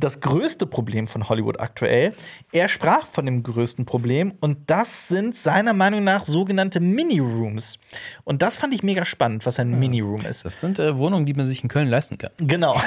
das 0.00 0.20
größte 0.20 0.66
Problem 0.66 1.08
von 1.08 1.28
Hollywood 1.28 1.60
aktuell. 1.60 2.14
Er 2.52 2.68
sprach 2.68 3.06
von 3.06 3.26
dem 3.26 3.42
größten 3.42 3.84
Problem 3.84 4.34
und 4.40 4.58
das 4.70 5.08
sind 5.08 5.36
seiner 5.36 5.72
Meinung 5.72 6.04
nach 6.04 6.24
sogenannte 6.24 6.80
Mini-Rooms. 6.80 7.78
Und 8.24 8.42
das 8.42 8.56
fand 8.56 8.74
ich 8.74 8.82
mega 8.82 9.04
spannend, 9.04 9.46
was 9.46 9.58
ein 9.58 9.78
Mini-Room 9.78 10.24
ist. 10.26 10.44
Das 10.44 10.60
sind 10.60 10.78
äh, 10.78 10.96
Wohnungen, 10.96 11.26
die 11.26 11.34
man 11.34 11.46
sich 11.46 11.62
in 11.62 11.68
Köln 11.68 11.88
leisten 11.88 12.18
kann. 12.18 12.30
Genau. 12.38 12.80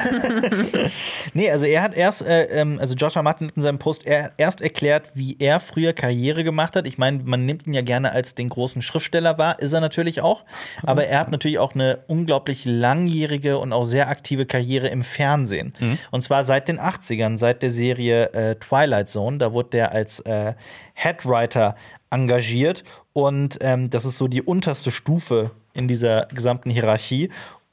nee, 1.33 1.49
also 1.49 1.65
er 1.65 1.81
hat 1.81 1.95
erst, 1.95 2.21
äh, 2.21 2.43
ähm, 2.45 2.77
also 2.79 2.95
Joshua 2.95 3.23
Martin 3.23 3.47
hat 3.47 3.55
in 3.55 3.61
seinem 3.61 3.79
Post 3.79 4.05
er, 4.05 4.31
erst 4.37 4.61
erklärt, 4.61 5.11
wie 5.15 5.37
er 5.39 5.59
früher 5.59 5.93
Karriere 5.93 6.43
gemacht 6.43 6.75
hat. 6.75 6.87
Ich 6.87 6.97
meine, 6.97 7.23
man 7.23 7.45
nimmt 7.45 7.67
ihn 7.67 7.73
ja 7.73 7.81
gerne 7.81 8.11
als 8.11 8.35
den 8.35 8.49
großen 8.49 8.81
Schriftsteller 8.81 9.37
wahr, 9.37 9.59
ist 9.59 9.73
er 9.73 9.81
natürlich 9.81 10.21
auch. 10.21 10.45
Aber 10.83 11.05
er 11.05 11.19
hat 11.19 11.31
natürlich 11.31 11.59
auch 11.59 11.73
eine 11.73 11.99
unglaublich 12.07 12.65
langjährige 12.65 13.57
und 13.57 13.73
auch 13.73 13.83
sehr 13.83 14.09
aktive 14.09 14.45
Karriere 14.45 14.87
im 14.87 15.03
Fernsehen. 15.03 15.73
Und 16.11 16.21
zwar 16.21 16.43
seit 16.45 16.67
den 16.67 16.79
80ern, 17.01 17.37
seit 17.37 17.61
der 17.61 17.71
Serie 17.71 18.31
äh, 18.33 18.55
Twilight 18.55 19.09
Zone. 19.09 19.37
Da 19.37 19.53
wurde 19.53 19.69
der 19.69 19.91
als 19.91 20.19
äh, 20.21 20.53
Headwriter 20.93 21.75
engagiert. 22.09 22.83
Und 23.13 23.57
ähm, 23.61 23.89
das 23.89 24.05
ist 24.05 24.17
so 24.17 24.27
die 24.27 24.41
unterste 24.41 24.91
Stufe 24.91 25.51
in 25.73 25.87
dieser 25.87 26.27
gesamten 26.27 26.69
Hierarchie. 26.69 27.29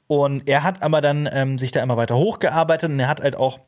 Und 0.07 0.47
er 0.47 0.63
hat 0.63 0.81
aber 0.81 1.01
dann 1.01 1.29
ähm, 1.31 1.59
sich 1.59 1.71
da 1.71 1.83
immer 1.83 1.97
weiter 1.97 2.15
hochgearbeitet 2.15 2.89
und 2.89 2.99
er 2.99 3.07
hat 3.07 3.21
halt 3.21 3.35
auch 3.35 3.59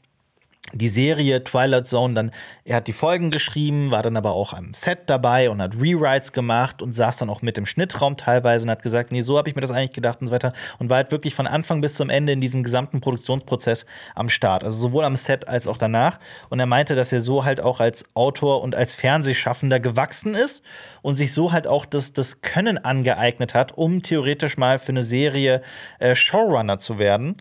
die 0.74 0.89
Serie 0.89 1.43
Twilight 1.43 1.88
Zone 1.88 2.13
dann, 2.13 2.32
er 2.63 2.78
hat 2.78 2.88
die 2.88 2.93
Folgen 2.93 3.32
geschrieben, 3.32 3.91
war 3.91 4.03
dann 4.03 4.17
aber 4.17 4.32
auch 4.32 4.53
am 4.53 4.74
Set 4.74 4.99
dabei 5.07 5.49
und 5.49 5.61
hat 5.61 5.76
Rewrites 5.76 6.34
gemacht 6.34 6.82
und 6.82 6.93
saß 6.93 7.17
dann 7.17 7.30
auch 7.30 7.41
mit 7.41 7.57
im 7.57 7.65
Schnittraum 7.65 8.17
teilweise 8.17 8.65
und 8.65 8.72
hat 8.72 8.84
gesagt, 8.84 9.11
nee, 9.11 9.22
so 9.22 9.38
habe 9.38 9.49
ich 9.49 9.55
mir 9.55 9.61
das 9.61 9.72
eigentlich 9.72 9.93
gedacht 9.93 10.22
und 10.22 10.28
so 10.28 10.34
weiter 10.34 10.53
und 10.80 10.89
war 10.89 10.97
halt 10.97 11.11
wirklich 11.11 11.36
von 11.36 11.47
Anfang 11.47 11.82
bis 11.82 11.95
zum 11.95 12.09
Ende 12.09 12.32
in 12.32 12.41
diesem 12.41 12.63
gesamten 12.63 13.01
Produktionsprozess 13.01 13.86
am 14.15 14.30
Start, 14.30 14.63
also 14.63 14.80
sowohl 14.80 15.03
am 15.03 15.15
Set 15.15 15.47
als 15.47 15.67
auch 15.67 15.78
danach 15.78 16.19
und 16.49 16.59
er 16.59 16.65
meinte, 16.65 16.95
dass 16.95 17.11
er 17.11 17.22
so 17.22 17.45
halt 17.45 17.61
auch 17.61 17.80
als 17.80 18.05
Autor 18.13 18.61
und 18.61 18.76
als 18.76 18.95
Fernsehschaffender 18.95 19.80
gewachsen 19.80 20.36
ist 20.36 20.63
und 21.01 21.15
sich 21.15 21.34
so 21.34 21.51
halt 21.51 21.67
auch 21.67 21.86
das, 21.86 22.13
das 22.13 22.41
Können 22.41 22.78
angeeignet 22.78 23.53
hat, 23.53 23.78
um 23.78 24.01
theoretisch 24.03 24.57
mal 24.57 24.80
für 24.80 24.89
eine 24.91 25.03
Serie 25.03 25.61
äh, 25.99 26.15
Showrunner 26.15 26.78
zu 26.78 26.97
werden. 26.97 27.38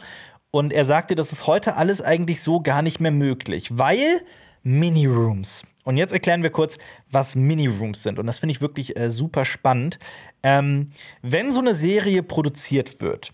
Und 0.51 0.73
er 0.73 0.85
sagte, 0.85 1.15
das 1.15 1.33
ist 1.33 1.47
heute 1.47 1.77
alles 1.77 2.03
eigentlich 2.03 2.43
so 2.43 2.61
gar 2.61 2.83
nicht 2.83 3.01
mehr 3.01 3.13
möglich, 3.13 3.69
weil 3.73 4.23
Mini-Rooms. 4.63 5.65
Und 5.85 5.97
jetzt 5.97 6.13
erklären 6.13 6.43
wir 6.43 6.51
kurz, 6.51 6.77
was 7.11 7.37
Mini-Rooms 7.37 8.03
sind. 8.03 8.19
Und 8.19 8.27
das 8.27 8.41
finde 8.41 8.53
ich 8.53 8.61
wirklich 8.61 8.97
äh, 8.97 9.11
super 9.11 9.45
spannend. 9.45 9.99
Ähm, 10.43 10.91
wenn 11.23 11.53
so 11.53 11.61
eine 11.61 11.75
Serie 11.75 12.23
produziert 12.23 13.01
wird, 13.01 13.33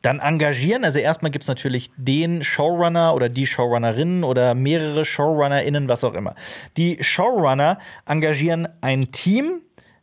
dann 0.00 0.18
engagieren, 0.18 0.84
also 0.84 0.98
erstmal 0.98 1.30
gibt 1.30 1.42
es 1.44 1.48
natürlich 1.48 1.90
den 1.96 2.42
Showrunner 2.42 3.14
oder 3.14 3.28
die 3.28 3.46
Showrunnerinnen 3.46 4.24
oder 4.24 4.54
mehrere 4.54 5.04
ShowrunnerInnen, 5.04 5.88
was 5.88 6.02
auch 6.02 6.14
immer. 6.14 6.34
Die 6.76 6.98
Showrunner 7.02 7.78
engagieren 8.06 8.68
ein 8.80 9.12
Team, 9.12 9.60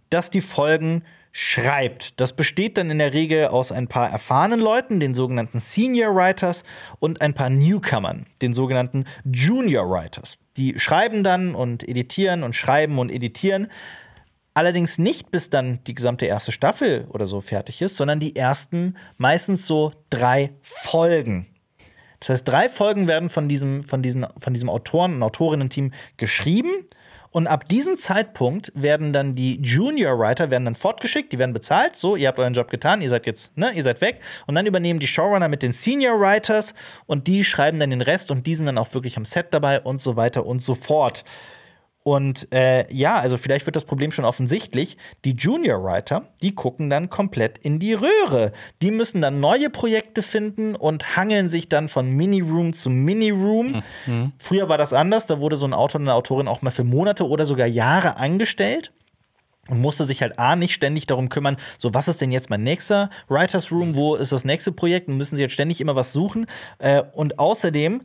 das 0.10 0.30
die 0.30 0.42
Folgen 0.42 1.04
schreibt. 1.42 2.20
Das 2.20 2.36
besteht 2.36 2.78
dann 2.78 2.92
in 2.92 2.98
der 2.98 3.14
Regel 3.14 3.48
aus 3.48 3.72
ein 3.72 3.88
paar 3.88 4.10
erfahrenen 4.10 4.60
Leuten, 4.60 5.00
den 5.00 5.14
sogenannten 5.16 5.60
Senior 5.60 6.14
Writers, 6.14 6.66
und 7.00 7.22
ein 7.22 7.34
paar 7.34 7.50
Newcomern, 7.50 8.26
den 8.42 8.54
sogenannten 8.54 9.06
Junior 9.24 9.90
Writers. 9.90 10.38
Die 10.58 10.78
schreiben 10.78 11.24
dann 11.24 11.56
und 11.56 11.88
editieren 11.88 12.44
und 12.44 12.58
schreiben 12.58 13.00
und 13.00 13.10
editieren. 13.10 13.70
Allerdings 14.54 14.98
nicht 14.98 15.32
bis 15.32 15.50
dann 15.50 15.80
die 15.86 15.94
gesamte 15.94 16.26
erste 16.26 16.52
Staffel 16.52 17.08
oder 17.10 17.26
so 17.26 17.40
fertig 17.40 17.82
ist, 17.82 17.96
sondern 17.96 18.20
die 18.20 18.36
ersten 18.36 18.98
meistens 19.18 19.66
so 19.66 19.94
drei 20.10 20.52
Folgen. 20.62 21.48
Das 22.20 22.30
heißt, 22.30 22.48
drei 22.50 22.68
Folgen 22.68 23.08
werden 23.08 23.30
von 23.30 23.48
diesem, 23.48 23.84
von 23.84 24.02
diesen, 24.02 24.28
von 24.38 24.54
diesem 24.54 24.70
Autoren- 24.70 25.16
und 25.16 25.24
Autorinnen-Team 25.24 25.94
geschrieben. 26.18 26.70
Und 27.32 27.48
ab 27.48 27.68
diesem 27.68 27.98
Zeitpunkt 27.98 28.72
werden 28.76 29.14
dann 29.14 29.36
die 29.36 29.62
Junior 29.62 30.18
Writer 30.18 30.50
werden 30.50 30.66
dann 30.66 30.76
fortgeschickt, 30.76 31.32
die 31.32 31.40
werden 31.40 31.54
bezahlt. 31.54 31.96
So, 31.96 32.16
ihr 32.16 32.28
habt 32.28 32.40
euren 32.40 32.54
Job 32.54 32.70
getan, 32.70 33.02
ihr 33.02 33.10
seid 33.10 33.26
jetzt, 33.26 33.56
ne, 33.56 33.72
ihr 33.74 33.84
seid 33.84 34.02
weg. 34.02 34.20
Und 34.48 34.56
dann 34.56 34.66
übernehmen 34.66 35.00
die 35.00 35.08
Showrunner 35.08 35.48
mit 35.48 35.62
den 35.62 35.72
Senior 35.72 36.20
Writers 36.20 36.74
und 37.06 37.28
die 37.28 37.44
schreiben 37.44 37.80
dann 37.80 37.92
den 37.92 38.02
Rest 38.02 38.32
und 38.32 38.48
die 38.48 38.56
sind 38.56 38.66
dann 38.66 38.78
auch 38.78 38.94
wirklich 38.94 39.18
am 39.18 39.26
Set 39.26 39.48
dabei 39.52 39.82
und 39.82 40.02
so 40.02 40.16
weiter 40.16 40.46
und 40.46 40.62
so 40.62 40.74
fort. 40.74 41.24
Und 42.10 42.52
äh, 42.52 42.92
ja, 42.92 43.20
also 43.20 43.38
vielleicht 43.38 43.68
wird 43.68 43.76
das 43.76 43.86
Problem 43.86 44.12
schon 44.12 44.26
offensichtlich. 44.26 44.98
Die 45.26 45.34
Junior 45.34 45.84
Writer, 45.84 46.24
die 46.42 46.56
gucken 46.56 46.90
dann 46.90 47.12
komplett 47.12 47.60
in 47.60 47.78
die 47.78 47.94
Röhre. 47.94 48.52
Die 48.82 48.90
müssen 48.90 49.22
dann 49.22 49.40
neue 49.40 49.70
Projekte 49.70 50.24
finden 50.24 50.74
und 50.74 51.16
hangeln 51.18 51.50
sich 51.50 51.70
dann 51.70 51.88
von 51.88 52.10
Mini-Room 52.10 52.74
zu 52.74 52.90
Mini-Room. 52.90 53.84
Früher 54.40 54.68
war 54.68 54.80
das 54.80 54.92
anders. 54.92 55.28
Da 55.28 55.40
wurde 55.40 55.56
so 55.56 55.68
ein 55.68 55.74
Autor 55.76 56.02
und 56.02 56.08
eine 56.08 56.16
Autorin 56.16 56.48
auch 56.48 56.64
mal 56.64 56.72
für 56.72 56.84
Monate 56.84 57.28
oder 57.28 57.46
sogar 57.46 57.68
Jahre 57.68 58.18
angestellt 58.18 58.92
und 59.70 59.80
musste 59.80 60.06
sich 60.06 60.24
halt 60.24 60.40
A 60.40 60.56
nicht 60.56 60.74
ständig 60.74 61.06
darum 61.06 61.30
kümmern, 61.30 61.58
so 61.78 61.94
was 61.94 62.08
ist 62.08 62.22
denn 62.22 62.32
jetzt 62.32 62.50
mein 62.50 62.64
nächster 62.64 63.12
Writers 63.28 63.72
Room, 63.72 63.96
wo 63.96 64.16
ist 64.16 64.32
das 64.32 64.46
nächste 64.46 64.72
Projekt 64.72 65.10
und 65.10 65.18
müssen 65.18 65.36
sie 65.36 65.44
jetzt 65.44 65.54
ständig 65.54 65.80
immer 65.80 65.96
was 65.96 66.12
suchen. 66.12 66.48
Äh, 66.80 67.04
und 67.14 67.38
außerdem, 67.38 68.02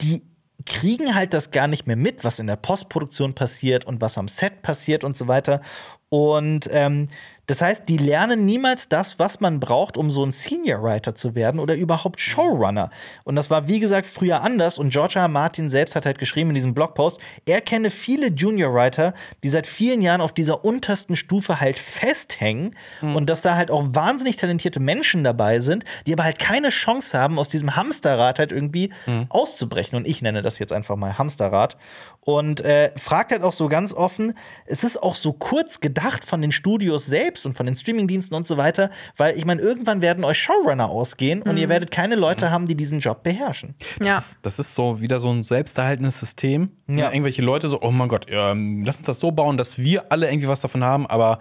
die 0.00 0.22
kriegen 0.66 1.14
halt 1.14 1.34
das 1.34 1.50
gar 1.50 1.66
nicht 1.66 1.86
mehr 1.86 1.96
mit, 1.96 2.24
was 2.24 2.38
in 2.38 2.46
der 2.46 2.56
Postproduktion 2.56 3.34
passiert 3.34 3.84
und 3.84 4.00
was 4.00 4.18
am 4.18 4.28
Set 4.28 4.62
passiert 4.62 5.04
und 5.04 5.16
so 5.16 5.28
weiter. 5.28 5.60
Und 6.08 6.68
ähm, 6.72 7.08
das 7.50 7.62
heißt, 7.62 7.88
die 7.88 7.96
lernen 7.96 8.46
niemals 8.46 8.88
das, 8.88 9.18
was 9.18 9.40
man 9.40 9.58
braucht, 9.58 9.96
um 9.96 10.10
so 10.12 10.24
ein 10.24 10.30
Senior 10.30 10.84
Writer 10.84 11.16
zu 11.16 11.34
werden 11.34 11.58
oder 11.58 11.74
überhaupt 11.74 12.20
Showrunner. 12.20 12.90
Und 13.24 13.34
das 13.34 13.50
war, 13.50 13.66
wie 13.66 13.80
gesagt, 13.80 14.06
früher 14.06 14.42
anders. 14.42 14.78
Und 14.78 14.90
George 14.90 15.14
R. 15.16 15.22
R. 15.22 15.28
Martin 15.28 15.68
selbst 15.68 15.96
hat 15.96 16.06
halt 16.06 16.20
geschrieben 16.20 16.50
in 16.50 16.54
diesem 16.54 16.74
Blogpost, 16.74 17.18
er 17.46 17.60
kenne 17.60 17.90
viele 17.90 18.28
Junior 18.28 18.72
Writer, 18.72 19.14
die 19.42 19.48
seit 19.48 19.66
vielen 19.66 20.00
Jahren 20.00 20.20
auf 20.20 20.32
dieser 20.32 20.64
untersten 20.64 21.16
Stufe 21.16 21.60
halt 21.60 21.80
festhängen 21.80 22.76
und 23.02 23.28
dass 23.28 23.42
da 23.42 23.56
halt 23.56 23.72
auch 23.72 23.84
wahnsinnig 23.88 24.36
talentierte 24.36 24.78
Menschen 24.78 25.24
dabei 25.24 25.58
sind, 25.58 25.84
die 26.06 26.12
aber 26.12 26.22
halt 26.22 26.38
keine 26.38 26.68
Chance 26.68 27.18
haben, 27.18 27.36
aus 27.36 27.48
diesem 27.48 27.74
Hamsterrad 27.74 28.38
halt 28.38 28.52
irgendwie 28.52 28.92
auszubrechen. 29.28 29.96
Und 29.96 30.06
ich 30.06 30.22
nenne 30.22 30.42
das 30.42 30.60
jetzt 30.60 30.72
einfach 30.72 30.94
mal 30.94 31.18
Hamsterrad. 31.18 31.76
Und 32.22 32.60
äh, 32.60 32.92
fragt 32.98 33.32
halt 33.32 33.42
auch 33.42 33.52
so 33.52 33.68
ganz 33.68 33.94
offen, 33.94 34.34
es 34.66 34.84
ist 34.84 35.02
auch 35.02 35.14
so 35.14 35.32
kurz 35.32 35.80
gedacht 35.80 36.24
von 36.24 36.42
den 36.42 36.52
Studios 36.52 37.06
selbst 37.06 37.46
und 37.46 37.56
von 37.56 37.64
den 37.64 37.74
Streamingdiensten 37.74 38.36
und 38.36 38.46
so 38.46 38.58
weiter, 38.58 38.90
weil 39.16 39.38
ich 39.38 39.46
meine, 39.46 39.62
irgendwann 39.62 40.02
werden 40.02 40.22
euch 40.24 40.38
Showrunner 40.38 40.90
ausgehen 40.90 41.40
und 41.40 41.56
ihr 41.56 41.70
werdet 41.70 41.90
keine 41.90 42.16
Leute 42.16 42.50
haben, 42.50 42.66
die 42.66 42.74
diesen 42.74 43.00
Job 43.00 43.22
beherrschen. 43.22 43.74
Ja. 44.00 44.16
Das, 44.16 44.32
ist, 44.32 44.38
das 44.46 44.58
ist 44.58 44.74
so 44.74 45.00
wieder 45.00 45.18
so 45.18 45.30
ein 45.30 45.42
selbsterhaltendes 45.42 46.20
System. 46.20 46.72
Ja. 46.88 46.96
Ja. 46.96 47.12
Irgendwelche 47.12 47.42
Leute 47.42 47.68
so, 47.68 47.80
oh 47.80 47.90
mein 47.90 48.08
Gott, 48.08 48.26
ähm, 48.28 48.84
lass 48.84 48.98
uns 48.98 49.06
das 49.06 49.18
so 49.18 49.32
bauen, 49.32 49.56
dass 49.56 49.78
wir 49.78 50.12
alle 50.12 50.30
irgendwie 50.30 50.48
was 50.48 50.60
davon 50.60 50.84
haben, 50.84 51.06
aber 51.06 51.38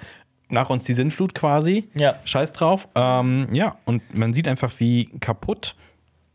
nach 0.49 0.69
uns 0.69 0.83
die 0.83 0.93
Sinnflut 0.93 1.35
quasi. 1.35 1.89
Ja. 1.95 2.15
Scheiß 2.23 2.53
drauf. 2.53 2.87
Ähm, 2.95 3.47
ja, 3.51 3.77
und 3.85 4.15
man 4.15 4.33
sieht 4.33 4.47
einfach, 4.47 4.71
wie 4.79 5.05
kaputt, 5.19 5.75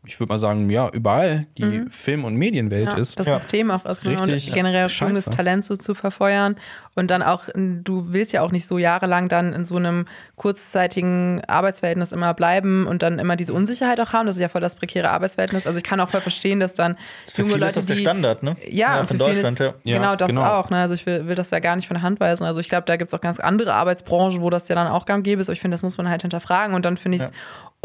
ich 0.05 0.19
würde 0.19 0.31
mal 0.33 0.39
sagen, 0.39 0.69
ja, 0.69 0.89
überall 0.89 1.47
die 1.57 1.85
Film- 1.89 2.25
und 2.25 2.35
Medienwelt 2.35 2.93
Ja, 2.93 2.97
ist. 2.97 3.19
das 3.19 3.27
Ja. 3.27 3.37
System. 3.37 3.67
Ne? 3.67 3.79
Richtig 3.85 4.47
Und 4.49 4.53
generell 4.53 4.87
junges 4.87 5.25
Talent 5.25 5.65
so 5.65 5.75
zu 5.75 5.95
verfeuern. 5.95 6.55
Und 6.95 7.11
dann 7.11 7.23
auch, 7.23 7.49
du 7.53 8.05
willst 8.13 8.31
ja 8.31 8.41
auch 8.41 8.51
nicht 8.51 8.65
so 8.67 8.77
jahrelang 8.77 9.27
dann 9.27 9.53
in 9.53 9.65
so 9.65 9.75
einem 9.75 10.05
kurzzeitigen 10.35 11.41
Arbeitsverhältnis 11.47 12.11
immer 12.13 12.33
bleiben 12.33 12.87
und 12.87 13.01
dann 13.03 13.19
immer 13.19 13.35
diese 13.35 13.53
Unsicherheit 13.53 13.99
auch 13.99 14.13
haben. 14.13 14.25
Das 14.27 14.35
ist 14.37 14.41
ja 14.41 14.47
voll 14.49 14.61
das 14.61 14.75
prekäre 14.75 15.09
Arbeitsverhältnis. 15.09 15.67
Also 15.67 15.77
ich 15.77 15.83
kann 15.83 15.99
auch 15.99 16.09
voll 16.09 16.21
verstehen, 16.21 16.59
dass 16.59 16.73
dann 16.73 16.95
Für 17.27 17.41
junge 17.41 17.53
viele 17.53 17.59
Leute, 17.65 17.69
ist 17.69 17.77
das 17.77 17.85
der 17.87 17.95
die 17.97 18.01
Standard, 18.03 18.43
ne? 18.43 18.55
ja, 18.69 18.99
für 19.01 19.07
viele 19.07 19.19
Deutschland, 19.19 19.59
ist, 19.59 19.65
ja. 19.65 19.73
Ja, 19.83 19.97
Genau, 19.97 20.15
das 20.15 20.29
genau. 20.29 20.43
auch. 20.45 20.69
Ne? 20.69 20.77
Also 20.79 20.93
ich 20.93 21.05
will, 21.05 21.27
will 21.27 21.35
das 21.35 21.51
ja 21.51 21.59
gar 21.59 21.75
nicht 21.75 21.87
von 21.87 21.95
der 21.95 22.03
Hand 22.03 22.19
weisen. 22.19 22.45
Also 22.45 22.59
ich 22.59 22.69
glaube, 22.69 22.85
da 22.85 22.95
gibt 22.95 23.09
es 23.09 23.13
auch 23.13 23.21
ganz 23.21 23.39
andere 23.39 23.73
Arbeitsbranchen, 23.73 24.41
wo 24.41 24.49
das 24.49 24.67
ja 24.69 24.75
dann 24.75 24.87
auch 24.87 25.05
gang 25.05 25.23
gäbe 25.23 25.41
ist. 25.41 25.49
Aber 25.49 25.53
ich 25.53 25.61
finde, 25.61 25.75
das 25.75 25.83
muss 25.83 25.97
man 25.97 26.09
halt 26.09 26.21
hinterfragen. 26.21 26.73
Und 26.75 26.85
dann 26.85 26.95
finde 26.97 27.17
ich 27.17 27.23
es 27.23 27.33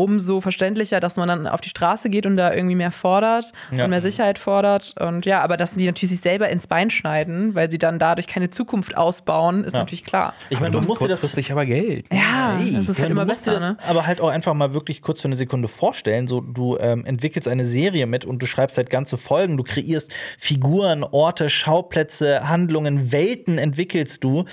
umso 0.03 0.40
verständlicher, 0.40 0.98
dass 1.01 1.16
man 1.16 1.28
dann 1.28 1.46
auf 1.46 1.61
die 1.61 1.68
Straße 1.68 2.09
geht 2.11 2.24
und 2.26 2.36
da 2.36 2.53
irgendwie 2.55 2.74
mehr 2.74 2.90
fordert 2.90 3.53
Ja. 3.70 3.84
und 3.84 3.90
mehr 3.90 4.01
Sicherheit 4.03 4.38
fordert. 4.38 4.94
Und 4.98 5.26
ja, 5.26 5.42
aber 5.42 5.57
dass 5.57 5.72
die 5.74 5.84
natürlich 5.86 6.11
sich 6.11 6.20
selber 6.20 6.48
ins 6.48 6.66
Bein 6.66 6.90
schneiden, 6.90 7.55
weil 7.55 7.70
sie 7.70 7.78
dann 7.78 7.98
dadurch 7.98 8.26
keine 8.26 8.48
Zukunft 8.51 8.96
ausbauen, 8.96 9.64
ist 9.64 9.74
natürlich 9.74 10.05
klar. 10.05 10.32
Ich 10.48 10.57
Also 10.57 10.64
meine, 10.64 10.72
du 10.76 10.80
du 10.80 10.88
musst 10.88 11.03
dir 11.03 11.09
das 11.09 11.20
kurzfristig 11.20 11.53
aber 11.53 11.66
Geld. 11.66 12.07
Ja, 12.12 12.57
Hey. 12.59 12.72
das 12.72 12.88
ist 12.88 12.96
Ja, 12.98 13.03
halt 13.03 13.11
immer 13.12 13.26
besser. 13.26 13.53
das 13.53 13.62
Ne? 13.62 13.76
aber 13.88 14.07
halt 14.07 14.20
auch 14.20 14.28
einfach 14.30 14.55
mal 14.55 14.72
wirklich 14.72 15.03
kurz 15.03 15.20
für 15.20 15.28
eine 15.28 15.36
Sekunde 15.36 15.68
vorstellen. 15.68 16.26
So, 16.28 16.40
du 16.40 16.78
ähm, 16.78 17.05
entwickelst 17.05 17.46
eine 17.48 17.64
Serie 17.64 18.07
mit 18.07 18.24
und 18.24 18.40
du 18.42 18.46
schreibst 18.46 18.76
halt 18.78 18.88
ganze 18.90 19.18
Folgen, 19.18 19.57
du 19.57 19.62
kreierst 19.64 20.11
Figuren, 20.38 21.05
Orte, 21.05 21.51
Schauplätze, 21.51 22.48
Handlungen, 22.48 23.12
Welten 23.12 23.59
entwickelst 23.59 24.24
du. 24.24 24.44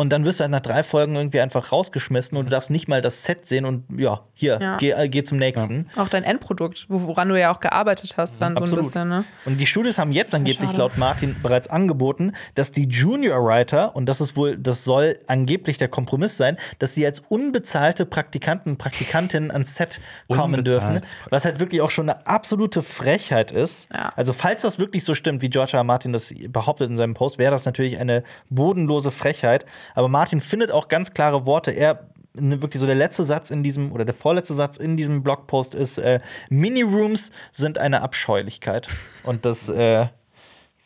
Und 0.00 0.10
dann 0.10 0.24
wirst 0.24 0.40
du 0.40 0.42
halt 0.42 0.50
nach 0.50 0.60
drei 0.60 0.82
Folgen 0.82 1.14
irgendwie 1.14 1.40
einfach 1.40 1.70
rausgeschmissen 1.72 2.36
und 2.36 2.46
du 2.46 2.50
darfst 2.50 2.70
nicht 2.70 2.88
mal 2.88 3.00
das 3.00 3.22
Set 3.24 3.46
sehen 3.46 3.64
und 3.64 3.84
ja, 3.96 4.20
hier, 4.34 4.58
Ja. 4.60 4.76
Geh, 4.78 4.90
äh, 4.90 5.08
geh 5.08 5.22
zum 5.22 5.38
nächsten. 5.38 5.88
Auch 5.96 6.08
dein 6.08 6.24
Endprodukt, 6.24 6.86
wo- 6.88 7.02
woran 7.06 7.28
du 7.28 7.38
ja 7.38 7.52
auch 7.52 7.60
gearbeitet 7.60 8.14
hast, 8.16 8.40
dann 8.40 8.56
so 8.56 8.62
ein 8.62 8.64
Absolut. 8.64 8.84
bisschen, 8.86 9.08
ne? 9.08 9.24
Und 9.44 9.58
die 9.58 9.66
Studios 9.66 9.98
haben 9.98 10.12
jetzt 10.12 10.34
angeblich 10.34 10.70
schade. 10.70 10.78
laut 10.78 10.98
Martin 10.98 11.36
bereits 11.42 11.68
angeboten, 11.68 12.32
dass 12.54 12.72
die 12.72 12.84
Junior 12.88 13.44
Writer, 13.44 13.94
und 13.94 14.06
das 14.06 14.20
ist 14.20 14.36
wohl, 14.36 14.56
das 14.56 14.84
soll 14.84 15.18
angeblich 15.26 15.78
der 15.78 15.88
Kompromiss 15.88 16.36
sein, 16.36 16.56
dass 16.78 16.94
sie 16.94 17.04
als 17.06 17.20
unbezahlte 17.20 18.06
Praktikanten 18.06 18.72
und 18.72 18.78
Praktikantinnen 18.78 19.50
ans 19.50 19.74
Set 19.74 20.00
kommen 20.28 20.64
dürfen. 20.64 21.00
Was 21.30 21.44
halt 21.44 21.60
wirklich 21.60 21.80
auch 21.82 21.90
schon 21.90 22.08
eine 22.08 22.26
absolute 22.26 22.82
Frechheit 22.82 23.50
ist. 23.52 23.88
Ja. 23.92 24.10
Also, 24.16 24.32
falls 24.32 24.62
das 24.62 24.78
wirklich 24.78 25.04
so 25.04 25.14
stimmt, 25.14 25.42
wie 25.42 25.48
George. 25.50 25.70
R. 25.76 25.84
Martin 25.84 26.12
das 26.12 26.34
behauptet 26.48 26.90
in 26.90 26.96
seinem 26.96 27.14
Post, 27.14 27.38
wäre 27.38 27.50
das 27.50 27.64
natürlich 27.66 27.98
eine 27.98 28.24
bodenlose 28.48 29.10
Frechheit. 29.10 29.64
Aber 29.94 30.08
Martin 30.08 30.40
findet 30.40 30.70
auch 30.70 30.88
ganz 30.88 31.12
klare 31.14 31.46
Worte. 31.46 31.70
Er 31.70 32.10
ne, 32.34 32.62
wirklich 32.62 32.80
so 32.80 32.86
der 32.86 32.96
letzte 32.96 33.24
Satz 33.24 33.50
in 33.50 33.62
diesem 33.62 33.92
oder 33.92 34.04
der 34.04 34.14
vorletzte 34.14 34.54
Satz 34.54 34.76
in 34.76 34.96
diesem 34.96 35.22
Blogpost 35.22 35.74
ist: 35.74 35.98
äh, 35.98 36.20
Mini-Rooms 36.48 37.32
sind 37.52 37.78
eine 37.78 38.02
Abscheulichkeit. 38.02 38.88
Und 39.22 39.44
das 39.44 39.68
äh, 39.68 40.06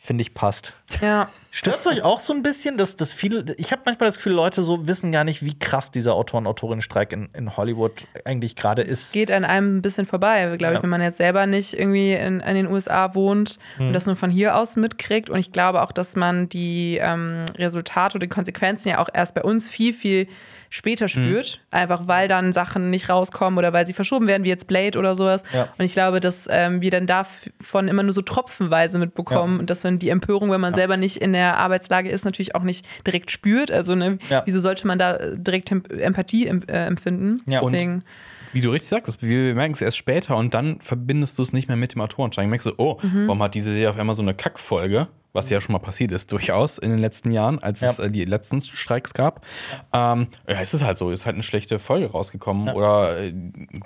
finde 0.05 0.21
ich 0.21 0.33
passt. 0.33 0.73
Ja. 1.01 1.27
Stört 1.51 1.79
es 1.81 1.87
euch 1.87 2.01
auch 2.03 2.19
so 2.19 2.33
ein 2.33 2.43
bisschen, 2.43 2.77
dass, 2.77 2.95
dass 2.97 3.11
viele, 3.11 3.45
ich 3.57 3.71
habe 3.71 3.81
manchmal 3.85 4.07
das 4.07 4.17
Gefühl, 4.17 4.33
Leute 4.33 4.61
so 4.61 4.87
wissen 4.87 5.11
gar 5.11 5.23
nicht, 5.23 5.41
wie 5.43 5.57
krass 5.57 5.89
dieser 5.89 6.13
Autoren-Autorinnen-Streik 6.15 7.11
in, 7.13 7.29
in 7.33 7.55
Hollywood 7.55 8.05
eigentlich 8.25 8.55
gerade 8.55 8.81
ist. 8.81 9.13
geht 9.13 9.31
an 9.31 9.45
einem 9.45 9.77
ein 9.77 9.81
bisschen 9.81 10.05
vorbei, 10.05 10.55
glaube 10.57 10.73
ich, 10.73 10.77
Ja. 10.79 10.83
wenn 10.83 10.89
man 10.89 11.01
jetzt 11.01 11.17
selber 11.17 11.45
nicht 11.45 11.73
irgendwie 11.73 12.13
in, 12.13 12.39
in 12.41 12.55
den 12.55 12.67
USA 12.67 13.15
wohnt 13.15 13.57
Mhm. 13.77 13.87
und 13.87 13.93
das 13.93 14.05
nur 14.05 14.15
von 14.15 14.29
hier 14.31 14.57
aus 14.57 14.75
mitkriegt. 14.75 15.29
Und 15.29 15.39
ich 15.39 15.51
glaube 15.51 15.81
auch, 15.81 15.91
dass 15.91 16.15
man 16.15 16.49
die 16.49 16.97
ähm, 17.01 17.45
Resultate 17.57 18.17
oder 18.17 18.25
die 18.27 18.29
Konsequenzen 18.33 18.89
ja 18.89 18.99
auch 18.99 19.09
erst 19.13 19.33
bei 19.33 19.41
uns 19.43 19.67
viel, 19.67 19.93
viel 19.93 20.27
später 20.75 21.07
spürt. 21.07 21.61
Einfach 21.71 22.07
weil 22.07 22.27
dann 22.27 22.51
Sachen 22.51 22.89
nicht 22.89 23.09
rauskommen 23.09 23.57
oder 23.57 23.71
weil 23.71 23.87
sie 23.87 23.93
verschoben 23.93 24.27
werden, 24.27 24.43
wie 24.43 24.49
jetzt 24.49 24.67
Blade 24.67 24.99
oder 24.99 25.15
sowas. 25.15 25.43
Ja. 25.53 25.69
Und 25.77 25.85
ich 25.85 25.93
glaube, 25.93 26.19
dass 26.19 26.47
ähm, 26.51 26.81
wir 26.81 26.91
dann 26.91 27.07
davon 27.07 27.87
immer 27.87 28.03
nur 28.03 28.11
so 28.11 28.21
tropfenweise 28.21 28.99
mitbekommen 28.99 29.53
Ja. 29.55 29.59
und 29.61 29.69
dass 29.69 29.83
man 29.83 29.99
die 29.99 30.09
Empörung, 30.09 30.51
wenn 30.51 30.59
man 30.61 30.73
selber 30.73 30.97
nicht 30.97 31.17
in 31.17 31.31
der 31.33 31.57
Arbeitslage 31.57 32.09
ist, 32.09 32.25
natürlich 32.25 32.55
auch 32.55 32.63
nicht 32.63 32.85
direkt 33.07 33.31
spürt. 33.31 33.71
Also 33.71 33.95
ne, 33.95 34.17
Ja. 34.29 34.43
wieso 34.45 34.59
sollte 34.59 34.85
man 34.87 34.99
da 34.99 35.15
äh, 35.15 35.37
direkt 35.37 35.71
Empathie 35.71 36.47
em- 36.47 36.63
äh, 36.67 36.85
empfinden? 36.85 37.41
Ja. 37.49 37.61
Und- 37.61 37.71
Deswegen. 37.73 38.03
Wie 38.51 38.61
du 38.61 38.69
richtig 38.69 38.87
sagst, 38.89 39.21
wir 39.21 39.53
merken 39.53 39.73
es 39.73 39.81
erst 39.81 39.97
später 39.97 40.37
und 40.37 40.53
dann 40.53 40.79
verbindest 40.79 41.37
du 41.37 41.41
es 41.43 41.51
nicht 41.51 41.67
mehr 41.67 41.75
mit 41.77 41.93
dem 41.93 41.99
Autorenstreik. 42.01 42.45
Du 42.45 42.49
merkst 42.49 42.63
so, 42.65 42.73
oh, 42.77 42.97
Mhm. 43.01 43.27
warum 43.27 43.43
hat 43.43 43.53
diese 43.53 43.71
Serie 43.71 43.89
auf 43.89 43.99
einmal 43.99 44.15
so 44.15 44.21
eine 44.21 44.33
Kackfolge? 44.33 45.07
Was 45.35 45.49
ja 45.49 45.59
schon 45.61 45.73
mal 45.73 45.79
passiert 45.79 46.11
ist, 46.13 46.31
durchaus 46.31 46.77
in 46.77 46.89
den 46.91 46.99
letzten 46.99 47.29
Jahren, 47.31 47.59
als 47.59 47.81
es 47.81 47.97
Ja. 47.97 48.05
äh, 48.05 48.09
die 48.09 48.23
letzten 48.25 48.61
Streiks 48.61 49.13
gab. 49.13 49.45
Ähm, 49.93 50.27
ja, 50.47 50.61
es 50.61 50.73
ist 50.73 50.83
halt 50.83 50.97
so, 50.97 51.11
es 51.11 51.19
ist 51.21 51.25
halt 51.25 51.33
eine 51.35 51.43
schlechte 51.43 51.77
Folge 51.77 52.09
rausgekommen. 52.09 52.69
Oder 52.73 53.19
äh, 53.19 53.33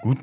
gut, 0.02 0.20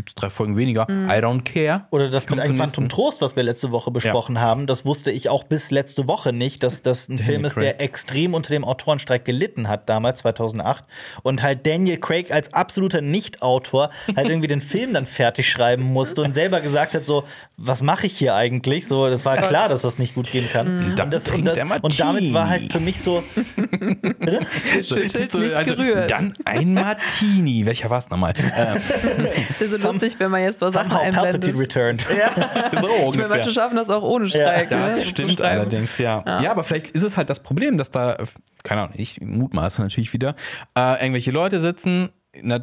gibt 0.00 0.08
es 0.08 0.14
drei 0.14 0.30
Folgen 0.30 0.56
weniger. 0.56 0.90
Mhm. 0.90 1.10
I 1.10 1.14
don't 1.14 1.42
care. 1.42 1.86
Oder 1.90 2.08
das 2.08 2.26
Kommt 2.26 2.48
mit 2.48 2.56
Quantum. 2.56 2.88
Trost, 2.88 3.20
was 3.20 3.36
wir 3.36 3.42
letzte 3.42 3.70
Woche 3.70 3.90
besprochen 3.90 4.40
haben, 4.40 4.66
das 4.66 4.86
wusste 4.86 5.10
ich 5.10 5.28
auch 5.28 5.44
bis 5.44 5.70
letzte 5.70 6.08
Woche 6.08 6.32
nicht, 6.32 6.62
dass 6.62 6.80
das 6.80 7.10
ein 7.10 7.18
Film 7.18 7.44
ist, 7.44 7.56
der 7.56 7.74
Craig. 7.74 7.80
extrem 7.82 8.32
unter 8.32 8.50
dem 8.54 8.64
Autorenstreik 8.64 9.26
gelitten 9.26 9.68
hat, 9.68 9.90
damals 9.90 10.20
2008. 10.20 10.86
Und 11.22 11.42
halt 11.42 11.66
Daniel 11.66 11.98
Craig 11.98 12.30
als 12.32 12.54
absoluter 12.54 13.02
Nicht-Autor 13.02 13.90
halt 14.16 14.28
irgendwie 14.28 14.48
den 14.48 14.62
Film 14.62 14.94
dann 14.94 15.04
fertig 15.04 15.50
schreiben 15.50 15.82
musste 15.82 16.22
und 16.22 16.34
selber 16.34 16.60
gesagt 16.60 16.94
hat: 16.94 17.04
so, 17.04 17.24
was 17.58 17.82
mache 17.82 18.06
ich 18.06 18.16
hier 18.16 18.34
eigentlich? 18.34 18.88
So, 18.88 19.10
das 19.10 19.26
war 19.26 19.36
klar, 19.36 19.68
dass 19.68 19.82
das 19.82 19.98
nicht 19.98 20.14
gut 20.14 20.30
gehen 20.32 20.48
kann. 20.50 20.94
Dann 20.96 21.06
Und, 21.06 21.14
das, 21.14 21.30
und, 21.30 21.44
das, 21.44 21.58
und 21.82 22.00
damit 22.00 22.32
war 22.32 22.48
halt 22.48 22.62
Martini. 22.62 22.72
für 22.72 22.80
mich 22.80 23.02
so, 23.02 23.22
nicht 24.96 25.30
gerührt. 25.32 25.58
also, 25.58 25.74
Dann 26.08 26.34
ein 26.46 26.72
Martini. 26.74 27.66
Welcher 27.66 27.90
war 27.90 27.98
es 27.98 28.08
nochmal? 28.08 28.32
ähm, 28.56 28.76
Ist 29.48 29.60
ja 29.60 29.68
so 29.68 29.89
lustig, 29.92 30.14
wenn 30.18 30.30
man 30.30 30.42
jetzt 30.42 30.60
was 30.60 30.72
Sachen 30.74 30.90
somehow 30.90 31.02
Palpatine 31.02 31.34
einblendet. 31.34 31.60
returned. 31.60 32.00
so 32.10 32.16
Ich 32.16 32.82
meine, 32.82 33.04
ungefähr. 33.04 33.28
manche 33.28 33.50
schaffen 33.52 33.76
das 33.76 33.90
auch 33.90 34.02
ohne 34.02 34.26
Streik. 34.26 34.70
Ja, 34.70 34.78
ne? 34.78 34.84
Das 34.84 35.00
Zu 35.00 35.06
stimmt 35.06 35.40
allerdings, 35.40 35.98
ja. 35.98 36.22
ja. 36.40 36.50
aber 36.50 36.64
vielleicht 36.64 36.90
ist 36.90 37.02
es 37.02 37.16
halt 37.16 37.30
das 37.30 37.42
Problem, 37.42 37.78
dass 37.78 37.90
da, 37.90 38.16
keine 38.62 38.82
Ahnung, 38.82 38.94
ich 38.96 39.20
mutmaße 39.20 39.82
natürlich 39.82 40.12
wieder, 40.12 40.34
äh, 40.76 41.00
irgendwelche 41.00 41.30
Leute 41.30 41.60
sitzen, 41.60 42.10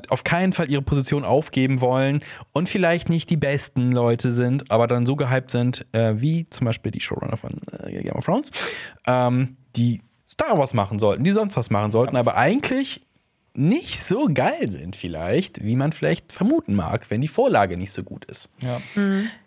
auf 0.09 0.23
keinen 0.23 0.53
Fall 0.53 0.71
ihre 0.71 0.81
Position 0.81 1.25
aufgeben 1.25 1.81
wollen 1.81 2.21
und 2.53 2.69
vielleicht 2.69 3.09
nicht 3.09 3.29
die 3.29 3.37
besten 3.37 3.91
Leute 3.91 4.31
sind, 4.31 4.71
aber 4.71 4.87
dann 4.87 5.05
so 5.05 5.15
gehypt 5.15 5.51
sind, 5.51 5.85
äh, 5.91 6.13
wie 6.17 6.49
zum 6.49 6.65
Beispiel 6.65 6.91
die 6.91 7.01
Showrunner 7.01 7.37
von 7.37 7.59
äh, 7.83 8.03
Game 8.03 8.13
of 8.15 8.25
Thrones, 8.25 8.51
ähm, 9.05 9.57
die 9.75 10.01
Star 10.29 10.57
Wars 10.57 10.73
machen 10.73 10.99
sollten, 10.99 11.23
die 11.23 11.31
sonst 11.31 11.57
was 11.57 11.69
machen 11.69 11.91
sollten, 11.91 12.15
aber 12.15 12.37
eigentlich 12.37 13.06
nicht 13.57 13.99
so 13.99 14.27
geil 14.33 14.69
sind 14.69 14.95
vielleicht, 14.95 15.63
wie 15.63 15.75
man 15.75 15.91
vielleicht 15.91 16.31
vermuten 16.31 16.75
mag, 16.75 17.09
wenn 17.09 17.21
die 17.21 17.27
Vorlage 17.27 17.75
nicht 17.77 17.91
so 17.91 18.03
gut 18.03 18.23
ist. 18.25 18.49
Ja. 18.61 18.79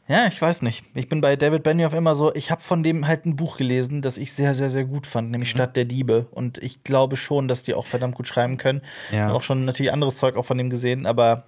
ja, 0.08 0.26
ich 0.26 0.40
weiß 0.42 0.62
nicht. 0.62 0.84
Ich 0.94 1.08
bin 1.08 1.20
bei 1.20 1.36
David 1.36 1.62
Benioff 1.62 1.94
immer 1.94 2.14
so, 2.14 2.34
ich 2.34 2.50
habe 2.50 2.60
von 2.60 2.82
dem 2.82 3.06
halt 3.06 3.24
ein 3.24 3.36
Buch 3.36 3.56
gelesen, 3.56 4.02
das 4.02 4.18
ich 4.18 4.32
sehr, 4.32 4.54
sehr, 4.54 4.68
sehr 4.68 4.84
gut 4.84 5.06
fand, 5.06 5.30
nämlich 5.30 5.50
Stadt 5.50 5.76
der 5.76 5.84
Diebe. 5.84 6.26
Und 6.32 6.58
ich 6.58 6.82
glaube 6.82 7.16
schon, 7.16 7.46
dass 7.48 7.62
die 7.62 7.74
auch 7.74 7.86
verdammt 7.86 8.16
gut 8.16 8.26
schreiben 8.26 8.56
können. 8.58 8.82
Ja. 9.12 9.32
Auch 9.32 9.42
schon 9.42 9.64
natürlich 9.64 9.92
anderes 9.92 10.16
Zeug 10.16 10.36
auch 10.36 10.44
von 10.44 10.58
dem 10.58 10.70
gesehen, 10.70 11.06
aber 11.06 11.44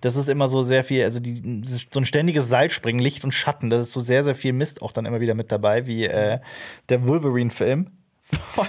das 0.00 0.16
ist 0.16 0.28
immer 0.28 0.48
so 0.48 0.62
sehr 0.62 0.82
viel, 0.82 1.04
also 1.04 1.20
die, 1.20 1.62
so 1.64 2.00
ein 2.00 2.04
ständiges 2.04 2.48
Seilspringen, 2.48 2.98
Licht 3.00 3.22
und 3.22 3.30
Schatten, 3.30 3.70
das 3.70 3.82
ist 3.82 3.92
so 3.92 4.00
sehr, 4.00 4.24
sehr 4.24 4.34
viel 4.34 4.52
Mist 4.52 4.82
auch 4.82 4.90
dann 4.90 5.06
immer 5.06 5.20
wieder 5.20 5.34
mit 5.34 5.52
dabei, 5.52 5.86
wie 5.86 6.06
äh, 6.06 6.40
der 6.88 7.06
Wolverine-Film 7.06 7.86
Oh 8.56 8.64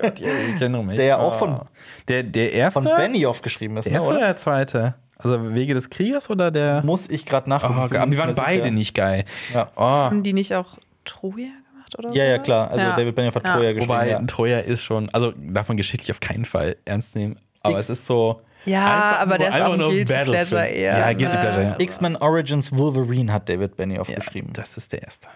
Gott, 0.00 0.20
ja, 0.20 0.28
ich 0.54 0.60
erinnere 0.60 0.84
mich. 0.84 0.94
Der 0.96 1.06
ja 1.06 1.18
auch 1.18 1.38
von- 1.40 1.50
Ah. 1.54 1.66
Der, 2.08 2.22
der 2.22 2.52
erste, 2.52 2.82
von 2.82 2.96
Benioff 2.96 3.42
geschrieben 3.42 3.76
ist, 3.76 3.84
der 3.84 3.92
ne, 3.92 3.96
erste 3.98 4.10
oder 4.10 4.18
oder? 4.18 4.26
der 4.28 4.36
zweite? 4.36 4.94
Also 5.16 5.54
Wege 5.54 5.74
des 5.74 5.90
Kriegers 5.90 6.28
oder 6.28 6.50
der? 6.50 6.82
Muss 6.84 7.08
ich 7.08 7.24
gerade 7.24 7.46
Oh, 7.46 7.50
nachgucken. 7.50 7.96
aber 7.96 8.10
die 8.10 8.18
waren 8.18 8.34
beide 8.34 8.70
nicht 8.70 8.94
geil. 8.94 9.24
Ja. 9.54 9.70
Oh. 9.76 9.80
Haben 9.82 10.22
die 10.22 10.32
nicht 10.32 10.54
auch 10.54 10.76
Troja 11.04 11.46
gemacht 11.72 11.98
oder 11.98 12.10
so? 12.12 12.18
Ja, 12.18 12.24
ja, 12.24 12.38
klar. 12.38 12.70
Also 12.70 12.84
ja. 12.84 12.96
David 12.96 13.14
Benioff 13.14 13.34
hat 13.36 13.44
Ja. 13.46 13.54
Troja 13.54 13.72
geschrieben. 13.72 13.88
Wobei 13.92 14.08
ja. 14.10 14.20
Troja 14.22 14.58
ist 14.58 14.82
schon, 14.82 15.08
also 15.10 15.32
darf 15.36 15.68
man 15.68 15.76
geschichtlich 15.76 16.10
auf 16.10 16.20
keinen 16.20 16.44
Fall 16.44 16.76
ernst 16.84 17.14
nehmen. 17.14 17.38
Aber 17.62 17.76
X- 17.78 17.88
es 17.88 17.98
ist 18.00 18.06
so. 18.06 18.42
Ja, 18.66 18.84
einfach 18.84 19.20
aber 19.20 19.26
nur- 19.30 19.38
der 19.38 19.48
ist 19.50 19.60
auch 19.60 19.72
ein 19.72 19.78
nur 19.78 19.88
Guilty 19.90 20.12
Battlefilm. 20.12 20.32
Pleasure 20.48 20.66
eher. 20.66 20.98
Ja, 20.98 21.12
Guilty 21.12 21.22
Ja. 21.36 21.40
Pleasure, 21.42 21.62
ja. 21.64 21.76
X-Men 21.78 22.16
Origins 22.16 22.72
Wolverine 22.76 23.32
hat 23.32 23.48
David 23.48 23.76
Benioff 23.76 24.08
ja. 24.08 24.16
geschrieben. 24.16 24.50
Das 24.52 24.76
ist 24.76 24.92
der 24.92 25.02
erste. 25.02 25.28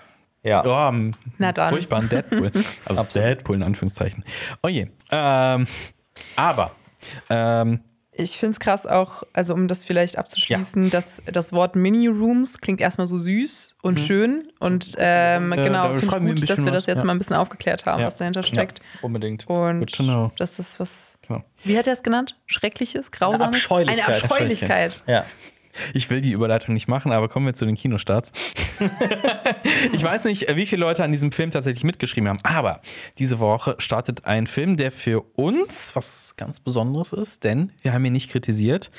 Ja. 0.43 0.64
Oh, 0.64 0.93
Na 1.39 1.53
dann. 1.53 1.69
Furchtbar, 1.71 2.01
ein 2.01 2.09
Deadpool. 2.09 2.51
Also 2.87 3.03
Deadpool 3.14 3.57
in 3.57 3.62
Anführungszeichen. 3.62 4.25
Oh 4.62 4.69
je. 4.69 4.87
Ähm, 5.11 5.66
aber, 6.37 6.73
ähm, 7.31 7.81
Ich 8.21 8.37
finde 8.37 8.53
es 8.55 8.59
krass 8.61 8.85
auch, 8.85 9.23
also 9.33 9.55
um 9.55 9.69
das 9.69 9.85
vielleicht 9.85 10.19
abzuschließen, 10.19 10.91
dass 10.91 11.23
das 11.31 11.53
Wort 11.53 11.77
Mini-Rooms 11.77 12.61
klingt 12.61 12.81
erstmal 12.81 13.07
so 13.07 13.16
süß 13.16 13.77
und 13.83 14.01
schön. 14.01 14.51
Und 14.59 14.95
ähm, 14.99 15.53
Äh, 15.53 15.62
genau, 15.62 15.93
finde 15.95 16.16
ich 16.16 16.41
gut, 16.41 16.51
dass 16.51 16.64
wir 16.64 16.73
das 16.73 16.87
jetzt 16.87 16.99
ja. 16.99 17.05
mal 17.05 17.12
ein 17.12 17.19
bisschen 17.19 17.37
aufgeklärt 17.37 17.87
haben, 17.87 18.01
Ja. 18.01 18.07
was 18.07 18.16
dahinter 18.16 18.43
steckt. 18.43 18.81
Unbedingt. 19.03 19.47
Und 19.49 19.81
Good 19.81 19.93
to 19.95 20.03
know. 20.03 20.33
das 20.37 20.59
ist 20.59 20.81
was, 20.81 21.19
Genau. 21.29 21.43
wie 21.62 21.79
hat 21.79 21.87
er 21.87 21.93
es 21.93 22.03
genannt? 22.03 22.37
Schreckliches, 22.47 23.12
Grausames? 23.12 23.55
Abscheulichkeit. 23.57 24.07
Eine 24.09 24.23
Abscheulichkeit. 24.25 25.05
Ja. 25.07 25.25
Ich 25.95 26.11
will 26.11 26.20
die 26.20 26.33
Überleitung 26.33 26.74
nicht 26.74 26.89
machen, 26.89 27.12
aber 27.12 27.29
kommen 27.29 27.47
wir 27.47 27.55
zu 27.55 27.66
den 27.66 27.74
Kinostarts. 27.76 28.33
ich 29.93 30.03
weiß 30.03 30.24
nicht, 30.24 30.55
wie 30.55 30.66
viele 30.66 30.81
Leute 30.81 31.05
an 31.05 31.12
diesem 31.12 31.33
Film 31.33 31.51
tatsächlich 31.51 31.85
mitgeschrieben 31.85 32.29
haben, 32.29 32.39
aber 32.43 32.81
diese 33.18 33.39
Woche 33.39 33.74
startet 33.79 34.24
ein 34.24 34.47
Film, 34.47 34.76
der 34.76 34.93
für 34.93 35.22
uns 35.37 35.95
was 35.95 36.35
ganz 36.37 36.61
Besonderes 36.61 37.12
ist, 37.12 37.45
denn 37.45 37.72
wir 37.83 37.93
haben 37.93 38.05
ihn 38.05 38.12
nicht 38.12 38.31
kritisiert. 38.31 38.91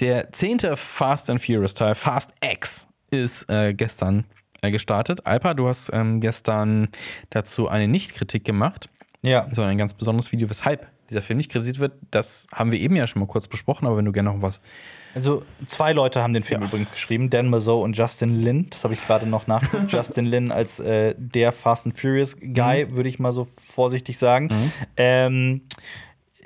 Der 0.00 0.32
zehnte 0.32 0.76
Fast 0.76 1.28
and 1.30 1.44
Furious 1.44 1.74
Teil, 1.74 1.94
Fast 1.94 2.30
X, 2.42 2.86
ist 3.10 3.50
äh, 3.50 3.74
gestern 3.74 4.24
äh, 4.62 4.70
gestartet. 4.70 5.26
Alpa, 5.26 5.54
du 5.54 5.68
hast 5.68 5.90
ähm, 5.92 6.20
gestern 6.20 6.88
dazu 7.30 7.68
eine 7.68 7.88
Nicht-Kritik 7.88 8.44
gemacht, 8.44 8.88
Ja. 9.22 9.46
sondern 9.52 9.72
ein 9.72 9.78
ganz 9.78 9.94
besonderes 9.94 10.32
Video, 10.32 10.48
weshalb 10.48 10.86
dieser 11.10 11.22
Film 11.22 11.38
nicht 11.38 11.50
kritisiert 11.50 11.80
wird. 11.80 11.92
Das 12.12 12.46
haben 12.52 12.70
wir 12.70 12.78
eben 12.78 12.94
ja 12.96 13.06
schon 13.06 13.20
mal 13.20 13.26
kurz 13.26 13.48
besprochen, 13.48 13.86
aber 13.86 13.96
wenn 13.96 14.04
du 14.04 14.12
gerne 14.12 14.32
noch 14.32 14.40
was 14.42 14.60
Also 15.14 15.42
zwei 15.66 15.92
Leute 15.92 16.22
haben 16.22 16.34
den 16.34 16.42
Film 16.44 16.62
übrigens 16.62 16.92
geschrieben, 16.92 17.30
Dan 17.30 17.48
Mazeau 17.48 17.82
und 17.82 17.96
Justin 17.96 18.40
Lin. 18.42 18.68
Das 18.70 18.84
habe 18.84 18.94
ich 18.94 19.04
gerade 19.04 19.26
noch 19.26 19.46
nachgeguckt. 19.46 19.92
Justin 19.92 20.26
Lin 20.26 20.52
als 20.52 20.78
äh, 20.80 21.14
der 21.18 21.52
Fast 21.52 21.86
and 21.86 21.98
Furious 21.98 22.38
Guy, 22.40 22.92
würde 22.94 23.08
ich 23.08 23.18
mal 23.18 23.32
so 23.32 23.48
vorsichtig 23.68 24.18
sagen. 24.18 24.50
Ähm, 24.96 25.62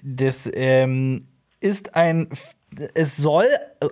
das 0.03 0.51
ähm, 0.55 1.27
ist 1.61 1.95
ein, 1.95 2.29
es 2.95 3.17
soll 3.17 3.47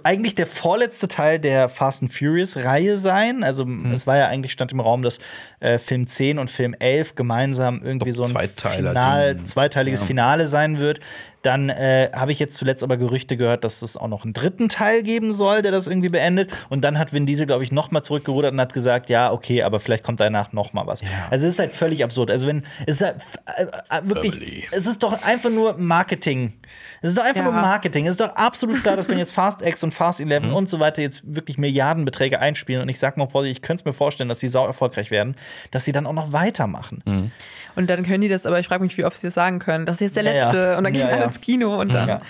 eigentlich 0.04 0.34
der 0.34 0.46
vorletzte 0.46 1.06
Teil 1.08 1.38
der 1.38 1.68
Fast 1.68 2.02
and 2.02 2.12
Furious 2.12 2.56
Reihe 2.56 2.98
sein. 2.98 3.44
Also 3.44 3.64
Mhm. 3.64 3.92
es 3.92 4.06
war 4.06 4.16
ja 4.16 4.26
eigentlich 4.26 4.52
stand 4.52 4.72
im 4.72 4.80
Raum, 4.80 5.02
dass 5.02 5.18
äh, 5.60 5.78
Film 5.78 6.06
10 6.06 6.38
und 6.38 6.50
Film 6.50 6.74
11 6.78 7.14
gemeinsam 7.14 7.80
irgendwie 7.82 8.10
Doch, 8.10 8.24
so 8.26 8.34
ein 8.34 8.48
Final, 8.56 9.36
zweiteiliges 9.44 10.00
Ja. 10.00 10.06
Finale 10.06 10.46
sein 10.46 10.78
wird. 10.78 11.00
Dann 11.42 11.68
äh, 11.70 12.10
habe 12.14 12.32
ich 12.32 12.38
jetzt 12.38 12.56
zuletzt 12.56 12.82
aber 12.82 12.96
Gerüchte 12.96 13.36
gehört, 13.36 13.64
dass 13.64 13.82
es 13.82 13.96
auch 13.96 14.08
noch 14.08 14.24
einen 14.24 14.32
dritten 14.32 14.68
Teil 14.68 15.02
geben 15.02 15.32
soll, 15.32 15.62
der 15.62 15.72
das 15.72 15.86
irgendwie 15.86 16.08
beendet. 16.08 16.52
Und 16.68 16.82
dann 16.82 16.98
hat 16.98 17.12
Vin 17.12 17.26
Diesel, 17.26 17.46
glaube 17.46 17.64
ich, 17.64 17.72
noch 17.72 17.90
mal 17.90 18.02
zurückgerudert 18.02 18.52
und 18.52 18.60
hat 18.60 18.72
gesagt, 18.72 19.08
ja, 19.08 19.32
okay, 19.32 19.62
aber 19.62 19.80
vielleicht 19.80 20.04
kommt 20.04 20.20
danach 20.20 20.52
noch 20.52 20.72
mal 20.72 20.86
was. 20.86 21.02
Also 21.30 21.46
es 21.46 21.54
ist 21.54 21.58
halt 21.58 21.72
völlig 21.72 22.04
absurd. 22.04 22.30
Also 22.30 22.46
wenn 22.46 22.64
es 22.86 23.00
ist 23.00 23.02
halt, 23.02 23.16
äh, 23.56 23.64
äh, 23.98 24.08
wirklich, 24.08 24.34
Family. 24.34 24.64
es 24.70 24.86
ist 24.86 25.02
doch 25.02 25.22
einfach 25.24 25.50
nur 25.50 25.76
Marketing. 25.78 26.52
Es 27.00 27.08
ist 27.10 27.18
doch 27.18 27.24
einfach 27.24 27.44
Ja. 27.44 27.50
nur 27.50 27.60
Marketing. 27.60 28.06
Es 28.06 28.12
ist 28.12 28.20
doch 28.20 28.36
absolut 28.36 28.80
klar, 28.82 28.94
dass 28.96 29.08
wenn 29.08 29.18
jetzt 29.18 29.32
Fast 29.32 29.62
X 29.62 29.82
und 29.82 29.92
Fast 29.92 30.20
11 30.20 30.44
Mhm. 30.44 30.54
und 30.54 30.68
so 30.68 30.78
weiter 30.78 31.02
jetzt 31.02 31.22
wirklich 31.24 31.58
Milliardenbeträge 31.58 32.38
einspielen 32.38 32.80
und 32.82 32.88
ich 32.88 32.98
sag 33.00 33.16
mal 33.16 33.28
vorsichtig, 33.28 33.58
ich 33.58 33.62
könnte 33.62 33.80
es 33.80 33.84
mir 33.84 33.92
vorstellen, 33.92 34.28
dass 34.28 34.38
sie 34.40 34.48
sau 34.48 34.66
erfolgreich 34.66 35.10
werden, 35.10 35.34
dass 35.72 35.84
sie 35.84 35.90
dann 35.92 36.06
auch 36.06 36.12
noch 36.12 36.32
weitermachen. 36.32 37.02
Mhm. 37.04 37.30
Und 37.74 37.88
dann 37.88 38.04
können 38.04 38.20
die 38.20 38.28
das, 38.28 38.44
aber 38.44 38.60
ich 38.60 38.68
frage 38.68 38.82
mich, 38.84 38.96
wie 38.98 39.04
oft 39.04 39.16
sie 39.18 39.26
das 39.28 39.34
sagen 39.34 39.58
können. 39.58 39.86
Das 39.86 39.96
ist 39.96 40.00
jetzt 40.00 40.16
der 40.16 40.24
Ja, 40.24 40.32
ja. 40.32 40.42
letzte. 40.44 40.76
Und 40.76 40.84
dann 40.84 40.92
gehen 40.92 41.02
Ja, 41.02 41.08
alle 41.08 41.18
ja. 41.20 41.24
Ins 41.32 41.40
Kino 41.40 41.80
und 41.80 41.92
dann. 41.94 42.08
Ja. 42.08 42.20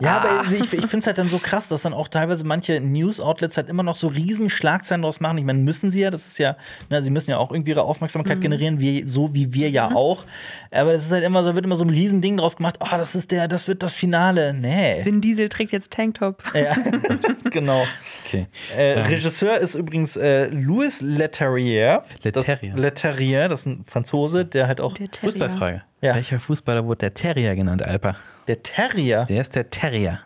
Ja, 0.00 0.18
aber 0.18 0.44
ich, 0.52 0.60
ich 0.60 0.68
finde 0.68 0.98
es 0.98 1.06
halt 1.06 1.18
dann 1.18 1.28
so 1.28 1.38
krass, 1.38 1.68
dass 1.68 1.82
dann 1.82 1.94
auch 1.94 2.08
teilweise 2.08 2.44
manche 2.44 2.80
News-Outlets 2.80 3.56
halt 3.56 3.68
immer 3.68 3.84
noch 3.84 3.94
so 3.94 4.08
riesen 4.08 4.50
Schlagzeilen 4.50 5.02
draus 5.02 5.20
machen. 5.20 5.38
Ich 5.38 5.44
meine, 5.44 5.60
müssen 5.60 5.92
sie 5.92 6.00
ja, 6.00 6.10
das 6.10 6.26
ist 6.26 6.38
ja, 6.38 6.56
na, 6.90 7.00
sie 7.00 7.10
müssen 7.10 7.30
ja 7.30 7.38
auch 7.38 7.52
irgendwie 7.52 7.70
ihre 7.70 7.82
Aufmerksamkeit 7.82 8.40
generieren, 8.40 8.80
wie, 8.80 9.04
so 9.04 9.32
wie 9.34 9.54
wir 9.54 9.70
ja 9.70 9.94
auch. 9.94 10.24
Aber 10.72 10.92
das 10.92 11.06
ist 11.06 11.12
halt 11.12 11.22
immer 11.22 11.44
so, 11.44 11.54
wird 11.54 11.64
immer 11.64 11.76
so 11.76 11.84
ein 11.84 11.90
riesen 11.90 12.20
Ding 12.20 12.36
draus 12.36 12.56
gemacht, 12.56 12.76
ah, 12.80 12.98
das 12.98 13.14
ist 13.14 13.30
der, 13.30 13.46
das 13.46 13.68
wird 13.68 13.84
das 13.84 13.94
Finale. 13.94 14.52
Nee. 14.52 15.04
Vin 15.04 15.20
Diesel 15.20 15.48
trägt 15.48 15.70
jetzt 15.70 15.92
Tanktop. 15.92 16.42
Ja, 16.54 16.76
genau. 17.50 17.86
Okay. 18.26 18.48
Äh, 18.76 19.00
Regisseur 19.00 19.58
ist 19.58 19.76
übrigens 19.76 20.16
äh, 20.16 20.48
Louis 20.48 21.02
Leterrier. 21.02 22.02
Das, 22.24 22.48
Leterrier. 22.48 22.76
Leterrier, 22.76 23.48
das 23.48 23.60
ist 23.60 23.66
ein 23.66 23.84
Franzose, 23.86 24.44
der 24.44 24.66
halt 24.66 24.80
auch 24.80 24.94
Der. 24.94 25.06
Fußballfrage. 25.20 25.82
Ja. 26.00 26.16
Welcher 26.16 26.40
Fußballer 26.40 26.84
wurde 26.84 26.98
der 26.98 27.14
Terrier 27.14 27.54
genannt, 27.54 27.82
Alper? 27.82 28.16
Der 28.46 28.62
Terrier. 28.62 29.24
Der 29.28 29.40
ist 29.40 29.54
der 29.54 29.70
Terrier. 29.70 30.20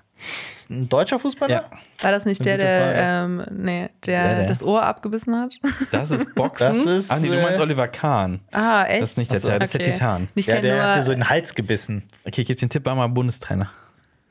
Ein 0.71 0.89
deutscher 0.89 1.19
Fußballer? 1.19 1.55
Ja. 1.55 1.71
War 2.03 2.11
das 2.11 2.27
nicht 2.27 2.45
der, 2.45 2.59
der, 2.59 2.95
ähm, 2.97 3.45
nee, 3.51 3.89
der, 4.05 4.23
Der, 4.23 4.35
der. 4.41 4.47
das 4.49 4.63
Ohr 4.63 4.83
abgebissen 4.85 5.35
hat? 5.35 5.55
Das 5.93 6.11
ist 6.11 6.35
Boxen. 6.35 6.69
Das 6.85 7.05
ist, 7.05 7.11
Ach 7.11 7.19
nee, 7.21 7.29
du 7.29 7.39
äh, 7.39 7.43
meinst 7.43 7.61
Oliver 7.61 7.89
Kahn. 7.89 8.41
Ah, 8.53 8.85
echt? 8.85 9.01
Das 9.03 9.11
ist 9.11 9.17
nicht 9.19 9.33
der. 9.33 9.41
Terrier, 9.41 9.59
das 9.61 9.69
ist 9.71 9.75
der 9.75 9.81
Okay. 9.81 9.93
Titan. 9.93 10.29
Ich 10.35 10.47
Ja, 10.47 10.61
der 10.61 10.83
hat 10.83 10.97
dir 10.97 11.01
so 11.03 11.07
nur. 11.07 11.15
in 11.15 11.21
den 11.21 11.31
Hals 11.31 11.55
gebissen. 11.55 12.03
Okay, 12.27 12.43
ich 12.43 12.47
gebe 12.47 12.61
den 12.61 12.69
Tipp, 12.69 12.85
war 12.85 12.95
mal 12.95 13.07
Bundestrainer. 13.09 13.71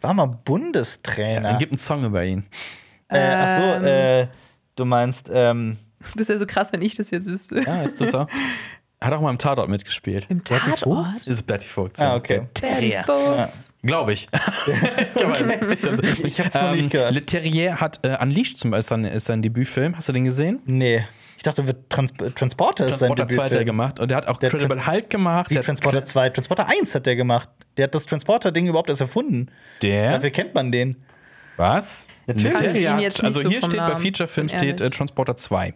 War 0.02 0.14
mal 0.14 0.28
Bundestrainer. 0.28 1.42
Dann 1.42 1.58
gibt 1.58 1.72
einen 1.72 1.80
Song 1.80 2.06
über 2.06 2.24
ihn. 2.24 2.46
Äh, 3.10 3.20
ach 3.20 3.50
so, 3.56 3.62
Ähm. 3.62 3.86
äh, 3.86 4.28
du 4.76 4.86
meinst, 4.86 5.32
ähm, 5.34 5.78
Das 6.14 6.16
ist 6.16 6.30
ja 6.30 6.38
so 6.38 6.46
krass, 6.46 6.72
wenn 6.72 6.84
ich 6.84 6.94
das 6.96 7.10
jetzt 7.10 7.28
wüsste. 7.28 7.62
Ja, 7.62 7.82
ist 7.82 8.00
das 8.00 8.12
so? 8.12 8.28
Hat 9.00 9.14
auch 9.14 9.22
mal 9.22 9.30
im 9.30 9.38
Tatort 9.38 9.70
mitgespielt. 9.70 10.26
Im 10.30 10.44
Tatort? 10.44 11.28
Ist 11.28 11.44
Bertie 11.46 11.68
Vogt. 11.68 12.00
ah, 12.02 12.16
okay. 12.16 12.48
Terrier. 12.56 13.04
Vogts. 13.04 13.76
Glaube 13.84 14.14
ich. 14.14 14.28
Ich, 15.16 16.24
ich 16.24 16.40
hab's 16.40 16.56
noch 16.56 16.74
nicht 16.74 16.90
gehört. 16.90 17.14
Le 17.14 17.22
Terrier 17.26 17.80
hat 17.80 18.00
äh, 18.04 18.18
Unleashed 18.22 18.58
zum 18.58 18.72
Beispiel, 18.72 19.06
ist 19.06 19.26
sein, 19.26 19.42
Debütfilm. 19.42 19.96
Hast 19.98 20.10
du 20.10 20.14
den 20.14 20.24
gesehen? 20.26 20.60
Nee. 20.66 21.04
Ich 21.38 21.44
dachte, 21.44 21.68
wird 21.68 21.90
Trans 21.90 22.12
Transporter 22.36 22.88
ist 22.88 23.00
sein 23.00 23.10
Transporter 23.16 23.28
2 23.28 23.36
hat 23.44 23.52
er 23.52 23.60
Debütfilm. 23.60 23.66
gemacht. 23.66 24.00
Und 24.00 24.10
der 24.10 24.18
hat 24.18 24.28
auch 24.28 24.38
Der 24.40 24.50
Credible 24.50 24.78
Trans- 24.78 24.88
Hulk 24.88 25.10
gemacht. 25.12 25.50
Wie 25.50 25.54
Der 25.54 25.60
hat 25.62 25.66
Transporter 25.68 26.04
2? 26.04 26.30
Transporter 26.32 26.68
1 26.68 26.96
hat 26.96 27.06
der 27.06 27.16
gemacht. 27.16 27.50
Der 27.78 27.84
hat 27.84 27.94
das 27.96 28.06
Transporter-Ding 28.08 28.66
überhaupt 28.68 28.90
erst 28.90 29.02
erfunden. 29.02 29.50
Der? 29.84 30.14
Dafür 30.14 30.32
kennt 30.32 30.56
man 30.56 30.72
den. 30.72 30.98
Was? 31.58 32.08
Natürlich. 32.28 32.74
Jetzt 32.74 32.74
nicht 32.74 33.24
also 33.24 33.42
so 33.42 33.50
hier 33.50 33.60
vom 33.60 33.70
steht 33.70 33.80
bei 33.80 33.88
Namen, 33.90 34.02
Featurefilm 34.02 34.48
bin 34.48 34.58
steht 34.60 34.82
äh. 34.82 34.90
Transporter 34.90 35.36
2. 35.36 35.74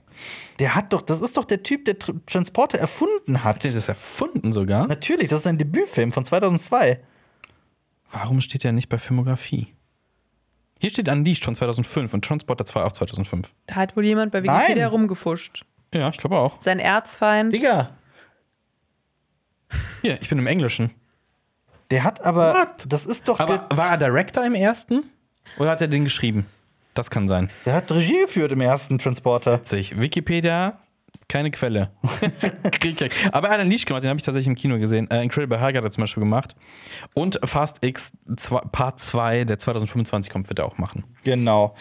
Der 0.60 0.76
hat 0.76 0.94
doch, 0.94 1.02
das 1.02 1.22
ist 1.22 1.38
doch 1.38 1.46
der 1.46 1.64
Typ, 1.64 1.86
der 1.86 1.98
Tr 2.00 2.14
Transporter 2.28 2.78
erfunden 2.78 3.44
hat. 3.44 3.64
Der 3.64 3.72
hat 3.72 3.78
das 3.78 3.90
erfunden 3.90 4.52
sogar. 4.52 4.88
Natürlich, 4.88 5.28
das 5.28 5.40
ist 5.40 5.44
sein 5.46 5.58
Debütfilm 5.58 6.12
von 6.12 6.24
2002. 6.24 7.00
Warum 8.12 8.42
steht 8.42 8.64
der 8.64 8.72
nicht 8.74 8.90
bei 8.90 9.00
Filmografie? 9.00 9.68
Hier 10.80 10.90
steht 10.90 11.10
Unleashed 11.10 11.46
von 11.46 11.56
2005 11.56 12.14
und 12.14 12.26
Transporter 12.26 12.66
2 12.66 12.84
auch 12.84 12.92
2005. 12.92 13.52
Da 13.68 13.76
hat 13.76 13.96
wohl 13.96 14.06
jemand 14.06 14.32
bei 14.32 14.44
Wikipedia 14.44 14.76
Nein. 14.76 14.86
rumgefuscht. 14.86 15.66
Ja, 15.94 16.10
ich 16.10 16.18
glaube 16.18 16.38
auch. 16.38 16.62
Sein 16.62 16.80
Erzfeind. 16.80 17.54
Digga, 17.54 17.92
Hier, 20.02 20.22
ich 20.22 20.30
bin 20.30 20.40
im 20.40 20.48
Englischen. 20.48 20.92
der 21.92 22.04
hat 22.04 22.26
aber, 22.26 22.68
das 22.88 23.06
ist 23.06 23.28
doch, 23.28 23.40
Aber 23.40 23.60
der, 23.60 23.78
war 23.78 23.92
er 23.92 23.98
Director 23.98 24.46
im 24.46 24.56
ersten? 24.56 25.04
Oder 25.58 25.72
hat 25.72 25.82
er 25.82 25.88
den 25.88 26.04
geschrieben? 26.04 26.46
Das 26.94 27.10
kann 27.10 27.28
sein. 27.28 27.50
der 27.66 27.74
hat 27.74 27.92
Regie 27.92 28.20
geführt 28.20 28.52
im 28.52 28.62
ersten 28.62 29.00
Transporter. 29.00 29.60
Witzig. 29.60 30.00
Wikipedia, 30.00 30.78
keine 31.30 31.52
Quelle. 31.52 31.92
Aber 33.32 33.48
er 33.48 33.54
hat 33.54 33.60
einen 33.62 33.72
Leash 33.72 33.86
gemacht, 33.86 34.04
den 34.04 34.10
habe 34.10 34.18
ich 34.18 34.26
tatsächlich 34.26 34.48
im 34.48 34.56
Kino 34.56 34.78
gesehen. 34.78 35.10
Äh, 35.10 35.24
Incredible 35.24 35.62
Hulk 35.62 35.78
hat 35.78 35.84
er 35.84 35.92
zum 35.92 36.02
Beispiel 36.02 36.22
gemacht. 36.22 36.56
Und 37.14 37.40
Fast 37.46 37.84
X 37.86 38.12
2, 38.36 38.60
Part 38.72 39.00
2, 39.00 39.46
der 39.46 39.58
2025 39.58 40.30
kommt, 40.30 40.50
wird 40.50 40.60
er 40.60 40.66
auch 40.66 40.78
machen. 40.78 41.06
Genau. 41.24 41.76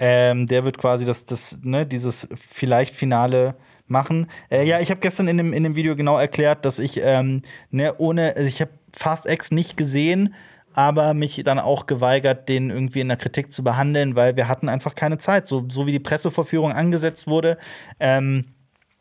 Ähm, 0.00 0.48
der 0.48 0.64
wird 0.64 0.78
quasi 0.78 1.06
das, 1.06 1.24
das, 1.24 1.56
ne, 1.62 1.86
dieses 1.86 2.26
vielleicht 2.34 2.94
Finale 2.94 3.54
machen. 3.86 4.28
Äh, 4.50 4.66
ja, 4.66 4.80
ich 4.80 4.90
habe 4.90 5.00
gestern 5.00 5.28
in 5.28 5.36
dem, 5.36 5.52
in 5.52 5.62
dem 5.62 5.76
Video 5.76 5.94
genau 5.94 6.18
erklärt, 6.18 6.64
dass 6.64 6.80
ich 6.80 7.00
ähm, 7.00 7.42
ne, 7.70 7.94
ohne, 7.98 8.34
also 8.36 8.48
ich 8.48 8.60
habe 8.60 8.72
Fast 8.92 9.26
X 9.26 9.52
nicht 9.52 9.76
gesehen, 9.76 10.34
aber 10.76 11.14
mich 11.14 11.42
dann 11.44 11.58
auch 11.58 11.86
geweigert, 11.86 12.48
den 12.48 12.70
irgendwie 12.70 13.00
in 13.00 13.08
der 13.08 13.16
Kritik 13.16 13.52
zu 13.52 13.64
behandeln, 13.64 14.14
weil 14.14 14.36
wir 14.36 14.46
hatten 14.48 14.68
einfach 14.68 14.94
keine 14.94 15.18
Zeit. 15.18 15.46
So, 15.46 15.64
so 15.68 15.86
wie 15.86 15.92
die 15.92 15.98
Pressevorführung 15.98 16.72
angesetzt 16.72 17.26
wurde, 17.26 17.56
ähm, 17.98 18.44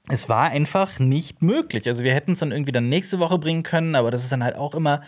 es 0.08 0.30
war 0.30 0.50
einfach 0.50 1.00
nicht 1.00 1.42
möglich. 1.42 1.88
Also 1.88 2.04
wir 2.04 2.14
hätten 2.14 2.34
es 2.34 2.40
dann 2.40 2.52
irgendwie 2.52 2.72
dann 2.72 2.90
nächste 2.90 3.20
Woche 3.20 3.38
bringen 3.40 3.64
können, 3.64 3.96
aber 3.96 4.12
das 4.12 4.24
ist 4.24 4.32
dann 4.32 4.44
halt 4.44 4.56
auch 4.56 4.74
immer, 4.76 5.02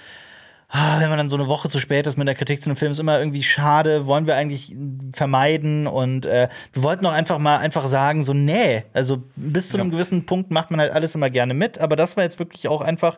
ah, 0.69 0.99
wenn 0.99 1.09
man 1.09 1.17
dann 1.17 1.29
so 1.29 1.37
eine 1.37 1.47
Woche 1.47 1.69
zu 1.69 1.79
spät 1.79 2.07
ist 2.07 2.17
mit 2.17 2.27
der 2.27 2.35
Kritik 2.35 2.61
zu 2.61 2.69
einem 2.69 2.77
Film, 2.77 2.91
ist 2.91 2.99
immer 2.99 3.19
irgendwie 3.19 3.43
schade, 3.43 4.07
wollen 4.07 4.27
wir 4.27 4.35
eigentlich 4.35 4.75
vermeiden 5.13 5.87
und 5.87 6.25
äh, 6.25 6.49
wir 6.73 6.83
wollten 6.83 7.05
auch 7.05 7.13
einfach 7.13 7.37
mal 7.37 7.57
einfach 7.57 7.87
sagen, 7.87 8.23
so 8.23 8.33
nee, 8.33 8.83
also 8.93 9.23
bis 9.35 9.69
zu 9.69 9.77
einem 9.77 9.91
gewissen 9.91 10.25
Punkt 10.25 10.51
macht 10.51 10.71
man 10.71 10.79
halt 10.79 10.91
alles 10.91 11.15
immer 11.15 11.29
gerne 11.29 11.53
mit, 11.53 11.79
aber 11.79 11.95
das 11.95 12.17
war 12.17 12.23
jetzt 12.23 12.39
wirklich 12.39 12.67
auch 12.67 12.81
einfach, 12.81 13.17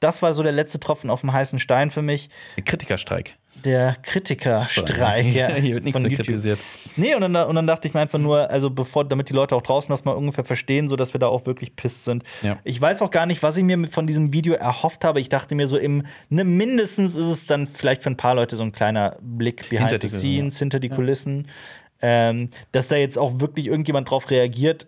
das 0.00 0.22
war 0.22 0.34
so 0.34 0.42
der 0.42 0.52
letzte 0.52 0.80
Tropfen 0.80 1.10
auf 1.10 1.20
dem 1.20 1.32
heißen 1.32 1.58
Stein 1.58 1.90
für 1.90 2.02
mich, 2.02 2.28
Der 2.56 2.64
Kritikerstreik. 2.64 3.36
der 3.64 3.96
Kritikerstreik. 4.02 5.26
ja, 5.34 5.48
Hier 5.54 5.74
wird 5.74 5.84
nichts 5.84 6.00
mehr 6.00 6.10
YouTube. 6.10 6.26
kritisiert. 6.26 6.58
Nee, 6.96 7.14
und 7.14 7.20
dann, 7.20 7.36
und 7.36 7.54
dann 7.54 7.66
dachte 7.66 7.86
ich 7.88 7.94
mir 7.94 8.00
einfach 8.00 8.18
nur, 8.18 8.50
also 8.50 8.70
bevor, 8.70 9.04
damit 9.04 9.28
die 9.28 9.34
Leute 9.34 9.54
auch 9.54 9.62
draußen 9.62 9.90
das 9.90 10.04
mal 10.04 10.12
ungefähr 10.12 10.44
verstehen, 10.44 10.88
so 10.88 10.96
dass 10.96 11.12
wir 11.14 11.18
da 11.18 11.28
auch 11.28 11.46
wirklich 11.46 11.76
pisst 11.76 12.04
sind. 12.04 12.24
Ja. 12.42 12.58
Ich 12.64 12.80
weiß 12.80 13.02
auch 13.02 13.10
gar 13.10 13.26
nicht, 13.26 13.42
was 13.42 13.56
ich 13.56 13.64
mir 13.64 13.88
von 13.88 14.06
diesem 14.06 14.32
Video 14.32 14.54
erhofft 14.54 15.04
habe. 15.04 15.20
Ich 15.20 15.28
dachte 15.28 15.54
mir 15.54 15.66
so 15.66 15.76
im, 15.76 16.06
ne, 16.30 16.44
mindestens 16.44 17.16
ist 17.16 17.26
es 17.26 17.46
dann 17.46 17.66
vielleicht 17.66 18.02
für 18.02 18.10
ein 18.10 18.16
paar 18.16 18.34
Leute 18.34 18.56
so 18.56 18.62
ein 18.62 18.72
kleiner 18.72 19.16
Blick 19.20 19.68
behind 19.68 19.90
Hinter 19.90 19.94
the 19.94 19.98
die 20.00 20.06
Kulissen, 20.08 20.20
scenes, 20.50 20.58
hinter 20.58 20.80
die 20.80 20.88
Kulissen. 20.88 21.48
Ähm, 22.02 22.48
dass 22.72 22.88
da 22.88 22.96
jetzt 22.96 23.18
auch 23.18 23.40
wirklich 23.40 23.66
irgendjemand 23.66 24.08
drauf 24.10 24.30
reagiert 24.30 24.86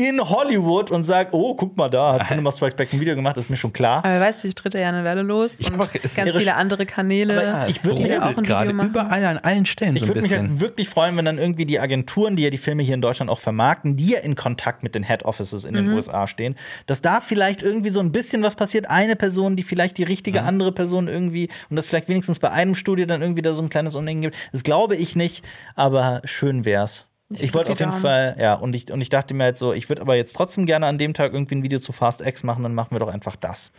in 0.00 0.20
Hollywood 0.20 0.92
und 0.92 1.02
sagt, 1.02 1.34
oh, 1.34 1.56
guck 1.56 1.76
mal 1.76 1.88
da, 1.88 2.14
hat 2.14 2.28
Cinema 2.28 2.52
Strikes 2.52 2.76
Back 2.76 2.92
ein 2.92 3.00
Video 3.00 3.16
gemacht, 3.16 3.36
ist 3.36 3.50
mir 3.50 3.56
schon 3.56 3.72
klar. 3.72 3.98
Aber 4.04 4.14
wer 4.14 4.20
weiß, 4.20 4.44
wie 4.44 4.52
tritt 4.54 4.76
er 4.76 4.82
ja 4.82 4.88
eine 4.90 5.02
Welle 5.02 5.22
los. 5.22 5.58
Ich 5.58 5.72
und 5.72 5.80
es 6.04 6.14
ganz 6.14 6.36
viele 6.36 6.54
andere 6.54 6.86
Kanäle. 6.86 7.52
Aber 7.62 7.68
ich 7.68 7.82
würd 7.82 7.98
die 7.98 8.04
mich 8.04 8.16
auch 8.20 8.36
gerade 8.36 8.70
überall 8.70 9.24
an 9.24 9.38
allen 9.38 9.66
Stellen 9.66 9.96
Ich 9.96 10.00
so 10.00 10.04
ein 10.06 10.08
würde 10.10 10.20
mich 10.20 10.30
bisschen. 10.30 10.50
halt 10.50 10.60
wirklich 10.60 10.88
freuen, 10.88 11.16
wenn 11.16 11.24
dann 11.24 11.38
irgendwie 11.38 11.66
die 11.66 11.80
Agenturen, 11.80 12.36
die 12.36 12.44
ja 12.44 12.50
die 12.50 12.58
Filme 12.58 12.84
hier 12.84 12.94
in 12.94 13.02
Deutschland 13.02 13.28
auch 13.28 13.40
vermarkten, 13.40 13.96
die 13.96 14.10
ja 14.10 14.20
in 14.20 14.36
Kontakt 14.36 14.84
mit 14.84 14.94
den 14.94 15.02
Head 15.02 15.24
Offices 15.24 15.64
in 15.64 15.72
Mhm. 15.74 15.78
den 15.78 15.92
USA 15.94 16.28
stehen, 16.28 16.54
dass 16.86 17.02
da 17.02 17.20
vielleicht 17.20 17.60
irgendwie 17.62 17.88
so 17.88 17.98
ein 17.98 18.12
bisschen 18.12 18.44
was 18.44 18.54
passiert. 18.54 18.88
Eine 18.88 19.16
Person, 19.16 19.56
die 19.56 19.64
vielleicht 19.64 19.98
die 19.98 20.04
richtige 20.04 20.42
andere 20.42 20.70
Person 20.70 21.08
irgendwie 21.08 21.48
und 21.70 21.74
das 21.76 21.86
vielleicht 21.86 22.08
wenigstens 22.08 22.38
bei 22.38 22.52
einem 22.52 22.76
Studio 22.76 23.04
dann 23.06 23.20
irgendwie 23.20 23.42
da 23.42 23.52
so 23.52 23.62
ein 23.62 23.68
kleines 23.68 23.96
Unding 23.96 24.20
gibt. 24.22 24.36
Das 24.52 24.62
glaube 24.62 24.94
ich 24.94 25.16
nicht, 25.16 25.44
aber 25.74 26.22
schön 26.24 26.64
wär's. 26.64 27.07
Ich, 27.30 27.40
drück 27.40 27.54
wollte 27.54 27.72
auf 27.72 27.80
jeden. 27.80 27.92
Fall, 27.92 28.36
ja, 28.38 28.54
und 28.54 28.74
ich, 28.74 28.90
und 28.90 29.02
ich 29.02 29.10
dachte 29.10 29.34
mir 29.34 29.44
halt 29.44 29.58
so, 29.58 29.74
ich 29.74 29.88
würde 29.90 30.00
aber 30.00 30.14
jetzt 30.16 30.34
trotzdem 30.34 30.64
gerne 30.64 30.86
an 30.86 30.96
dem 30.96 31.12
Tag 31.12 31.34
irgendwie 31.34 31.56
ein 31.56 31.62
Video 31.62 31.78
zu 31.78 31.92
Fast 31.92 32.22
X 32.24 32.42
machen, 32.42 32.62
dann 32.62 32.74
machen 32.74 32.92
wir 32.92 33.00
doch 33.00 33.12
einfach 33.12 33.36
das. 33.36 33.70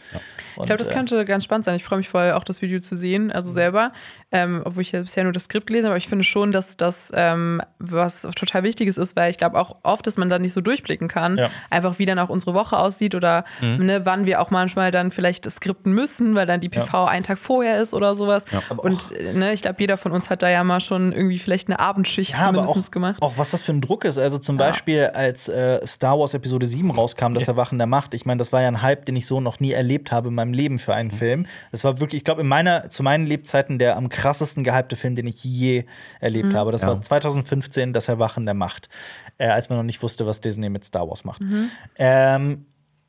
Ich 0.58 0.66
glaube, 0.68 0.78
das 0.78 0.88
äh, 0.88 0.94
könnte 0.94 1.26
ganz 1.26 1.46
spannend 1.46 1.66
sein. 1.66 1.76
Ich 1.76 1.84
freue 1.84 1.98
mich 1.98 2.10
voll, 2.10 2.34
auch 2.34 2.44
das 2.44 2.62
Video 2.62 2.80
zu 2.80 2.96
sehen, 2.96 3.26
Mhm. 3.26 3.32
also 3.32 3.50
selber. 3.52 3.92
Ähm, 4.32 4.62
obwohl 4.66 4.82
ich 4.84 4.92
ja 4.92 5.02
bisher 5.02 5.24
nur 5.24 5.34
das 5.34 5.46
Skript 5.46 5.66
gelesen 5.66 5.86
habe, 5.86 5.94
aber 5.94 5.98
ich 5.98 6.08
finde 6.08 6.24
schon, 6.24 6.52
dass 6.52 6.78
das 6.78 7.12
ähm, 7.16 7.60
was 7.80 8.22
total 8.36 8.62
Wichtiges 8.62 9.00
ist, 9.00 9.16
weil 9.16 9.32
ich 9.32 9.38
glaube 9.40 9.60
auch 9.60 9.78
oft, 9.82 10.06
dass 10.06 10.18
man 10.18 10.30
da 10.30 10.38
nicht 10.38 10.54
so 10.54 10.62
durchblicken 10.62 11.08
kann, 11.08 11.38
Ja. 11.40 11.50
einfach 11.72 11.98
wie 11.98 12.06
dann 12.06 12.20
auch 12.20 12.30
unsere 12.30 12.54
Woche 12.54 12.78
aussieht 12.78 13.16
oder 13.16 13.46
Mhm. 13.62 13.86
ne, 13.86 14.06
wann 14.06 14.28
wir 14.28 14.42
auch 14.42 14.52
manchmal 14.52 14.92
dann 14.92 15.10
vielleicht 15.10 15.50
skripten 15.50 15.94
müssen, 15.94 16.36
weil 16.36 16.46
dann 16.46 16.60
die 16.60 16.70
PV 16.70 17.06
einen 17.06 17.24
Tag 17.24 17.40
vorher 17.40 17.82
ist 17.82 17.96
oder 17.96 18.14
sowas. 18.14 18.46
Und 18.78 19.12
ne, 19.34 19.54
ich 19.54 19.64
glaube, 19.64 19.78
jeder 19.80 19.98
von 19.98 20.12
uns 20.12 20.30
hat 20.30 20.44
da 20.44 20.50
ja 20.50 20.64
mal 20.64 20.80
schon 20.82 21.12
irgendwie 21.14 21.40
vielleicht 21.40 21.68
eine 21.68 21.80
Abendschicht 21.80 22.34
Ja, 22.34 22.50
aber 22.50 22.62
zumindest 22.62 22.90
auch, 22.90 22.92
gemacht. 22.92 23.22
auch 23.24 23.38
was 23.40 23.52
das 23.52 23.62
für 23.62 23.72
ein 23.72 23.82
Druck 23.82 24.06
ist. 24.06 24.18
Also 24.18 24.38
zum 24.38 24.58
Beispiel, 24.58 25.06
als 25.08 25.48
äh, 25.48 25.86
Star 25.88 26.20
Wars 26.20 26.34
Episode 26.34 26.66
7 26.66 26.92
rauskam, 26.92 27.34
das 27.34 27.48
Erwachen 27.48 27.78
der 27.78 27.88
Macht. 27.88 28.14
Ich 28.14 28.26
meine, 28.26 28.38
das 28.38 28.52
war 28.52 28.62
ja 28.62 28.68
ein 28.68 28.82
Hype, 28.82 29.06
den 29.06 29.16
ich 29.16 29.26
so 29.26 29.42
noch 29.42 29.60
nie 29.60 29.72
erlebt 29.72 30.12
habe 30.12 30.28
in 30.28 30.36
meinem 30.36 30.54
Leben 30.54 30.78
für 30.78 30.92
Mhm. 30.92 30.98
einen 30.98 31.12
Film. 31.12 31.46
Das 31.72 31.84
war 31.84 32.00
wirklich, 32.00 32.20
ich 32.20 32.24
glaube, 32.24 32.42
in 32.42 32.48
meiner, 32.48 32.90
zu 32.90 33.02
meinen 33.02 33.26
Lebzeiten 33.26 33.80
der 33.80 33.98
am 33.98 34.10
krassesten 34.10 34.64
gehypte 34.64 34.96
Film, 34.96 35.16
den 35.16 35.26
ich 35.28 35.44
je 35.44 35.86
erlebt 36.20 36.54
habe. 36.54 36.72
Das 36.72 36.82
Ja. 36.82 36.90
war 36.90 37.02
2015, 37.02 37.94
das 37.94 38.08
Erwachen 38.08 38.46
der 38.46 38.54
Macht. 38.54 38.90
Äh, 39.38 39.48
als 39.48 39.70
man 39.70 39.78
noch 39.80 39.84
nicht 39.86 40.04
wusste, 40.04 40.26
was 40.28 40.42
Disney 40.42 40.70
mit 40.70 40.84
Star 40.84 41.08
Wars 41.10 41.24
macht. 41.24 41.42
Mhm. 41.42 41.72
Ähm, 41.98 42.66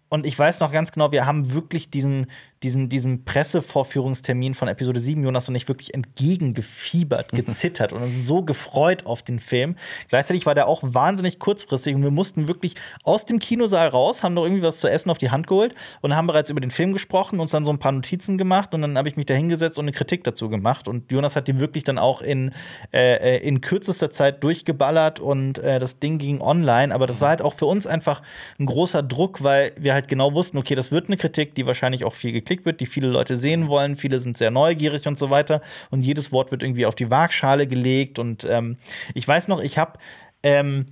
und 0.08 0.26
ich 0.26 0.38
weiß 0.38 0.60
noch 0.60 0.72
ganz 0.72 0.92
genau, 0.92 1.12
wir 1.12 1.26
haben 1.26 1.52
wirklich 1.52 1.90
diesen, 1.90 2.26
diesen, 2.62 2.90
diesen 2.90 3.24
Pressevorführungstermin 3.24 4.54
von 4.54 4.68
Episode 4.68 5.00
7, 5.00 5.24
Jonas 5.24 5.48
und 5.48 5.54
ich, 5.54 5.66
wirklich 5.68 5.94
entgegengefiebert, 5.94 7.32
gezittert 7.32 7.92
und 7.94 8.02
uns 8.02 8.26
so 8.26 8.42
gefreut 8.42 9.06
auf 9.06 9.22
den 9.22 9.40
Film. 9.40 9.76
Gleichzeitig 10.08 10.44
war 10.44 10.54
der 10.54 10.68
auch 10.68 10.82
wahnsinnig 10.82 11.38
kurzfristig 11.38 11.94
und 11.94 12.02
wir 12.02 12.10
mussten 12.10 12.48
wirklich 12.48 12.74
aus 13.02 13.24
dem 13.24 13.38
Kinosaal 13.38 13.88
raus, 13.88 14.22
haben 14.22 14.34
noch 14.34 14.44
irgendwie 14.44 14.62
was 14.62 14.80
zu 14.80 14.88
essen 14.88 15.10
auf 15.10 15.16
die 15.16 15.30
Hand 15.30 15.46
geholt 15.46 15.74
und 16.02 16.14
haben 16.14 16.26
bereits 16.26 16.50
über 16.50 16.60
den 16.60 16.70
Film 16.70 16.92
gesprochen, 16.92 17.40
uns 17.40 17.50
dann 17.50 17.64
so 17.64 17.72
ein 17.72 17.78
paar 17.78 17.92
Notizen 17.92 18.36
gemacht 18.36 18.74
und 18.74 18.82
dann 18.82 18.98
habe 18.98 19.08
ich 19.08 19.16
mich 19.16 19.26
da 19.26 19.34
hingesetzt 19.34 19.78
und 19.78 19.84
eine 19.84 19.92
Kritik 19.92 20.24
dazu 20.24 20.50
gemacht. 20.50 20.86
Und 20.86 21.10
Jonas 21.10 21.36
hat 21.36 21.48
die 21.48 21.58
wirklich 21.60 21.84
dann 21.84 21.98
auch 21.98 22.20
in, 22.20 22.52
äh, 22.92 23.36
äh, 23.36 23.46
in 23.46 23.62
kürzester 23.62 24.10
Zeit 24.10 24.44
durchgeballert 24.44 25.18
und 25.18 25.58
äh, 25.58 25.78
das 25.78 25.98
Ding 25.98 26.18
ging 26.18 26.42
online. 26.42 26.94
Aber 26.94 27.06
das 27.06 27.22
war 27.22 27.30
halt 27.30 27.40
auch 27.40 27.54
für 27.54 27.66
uns 27.66 27.86
einfach 27.86 28.22
ein 28.58 28.66
großer 28.66 29.02
Druck, 29.02 29.42
weil 29.42 29.72
wir 29.78 29.94
halt 29.94 30.08
genau 30.08 30.34
wussten, 30.34 30.58
okay, 30.58 30.74
das 30.74 30.92
wird 30.92 31.06
eine 31.06 31.16
Kritik, 31.16 31.54
die 31.54 31.66
wahrscheinlich 31.66 32.04
auch 32.04 32.12
viel 32.12 32.32
geklickt 32.50 32.66
wird, 32.66 32.80
die 32.80 32.86
viele 32.86 33.08
Leute 33.08 33.36
sehen 33.36 33.68
wollen. 33.68 33.96
Viele 33.96 34.18
sind 34.18 34.36
sehr 34.36 34.50
neugierig 34.50 35.06
und 35.06 35.18
so 35.18 35.30
weiter. 35.30 35.60
Und 35.90 36.02
jedes 36.02 36.32
Wort 36.32 36.50
wird 36.50 36.62
irgendwie 36.62 36.86
auf 36.86 36.94
die 36.94 37.10
Waagschale 37.10 37.66
gelegt. 37.66 38.18
Und 38.18 38.44
ähm, 38.44 38.76
ich 39.14 39.26
weiß 39.26 39.48
noch, 39.48 39.60
ich 39.62 39.78
habe 39.78 39.98
ähm, 40.42 40.86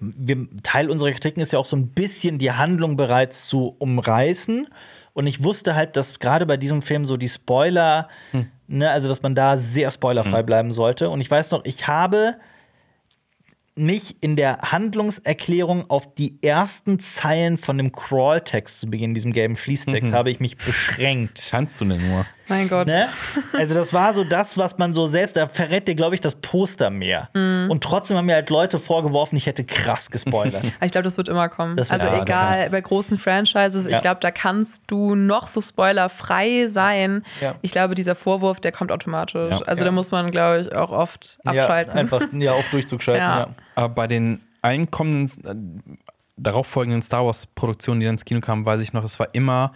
wir, 0.00 0.46
Teil 0.62 0.90
unserer 0.90 1.12
Kritiken 1.12 1.42
ist 1.42 1.52
ja 1.52 1.58
auch 1.58 1.64
so 1.64 1.76
ein 1.76 1.88
bisschen 1.88 2.38
die 2.38 2.52
Handlung 2.52 2.96
bereits 2.96 3.48
zu 3.48 3.76
umreißen. 3.78 4.68
Und 5.12 5.26
ich 5.26 5.42
wusste 5.42 5.74
halt, 5.74 5.96
dass 5.96 6.18
gerade 6.18 6.44
bei 6.44 6.56
diesem 6.56 6.82
Film 6.82 7.06
so 7.06 7.16
die 7.16 7.28
Spoiler, 7.28 8.08
ne, 8.66 8.90
also 8.90 9.08
dass 9.08 9.22
man 9.22 9.34
da 9.34 9.56
sehr 9.56 9.90
spoilerfrei 9.90 10.42
bleiben 10.42 10.72
sollte. 10.72 11.08
Und 11.08 11.20
ich 11.20 11.30
weiß 11.30 11.52
noch, 11.52 11.64
ich 11.64 11.86
habe 11.86 12.36
mich 13.76 14.16
in 14.20 14.36
der 14.36 14.58
Handlungserklärung 14.58 15.90
auf 15.90 16.14
die 16.14 16.38
ersten 16.42 17.00
Zeilen 17.00 17.58
von 17.58 17.76
dem 17.76 17.90
Crawl-Text 17.92 18.80
zu 18.80 18.86
Beginn, 18.88 19.14
diesem 19.14 19.32
gelben 19.32 19.56
Fließtext, 19.56 20.12
habe 20.12 20.30
ich 20.30 20.40
mich 20.40 20.56
beschränkt. 20.56 21.48
Kannst 21.50 21.80
du 21.80 21.84
denn 21.84 22.08
nur? 22.08 22.26
Mein 22.48 22.68
Gott. 22.68 22.86
Ne? 22.86 23.08
Also 23.54 23.74
das 23.74 23.92
war 23.92 24.12
so 24.12 24.22
das, 24.24 24.58
was 24.58 24.76
man 24.78 24.92
so 24.94 25.06
selbst, 25.06 25.36
da 25.36 25.46
verrät 25.46 25.88
dir, 25.88 25.94
glaube 25.94 26.14
ich, 26.14 26.20
das 26.20 26.34
Poster 26.34 26.90
mehr. 26.90 27.30
Mhm. 27.34 27.68
Und 27.70 27.82
trotzdem 27.82 28.16
haben 28.16 28.26
mir 28.26 28.34
halt 28.34 28.50
Leute 28.50 28.78
vorgeworfen, 28.78 29.36
ich 29.36 29.46
hätte 29.46 29.64
krass 29.64 30.10
gespoilert. 30.10 30.62
Ich 30.82 30.92
glaube, 30.92 31.04
das 31.04 31.16
wird 31.16 31.28
immer 31.28 31.48
kommen. 31.48 31.76
Das 31.76 31.90
wird- 31.90 32.02
also 32.02 32.14
Ja, 32.14 32.22
egal, 32.22 32.68
bei 32.70 32.80
großen 32.80 33.18
Franchises, 33.18 33.86
Ja. 33.86 33.96
ich 33.96 34.02
glaube, 34.02 34.20
da 34.20 34.30
kannst 34.30 34.82
du 34.88 35.14
noch 35.14 35.48
so 35.48 35.60
spoilerfrei 35.62 36.66
sein. 36.68 37.24
Ja. 37.40 37.54
Ich 37.62 37.72
glaube, 37.72 37.94
dieser 37.94 38.14
Vorwurf, 38.14 38.60
der 38.60 38.72
kommt 38.72 38.92
automatisch. 38.92 39.34
Ja. 39.52 39.60
Also 39.66 39.78
Ja. 39.80 39.84
da 39.86 39.90
muss 39.92 40.10
man, 40.10 40.30
glaube 40.30 40.60
ich, 40.60 40.76
auch 40.76 40.90
oft 40.92 41.38
ja, 41.44 41.50
abschalten. 41.52 41.94
einfach 41.98 42.22
ja, 42.32 42.52
auf 42.52 42.68
Durchzug 42.70 43.02
schalten. 43.02 43.22
Ja. 43.22 43.38
Ja. 43.40 43.48
Aber 43.76 43.88
bei 43.94 44.06
den 44.06 44.40
einkommenden, 44.62 45.90
äh, 45.96 45.96
darauf 46.36 46.66
folgenden 46.66 47.00
Star 47.00 47.24
Wars-Produktionen, 47.24 48.00
die 48.00 48.06
dann 48.06 48.14
ins 48.16 48.24
Kino 48.24 48.40
kamen, 48.40 48.66
weiß 48.66 48.80
ich 48.80 48.92
noch, 48.92 49.04
es 49.04 49.18
war 49.20 49.28
immer, 49.34 49.72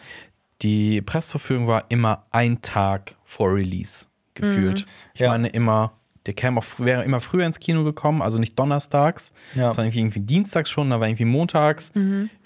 die 0.62 1.01
Pressverführung 1.02 1.66
war 1.66 1.85
immer 1.89 2.24
ein 2.30 2.60
Tag 2.62 3.14
vor 3.24 3.55
Release 3.55 4.06
gefühlt. 4.35 4.86
Ich 5.14 5.20
Ja. 5.20 5.28
meine 5.30 5.48
immer, 5.48 5.93
der 6.26 6.35
kam 6.35 6.59
auch, 6.59 6.64
wäre 6.78 7.05
immer 7.05 7.20
früher 7.20 7.47
ins 7.47 7.59
Kino 7.60 7.85
gekommen, 7.85 8.22
also 8.22 8.39
nicht 8.39 8.59
donnerstags, 8.59 9.32
Ja. 9.55 9.72
sondern 9.72 9.93
irgendwie, 9.94 10.20
dienstags 10.20 10.68
schon, 10.70 10.90
da 10.90 11.01
war 11.01 11.06
irgendwie 11.09 11.24
montags. 11.24 11.93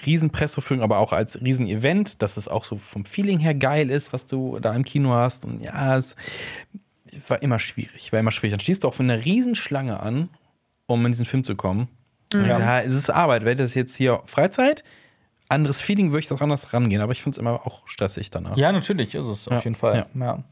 Riesenpressverführung, 0.06 0.82
aber 0.82 0.98
auch 0.98 1.12
als 1.12 1.40
Riesenevent, 1.40 2.22
dass 2.22 2.36
es 2.36 2.48
auch 2.48 2.64
so 2.64 2.76
vom 2.76 3.04
Feeling 3.04 3.38
her 3.38 3.54
geil 3.54 3.90
ist, 3.90 4.12
was 4.12 4.26
du 4.26 4.58
da 4.60 4.74
im 4.74 4.84
Kino 4.84 5.12
hast. 5.14 5.44
Und 5.44 5.60
ja, 5.60 5.96
es 5.96 6.14
war 7.28 7.42
immer 7.42 7.58
schwierig, 7.58 8.12
war 8.12 8.20
immer 8.20 8.30
schwierig. 8.30 8.52
Dann 8.52 8.60
stehst 8.60 8.84
du 8.84 8.88
auch 8.88 8.94
für 8.94 9.02
eine 9.02 9.24
Riesenschlange 9.24 10.00
an, 10.00 10.28
um 10.86 11.04
in 11.06 11.12
diesen 11.12 11.26
Film 11.26 11.44
zu 11.44 11.56
kommen. 11.56 11.88
Und 12.34 12.44
ich 12.46 12.52
sag, 12.52 12.60
ja, 12.60 12.80
es 12.80 12.94
ist 12.94 13.10
Arbeit. 13.10 13.44
Wäre 13.44 13.56
das 13.56 13.74
jetzt 13.74 13.96
hier 13.96 14.22
Freizeit, 14.26 14.82
anderes 15.52 15.80
Feeling, 15.80 16.10
würde 16.10 16.20
ich 16.20 16.28
doch 16.28 16.40
anders 16.40 16.72
rangehen. 16.72 17.00
Aber 17.02 17.12
ich 17.12 17.22
finde 17.22 17.34
es 17.36 17.38
immer 17.38 17.66
auch 17.66 17.86
stressig 17.86 18.30
danach. 18.30 18.56
Ja, 18.56 18.72
natürlich 18.72 19.14
ist 19.14 19.28
es 19.28 19.46
auf 19.46 19.52
Ja. 19.54 19.60
jeden 19.60 19.76
Fall. 19.76 20.06
Ja. 20.14 20.20
Ja. 20.20 20.44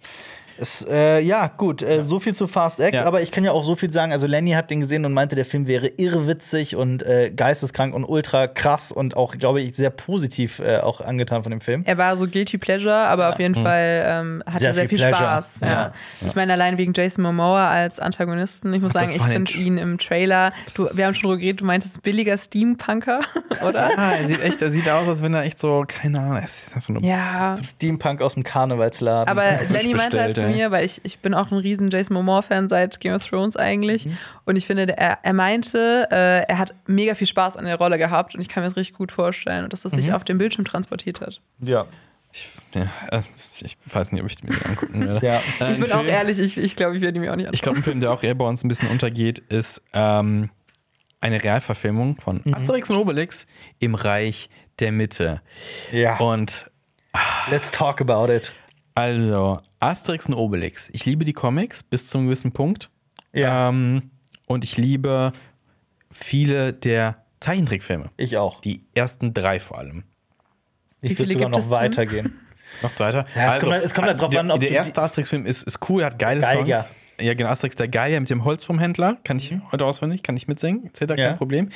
Es, 0.60 0.86
äh, 0.88 1.20
ja, 1.20 1.50
gut, 1.56 1.82
äh, 1.82 2.04
so 2.04 2.20
viel 2.20 2.34
zu 2.34 2.46
Fast 2.46 2.80
X, 2.80 2.98
Ja. 2.98 3.06
aber 3.06 3.22
ich 3.22 3.30
kann 3.30 3.44
ja 3.44 3.52
auch 3.52 3.64
so 3.64 3.74
viel 3.74 3.92
sagen. 3.92 4.12
Also, 4.12 4.26
Lenny 4.26 4.52
hat 4.52 4.70
den 4.70 4.80
gesehen 4.80 5.04
und 5.04 5.12
meinte, 5.12 5.36
der 5.36 5.44
Film 5.44 5.66
wäre 5.66 5.86
irrwitzig 5.86 6.76
und 6.76 7.02
äh, 7.02 7.30
geisteskrank 7.34 7.94
und 7.94 8.04
ultra 8.04 8.46
krass 8.46 8.92
und 8.92 9.16
auch, 9.16 9.36
glaube 9.38 9.60
ich, 9.60 9.74
sehr 9.74 9.90
positiv 9.90 10.58
äh, 10.58 10.78
auch 10.78 11.00
angetan 11.00 11.42
von 11.42 11.50
dem 11.50 11.60
Film. 11.60 11.82
Er 11.86 11.96
war 11.98 12.16
so 12.16 12.26
guilty 12.26 12.58
pleasure, 12.58 12.94
aber 12.94 13.30
auf 13.30 13.38
jeden 13.38 13.54
Fall 13.54 14.04
ähm, 14.06 14.42
hatte 14.46 14.60
Sehr 14.60 14.74
sehr, 14.74 14.88
viel 14.88 14.98
viel. 14.98 15.08
Spaß. 15.08 15.60
Ja. 15.62 15.68
Ja. 15.68 15.92
Ich 16.26 16.34
meine, 16.34 16.52
allein 16.52 16.76
wegen 16.78 16.92
Jason 16.92 17.22
Momoa 17.24 17.68
als 17.70 17.98
Antagonisten, 18.00 18.72
ich 18.74 18.82
muss 18.82 18.94
Ach, 18.96 19.00
sagen, 19.00 19.12
ich 19.16 19.22
finde 19.22 19.52
ihn 19.52 19.78
im 19.78 19.98
Trailer, 19.98 20.52
du, 20.76 20.86
wir 20.94 21.06
haben 21.06 21.14
schon 21.14 21.22
drüber 21.30 21.38
geredet, 21.38 21.60
du 21.60 21.64
meintest 21.64 22.02
billiger 22.02 22.36
Steampunker, 22.36 23.20
oder? 23.66 23.90
Ah, 23.96 24.12
er 24.18 24.24
sieht 24.26 24.42
echt, 24.42 24.60
er 24.62 24.70
sieht 24.70 24.88
aus, 24.88 25.08
als 25.08 25.22
wenn 25.22 25.32
er 25.34 25.42
echt 25.44 25.58
so, 25.58 25.84
keine 25.86 26.20
Ahnung, 26.20 26.36
es 26.42 26.66
ist 26.68 26.76
einfach 26.76 26.90
nur. 26.90 27.02
Ja. 27.02 27.54
Steampunk 27.62 28.20
aus 28.22 28.34
dem 28.34 28.42
Karnevalsladen. 28.42 29.28
Aber 29.28 29.42
Lenny 29.70 29.94
meinte 29.94 30.18
bestellt, 30.18 30.38
halt 30.38 30.38
ey. 30.38 30.49
Mir, 30.50 30.70
weil 30.70 30.84
ich, 30.84 31.00
ich 31.04 31.18
bin 31.20 31.34
auch 31.34 31.50
ein 31.50 31.58
riesen 31.58 31.90
Jason 31.90 32.14
Momoa-Fan 32.14 32.68
seit 32.68 33.00
Game 33.00 33.14
of 33.14 33.26
Thrones 33.28 33.56
eigentlich. 33.56 34.06
Mhm. 34.06 34.18
Und 34.44 34.56
ich 34.56 34.66
finde, 34.66 34.96
er, 34.96 35.18
er 35.22 35.32
meinte, 35.32 36.08
äh, 36.10 36.42
er 36.46 36.58
hat 36.58 36.74
mega 36.86 37.14
viel 37.14 37.26
Spaß 37.26 37.56
an 37.56 37.64
der 37.64 37.76
Rolle 37.76 37.98
gehabt 37.98 38.34
und 38.34 38.40
ich 38.40 38.48
kann 38.48 38.62
mir 38.62 38.68
das 38.68 38.76
richtig 38.76 38.96
gut 38.96 39.12
vorstellen, 39.12 39.68
dass 39.70 39.80
das 39.82 39.92
Mhm. 39.92 39.96
sich 39.96 40.12
auf 40.12 40.24
dem 40.24 40.38
Bildschirm 40.38 40.64
transportiert 40.64 41.20
hat. 41.20 41.40
ja. 41.60 41.86
Ich, 42.32 42.48
ja, 42.74 42.82
äh, 43.10 43.22
ich 43.60 43.76
weiß 43.86 44.12
nicht, 44.12 44.22
ob 44.22 44.30
ich 44.30 44.40
mir 44.44 44.50
den 44.50 44.64
angucken 44.66 45.04
werde. 45.04 45.26
Ja. 45.26 45.40
Äh, 45.66 45.72
Ich 45.72 45.80
bin 45.80 45.90
ein 45.90 45.98
auch 45.98 46.04
ehrlich, 46.04 46.38
ich, 46.38 46.58
ich 46.58 46.76
glaube, 46.76 46.94
ich 46.94 47.02
werde 47.02 47.18
ihn 47.18 47.22
mir 47.22 47.32
auch 47.32 47.36
nicht 47.36 47.46
Ich 47.46 47.60
anschauen. 47.60 47.62
glaube, 47.74 47.78
ein 47.80 47.82
Film, 47.82 47.98
der 48.00 48.12
auch 48.12 48.22
eher 48.22 48.36
bei 48.36 48.44
uns 48.44 48.62
ein 48.62 48.68
bisschen 48.68 48.88
untergeht, 48.88 49.40
ist 49.40 49.82
ähm, 49.94 50.48
eine 51.20 51.42
Realverfilmung 51.42 52.20
von 52.20 52.40
Mhm. 52.44 52.54
Asterix 52.54 52.88
und 52.88 52.98
Obelix 52.98 53.48
im 53.80 53.96
Reich 53.96 54.48
der 54.78 54.92
Mitte. 54.92 55.42
ja. 55.90 56.18
Und 56.18 56.70
Let's 57.50 57.72
talk 57.72 58.00
about 58.00 58.32
it. 58.32 58.52
Also, 58.94 59.60
Asterix 59.78 60.26
und 60.26 60.34
Obelix. 60.34 60.90
Ich 60.92 61.04
liebe 61.06 61.24
die 61.24 61.32
Comics 61.32 61.82
bis 61.82 62.08
zu 62.08 62.18
einem 62.18 62.26
gewissen 62.26 62.52
Punkt. 62.52 62.90
Ja. 63.32 63.68
Ähm, 63.68 64.10
und 64.46 64.64
ich 64.64 64.76
liebe 64.76 65.32
viele 66.12 66.72
der 66.72 67.24
Zeichentrickfilme. 67.40 68.10
Ich 68.16 68.36
auch. 68.36 68.60
Die 68.60 68.84
ersten 68.94 69.32
drei 69.32 69.60
vor 69.60 69.78
allem. 69.78 70.04
Ich 71.00 71.10
Wie 71.12 71.18
würde 71.18 71.30
viele 71.30 71.32
sogar 71.44 71.50
gibt 71.50 71.64
noch 71.64 71.70
weitergehen. 71.70 72.38
Noch 72.82 72.96
weiter? 73.00 73.26
Ja, 73.34 73.56
es 73.56 73.60
kommt 73.60 73.72
halt- 73.72 73.84
es 73.84 73.94
kommt 73.94 74.06
halt 74.06 74.20
drauf 74.20 74.30
der, 74.30 74.40
an, 74.40 74.50
ob 74.52 74.60
Der 74.60 74.68
du 74.68 74.74
erste 74.76 75.02
Asterix-Film 75.02 75.44
ist, 75.44 75.64
ist 75.64 75.90
cool, 75.90 76.04
hat 76.04 76.20
geile 76.20 76.40
Geiger. 76.40 76.76
Songs. 76.76 76.92
Ja, 77.20 77.34
genau, 77.34 77.50
Asterix 77.50 77.74
der 77.74 77.88
Geiger 77.88 78.20
mit 78.20 78.30
dem 78.30 78.44
Holz 78.44 78.62
vom 78.64 78.78
Händler. 78.78 79.18
Kann 79.24 79.38
ich 79.38 79.52
heute 79.72 79.84
auswendig, 79.84 80.22
kann 80.22 80.36
ich 80.36 80.46
mitsingen, 80.46 80.86
etc., 80.86 81.00
Mhm. 81.00 81.08
Ja. 81.18 81.26
kein 81.30 81.36
Problem. 81.36 81.68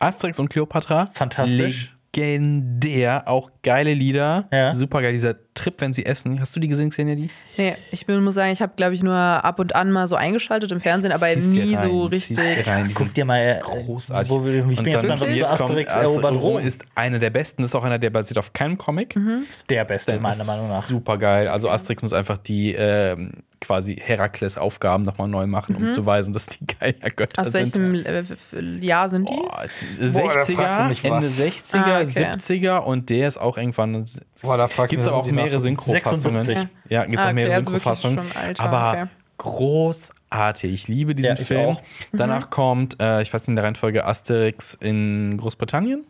Asterix 0.00 0.40
und 0.40 0.48
Cleopatra. 0.48 1.08
Fantastisch. 1.14 1.94
Legendär, 2.16 3.28
auch 3.28 3.50
geile 3.62 3.94
Lieder. 3.94 4.48
Ja. 4.50 4.72
Super 4.72 5.02
geil, 5.02 5.12
dieser 5.12 5.36
Trip, 5.60 5.74
wenn 5.80 5.92
sie 5.92 6.06
essen. 6.06 6.40
Hast 6.40 6.54
du 6.56 6.60
die 6.60 6.68
gesehen, 6.68 6.90
Xenia, 6.90 7.14
die? 7.14 7.28
Nee, 7.56 7.74
ich 7.90 8.06
bin, 8.06 8.22
muss 8.24 8.34
sagen, 8.34 8.50
ich 8.52 8.62
habe, 8.62 8.72
glaube 8.76 8.94
ich, 8.94 9.02
nur 9.02 9.14
ab 9.14 9.58
und 9.58 9.74
an 9.74 9.90
mal 9.92 10.08
so 10.08 10.16
eingeschaltet 10.16 10.72
im 10.72 10.80
Fernsehen, 10.80 11.12
aber 11.12 11.26
Zieh's 11.34 11.50
dir 11.52 11.64
nie 11.66 11.74
rein, 11.74 11.88
so 11.90 12.04
richtig. 12.04 12.66
rein, 12.66 12.88
die 12.88 12.94
Guck 12.94 13.12
dir 13.14 13.24
mal 13.24 13.38
äh, 13.40 13.60
großartig. 13.62 14.30
Wo 14.30 14.44
wir, 14.44 14.54
ich 14.54 14.62
bin 14.64 14.78
Und 14.78 14.86
jetzt 14.86 14.94
dann- 14.96 15.02
gespannt, 15.02 15.20
was 15.20 15.34
jetzt 15.34 15.48
kommt 15.48 15.60
Asterix 15.62 15.94
erobert 15.96 16.36
Rom 16.36 16.58
ist 16.58 16.84
einer 16.94 17.18
der 17.18 17.30
besten, 17.30 17.62
ist 17.62 17.74
auch 17.74 17.84
einer, 17.84 17.98
der 17.98 18.10
basiert 18.10 18.38
auf 18.38 18.52
keinem 18.52 18.78
Comic. 18.78 19.16
ist 19.50 19.68
der 19.70 19.84
beste, 19.84 20.18
meiner 20.18 20.44
Meinung 20.44 20.68
nach. 20.68 20.82
Super 20.82 21.18
geil. 21.18 21.48
Also 21.48 21.68
Asterix 21.70 22.02
muss 22.02 22.12
einfach 22.12 22.38
die 22.38 22.72
ähm, 22.72 23.32
quasi 23.60 23.96
Herakles-Aufgaben 23.96 25.04
nochmal 25.04 25.28
neu 25.28 25.46
machen, 25.46 25.74
um 25.76 25.92
zu 25.92 26.06
weisen, 26.06 26.32
dass 26.32 26.46
die 26.46 26.66
Geilergötter 26.66 27.42
Aus 27.42 27.52
sind. 27.52 27.76
welchem 27.76 28.80
äh, 28.80 28.84
Jahr 28.86 29.08
sind 29.08 29.28
die? 29.28 29.34
Boah, 29.34 29.64
die 30.00 30.06
Boah, 30.08 30.22
da 30.32 30.42
fragst 30.44 30.48
du 30.48 30.52
60er, 30.54 30.88
mich 30.88 31.04
Ende 31.04 31.16
was. 31.18 31.38
60er, 31.38 31.76
Ah, 31.76 32.00
okay. 32.00 32.30
70er 32.32 32.78
und 32.78 33.10
der 33.10 33.28
ist 33.28 33.38
auch 33.38 33.58
irgendwann. 33.58 34.06
Boah, 34.42 34.56
da 34.56 34.66
fragst 34.68 34.92
du 34.92 34.96
Gibt 34.96 35.00
es 35.02 35.06
mich, 35.06 35.12
aber 35.12 35.22
auch 35.22 35.26
ich 35.26 35.32
mehrere. 35.50 35.60
Synchrofassungen. 35.60 36.42
76. 36.42 36.68
Ja, 36.88 37.04
gibt 37.04 37.18
es 37.18 37.24
Ah, 37.24 37.28
auch 37.28 37.32
mehrere 37.32 37.50
okay, 37.50 37.56
also 37.58 37.70
Synchrofassungen. 37.70 38.24
alter, 38.34 38.62
aber 38.62 38.90
okay. 39.02 39.10
großartig. 39.38 40.72
Ich 40.72 40.88
liebe 40.88 41.14
diesen 41.14 41.36
Ja, 41.36 41.40
ich 41.40 41.46
Film. 41.46 41.68
auch. 41.70 41.82
Danach 42.12 42.50
kommt, 42.50 43.00
äh, 43.00 43.22
ich 43.22 43.32
weiß 43.32 43.42
nicht 43.42 43.48
in 43.50 43.56
der 43.56 43.64
Reihenfolge, 43.64 44.04
Asterix 44.04 44.74
in 44.80 45.36
Großbritannien. 45.38 46.06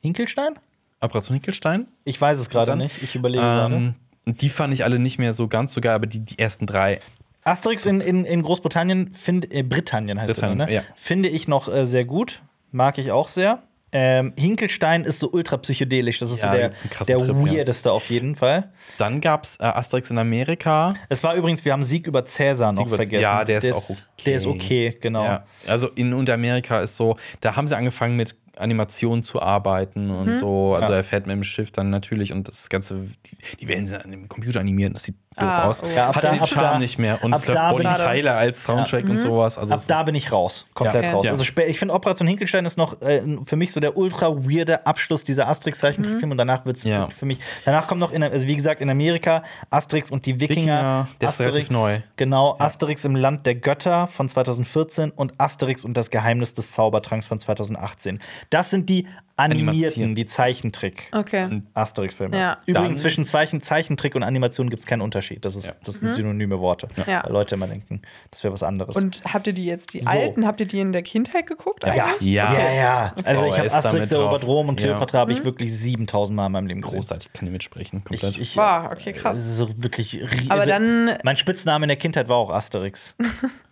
Hinkelstein? 0.00 0.54
Operation 1.00 1.34
Hinkelstein. 1.34 1.86
Ich 2.04 2.20
weiß 2.20 2.38
es 2.38 2.48
gerade 2.48 2.76
nicht. 2.76 3.02
Ich 3.02 3.14
überlege 3.14 3.42
gerade. 3.42 3.74
Ähm, 3.74 3.94
und 4.26 4.40
die 4.42 4.48
fand 4.48 4.72
ich 4.72 4.84
alle 4.84 4.98
nicht 4.98 5.18
mehr 5.18 5.32
so 5.32 5.46
ganz 5.48 5.72
so 5.72 5.80
geil, 5.80 5.94
aber 5.94 6.06
die, 6.06 6.20
die 6.20 6.38
ersten 6.38 6.66
drei. 6.66 7.00
Asterix 7.44 7.86
in, 7.86 8.00
in, 8.00 8.24
in 8.24 8.42
Großbritannien, 8.42 9.12
find, 9.14 9.52
äh, 9.52 9.62
Britannien 9.62 10.20
heißt 10.20 10.30
es, 10.30 10.42
ne? 10.42 10.66
ja. 10.72 10.82
finde 10.96 11.28
ich 11.28 11.46
noch 11.46 11.72
äh, 11.72 11.86
sehr 11.86 12.04
gut. 12.04 12.42
Mag 12.72 12.98
ich 12.98 13.12
auch 13.12 13.28
sehr. 13.28 13.62
Ähm, 13.92 14.32
Hinkelstein 14.36 15.04
ist 15.04 15.20
so 15.20 15.30
ultra 15.30 15.56
psychedelisch. 15.58 16.18
Das 16.18 16.30
ist 16.30 16.42
Ja, 16.42 16.50
so 16.50 16.56
der, 16.56 16.70
krassen 16.70 17.06
der 17.06 17.18
Trip, 17.18 17.36
ja. 17.46 17.52
weirdeste 17.58 17.92
auf 17.92 18.10
jeden 18.10 18.34
Fall. 18.36 18.72
Dann 18.98 19.20
gab 19.20 19.44
es 19.44 19.56
äh, 19.60 19.62
Asterix 19.64 20.10
in 20.10 20.18
Amerika. 20.18 20.94
Es 21.08 21.22
war 21.22 21.34
übrigens, 21.36 21.64
wir 21.64 21.72
haben 21.72 21.84
Sieg 21.84 22.06
über 22.06 22.24
Cäsar 22.24 22.72
noch 22.72 22.86
über- 22.86 22.96
vergessen. 22.96 23.22
ja, 23.22 23.44
der 23.44 23.58
ist 23.58 23.72
auch 23.72 23.88
okay. 23.90 23.98
Der 24.26 24.36
ist 24.36 24.46
okay, 24.46 24.98
genau. 25.00 25.24
Ja, 25.24 25.46
also 25.66 25.88
in 25.94 26.12
Unteramerika 26.14 26.80
ist 26.80 26.96
so, 26.96 27.16
da 27.40 27.54
haben 27.56 27.68
sie 27.68 27.76
angefangen 27.76 28.16
mit 28.16 28.34
Animationen 28.56 29.22
zu 29.22 29.40
arbeiten 29.40 30.10
und 30.10 30.30
Mhm. 30.30 30.36
so. 30.36 30.74
Also 30.74 30.90
Ja. 30.92 30.98
er 30.98 31.04
fährt 31.04 31.26
mit 31.26 31.36
dem 31.36 31.44
Schiff 31.44 31.70
dann 31.70 31.90
natürlich 31.90 32.32
und 32.32 32.48
das 32.48 32.68
Ganze, 32.68 33.06
die, 33.26 33.36
die 33.60 33.68
werden 33.68 33.86
sie 33.86 34.02
an 34.02 34.10
dem 34.10 34.28
Computer 34.28 34.60
animieren, 34.60 34.94
das 34.94 35.04
sieht 35.04 35.16
doof 35.36 35.48
Ah, 35.48 35.64
aus. 35.68 35.82
oh. 35.82 35.86
Ja, 35.94 36.08
ab 36.08 36.16
Hat 36.16 36.24
da- 36.24 36.30
den 36.32 36.40
ab 36.40 36.48
Charme 36.48 36.62
da- 36.74 36.78
nicht 36.78 36.98
mehr. 36.98 37.22
Und 37.22 37.32
ab 37.32 37.40
es 37.40 37.46
läuft 37.46 37.60
Bonnie 37.70 37.82
bin 37.84 37.92
ich- 37.94 38.00
Tyler 38.02 38.34
als 38.36 38.64
Soundtrack 38.64 39.08
und 39.08 39.18
sowas. 39.18 39.58
Also 39.58 39.74
Ab 39.74 39.80
da 39.86 40.02
bin 40.02 40.14
ich 40.14 40.32
raus, 40.32 40.66
komplett 40.74 41.04
Ja. 41.06 41.12
raus. 41.12 41.24
Ja. 41.24 41.30
Also 41.32 41.44
ich 41.44 41.78
finde 41.78 41.94
Operation 41.94 42.26
Hinkelstein 42.28 42.64
ist 42.64 42.76
noch 42.78 43.00
äh, 43.02 43.22
für 43.44 43.56
mich 43.56 43.72
so 43.72 43.80
der 43.80 43.96
ultra 43.96 44.34
weirde 44.36 44.86
Abschluss 44.86 45.24
dieser 45.24 45.48
Asterix-Zeichentrickfilme 45.48 46.32
und 46.32 46.38
danach 46.38 46.64
wird 46.64 46.76
es 46.78 46.84
Ja. 46.84 47.08
für 47.08 47.26
mich. 47.26 47.38
Danach 47.64 47.86
kommt 47.86 48.00
noch 48.00 48.12
in, 48.12 48.22
also 48.22 48.46
wie 48.46 48.56
gesagt 48.56 48.80
in 48.80 48.90
Amerika 48.90 49.42
Asterix 49.70 50.10
und 50.10 50.26
die 50.26 50.40
Wikinger. 50.40 50.56
Wikinger, 50.56 51.08
der 51.20 51.28
ist 51.28 51.40
relativ 51.40 51.70
neu. 51.70 51.98
Genau, 52.16 52.56
Asterix 52.58 53.04
im 53.04 53.14
Land 53.16 53.46
der 53.46 53.54
Götter 53.56 54.06
von 54.06 54.28
2014 54.28 55.10
und 55.10 55.34
Asterix 55.38 55.84
und 55.84 55.94
das 55.96 56.10
Geheimnis 56.10 56.54
des 56.54 56.72
Zaubertranks 56.72 57.26
von 57.26 57.38
2018. 57.38 58.20
Das 58.50 58.70
sind 58.70 58.88
die 58.88 59.06
animierten, 59.38 59.68
Animation. 59.68 60.14
die 60.14 60.26
Zeichentrick. 60.26 61.10
Okay. 61.12 61.62
Asterix-Filme. 61.74 62.38
Ja. 62.38 62.56
Übrigens, 62.64 62.88
Dann- 62.88 62.96
zwischen 62.96 63.24
Zeichen, 63.26 63.60
Zeichentrick 63.60 64.14
und 64.14 64.22
Animation 64.22 64.70
gibt 64.70 64.80
es 64.80 64.86
keinen 64.86 65.02
Unterschied. 65.02 65.44
Das, 65.44 65.56
ist, 65.56 65.74
das 65.84 65.96
sind 66.00 66.12
synonyme 66.14 66.58
Worte. 66.60 66.88
Ja. 67.06 67.22
Weil 67.24 67.32
Leute 67.32 67.54
immer 67.56 67.66
denken, 67.66 68.00
das 68.30 68.42
wäre 68.44 68.54
was 68.54 68.62
anderes. 68.62 68.96
Und 68.96 69.22
habt 69.30 69.46
ihr 69.46 69.52
die 69.52 69.66
jetzt, 69.66 69.92
die 69.92 70.00
So. 70.00 70.08
alten, 70.10 70.46
habt 70.46 70.60
ihr 70.60 70.66
die 70.66 70.80
in 70.80 70.92
der 70.92 71.02
Kindheit 71.02 71.46
geguckt 71.46 71.84
ja, 71.84 71.92
eigentlich? 71.92 72.32
Ja. 72.32 72.52
ja, 72.52 72.72
ja. 72.72 73.14
Also 73.24 73.44
ich 73.44 73.52
Oh, 73.52 73.54
er 73.54 73.58
habe 73.64 73.72
Asterix 73.74 74.08
drauf. 74.08 74.46
Rom 74.46 74.70
und 74.70 74.80
Ja. 74.80 74.86
Kleopatra 74.86 75.18
habe 75.18 75.32
ich 75.32 75.44
wirklich 75.44 75.74
7000 75.76 76.34
Mal 76.34 76.46
in 76.46 76.52
meinem 76.52 76.66
Leben 76.68 76.80
gesehen. 76.80 76.96
großartig, 76.96 77.32
kann 77.34 77.46
ich 77.46 77.52
mitsprechen, 77.52 78.04
komplett. 78.04 78.36
Ich, 78.36 78.40
ich, 78.40 78.56
Wow, 78.56 78.90
okay, 78.90 79.12
krass. 79.12 79.38
Es 79.38 79.46
ist 79.46 79.56
so 79.58 79.68
wirklich 79.82 80.14
rie- 80.14 80.46
Aber 80.48 80.60
also, 80.60 80.70
dann- 80.70 81.18
Mein 81.24 81.36
Spitzname 81.36 81.84
in 81.84 81.88
der 81.88 81.96
Kindheit 81.98 82.28
war 82.28 82.36
auch 82.36 82.50
Asterix. 82.50 83.14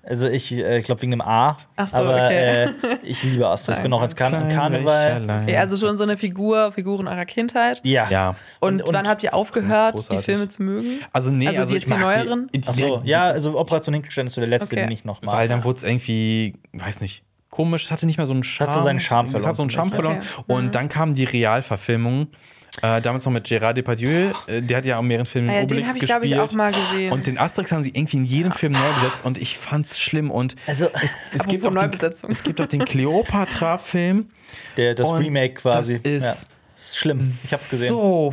also 0.07 0.27
ich, 0.29 0.53
äh, 0.53 0.79
ich 0.79 0.87
glaube 0.87 1.03
wegen 1.03 1.11
dem 1.13 1.21
A. 1.21 1.57
Ach 1.77 1.89
so, 1.89 1.97
aber 1.97 2.15
okay. 2.15 2.65
äh, 2.65 2.69
ich 3.03 3.23
liebe 3.23 3.47
Asterix. 3.47 3.81
Bin 3.81 3.93
auch 3.93 4.01
als 4.03 4.15
Kar 4.17 4.31
Karneval. 4.31 5.23
Okay, 5.43 5.57
also 5.57 5.77
schon 5.77 5.97
so 5.97 6.03
eine 6.05 6.17
Figur, 6.17 6.73
Figuren 6.73 7.09
eurer 7.09 7.25
Kindheit. 7.25 7.81
Ja. 7.85 8.09
ja. 8.11 8.37
Und, 8.61 8.83
Und- 8.83 8.95
wann 8.95 9.09
habt 9.09 9.23
ihr 9.23 9.35
aufgehört, 9.35 10.11
die. 10.13 10.19
Filme 10.19 10.49
zu 10.49 10.63
mögen? 10.63 11.01
Also 11.13 11.31
nee, 11.31 11.49
Also 11.49 11.63
also, 11.63 11.75
jetzt 11.75 11.89
ich 11.89 11.95
die 11.95 12.01
neueren? 12.01 12.49
Die, 12.55 12.61
Ach 12.67 12.75
so, 12.75 13.01
ja, 13.05 13.25
also 13.27 13.59
Operation 13.59 13.95
Hinkelstein 13.95 14.27
ist 14.27 14.35
so 14.35 14.41
der 14.41 14.49
letzte, 14.49 14.75
Okay. 14.77 14.85
den 14.87 14.93
ich 14.93 15.05
noch 15.05 15.23
mag. 15.23 15.35
Weil 15.35 15.49
dann 15.49 15.65
wurde 15.65 15.77
es 15.79 15.83
irgendwie, 15.83 16.55
weiß 16.73 17.01
nicht, 17.01 17.23
komisch, 17.51 17.85
es 17.85 17.91
hatte 17.91 18.07
nicht 18.07 18.17
mehr 18.17 18.27
so 18.27 18.33
einen 18.33 18.43
Charme. 18.45 18.69
hat 18.71 18.77
so 18.77 18.83
seinen 18.83 19.01
Charme 19.01 19.35
Es 19.35 19.47
hat 19.47 19.55
so 19.55 19.63
einen 19.63 19.71
Charme 19.71 19.91
verloren. 19.91 20.23
verloren. 20.23 20.45
Okay. 20.49 20.53
Und 20.67 20.75
dann 20.75 20.89
kam 20.89 21.15
die 21.15 21.25
Realverfilmung. 21.25 22.29
Äh, 22.83 23.01
damals 23.01 23.25
noch 23.25 23.33
mit 23.33 23.47
Gérard 23.47 23.75
Depardieu, 23.75 24.33
äh, 24.47 24.61
der 24.61 24.79
hat 24.79 24.85
ja 24.85 24.97
auch 24.97 25.03
in 25.03 25.09
mehreren 25.09 25.27
Filmen 25.27 25.49
Ah 25.49 25.53
ja, 25.53 25.59
den 25.61 25.65
Obelix 25.67 25.89
habe 25.91 25.99
ich, 25.99 26.07
glaube 26.07 26.25
ich, 26.27 26.31
gespielt. 26.33 26.51
auch 26.51 26.55
mal 26.55 26.73
gesehen. 26.73 27.13
Und 27.13 27.27
den 27.27 27.39
Asterix 27.39 27.71
haben 27.73 27.83
sie 27.85 27.91
irgendwie 27.91 28.17
in 28.17 28.25
jedem 28.25 28.53
Film 28.53 28.73
neu 28.73 28.93
besetzt 29.01 29.25
und 29.25 29.39
ich 29.39 29.57
fand's 29.57 30.01
schlimm. 30.01 30.31
Und 30.31 30.57
Also- 30.67 30.89
es, 31.03 31.17
es, 31.33 31.47
gibt, 31.47 31.67
auch 31.67 31.73
den, 31.75 31.93
es 32.31 32.43
gibt 32.43 32.61
auch 32.61 32.67
den 32.67 32.85
Cleopatra-Film. 32.85 34.29
Der, 34.77 34.95
das 34.95 35.11
Remake 35.11 35.55
quasi. 35.55 36.01
das 36.01 36.13
ist 36.13 36.23
ja. 36.23 36.49
Das 36.77 36.85
ist 36.89 36.97
schlimm. 36.99 37.19
Ich 37.45 37.53
hab's 37.53 37.71
gesehen. 37.71 37.89
So 37.91 38.33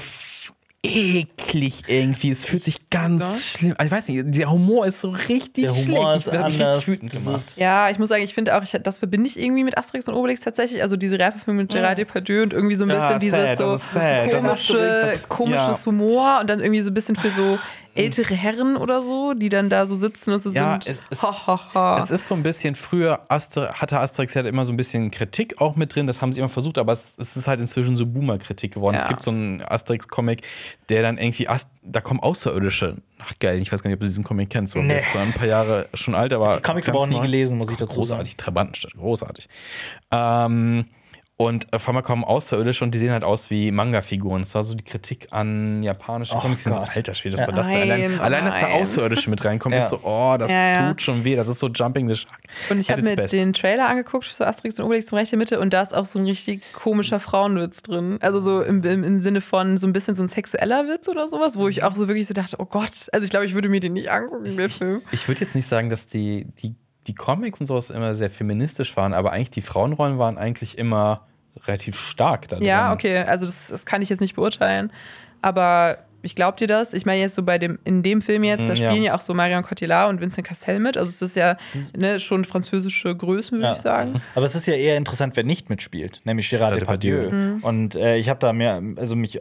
eklig 0.84 1.84
irgendwie. 1.88 2.32
Es 2.32 2.46
fühlt 2.46 2.64
sich 2.64 2.90
ganz 2.90 3.24
So? 3.24 3.40
schlimm. 3.40 3.76
Also 3.78 3.86
ich 3.88 3.92
weiß 3.92 4.08
nicht, 4.10 4.24
der 4.40 4.52
Humor 4.52 4.86
ist 4.86 5.02
so 5.02 5.10
richtig 5.12 5.66
Der 5.66 5.76
Humor 5.76 6.20
schlecht. 6.20 6.28
ist 6.28 6.34
anders. 6.34 6.88
ist- 6.88 7.58
ja, 7.60 7.90
ich 7.90 8.00
muss 8.00 8.10
sagen, 8.10 8.24
ich 8.24 8.34
finde 8.34 8.56
auch, 8.58 8.64
ich, 8.64 8.72
das 8.82 8.98
verbinde 9.00 9.28
ich 9.28 9.40
irgendwie 9.40 9.64
mit 9.64 9.78
Asterix 9.78 10.08
und 10.08 10.16
Obelix 10.16 10.42
tatsächlich. 10.42 10.82
Also 10.82 10.98
diese 10.98 11.20
Realverfilmung 11.20 11.64
mit 11.64 11.72
Gerard 11.72 11.98
Depardieu 11.98 12.44
und 12.44 12.54
irgendwie 12.54 12.76
so 12.76 12.86
ein 12.86 12.90
Ja, 12.90 13.14
bisschen 13.18 13.20
dieses 13.20 13.38
sad, 13.38 13.58
so 13.60 13.66
das 13.72 13.84
ist 13.84 13.92
sad. 13.92 14.34
Das 14.34 14.44
ist- 14.44 14.68
komische, 14.68 14.78
das 15.02 15.16
ist- 15.16 15.30
komisches 15.30 15.80
ja. 15.80 15.86
Humor 15.86 16.38
und 16.42 16.50
dann 16.50 16.60
irgendwie 16.60 16.82
so 16.82 16.90
ein 16.90 16.94
bisschen 16.94 17.16
für 17.16 17.32
so 17.32 17.60
ältere 17.96 18.36
Herren 18.36 18.78
oder 18.78 19.02
so, 19.02 19.34
die 19.34 19.50
dann 19.50 19.70
da 19.70 19.86
so 19.86 19.96
sitzen 19.96 20.32
und 20.34 20.40
so 20.42 20.50
Ja, 20.50 20.80
sind. 20.82 20.96
es- 20.96 21.02
es- 21.20 21.24
ha, 21.24 21.48
ha, 21.48 21.60
ha. 21.74 22.00
Es 22.04 22.12
ist 22.12 22.28
so 22.28 22.36
ein 22.36 22.44
bisschen, 22.44 22.76
früher 22.76 23.20
Aster, 23.28 23.74
hatte 23.74 24.00
Asterix 24.00 24.34
ja 24.34 24.42
immer 24.42 24.66
so 24.66 24.72
ein 24.74 24.78
bisschen 24.78 25.12
Kritik 25.12 25.60
auch 25.62 25.76
mit 25.76 25.94
drin, 25.96 26.08
das 26.08 26.22
haben 26.22 26.32
sie 26.34 26.40
immer 26.40 26.50
versucht, 26.50 26.78
aber 26.78 26.92
es, 26.94 27.16
es 27.18 27.36
ist 27.38 27.48
halt 27.48 27.60
inzwischen 27.60 27.96
so 27.98 28.06
Boomer-Kritik 28.06 28.74
geworden. 28.74 28.96
Ja. 28.96 29.02
Es 29.04 29.08
gibt 29.08 29.22
so 29.22 29.32
einen 29.32 29.62
Asterix-Comic, 29.62 30.42
der 30.90 31.02
dann 31.02 31.18
irgendwie, 31.18 31.48
Ast 31.48 31.70
da 31.84 32.00
kommen 32.02 32.20
Außerirdische. 32.20 32.98
Ach 33.20 33.34
geil, 33.40 33.60
ich 33.60 33.72
weiß 33.72 33.82
gar 33.84 33.90
nicht, 33.90 33.96
ob 33.96 34.02
du 34.02 34.06
diesen 34.08 34.24
Comic 34.24 34.50
kennst, 34.52 34.74
so, 34.74 34.80
Nee. 34.80 34.96
ist 34.98 35.16
ein 35.16 35.34
paar 35.34 35.48
Jahre 35.48 35.88
schon 35.94 36.14
alt, 36.16 36.32
aber. 36.34 36.62
Comics 36.62 36.88
aber 36.90 37.00
auch 37.00 37.08
nie 37.08 37.20
gelesen, 37.20 37.58
muss 37.58 37.72
ich 37.72 37.78
dazu 37.78 38.00
Großartig, 38.00 38.38
Trabantenstadt, 38.38 38.94
großartig. 38.94 39.50
Ähm, 40.12 40.86
und 41.48 41.72
auf 41.74 41.88
einmal 41.88 42.04
kommen 42.04 42.24
Außerirdische 42.24 42.84
und 42.84 42.92
die 42.94 42.98
sehen 43.00 43.12
halt 43.12 43.24
aus 43.24 43.50
wie 43.50 43.72
Manga-Figuren. 43.72 44.42
Das 44.42 44.56
war 44.56 44.64
so 44.64 44.76
die 44.76 44.84
Kritik 44.84 45.28
an 45.32 45.84
japanischen 45.84 46.38
Oh 46.38 46.42
Comics. 46.42 46.64
Sind 46.64 46.74
so, 46.74 46.80
Gott. 46.80 46.96
alter 46.96 47.14
Schwede, 47.14 47.34
was 47.38 47.42
Ja. 47.42 47.46
soll 47.48 47.56
das 47.56 47.68
denn? 47.68 47.78
Allein, 47.82 48.02
Nein, 48.02 48.18
oh 48.20 48.24
allein, 48.24 48.46
dass 48.46 48.60
da. 48.60 48.68
Außerirdische 48.68 49.30
mit 49.30 49.44
reinkommen, 49.44 49.78
Ja. 49.78 49.84
ist 49.84 49.90
so, 49.90 50.00
oh, 50.04 50.36
das 50.38 50.52
Ja, 50.52 50.68
ja. 50.74 50.90
tut 50.90 51.02
schon 51.02 51.24
weh. 51.24 51.36
Das 51.36 51.48
ist 51.48 51.60
so 51.60 51.68
Jumping 51.68 52.08
the 52.08 52.16
Shark. 52.16 52.40
Und 52.70 52.80
ich 52.80 52.92
habe 52.92 53.02
mir 53.02 53.16
best. 53.16 53.34
den 53.34 53.54
Trailer 53.54 53.88
angeguckt 53.88 54.26
für 54.26 54.48
Asterix 54.48 54.80
und 54.80 54.86
Obelix 54.86 55.06
zum 55.08 55.18
Recht 55.18 55.32
der 55.32 55.38
Mitte 55.40 55.60
und 55.60 55.74
da 55.74 55.82
ist 55.82 55.96
auch 55.96 56.06
so 56.06 56.20
ein 56.20 56.26
richtig 56.26 56.64
komischer 56.74 57.20
Frauenwitz 57.20 57.82
drin. 57.82 58.18
Also 58.22 58.40
so 58.40 58.62
im, 58.62 58.84
im, 58.84 59.04
im 59.04 59.18
Sinne 59.18 59.42
von 59.42 59.78
so 59.78 59.88
ein 59.88 59.94
bisschen 59.94 60.16
so 60.16 60.24
ein 60.24 60.28
sexueller 60.28 60.88
Witz 60.88 61.08
oder 61.10 61.28
sowas, 61.28 61.58
wo 61.58 61.68
ich 61.68 61.84
auch 61.84 61.96
so 61.96 62.08
wirklich 62.08 62.28
so 62.28 62.34
dachte, 62.34 62.58
oh 62.60 62.66
Gott, 62.66 62.92
also 63.12 63.24
ich 63.24 63.30
glaube, 63.30 63.46
ich 63.46 63.54
würde 63.54 63.70
mir 63.70 63.80
den 63.80 63.94
nicht 63.94 64.12
angucken, 64.12 64.56
den 64.56 64.70
Film. 64.70 65.02
Ich 65.12 65.28
würde 65.28 65.42
jetzt 65.42 65.56
nicht 65.56 65.68
sagen, 65.68 65.90
dass 65.90 66.08
die, 66.08 66.46
die, 66.62 66.76
die 67.08 67.16
Comics 67.16 67.60
und 67.60 67.66
sowas 67.66 67.90
immer 67.90 68.14
sehr 68.16 68.30
feministisch 68.30 68.96
waren, 68.96 69.14
aber 69.14 69.32
eigentlich 69.32 69.50
die 69.52 69.62
Frauenrollen 69.64 70.20
waren 70.20 70.38
eigentlich 70.38 70.78
immer 70.78 71.26
relativ 71.66 72.00
stark 72.00 72.48
da 72.50 72.58
Ja, 72.60 72.86
drin. 72.88 72.94
okay, 72.94 73.18
also 73.20 73.46
das, 73.46 73.68
das 73.68 73.86
kann 73.86 74.02
ich 74.02 74.10
jetzt 74.10 74.20
nicht 74.22 74.36
beurteilen, 74.36 74.92
aber 75.42 76.00
ich 76.24 76.36
glaube 76.36 76.56
dir 76.56 76.68
das. 76.68 76.94
Ich 76.94 77.06
meine 77.08 77.20
jetzt 77.22 77.34
so 77.34 77.42
bei 77.42 77.58
dem, 77.58 77.80
in 77.84 78.04
dem 78.04 78.22
Film 78.22 78.44
jetzt, 78.44 78.70
da 78.70 78.74
Mm, 78.74 78.78
ja. 78.78 78.90
spielen 78.92 79.02
ja 79.04 79.16
auch 79.16 79.22
so 79.22 79.34
Marion 79.34 79.64
Cotillard 79.64 80.08
und 80.10 80.22
Vincent 80.22 80.46
Cassel 80.46 80.78
mit, 80.80 80.96
also 80.96 81.10
es 81.10 81.20
ist 81.22 81.36
ja 81.36 81.58
ne, 81.98 82.20
schon 82.20 82.46
französische 82.46 83.16
Größen, 83.16 83.58
würde 83.58 83.70
Ja. 83.70 83.74
ich 83.74 83.80
sagen. 83.80 84.22
Aber 84.36 84.46
es 84.46 84.54
ist 84.54 84.68
ja 84.68 84.76
eher 84.76 84.98
interessant, 84.98 85.36
wer 85.36 85.44
nicht 85.44 85.72
mitspielt, 85.72 86.22
nämlich 86.24 86.46
Gérard 86.48 86.58
Gerard 86.76 86.82
Depardieu. 86.82 87.24
Depardieu. 87.24 87.58
Und 87.68 87.96
äh, 87.96 88.18
ich 88.18 88.30
habe 88.30 88.40
da 88.40 88.54
mehr, 88.54 88.80
also 88.98 89.16
mich, 89.16 89.40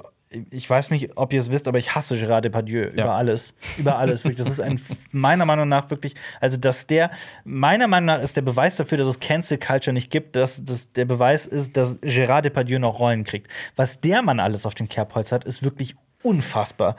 ich 0.50 0.70
weiß 0.70 0.90
nicht, 0.92 1.16
ob 1.16 1.32
ihr 1.32 1.40
es 1.40 1.50
wisst, 1.50 1.66
aber 1.66 1.78
ich 1.78 1.94
hasse 1.94 2.14
Gérard 2.14 2.42
Depardieu 2.42 2.84
über 2.84 3.12
alles. 3.12 3.52
Über 3.78 3.98
alles. 3.98 4.22
Wirklich. 4.22 4.38
Das 4.38 4.48
ist 4.48 4.60
ein, 4.60 4.80
meiner 5.12 5.44
Meinung 5.44 5.68
nach 5.68 5.90
wirklich, 5.90 6.14
also 6.40 6.56
dass 6.56 6.86
der, 6.86 7.10
meiner 7.44 7.88
Meinung 7.88 8.06
nach 8.06 8.22
ist 8.22 8.36
der 8.36 8.42
Beweis 8.42 8.76
dafür, 8.76 8.98
dass 8.98 9.08
es 9.08 9.18
Cancel 9.18 9.58
Culture 9.58 9.92
nicht 9.92 10.10
gibt, 10.10 10.36
dass, 10.36 10.64
dass 10.64 10.92
der 10.92 11.04
Beweis 11.04 11.46
ist, 11.46 11.76
dass 11.76 12.00
Gérard 12.02 12.42
Depardieu 12.42 12.78
noch 12.78 13.00
Rollen 13.00 13.24
kriegt. 13.24 13.50
Was 13.74 14.00
der 14.00 14.22
Mann 14.22 14.38
alles 14.38 14.66
auf 14.66 14.74
dem 14.74 14.88
Kerbholz 14.88 15.32
hat, 15.32 15.44
ist 15.44 15.64
wirklich 15.64 15.96
unfassbar. 16.22 16.96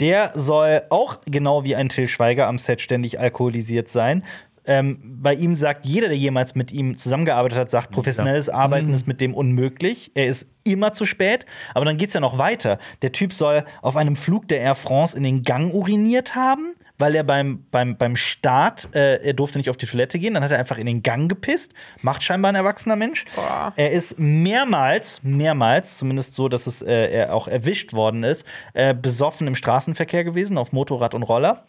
Der 0.00 0.32
soll 0.34 0.82
auch 0.90 1.18
genau 1.24 1.64
wie 1.64 1.76
ein 1.76 1.88
Till 1.88 2.08
Schweiger 2.08 2.48
am 2.48 2.58
Set 2.58 2.80
ständig 2.80 3.18
alkoholisiert 3.18 3.88
sein. 3.88 4.24
Ähm, 4.66 4.98
bei 5.02 5.34
ihm 5.34 5.54
sagt 5.54 5.84
jeder, 5.84 6.08
der 6.08 6.16
jemals 6.16 6.54
mit 6.54 6.72
ihm 6.72 6.96
zusammengearbeitet 6.96 7.58
hat, 7.58 7.70
sagt, 7.70 7.90
professionelles 7.90 8.48
Arbeiten 8.48 8.92
ist 8.92 9.06
mit 9.06 9.20
dem 9.20 9.34
unmöglich. 9.34 10.10
Er 10.14 10.26
ist 10.26 10.48
immer 10.64 10.92
zu 10.92 11.06
spät. 11.06 11.46
Aber 11.74 11.84
dann 11.84 11.96
geht's 11.96 12.14
ja 12.14 12.20
noch 12.20 12.38
weiter. 12.38 12.78
Der 13.02 13.12
Typ 13.12 13.32
soll 13.32 13.64
auf 13.82 13.96
einem 13.96 14.16
Flug 14.16 14.48
der 14.48 14.60
Air 14.60 14.74
France 14.74 15.16
in 15.16 15.22
den 15.22 15.42
Gang 15.42 15.72
uriniert 15.72 16.34
haben, 16.34 16.74
weil 16.98 17.14
er 17.14 17.24
beim, 17.24 17.66
beim, 17.70 17.96
beim 17.96 18.16
Start, 18.16 18.88
äh, 18.94 19.16
er 19.16 19.32
durfte 19.34 19.58
nicht 19.58 19.68
auf 19.68 19.76
die 19.76 19.86
Toilette 19.86 20.18
gehen, 20.18 20.34
dann 20.34 20.44
hat 20.44 20.52
er 20.52 20.58
einfach 20.58 20.78
in 20.78 20.86
den 20.86 21.02
Gang 21.02 21.28
gepisst. 21.28 21.74
Macht 22.02 22.22
scheinbar 22.22 22.52
ein 22.52 22.54
erwachsener 22.54 22.96
Mensch. 22.96 23.24
Boah. 23.34 23.72
Er 23.76 23.90
ist 23.90 24.18
mehrmals, 24.18 25.22
mehrmals, 25.22 25.98
zumindest 25.98 26.34
so, 26.34 26.48
dass 26.48 26.66
es 26.66 26.82
äh, 26.82 27.10
er 27.10 27.34
auch 27.34 27.48
erwischt 27.48 27.92
worden 27.92 28.22
ist, 28.22 28.46
äh, 28.74 28.94
besoffen 28.94 29.46
im 29.46 29.56
Straßenverkehr 29.56 30.24
gewesen, 30.24 30.56
auf 30.56 30.72
Motorrad 30.72 31.14
und 31.14 31.24
Roller. 31.24 31.66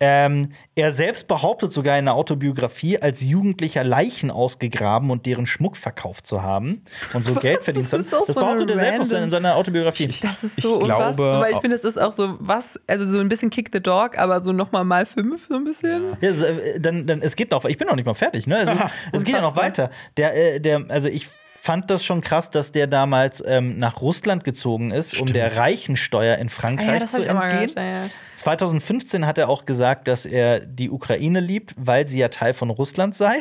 Ähm, 0.00 0.50
er 0.74 0.92
selbst 0.92 1.28
behauptet 1.28 1.72
sogar 1.72 1.96
in 1.98 2.08
einer 2.08 2.14
Autobiografie, 2.14 2.98
als 2.98 3.22
Jugendlicher 3.22 3.84
Leichen 3.84 4.30
ausgegraben 4.30 5.10
und 5.10 5.24
deren 5.24 5.46
Schmuck 5.46 5.76
verkauft 5.76 6.26
zu 6.26 6.42
haben 6.42 6.82
und 7.12 7.24
so 7.24 7.34
Geld 7.40 7.62
verdient 7.62 7.88
zu 7.88 7.96
haben. 7.96 8.02
Das 8.02 8.06
ist 8.08 8.14
auch 8.14 8.26
Das 8.26 8.34
so 8.34 8.40
behauptet 8.40 8.70
er 8.70 8.78
selbst 8.78 9.12
in 9.12 9.30
seiner 9.30 9.54
Autobiografie. 9.54 10.08
Das 10.20 10.42
ist 10.42 10.58
Ich 10.58 10.64
so 10.64 10.80
glaube, 10.80 11.04
unfassbar, 11.04 11.40
weil 11.40 11.52
ich 11.52 11.58
finde, 11.58 11.76
es 11.76 11.84
ist 11.84 11.98
auch 11.98 12.12
so 12.12 12.36
was, 12.40 12.80
also 12.86 13.04
so 13.04 13.20
ein 13.20 13.28
bisschen 13.28 13.50
Kick 13.50 13.70
the 13.72 13.80
Dog, 13.80 14.18
aber 14.18 14.42
so 14.42 14.52
nochmal 14.52 14.84
mal 14.84 15.06
fünf, 15.06 15.46
so 15.48 15.54
ein 15.54 15.64
bisschen. 15.64 16.16
Ja, 16.20 16.32
so, 16.32 16.44
äh, 16.44 16.80
dann, 16.80 17.06
dann, 17.06 17.22
es 17.22 17.36
geht 17.36 17.52
noch, 17.52 17.64
ich 17.64 17.78
bin 17.78 17.86
noch 17.86 17.96
nicht 17.96 18.06
mal 18.06 18.14
fertig, 18.14 18.46
ne? 18.46 18.58
Es, 18.58 18.70
ist, 18.70 18.84
es 19.12 19.24
geht 19.24 19.34
ja 19.36 19.40
noch 19.40 19.56
weiter. 19.56 19.90
Der, 20.16 20.54
äh, 20.54 20.60
der, 20.60 20.84
also 20.88 21.08
ich 21.08 21.28
fand 21.64 21.90
das 21.90 22.04
schon 22.04 22.20
krass, 22.20 22.50
dass 22.50 22.72
der 22.72 22.86
damals 22.86 23.42
ähm, 23.46 23.78
nach 23.78 24.02
Russland 24.02 24.44
gezogen 24.44 24.90
ist, 24.90 25.18
um 25.18 25.26
der 25.26 25.56
Reichensteuer 25.56 26.36
in 26.36 26.48
Ah 26.48 26.50
Frankreich 26.50 27.00
ja, 27.00 27.06
zu 27.06 27.22
entgehen. 27.22 27.50
gehört. 27.50 27.74
Ja, 27.76 27.84
ja. 27.84 28.10
2015 28.34 29.26
hat 29.26 29.38
er 29.38 29.48
auch 29.48 29.64
gesagt, 29.64 30.06
dass 30.06 30.26
er 30.26 30.60
die 30.60 30.90
Ukraine 30.90 31.40
liebt, 31.40 31.74
weil 31.78 32.06
sie 32.06 32.18
ja 32.18 32.28
Teil 32.28 32.52
von 32.52 32.68
Russland 32.68 33.14
sei. 33.14 33.36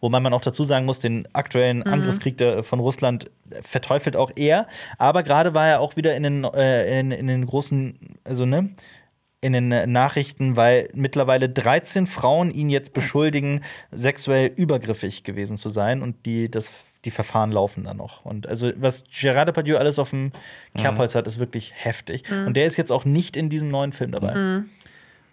Wobei 0.00 0.18
man 0.18 0.34
auch 0.34 0.40
dazu 0.40 0.64
sagen 0.64 0.86
muss, 0.86 0.98
den 0.98 1.28
aktuellen 1.34 1.78
Mhm. 1.78 1.92
Angriffskrieg 1.92 2.36
der, 2.36 2.64
von 2.64 2.80
Russland 2.80 3.30
verteufelt 3.62 4.16
auch 4.16 4.32
er. 4.34 4.66
Aber 4.98 5.22
gerade 5.22 5.54
war 5.54 5.68
er 5.68 5.80
auch 5.80 5.94
wieder 5.94 6.16
in 6.16 6.24
den, 6.24 6.44
äh, 6.44 6.98
in, 6.98 7.12
in 7.12 7.28
den 7.28 7.46
großen, 7.46 7.96
also 8.24 8.44
ne, 8.44 8.70
in 9.42 9.52
den 9.52 9.92
Nachrichten, 9.92 10.56
weil 10.56 10.88
mittlerweile 10.94 11.48
13 11.48 12.06
Frauen 12.06 12.50
ihn 12.50 12.70
jetzt 12.70 12.94
beschuldigen, 12.94 13.62
sexuell 13.90 14.50
übergriffig 14.54 15.24
gewesen 15.24 15.56
zu 15.58 15.68
sein 15.68 16.00
und 16.00 16.24
die 16.24 16.50
das 16.50 16.70
die 17.04 17.10
Verfahren 17.10 17.50
laufen 17.50 17.82
dann 17.82 17.96
noch. 17.96 18.24
Und 18.24 18.46
also 18.46 18.70
was 18.76 19.02
Gerard 19.10 19.48
Depardieu 19.48 19.76
alles 19.76 19.98
auf 19.98 20.10
dem 20.10 20.30
Kerbholz 20.76 21.16
hat, 21.16 21.26
ist 21.26 21.40
wirklich 21.40 21.72
heftig. 21.74 22.22
Und 22.46 22.56
der 22.56 22.66
ist 22.66 22.76
jetzt 22.76 22.92
auch 22.92 23.04
nicht 23.04 23.36
in 23.36 23.48
diesem 23.48 23.68
neuen 23.68 23.92
Film 23.92 24.12
dabei. 24.12 24.62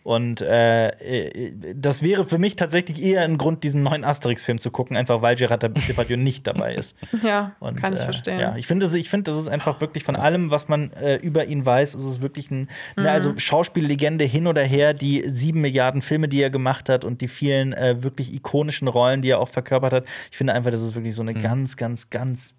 Und 0.04 0.42
äh, 0.42 0.88
äh, 0.88 1.54
das 1.76 2.02
wäre 2.02 2.26
für 2.26 2.38
mich 2.38 2.56
tatsächlich 2.56 3.02
eher 3.04 3.22
ein 3.24 3.38
Grund, 3.38 3.64
diesen 3.64 3.84
neuen 3.84 4.04
Asterix-Film 4.04 4.58
zu 4.58 4.72
gucken, 4.72 4.96
einfach 4.98 5.22
weil 5.22 5.36
Gerard 5.36 5.64
Depardieu 5.64 6.16
nicht 6.18 6.48
dabei 6.48 6.76
ist. 6.76 6.98
Ja, 7.24 7.56
Und, 7.60 7.76
kann 7.82 7.94
ich 7.94 8.00
äh, 8.00 8.04
verstehen. 8.06 8.40
Ja, 8.40 8.56
ich 8.56 8.66
finde, 8.66 8.86
das- 8.86 8.96
ich 8.96 9.10
finde, 9.10 9.30
das 9.32 9.40
ist 9.40 9.48
einfach 9.50 9.82
wirklich 9.82 10.04
von 10.04 10.16
allem, 10.16 10.50
was 10.52 10.68
man 10.70 10.92
äh, 10.94 11.16
über 11.18 11.46
ihn 11.46 11.66
weiß, 11.66 11.96
ist 11.96 12.06
es 12.06 12.22
wirklich 12.22 12.50
ein, 12.50 12.70
Mhm. 12.96 13.04
ne, 13.04 13.12
also 13.12 13.34
Schauspiellegende 13.38 14.26
hin 14.26 14.48
oder 14.48 14.64
her, 14.64 14.94
die 14.94 15.24
sieben 15.28 15.62
Milliarden 15.62 16.02
Filme, 16.02 16.28
die 16.30 16.42
er 16.42 16.50
gemacht 16.50 16.88
hat 16.90 17.04
und 17.06 17.22
die 17.22 17.28
vielen 17.28 17.74
äh, 17.74 18.02
wirklich 18.04 18.34
ikonischen 18.34 18.88
Rollen, 18.88 19.22
die 19.22 19.30
er 19.30 19.40
auch 19.40 19.50
verkörpert 19.50 19.92
hat. 19.94 20.06
Ich 20.32 20.38
finde 20.38 20.54
einfach, 20.54 20.72
das 20.72 20.82
ist 20.82 20.96
wirklich 20.96 21.14
so 21.16 21.22
eine 21.22 21.34
Mhm. 21.34 21.42
ganz, 21.42 21.78
ganz, 21.78 22.10
ganz 22.10 22.56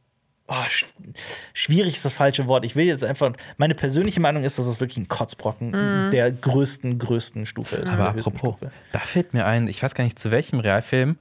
oh, 0.51 0.65
sch 0.69 0.85
schwierig 1.55 1.95
ist 1.95 2.05
das 2.05 2.13
falsche 2.13 2.47
Wort. 2.47 2.65
Ich 2.65 2.77
will 2.77 2.85
jetzt 2.87 3.05
einfach, 3.05 3.33
meine 3.57 3.75
persönliche 3.75 4.21
Meinung 4.21 4.45
ist, 4.45 4.59
dass 4.59 4.67
es 4.67 4.81
wirklich 4.81 4.99
ein 4.99 5.09
Kotzbrocken 5.09 5.71
Mhm. 5.71 6.11
der 6.11 6.31
größten, 6.33 6.99
größten 6.99 7.47
Stufe 7.47 7.77
ist. 7.77 7.93
Aber 7.93 8.09
apropos, 8.11 8.57
Stufe. 8.59 8.71
da 8.93 8.99
fällt 8.99 9.33
mir 9.33 9.47
ein, 9.47 9.69
ich 9.69 9.83
weiß 9.83 9.95
gar 9.95 10.05
nicht 10.05 10.19
zu 10.19 10.31
welchem 10.31 10.61
Realfilm, 10.61 11.17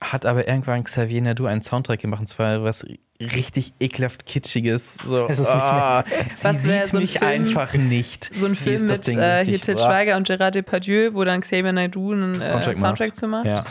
hat 0.00 0.26
aber 0.26 0.48
irgendwann 0.48 0.82
Xavier 0.84 1.22
Nadu 1.22 1.46
einen 1.46 1.62
Soundtrack 1.62 2.00
gemacht, 2.00 2.20
und 2.22 2.26
zwar 2.26 2.62
was 2.64 2.84
richtig 3.20 3.72
ekelhaft 3.78 4.26
Kitschiges. 4.26 4.94
So, 4.96 5.26
Ist 5.28 5.38
es 5.38 5.46
nicht 5.46 5.50
ah, 5.54 6.02
sie 6.34 6.44
Was 6.44 6.62
sieht 6.64 6.86
so 6.88 6.96
ein 6.96 7.02
mich 7.02 7.18
Film- 7.20 7.24
einfach 7.30 7.72
nicht. 7.74 8.30
So 8.34 8.46
ein 8.46 8.56
Film 8.56 8.80
das 8.88 8.98
mit 8.98 9.06
Ding 9.06 9.18
äh, 9.20 9.44
hier 9.44 9.60
Til 9.60 9.76
Ah, 9.76 9.78
Schweiger 9.78 10.16
und 10.16 10.26
Gerard 10.26 10.56
Depardieu, 10.56 11.10
wo 11.14 11.22
dann 11.22 11.40
Xavier 11.40 11.72
Naidoo 11.72 12.12
einen 12.14 12.40
äh, 12.40 12.46
Soundtrack, 12.48 12.76
Soundtrack, 12.78 13.08
macht. 13.10 13.16
zu 13.16 13.28
macht. 13.28 13.46
Ja. 13.46 13.62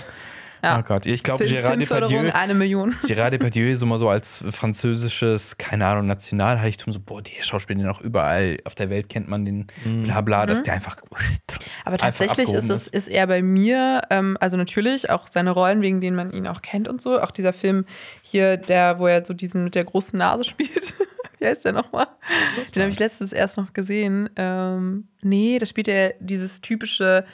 Ja. 0.63 0.79
Oh 0.79 0.83
Gott, 0.83 1.05
ich 1.05 1.23
glaube, 1.23 1.45
Gerard 1.45 1.73
Filmförderung, 1.73 2.25
Depardieu, 2.25 2.39
eine 2.39 2.53
Million. 2.53 2.95
Gerard 3.07 3.33
Depardieu 3.33 3.71
ist 3.71 3.81
immer 3.81 3.97
so 3.97 4.09
als 4.09 4.43
französisches, 4.51 5.57
keine 5.57 5.85
Ahnung, 5.87 6.07
Nationalheiligtum, 6.07 6.93
so, 6.93 6.99
boah, 6.99 7.21
der 7.21 7.41
Schauspieler, 7.41 7.79
den 7.79 7.89
auch 7.89 8.01
überall 8.01 8.57
auf 8.65 8.75
der 8.75 8.89
Welt 8.89 9.09
kennt 9.09 9.27
man 9.27 9.45
den, 9.45 9.67
bla 10.03 10.21
bla, 10.21 10.45
dass 10.45 10.61
der 10.61 10.73
einfach. 10.73 10.97
Aber 11.85 11.93
einfach 11.93 11.97
tatsächlich 11.97 12.53
ist 12.53 12.69
es 12.69 12.87
ist 12.87 13.07
er 13.07 13.27
bei 13.27 13.41
mir, 13.41 14.01
ähm, 14.09 14.37
also 14.39 14.57
natürlich 14.57 15.09
auch 15.09 15.27
seine 15.27 15.51
Rollen, 15.51 15.81
wegen 15.81 16.01
denen 16.01 16.15
man 16.15 16.31
ihn 16.31 16.47
auch 16.47 16.61
kennt 16.61 16.87
und 16.87 17.01
so. 17.01 17.19
Auch 17.19 17.31
dieser 17.31 17.53
Film 17.53 17.85
hier, 18.21 18.57
der, 18.57 18.99
wo 18.99 19.07
er 19.07 19.25
so 19.25 19.33
diesen 19.33 19.63
mit 19.63 19.75
der 19.75 19.83
großen 19.83 20.17
Nase 20.17 20.43
spielt. 20.45 20.93
Wie 21.39 21.47
heißt 21.47 21.65
der 21.65 21.73
nochmal? 21.73 22.07
Den 22.75 22.83
habe 22.83 22.91
ich 22.91 22.99
letztens 22.99 23.33
erst 23.33 23.57
noch 23.57 23.73
gesehen. 23.73 24.29
Ähm, 24.35 25.07
nee, 25.23 25.57
da 25.57 25.65
spielt 25.65 25.87
er 25.87 26.13
dieses 26.19 26.61
typische, 26.61 27.25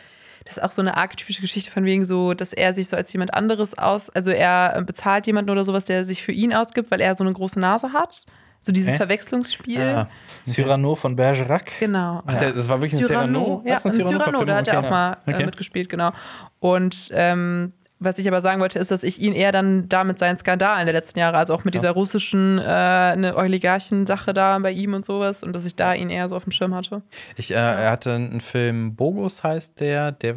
das 0.47 0.57
ist 0.57 0.63
auch 0.63 0.71
so 0.71 0.81
eine 0.81 0.95
archetypische 0.97 1.41
Geschichte 1.41 1.69
von 1.71 1.83
wegen 1.85 2.05
so, 2.05 2.33
dass 2.33 2.53
er 2.53 2.73
sich 2.73 2.87
so 2.87 2.95
als 2.95 3.11
jemand 3.13 3.33
anderes 3.33 3.77
aus, 3.77 4.09
also 4.09 4.31
er 4.31 4.75
äh, 4.77 4.81
bezahlt 4.83 5.27
jemanden 5.27 5.51
oder 5.51 5.63
sowas, 5.63 5.85
der 5.85 6.05
sich 6.05 6.23
für 6.23 6.31
ihn 6.31 6.53
ausgibt, 6.53 6.89
weil 6.91 7.01
er 7.01 7.15
so 7.15 7.23
eine 7.23 7.33
große 7.33 7.59
Nase 7.59 7.93
hat. 7.93 8.25
So 8.59 8.71
dieses 8.71 8.93
Hä? 8.93 8.97
Verwechslungsspiel. 8.97 9.81
Ah. 9.81 10.09
Cyrano 10.43 10.95
von 10.95 11.15
Bergerac. 11.15 11.71
Genau. 11.79 12.23
Ach, 12.25 12.35
der- 12.37 12.53
das 12.53 12.67
war 12.67 12.81
wirklich 12.81 13.05
Cyrano? 13.05 13.61
Ja, 13.65 13.75
Das 13.75 13.85
ist 13.85 13.91
eine 13.93 14.03
ein 14.03 14.07
Cyrano, 14.07 14.17
Cyrano-Verfilmung, 14.23 14.47
da 14.47 14.55
hat 14.55 14.67
er 14.67 14.77
okay. 14.79 14.87
auch 14.87 14.89
mal 14.89 15.17
äh, 15.27 15.33
Okay. 15.33 15.45
mitgespielt, 15.45 15.89
genau. 15.89 16.11
Und 16.59 17.09
ähm, 17.13 17.73
was 17.99 18.19
ich 18.19 18.27
aber 18.27 18.41
sagen 18.41 18.61
wollte, 18.61 18.79
ist, 18.79 18.91
dass 18.91 19.03
ich 19.03 19.19
ihn 19.19 19.33
eher 19.33 19.51
dann 19.51 19.89
da 19.89 20.03
mit 20.03 20.19
seinen 20.19 20.37
Skandalen 20.37 20.85
der 20.85 20.93
letzten 20.93 21.19
Jahre, 21.19 21.37
also 21.37 21.53
auch 21.53 21.63
mit 21.63 21.73
dieser 21.73 21.91
russischen 21.91 22.59
äh, 22.59 22.61
eine 22.61 23.35
Oligarchen-Sache 23.35 24.33
da 24.33 24.59
bei 24.59 24.71
ihm 24.71 24.93
und 24.93 25.03
sowas, 25.03 25.43
und 25.43 25.53
dass 25.53 25.65
ich 25.65 25.75
da 25.75 25.93
ihn 25.93 26.09
eher 26.09 26.29
so 26.29 26.35
auf 26.35 26.43
dem 26.43 26.51
Schirm 26.51 26.75
hatte. 26.75 27.01
Ich, 27.35 27.51
äh, 27.51 27.55
er 27.55 27.91
hatte 27.91 28.13
einen 28.13 28.41
Film, 28.41 28.95
Bogus 28.95 29.43
heißt 29.43 29.79
der, 29.79 30.11
der, 30.11 30.35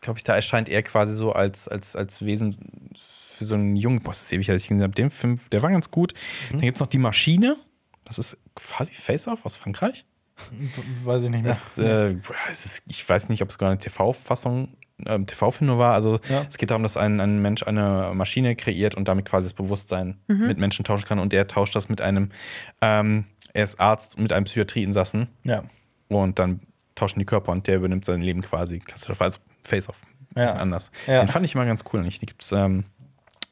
glaube 0.00 0.18
ich, 0.18 0.24
da 0.24 0.34
erscheint 0.34 0.68
er 0.68 0.82
quasi 0.82 1.12
so 1.12 1.32
als, 1.32 1.68
als, 1.68 1.94
als 1.94 2.24
Wesen 2.24 2.56
für 3.36 3.44
so 3.44 3.54
einen 3.54 3.76
jungen, 3.76 4.00
boah, 4.00 4.10
das 4.10 4.22
ist 4.22 4.32
ewig, 4.32 4.50
als 4.50 4.64
ich 4.64 4.70
ihn 4.70 4.76
gesehen 4.76 4.84
habe, 4.84 4.94
den 4.94 5.10
Film, 5.10 5.40
der 5.50 5.62
war 5.62 5.70
ganz 5.70 5.90
gut. 5.90 6.14
Dann 6.50 6.60
gibt 6.60 6.78
es 6.78 6.80
noch 6.80 6.88
Die 6.88 6.98
Maschine, 6.98 7.56
das 8.04 8.18
ist 8.18 8.38
quasi 8.54 8.94
Face-Off 8.94 9.44
aus 9.44 9.56
Frankreich. 9.56 10.04
Weiß 11.04 11.24
ich 11.24 11.30
nicht 11.30 11.42
mehr. 11.42 11.50
Das, 11.50 11.78
äh, 11.78 12.16
ist, 12.50 12.82
ich 12.86 13.06
weiß 13.06 13.28
nicht, 13.28 13.42
ob 13.42 13.48
es 13.48 13.54
sogar 13.54 13.70
eine 13.70 13.78
TV-Fassung, 13.78 14.68
ähm, 15.06 15.26
TV-Film 15.26 15.66
nur 15.68 15.78
war. 15.78 15.94
Also 15.94 16.18
Ja. 16.28 16.44
es 16.48 16.58
geht 16.58 16.70
darum, 16.70 16.82
dass 16.82 16.96
ein, 16.96 17.20
ein 17.20 17.40
Mensch 17.42 17.62
eine 17.62 18.10
Maschine 18.14 18.56
kreiert 18.56 18.94
und 18.94 19.08
damit 19.08 19.26
quasi 19.26 19.46
das 19.46 19.54
Bewusstsein 19.54 20.18
mit 20.26 20.58
Menschen 20.58 20.84
tauschen 20.84 21.06
kann. 21.06 21.18
Und 21.18 21.32
der 21.32 21.46
tauscht 21.46 21.74
das 21.76 21.88
mit 21.88 22.00
einem, 22.00 22.30
ähm, 22.80 23.24
er 23.54 23.64
ist 23.64 23.80
Arzt 23.80 24.18
mit 24.18 24.32
einem 24.32 24.44
Psychiatrieinsassen 24.44 25.28
ja. 25.44 25.62
und 26.08 26.38
dann 26.38 26.60
tauschen 26.94 27.18
die 27.18 27.24
Körper 27.26 27.52
und 27.52 27.66
der 27.66 27.76
übernimmt 27.76 28.04
sein 28.04 28.20
Leben 28.22 28.42
quasi. 28.42 28.78
Klassisch, 28.78 29.18
also 29.20 29.38
Face-Off. 29.64 29.96
Ein 30.34 30.42
bisschen 30.42 30.56
Ja. 30.56 30.62
anders. 30.62 30.90
Ja. 31.06 31.20
Den 31.22 31.28
fand 31.28 31.44
ich 31.44 31.54
immer 31.54 31.66
ganz 31.66 31.84
cool. 31.92 32.00
Und 32.00 32.06
die 32.20 32.26
gibt 32.26 32.42
es 32.42 32.52
ähm, 32.52 32.84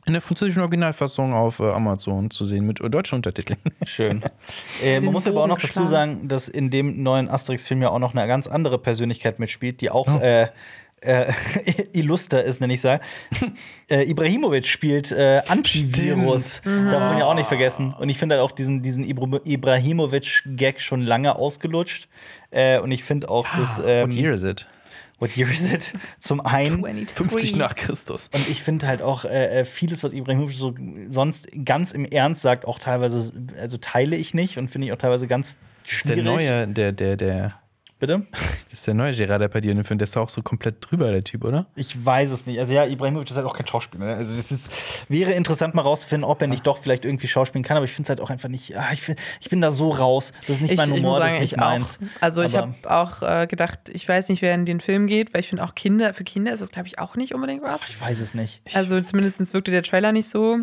in 0.07 0.15
der 0.15 0.23
französischen 0.23 0.61
Originalfassung 0.63 1.35
auf 1.35 1.61
äh, 1.61 1.71
Amazon 1.71 2.31
zu 2.31 2.45
sehen 2.47 2.67
mit 2.67 2.81
deutschen 2.83 3.17
Untertiteln. 3.17 3.59
Schön. 3.85 4.23
äh, 4.83 4.99
man 5.01 5.13
muss 5.13 5.27
aber 5.27 5.43
auch 5.43 5.47
noch 5.47 5.59
dazu 5.59 5.85
sagen, 5.85 6.27
dass 6.27 6.49
in 6.49 6.71
dem 6.71 7.03
neuen 7.03 7.29
Asterix-Film 7.29 7.83
ja 7.83 7.91
auch 7.91 7.99
noch 7.99 8.15
eine 8.15 8.27
ganz 8.27 8.47
andere 8.47 8.79
Persönlichkeit 8.79 9.39
mitspielt, 9.39 9.81
die 9.83 9.91
auch 9.91 10.09
Oh. 10.09 10.19
Äh, 11.01 11.33
illuster 11.93 12.43
ist, 12.45 12.61
nenne 12.61 12.75
ich 12.75 12.81
sagen. 12.81 13.03
äh, 13.91 14.05
Ibrahimovic 14.09 14.67
spielt 14.67 15.11
äh, 15.13 15.43
Antivirus. 15.49 16.63
Darf 16.65 17.01
man 17.01 17.19
ja 17.19 17.25
auch 17.27 17.35
nicht 17.35 17.49
vergessen. 17.49 17.95
Und 17.99 18.09
ich 18.09 18.19
finde 18.19 18.37
halt 18.37 18.45
auch 18.45 18.53
diesen, 18.53 18.83
diesen 18.83 19.05
Ibra- 19.05 19.41
Ibrahimovic-Gag 19.45 20.81
schon 20.81 21.03
lange 21.03 21.37
ausgelutscht. 21.37 22.09
Äh, 22.51 22.79
und 22.81 22.91
ich 22.93 23.05
finde 23.05 23.29
auch, 23.31 23.47
dass. 23.57 23.79
What 23.79 23.87
Ähm, 23.87 24.11
year 24.11 24.33
is 24.33 24.43
it? 24.43 24.67
what 25.19 25.37
year 25.37 25.49
is 25.51 25.71
it? 25.71 25.93
Zum 26.19 26.41
einen. 26.41 26.81
23. 26.83 27.15
50 27.15 27.57
nach 27.57 27.75
Christus. 27.75 28.31
Und 28.33 28.49
ich 28.49 28.63
finde 28.63 28.87
halt 28.87 29.03
auch 29.03 29.25
äh, 29.27 29.61
äh, 29.61 29.65
vieles, 29.67 30.03
was 30.03 30.13
Ibrahimovic 30.15 30.57
so 30.57 30.75
sonst 31.11 31.49
ganz 31.65 31.93
im 31.93 32.05
Ernst 32.07 32.41
sagt, 32.43 32.67
auch 32.67 32.79
teilweise, 32.79 33.33
also 33.61 33.77
teile 33.77 34.17
ich 34.17 34.33
nicht 34.35 34.57
und 34.57 34.71
finde 34.71 34.87
ich 34.87 34.93
auch 34.95 34.97
teilweise 34.99 35.27
ganz 35.27 35.59
Das 35.85 35.93
ist 35.93 36.09
der 36.09 36.15
schwierig. 36.15 36.25
neue, 36.25 36.69
der, 36.69 36.93
der, 36.93 37.17
der, 37.17 37.55
Bitte? 38.01 38.27
das 38.33 38.73
ist 38.81 38.87
der 38.87 38.95
neue 38.95 39.13
Gerard 39.15 39.43
Depardieu 39.43 39.71
in 39.71 39.77
dem 39.77 39.85
Film. 39.85 39.99
Der 39.99 40.05
ist 40.05 40.17
doch 40.17 40.23
auch 40.23 40.29
so 40.31 40.43
komplett 40.43 40.77
drüber, 40.81 41.11
der 41.13 41.23
Typ, 41.23 41.45
oder? 41.45 41.67
Ich 41.77 42.05
weiß 42.05 42.31
es 42.31 42.47
nicht. 42.47 42.59
Also 42.59 42.75
ja, 42.75 42.87
Ibrahimovic 42.87 43.31
ist 43.31 43.37
halt 43.37 43.47
auch 43.47 43.55
kein 43.55 43.67
Schauspieler. 43.67 44.07
ne? 44.07 44.15
Also 44.15 44.35
es 44.35 44.51
ist, 44.51 44.71
wäre 45.09 45.33
interessant 45.33 45.75
mal 45.75 45.83
rauszufinden, 45.83 46.25
ob 46.29 46.41
er 46.41 46.49
nicht 46.49 46.67
doch 46.67 46.79
vielleicht 46.79 47.05
irgendwie 47.05 47.29
schauspielen 47.29 47.63
kann, 47.63 47.77
aber 47.77 47.85
ich 47.85 47.93
finde 47.93 48.05
es 48.07 48.09
halt 48.09 48.21
auch 48.21 48.31
einfach 48.31 48.49
nicht. 48.49 48.77
Ah, 48.77 48.89
ich, 48.93 49.03
find, 49.03 49.19
ich 49.41 49.51
bin 49.51 49.61
da 49.61 49.71
so 49.71 49.91
raus. 49.91 50.33
Das 50.47 50.57
ist 50.57 50.63
nicht 50.63 50.73
Ich, 50.73 50.77
mein 50.79 50.91
ich 50.95 50.97
Humor, 50.99 51.11
muss 51.13 51.19
das 51.21 51.29
sagen, 51.29 51.35
ist 51.37 51.41
nicht 51.43 51.53
ich 51.53 51.59
meins. 51.59 51.99
auch. 52.01 52.23
Also 52.23 52.43
ich 52.43 52.59
Aber- 52.59 52.75
habe 52.87 52.91
auch 52.91 53.43
äh, 53.43 53.47
gedacht, 53.47 53.79
ich 53.93 54.09
weiß 54.09 54.31
nicht, 54.31 54.41
wer 54.43 54.55
in 54.55 54.65
den 54.65 54.81
Film 54.81 55.07
geht, 55.07 55.35
weil 55.35 55.41
ich 55.41 55.49
finde 55.49 55.63
auch 55.63 55.75
Kinder, 55.75 56.15
für 56.15 56.25
Kinder 56.25 56.53
ist 56.53 56.61
das, 56.61 56.71
glaube 56.71 56.89
ich, 56.89 56.99
auch 56.99 57.17
nicht 57.17 57.35
unbedingt 57.35 57.63
was. 57.63 57.83
Ich 57.89 58.01
weiß 58.01 58.21
es 58.21 58.33
nicht. 58.35 58.63
Also 58.75 59.01
zumindest 59.01 59.53
wirkte 59.53 59.71
der 59.71 59.83
Trailer 59.83 60.13
nicht 60.13 60.29
so. 60.31 60.59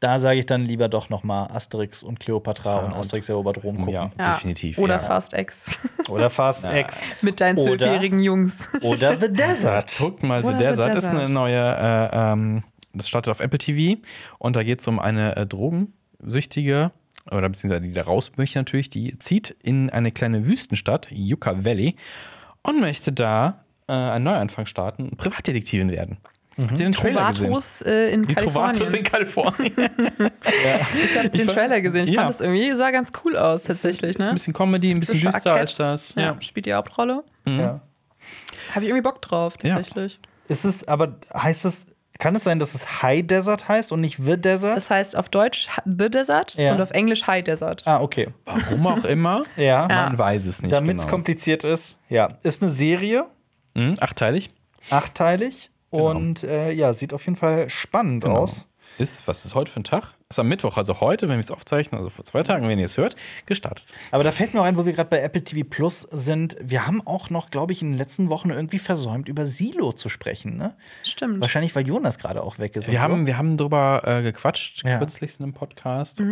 Da 0.00 0.18
sage 0.18 0.38
ich 0.40 0.46
dann 0.46 0.66
lieber 0.66 0.88
doch 0.88 1.08
noch 1.08 1.22
mal 1.22 1.46
Asterix 1.46 2.02
und 2.02 2.20
Cleopatra 2.20 2.80
und 2.80 2.92
und- 2.92 2.98
Asterix 2.98 3.28
erobert 3.28 3.62
Rom 3.64 3.76
gucken. 3.78 3.92
Ja, 3.94 4.10
Ja. 4.18 4.34
definitiv. 4.34 4.76
Oder 4.78 4.94
ja. 4.94 5.00
Fast 5.00 5.32
X. 5.32 5.78
Oder 6.08 6.28
Fast 6.28 6.64
X. 6.64 7.00
Mit 7.22 7.40
deinen 7.40 7.56
zwölfjährigen 7.58 8.20
Jungs. 8.20 8.68
Oder 8.82 9.16
The 9.18 9.28
Desert. 9.32 9.94
Guckt 9.98 10.22
mal, 10.22 10.42
The 10.42 10.48
Oder 10.48 10.58
The 10.58 10.64
Desert 10.64 10.94
ist 10.96 11.04
eine 11.06 11.20
Desert. 11.20 11.34
neue, 11.34 11.58
äh, 11.58 12.32
ähm, 12.32 12.64
das 12.92 13.08
startet 13.08 13.30
auf 13.30 13.40
Apple 13.40 13.58
TV 13.58 14.00
und 14.38 14.56
da 14.56 14.62
geht 14.62 14.80
es 14.80 14.86
um 14.86 14.98
eine 14.98 15.36
äh, 15.36 15.46
Drogensüchtige, 15.46 16.90
oder 17.30 17.48
beziehungsweise 17.48 17.82
die 17.82 17.92
da 17.94 18.02
raus 18.02 18.32
möchte 18.36 18.58
natürlich, 18.58 18.90
die 18.90 19.18
zieht 19.18 19.56
in 19.62 19.88
eine 19.90 20.12
kleine 20.12 20.44
Wüstenstadt, 20.44 21.08
Yucca 21.10 21.64
Valley, 21.64 21.96
und 22.62 22.80
möchte 22.80 23.12
da 23.12 23.64
äh, 23.88 23.92
einen 23.92 24.24
Neuanfang 24.24 24.66
starten, 24.66 25.16
Privatdetektivin 25.16 25.90
werden. 25.90 26.18
Ihr 26.56 26.66
den 26.68 26.92
Trailer 26.92 27.28
gesehen? 27.30 27.46
Trovatos 27.48 27.82
äh, 27.82 28.10
in 28.12 28.22
Die 28.26 28.34
Kalifornien. 28.34 28.74
Trovatos 28.74 28.92
in 28.94 29.02
Kalifornien. 29.04 29.72
ich 30.94 31.18
habe 31.18 31.28
den 31.30 31.48
Trailer 31.48 31.80
gesehen. 31.80 32.04
Ich 32.04 32.10
Ja. 32.10 32.20
fand 32.20 32.30
das 32.30 32.40
irgendwie, 32.40 32.74
sah 32.76 32.90
ganz 32.90 33.10
cool 33.24 33.36
aus 33.36 33.64
tatsächlich. 33.64 34.10
Ist 34.10 34.20
ein 34.20 34.26
Ne? 34.28 34.32
bisschen 34.34 34.52
Comedy, 34.52 34.90
ein 34.92 35.00
bisschen 35.00 35.20
düster 35.20 35.34
Arcade. 35.34 35.60
als 35.60 35.74
das. 35.74 36.14
Ja, 36.14 36.36
spielt 36.40 36.66
die 36.66 36.74
Hauptrolle. 36.74 37.24
Ja. 37.46 37.80
Habe 38.72 38.84
ich 38.84 38.88
irgendwie 38.88 39.02
Bock 39.02 39.20
drauf, 39.22 39.54
Ja. 39.62 39.74
tatsächlich. 39.74 40.20
Ist 40.48 40.64
es, 40.64 40.86
aber 40.86 41.16
heißt 41.34 41.64
es, 41.64 41.86
kann 42.20 42.36
es 42.36 42.44
sein, 42.44 42.60
dass 42.60 42.74
es 42.76 43.02
High 43.02 43.26
Desert 43.26 43.66
heißt 43.66 43.90
und 43.90 44.00
nicht 44.00 44.18
The 44.22 44.40
Desert? 44.40 44.76
Das 44.76 44.88
heißt 44.90 45.16
auf 45.16 45.28
Deutsch 45.28 45.68
The 45.84 46.08
Desert 46.08 46.54
Ja. 46.54 46.72
und 46.74 46.80
auf 46.80 46.92
Englisch 46.92 47.26
High 47.26 47.42
Desert. 47.42 47.82
ah, 47.86 48.00
okay. 48.00 48.28
Warum 48.44 48.86
auch 48.86 49.04
immer. 49.04 49.42
Ja. 49.56 49.88
Man 49.88 50.16
weiß 50.16 50.46
es 50.46 50.62
nicht. 50.62 50.72
Damit 50.72 50.98
es 50.98 51.02
genau. 51.02 51.10
kompliziert 51.16 51.64
ist. 51.64 51.98
Ja. 52.08 52.28
Ist 52.44 52.62
eine 52.62 52.70
Serie, 52.70 53.24
Mhm, 53.74 53.96
achteilig. 54.00 54.50
achtteilig. 54.90 55.70
Und 56.02 56.42
äh, 56.44 56.70
ja, 56.72 56.92
sieht 56.94 57.12
auf 57.12 57.24
jeden 57.26 57.36
Fall 57.36 57.68
spannend 57.70 58.24
Genau. 58.24 58.38
aus. 58.40 58.66
Ist, 58.98 59.26
was 59.26 59.44
ist 59.44 59.54
heute 59.54 59.70
für 59.72 59.80
ein 59.80 59.84
Tag? 59.84 60.14
Ist 60.34 60.38
am 60.40 60.48
Mittwoch, 60.48 60.76
also 60.76 61.00
heute, 61.00 61.28
wenn 61.28 61.36
wir 61.36 61.40
es 61.40 61.50
aufzeichnen, 61.50 61.98
also 61.98 62.10
vor 62.10 62.24
zwei 62.24 62.42
Tagen, 62.42 62.68
wenn 62.68 62.78
ihr 62.78 62.84
es 62.84 62.96
hört, 62.96 63.16
gestartet. 63.46 63.86
Aber 64.10 64.24
da 64.24 64.32
fällt 64.32 64.52
mir 64.54 64.60
auch 64.60 64.64
ein, 64.64 64.76
wo 64.76 64.84
wir 64.86 64.92
gerade 64.92 65.08
bei 65.08 65.20
Apple 65.20 65.42
TV 65.44 65.66
Plus 65.68 66.02
sind. 66.10 66.56
Wir 66.60 66.86
haben 66.86 67.00
auch 67.06 67.30
noch, 67.30 67.50
glaube 67.50 67.72
ich, 67.72 67.82
in 67.82 67.92
den 67.92 67.98
letzten 67.98 68.28
Wochen 68.28 68.50
irgendwie 68.50 68.78
versäumt, 68.78 69.28
über 69.28 69.46
Silo 69.46 69.92
zu 69.92 70.08
sprechen. 70.08 70.56
Ne? 70.56 70.74
Stimmt. 71.02 71.40
Wahrscheinlich, 71.40 71.74
weil 71.76 71.86
Jonas 71.86 72.18
gerade 72.18 72.42
auch 72.42 72.58
weg 72.58 72.76
ist. 72.76 72.86
und 72.88 72.92
Wir 72.92 72.98
so. 73.00 73.04
haben, 73.04 73.26
wir 73.26 73.38
haben 73.38 73.56
drüber 73.56 74.02
äh, 74.04 74.22
gequatscht, 74.22 74.84
Ja. 74.84 74.98
kürzlich 74.98 75.38
in 75.38 75.44
einem 75.44 75.54
Podcast. 75.54 76.22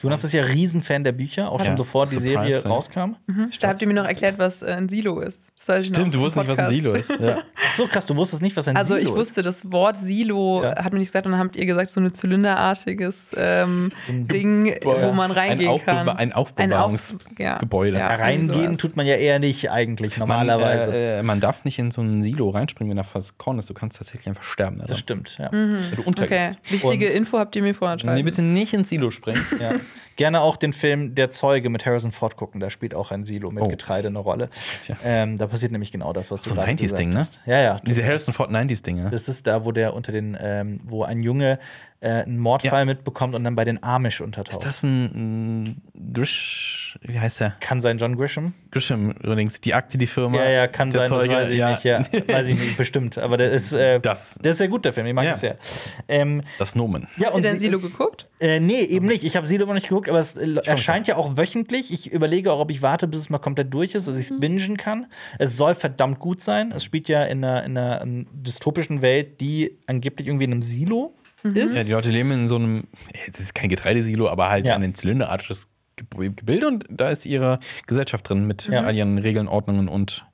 Jonas 0.00 0.24
ist 0.24 0.32
ja 0.32 0.42
Riesenfan 0.42 1.04
der 1.04 1.12
Bücher, 1.12 1.50
auch 1.50 1.58
schon 1.60 1.68
Ja. 1.68 1.74
bevor 1.76 2.04
die 2.04 2.16
Surprise, 2.16 2.28
Serie 2.28 2.60
ja. 2.62 2.68
rauskam. 2.68 3.16
Da 3.60 3.68
habt 3.68 3.80
ihr 3.82 3.88
mir 3.88 3.94
noch 3.94 4.04
erklärt, 4.06 4.38
was 4.38 4.62
äh, 4.62 4.66
ein 4.72 4.88
Silo 4.88 5.20
ist. 5.20 5.46
Stimmt, 5.60 6.14
du 6.14 6.18
wusstest 6.20 6.36
nicht, 6.46 6.48
was 6.48 6.58
ein. 6.58 6.66
Silo 6.66 6.92
ist. 6.94 7.10
Ja. 7.22 7.38
Ach 7.68 7.74
so 7.74 7.86
krass, 7.86 8.04
du 8.06 8.16
wusstest 8.16 8.42
nicht, 8.42 8.56
was 8.56 8.66
ein 8.66 8.76
Also 8.76 8.94
Silo 8.96 9.10
ich 9.10 9.16
wusste, 9.16 9.42
das 9.42 9.70
Wort 9.70 9.96
Silo 10.00 10.62
Ja. 10.64 10.82
hat 10.84 10.92
mir 10.92 10.98
nicht 10.98 11.08
gesagt 11.08 11.26
und 11.26 11.32
dann 11.32 11.40
habt 11.40 11.54
ihr 11.56 11.66
gesagt, 11.66 11.90
so 11.90 12.00
ein 12.00 12.12
zylinderartiges 12.12 13.32
ähm, 13.62 13.92
Ding, 14.08 14.74
wo 14.82 15.12
man 15.12 15.30
reingehen 15.30 15.70
Ein 15.72 15.78
kann. 15.80 16.08
ein 16.08 16.32
Auf- 16.32 16.52
Aufbewahrungsgebäude. 16.52 17.98
ja, 17.98 18.08
ist. 18.14 18.20
Reingehen 18.20 18.78
tut 18.78 18.96
man 18.96 19.06
ja 19.06 19.16
eher 19.16 19.38
nicht 19.38 19.70
eigentlich 19.70 20.16
Man, 20.18 20.28
normalerweise. 20.28 20.92
äh, 20.94 21.18
äh, 21.20 21.22
man 21.22 21.40
darf 21.40 21.64
nicht 21.64 21.78
in 21.78 21.90
so 21.90 22.00
ein 22.02 22.22
Silo 22.22 22.50
reinspringen, 22.50 22.90
wenn 22.90 22.96
da 22.96 23.02
fast 23.02 23.38
Korn 23.38 23.58
ist. 23.58 23.68
Du 23.70 23.74
kannst 23.74 23.98
tatsächlich 23.98 24.28
einfach 24.28 24.42
sterben. 24.44 24.78
das 24.78 24.86
daran, 24.86 24.98
stimmt, 24.98 25.38
ja. 25.38 25.48
Mhm. 25.50 25.72
Wenn 25.72 25.90
du 25.90 26.00
Okay, 26.00 26.02
untergehst. 26.06 26.58
wichtige 26.70 27.06
Und- 27.08 27.12
Info 27.12 27.38
habt 27.38 27.56
ihr 27.56 27.62
mir 27.62 27.74
vorhin 27.74 27.98
Nee, 28.14 28.22
bitte 28.22 28.42
nicht 28.42 28.72
ins 28.74 28.88
Silo 28.88 29.10
springen. 29.10 29.44
ja. 29.60 29.72
Gerne 30.16 30.42
auch 30.42 30.56
den 30.58 30.74
Film 30.74 31.14
Der 31.14 31.30
Zeuge 31.30 31.70
mit 31.70 31.86
Harrison 31.86 32.12
Ford 32.12 32.36
gucken. 32.36 32.60
Da 32.60 32.68
spielt 32.68 32.94
auch 32.94 33.10
ein 33.12 33.24
Silo 33.24 33.50
mit 33.50 33.62
Oh. 33.62 33.68
Getreide 33.68 34.08
eine 34.08 34.18
Rolle. 34.18 34.50
Ähm, 35.04 35.38
da 35.38 35.46
passiert 35.46 35.72
nämlich 35.72 35.90
genau 35.90 36.12
das, 36.12 36.30
was 36.30 36.42
du 36.42 36.50
So 36.50 36.54
ein 36.54 36.56
gerade 36.58 36.70
90s-Ding, 36.72 37.10
gesagt 37.12 37.14
ne? 37.14 37.40
hast. 37.40 37.40
Ja, 37.46 37.60
ja. 37.62 37.80
Diese 37.86 38.04
Harrison 38.04 38.34
Ford 38.34 38.50
90s-Dinge. 38.50 39.08
Das 39.10 39.26
ist 39.28 39.46
da, 39.46 39.64
wo 39.64 39.72
der 39.72 39.94
unter 39.94 40.12
den, 40.12 40.36
ähm, 40.40 40.80
wo 40.84 41.02
ein 41.02 41.22
Junge 41.22 41.58
äh, 42.02 42.24
einen 42.24 42.38
Mordfall 42.38 42.80
Ja. 42.80 42.84
mitbekommt 42.84 43.34
und 43.34 43.44
dann 43.44 43.54
bei 43.54 43.64
den 43.64 43.82
Amish 43.82 44.20
untertaucht. 44.20 44.56
Ist 44.58 44.66
das 44.66 44.82
ein, 44.82 45.04
ein 45.66 46.12
Grish, 46.12 46.98
wie 47.02 47.18
heißt 47.18 47.40
der? 47.40 47.54
kann 47.60 47.80
sein 47.80 47.96
John 47.98 48.16
Grisham? 48.16 48.54
Grisham 48.72 49.12
übrigens, 49.12 49.60
die 49.60 49.72
Akte, 49.72 49.98
die 49.98 50.06
Firma. 50.08 50.38
Ja, 50.38 50.50
ja, 50.50 50.66
kann 50.66 50.90
der 50.90 51.06
sein, 51.06 51.08
Zeuge, 51.08 51.28
das 51.28 51.42
weiß 51.44 51.50
ich 51.50 51.58
ja. 51.58 51.70
nicht. 51.70 51.84
Ja, 51.84 52.00
weiß 52.28 52.48
ich 52.48 52.58
nicht, 52.58 52.76
bestimmt. 52.76 53.18
Aber 53.18 53.36
der 53.36 53.52
ist, 53.52 53.72
äh, 53.72 54.00
Das. 54.00 54.34
der 54.42 54.50
ist 54.50 54.58
sehr 54.58 54.68
gut, 54.68 54.84
der 54.84 54.92
Film. 54.92 55.06
Ich 55.06 55.14
mag 55.14 55.24
Ja. 55.24 55.32
es 55.34 55.40
sehr. 55.40 55.56
Ähm, 56.08 56.42
Das 56.58 56.74
Nomen. 56.74 57.06
ja, 57.16 57.30
und 57.30 57.44
denn 57.44 57.52
sie- 57.52 57.66
Silo 57.66 57.78
geguckt? 57.78 58.26
Äh, 58.40 58.58
nee, 58.60 58.80
eben 58.80 59.06
nicht. 59.06 59.22
Ich 59.24 59.36
habe 59.36 59.46
Silo 59.46 59.64
noch 59.66 59.74
nicht 59.74 59.88
geguckt, 59.88 60.08
aber 60.10 60.18
es 60.18 60.36
äh, 60.36 60.56
erscheint 60.66 61.06
ja 61.06 61.16
auch 61.16 61.36
wöchentlich. 61.36 61.92
Ich 61.92 62.10
überlege 62.12 62.52
auch, 62.52 62.58
ob 62.58 62.70
ich 62.72 62.82
warte, 62.82 63.06
bis 63.06 63.20
es 63.20 63.30
mal 63.30 63.38
komplett 63.38 63.72
durch 63.72 63.94
ist, 63.94 64.08
dass 64.08 64.16
ich 64.16 64.28
es 64.30 64.40
bingen 64.40 64.76
kann. 64.76 65.06
Es 65.38 65.56
soll 65.56 65.74
verdammt 65.76 66.18
gut 66.18 66.40
sein. 66.40 66.72
Es 66.72 66.82
spielt 66.82 67.08
ja 67.08 67.22
in 67.24 67.44
einer, 67.44 67.62
in 67.64 67.78
einer 67.78 68.02
ähm, 68.02 68.26
dystopischen 68.32 69.02
Welt, 69.02 69.40
die 69.40 69.78
angeblich 69.86 70.26
irgendwie 70.26 70.44
in 70.46 70.52
einem 70.52 70.62
Silo 70.62 71.14
ist. 71.44 71.76
Ja, 71.76 71.84
die 71.84 71.90
Leute 71.92 72.10
leben 72.10 72.30
in 72.32 72.48
so 72.48 72.56
einem, 72.56 72.84
es 73.30 73.40
ist 73.40 73.54
kein 73.54 73.68
Getreidesilo, 73.68 74.28
aber 74.28 74.48
halt 74.50 74.66
Ja. 74.66 74.76
ein 74.76 74.94
zylinderartiges 74.94 75.68
Ge- 75.96 76.30
Gebilde 76.34 76.66
und 76.68 76.86
da 76.90 77.10
ist 77.10 77.26
ihre 77.26 77.58
Gesellschaft 77.86 78.28
drin 78.28 78.46
mit 78.46 78.66
Ja. 78.68 78.80
all 78.82 78.94
ihren 78.96 79.18
Regeln, 79.18 79.46
Ordnungen 79.48 79.88
und 79.88 80.24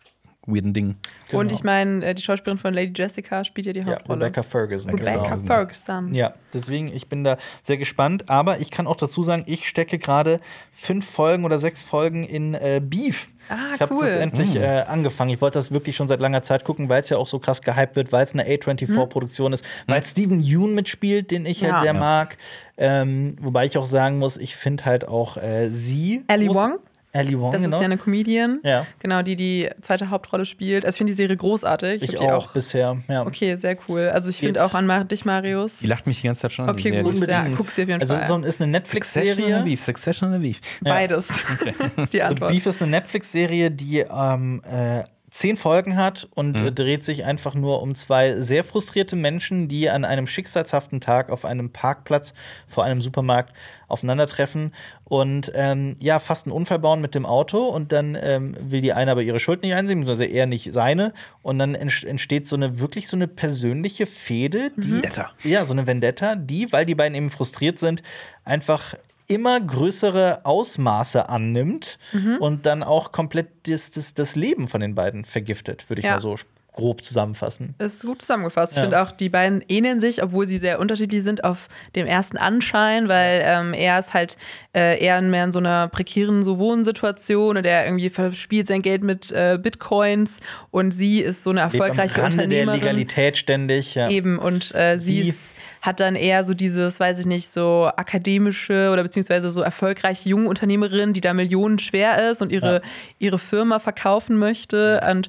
weirden 0.46 0.72
Dingen. 0.72 0.96
Und 1.32 1.52
ich 1.52 1.62
meine, 1.62 2.02
äh, 2.06 2.14
die 2.14 2.22
Schauspielerin 2.22 2.58
von 2.58 2.72
Lady 2.72 2.92
Jessica 2.96 3.44
spielt 3.44 3.66
ja 3.66 3.72
die 3.74 3.80
Ja, 3.80 3.86
Hauptrolle. 3.96 4.24
Rebecca 4.26 4.42
Ferguson. 4.42 4.94
Rebecca 4.94 5.34
genau. 5.36 5.46
Ferguson. 5.46 6.14
Ja, 6.14 6.32
deswegen, 6.54 6.88
ich 6.94 7.08
bin 7.08 7.22
da 7.22 7.36
sehr 7.62 7.76
gespannt. 7.76 8.30
Aber 8.30 8.58
ich 8.60 8.70
kann 8.70 8.86
auch 8.86 8.96
dazu 8.96 9.20
sagen, 9.20 9.42
ich 9.46 9.68
stecke 9.68 9.98
gerade 9.98 10.40
fünf 10.72 11.06
Folgen 11.10 11.44
oder 11.44 11.58
sechs 11.58 11.82
Folgen 11.82 12.24
in 12.24 12.54
äh, 12.54 12.80
Beef. 12.82 13.28
Ah, 13.48 13.74
ich 13.74 13.80
habe 13.80 13.94
cool. 13.94 14.02
das 14.02 14.14
endlich 14.16 14.54
äh, 14.56 14.82
angefangen. 14.86 15.30
Ich 15.30 15.40
wollte 15.40 15.58
das 15.58 15.70
wirklich 15.70 15.96
schon 15.96 16.08
seit 16.08 16.20
langer 16.20 16.42
Zeit 16.42 16.64
gucken, 16.64 16.88
weil 16.88 17.00
es 17.00 17.08
ja 17.08 17.16
auch 17.16 17.26
so 17.26 17.38
krass 17.38 17.62
gehypt 17.62 17.96
wird, 17.96 18.12
weil 18.12 18.24
es 18.24 18.32
eine 18.34 18.44
A24-Produktion 18.44 19.52
ist, 19.52 19.64
weil 19.86 20.02
Steven 20.04 20.42
Yeun 20.42 20.74
mitspielt, 20.74 21.30
den 21.30 21.46
ich 21.46 21.62
halt 21.62 21.72
Ja. 21.74 21.78
sehr 21.78 21.94
Ja. 21.94 22.00
mag. 22.00 22.36
Ähm, 22.76 23.36
wobei 23.40 23.66
ich 23.66 23.76
auch 23.78 23.86
sagen 23.86 24.18
muss, 24.18 24.36
ich 24.36 24.54
finde 24.56 24.84
halt 24.84 25.06
auch 25.08 25.36
äh, 25.36 25.70
sie. 25.70 26.24
Ali 26.28 26.48
groß- 26.48 26.54
Wong? 26.54 26.78
Ali 27.12 27.38
Wong, 27.38 27.52
Das 27.52 27.62
genau. 27.62 27.76
ist 27.76 27.80
ja 27.80 27.86
eine 27.86 27.96
Comedian, 27.96 28.60
Ja. 28.62 28.86
genau, 28.98 29.22
die 29.22 29.34
die 29.34 29.70
zweite 29.80 30.10
Hauptrolle 30.10 30.44
spielt. 30.44 30.84
Also 30.84 30.96
ich 30.96 30.98
finde 30.98 31.12
die 31.12 31.16
Serie 31.16 31.36
großartig. 31.36 32.02
ich 32.02 32.12
hab 32.14 32.20
die 32.20 32.26
auch, 32.30 32.52
bisher. 32.52 32.98
Ja. 33.08 33.26
Okay, 33.26 33.56
sehr 33.56 33.76
cool. 33.88 34.10
Also 34.12 34.28
ich 34.30 34.36
finde 34.38 34.62
auch 34.64 34.74
an 34.74 34.86
Mar- 34.86 35.04
dich, 35.04 35.24
Marius. 35.24 35.78
Die 35.78 35.86
lacht 35.86 36.06
mich 36.06 36.20
die 36.20 36.26
ganze 36.26 36.42
Zeit 36.42 36.52
schon 36.52 36.66
an. 36.66 36.70
Okay, 36.72 36.90
gut. 37.02 37.14
Ja, 37.14 37.20
Unbedingt. 37.38 37.56
guck 37.56 37.66
sie 37.70 37.82
auf 37.82 37.88
jeden 37.88 38.00
also, 38.00 38.14
Fall. 38.14 38.26
so 38.26 38.36
ist 38.36 38.60
eine 38.60 38.80
Succession 38.82 39.36
Netflix-Serie. 39.36 39.62
Beef? 39.64 39.82
Succession 39.82 40.28
oder 40.30 40.38
Beef? 40.38 40.60
Beides. 40.82 41.42
ist 41.96 42.12
die 42.12 42.22
Also 42.22 42.34
Antwort. 42.34 42.50
Beef 42.52 42.66
ist 42.66 42.82
eine 42.82 42.90
Netflix-Serie, 42.90 43.70
die 43.70 44.00
ähm, 44.00 44.60
äh, 44.70 45.02
zehn 45.30 45.56
Folgen 45.58 45.96
hat 45.96 46.28
und 46.34 46.58
äh, 46.58 46.72
dreht 46.72 47.04
sich 47.04 47.24
einfach 47.24 47.54
nur 47.54 47.82
um 47.82 47.94
zwei 47.94 48.34
sehr 48.40 48.64
frustrierte 48.64 49.14
Menschen, 49.14 49.68
die 49.68 49.90
an 49.90 50.04
einem 50.04 50.26
schicksalshaften 50.26 51.00
Tag 51.00 51.30
auf 51.30 51.44
einem 51.44 51.70
Parkplatz 51.70 52.32
vor 52.66 52.84
einem 52.84 53.02
Supermarkt 53.02 53.52
aufeinandertreffen 53.88 54.72
und 55.04 55.52
ähm, 55.54 55.96
ja, 56.00 56.18
fast 56.18 56.46
einen 56.46 56.54
Unfall 56.54 56.78
bauen 56.78 57.00
mit 57.00 57.14
dem 57.14 57.26
Auto 57.26 57.66
und 57.66 57.92
dann 57.92 58.16
ähm, 58.20 58.54
will 58.60 58.80
die 58.80 58.92
eine 58.92 59.10
aber 59.10 59.22
ihre 59.22 59.40
Schuld 59.40 59.62
nicht 59.62 59.74
einsehen, 59.74 60.00
beziehungsweise 60.00 60.26
er 60.30 60.46
nicht 60.46 60.72
seine 60.72 61.12
und 61.42 61.58
dann 61.58 61.74
ent- 61.74 62.04
entsteht 62.04 62.46
so 62.46 62.56
eine 62.56 62.80
wirklich 62.80 63.08
so 63.08 63.16
eine 63.16 63.28
persönliche 63.28 64.06
Fehde, 64.06 64.70
die 64.76 64.92
Vendetta. 64.92 65.32
ja, 65.44 65.64
so 65.64 65.72
eine 65.72 65.86
Vendetta, 65.86 66.36
die, 66.36 66.72
weil 66.72 66.86
die 66.86 66.94
beiden 66.94 67.14
eben 67.14 67.30
frustriert 67.30 67.78
sind, 67.78 68.02
einfach 68.44 68.94
immer 69.28 69.60
größere 69.60 70.44
Ausmaße 70.44 71.28
annimmt 71.28 71.98
und 72.40 72.66
dann 72.66 72.82
auch 72.82 73.12
komplett 73.12 73.48
das, 73.68 73.90
das, 73.90 74.14
das 74.14 74.34
Leben 74.36 74.68
von 74.68 74.80
den 74.80 74.94
beiden 74.94 75.24
vergiftet, 75.24 75.88
würde 75.88 76.00
ich 76.00 76.06
Ja. 76.06 76.12
mal 76.12 76.20
so 76.20 76.36
grob 76.78 77.02
zusammenfassen. 77.02 77.74
ist 77.78 78.06
gut 78.06 78.22
zusammengefasst. 78.22 78.72
Ich 78.72 78.76
Ja. 78.76 78.82
finde 78.84 79.02
auch, 79.02 79.10
die 79.10 79.28
beiden 79.28 79.62
ähneln 79.68 80.00
sich, 80.00 80.22
obwohl 80.22 80.46
sie 80.46 80.58
sehr 80.58 80.78
unterschiedlich 80.80 81.22
sind 81.24 81.44
auf 81.44 81.68
dem 81.96 82.06
ersten 82.06 82.36
Anschein, 82.38 83.08
weil 83.08 83.42
ähm, 83.44 83.74
er 83.74 83.98
ist 83.98 84.14
halt 84.14 84.36
äh, 84.74 84.98
eher 85.04 85.20
mehr 85.20 85.44
in 85.44 85.52
so 85.52 85.58
einer 85.58 85.88
prekären 85.88 86.42
so 86.42 86.58
Wohnsituation 86.58 87.56
und 87.56 87.64
er 87.66 87.84
irgendwie 87.84 88.08
verspielt 88.10 88.66
sein 88.68 88.82
Geld 88.82 89.02
mit 89.02 89.30
äh, 89.32 89.58
Bitcoins 89.60 90.40
und 90.70 90.92
sie 90.92 91.20
ist 91.20 91.42
so 91.42 91.50
eine 91.50 91.62
Lebt 91.62 91.74
am 91.74 91.80
erfolgreiche 91.80 92.22
Rande 92.22 92.36
der 92.36 92.44
Unternehmerin. 92.46 92.80
Legalität 92.80 93.36
ständig. 93.38 93.94
Ja. 93.96 94.08
Eben, 94.08 94.38
und 94.38 94.74
äh, 94.74 94.96
sie, 94.96 95.24
Sie- 95.24 95.28
ist, 95.30 95.56
hat 95.82 96.00
dann 96.00 96.16
eher 96.16 96.44
so 96.44 96.54
dieses, 96.54 96.98
weiß 97.00 97.18
ich 97.18 97.26
nicht, 97.26 97.50
so 97.50 97.90
akademische 97.96 98.90
oder 98.92 99.02
beziehungsweise 99.02 99.50
so 99.50 99.62
erfolgreiche 99.62 100.28
junge 100.28 100.48
Unternehmerin, 100.48 101.12
die 101.12 101.20
da 101.20 101.32
Millionen 101.34 101.78
schwer 101.78 102.30
ist 102.30 102.42
und 102.42 102.50
ihre, 102.52 102.82
ihre 103.18 103.38
Firma 103.38 103.78
verkaufen 103.78 104.38
möchte. 104.38 105.00
Und 105.10 105.28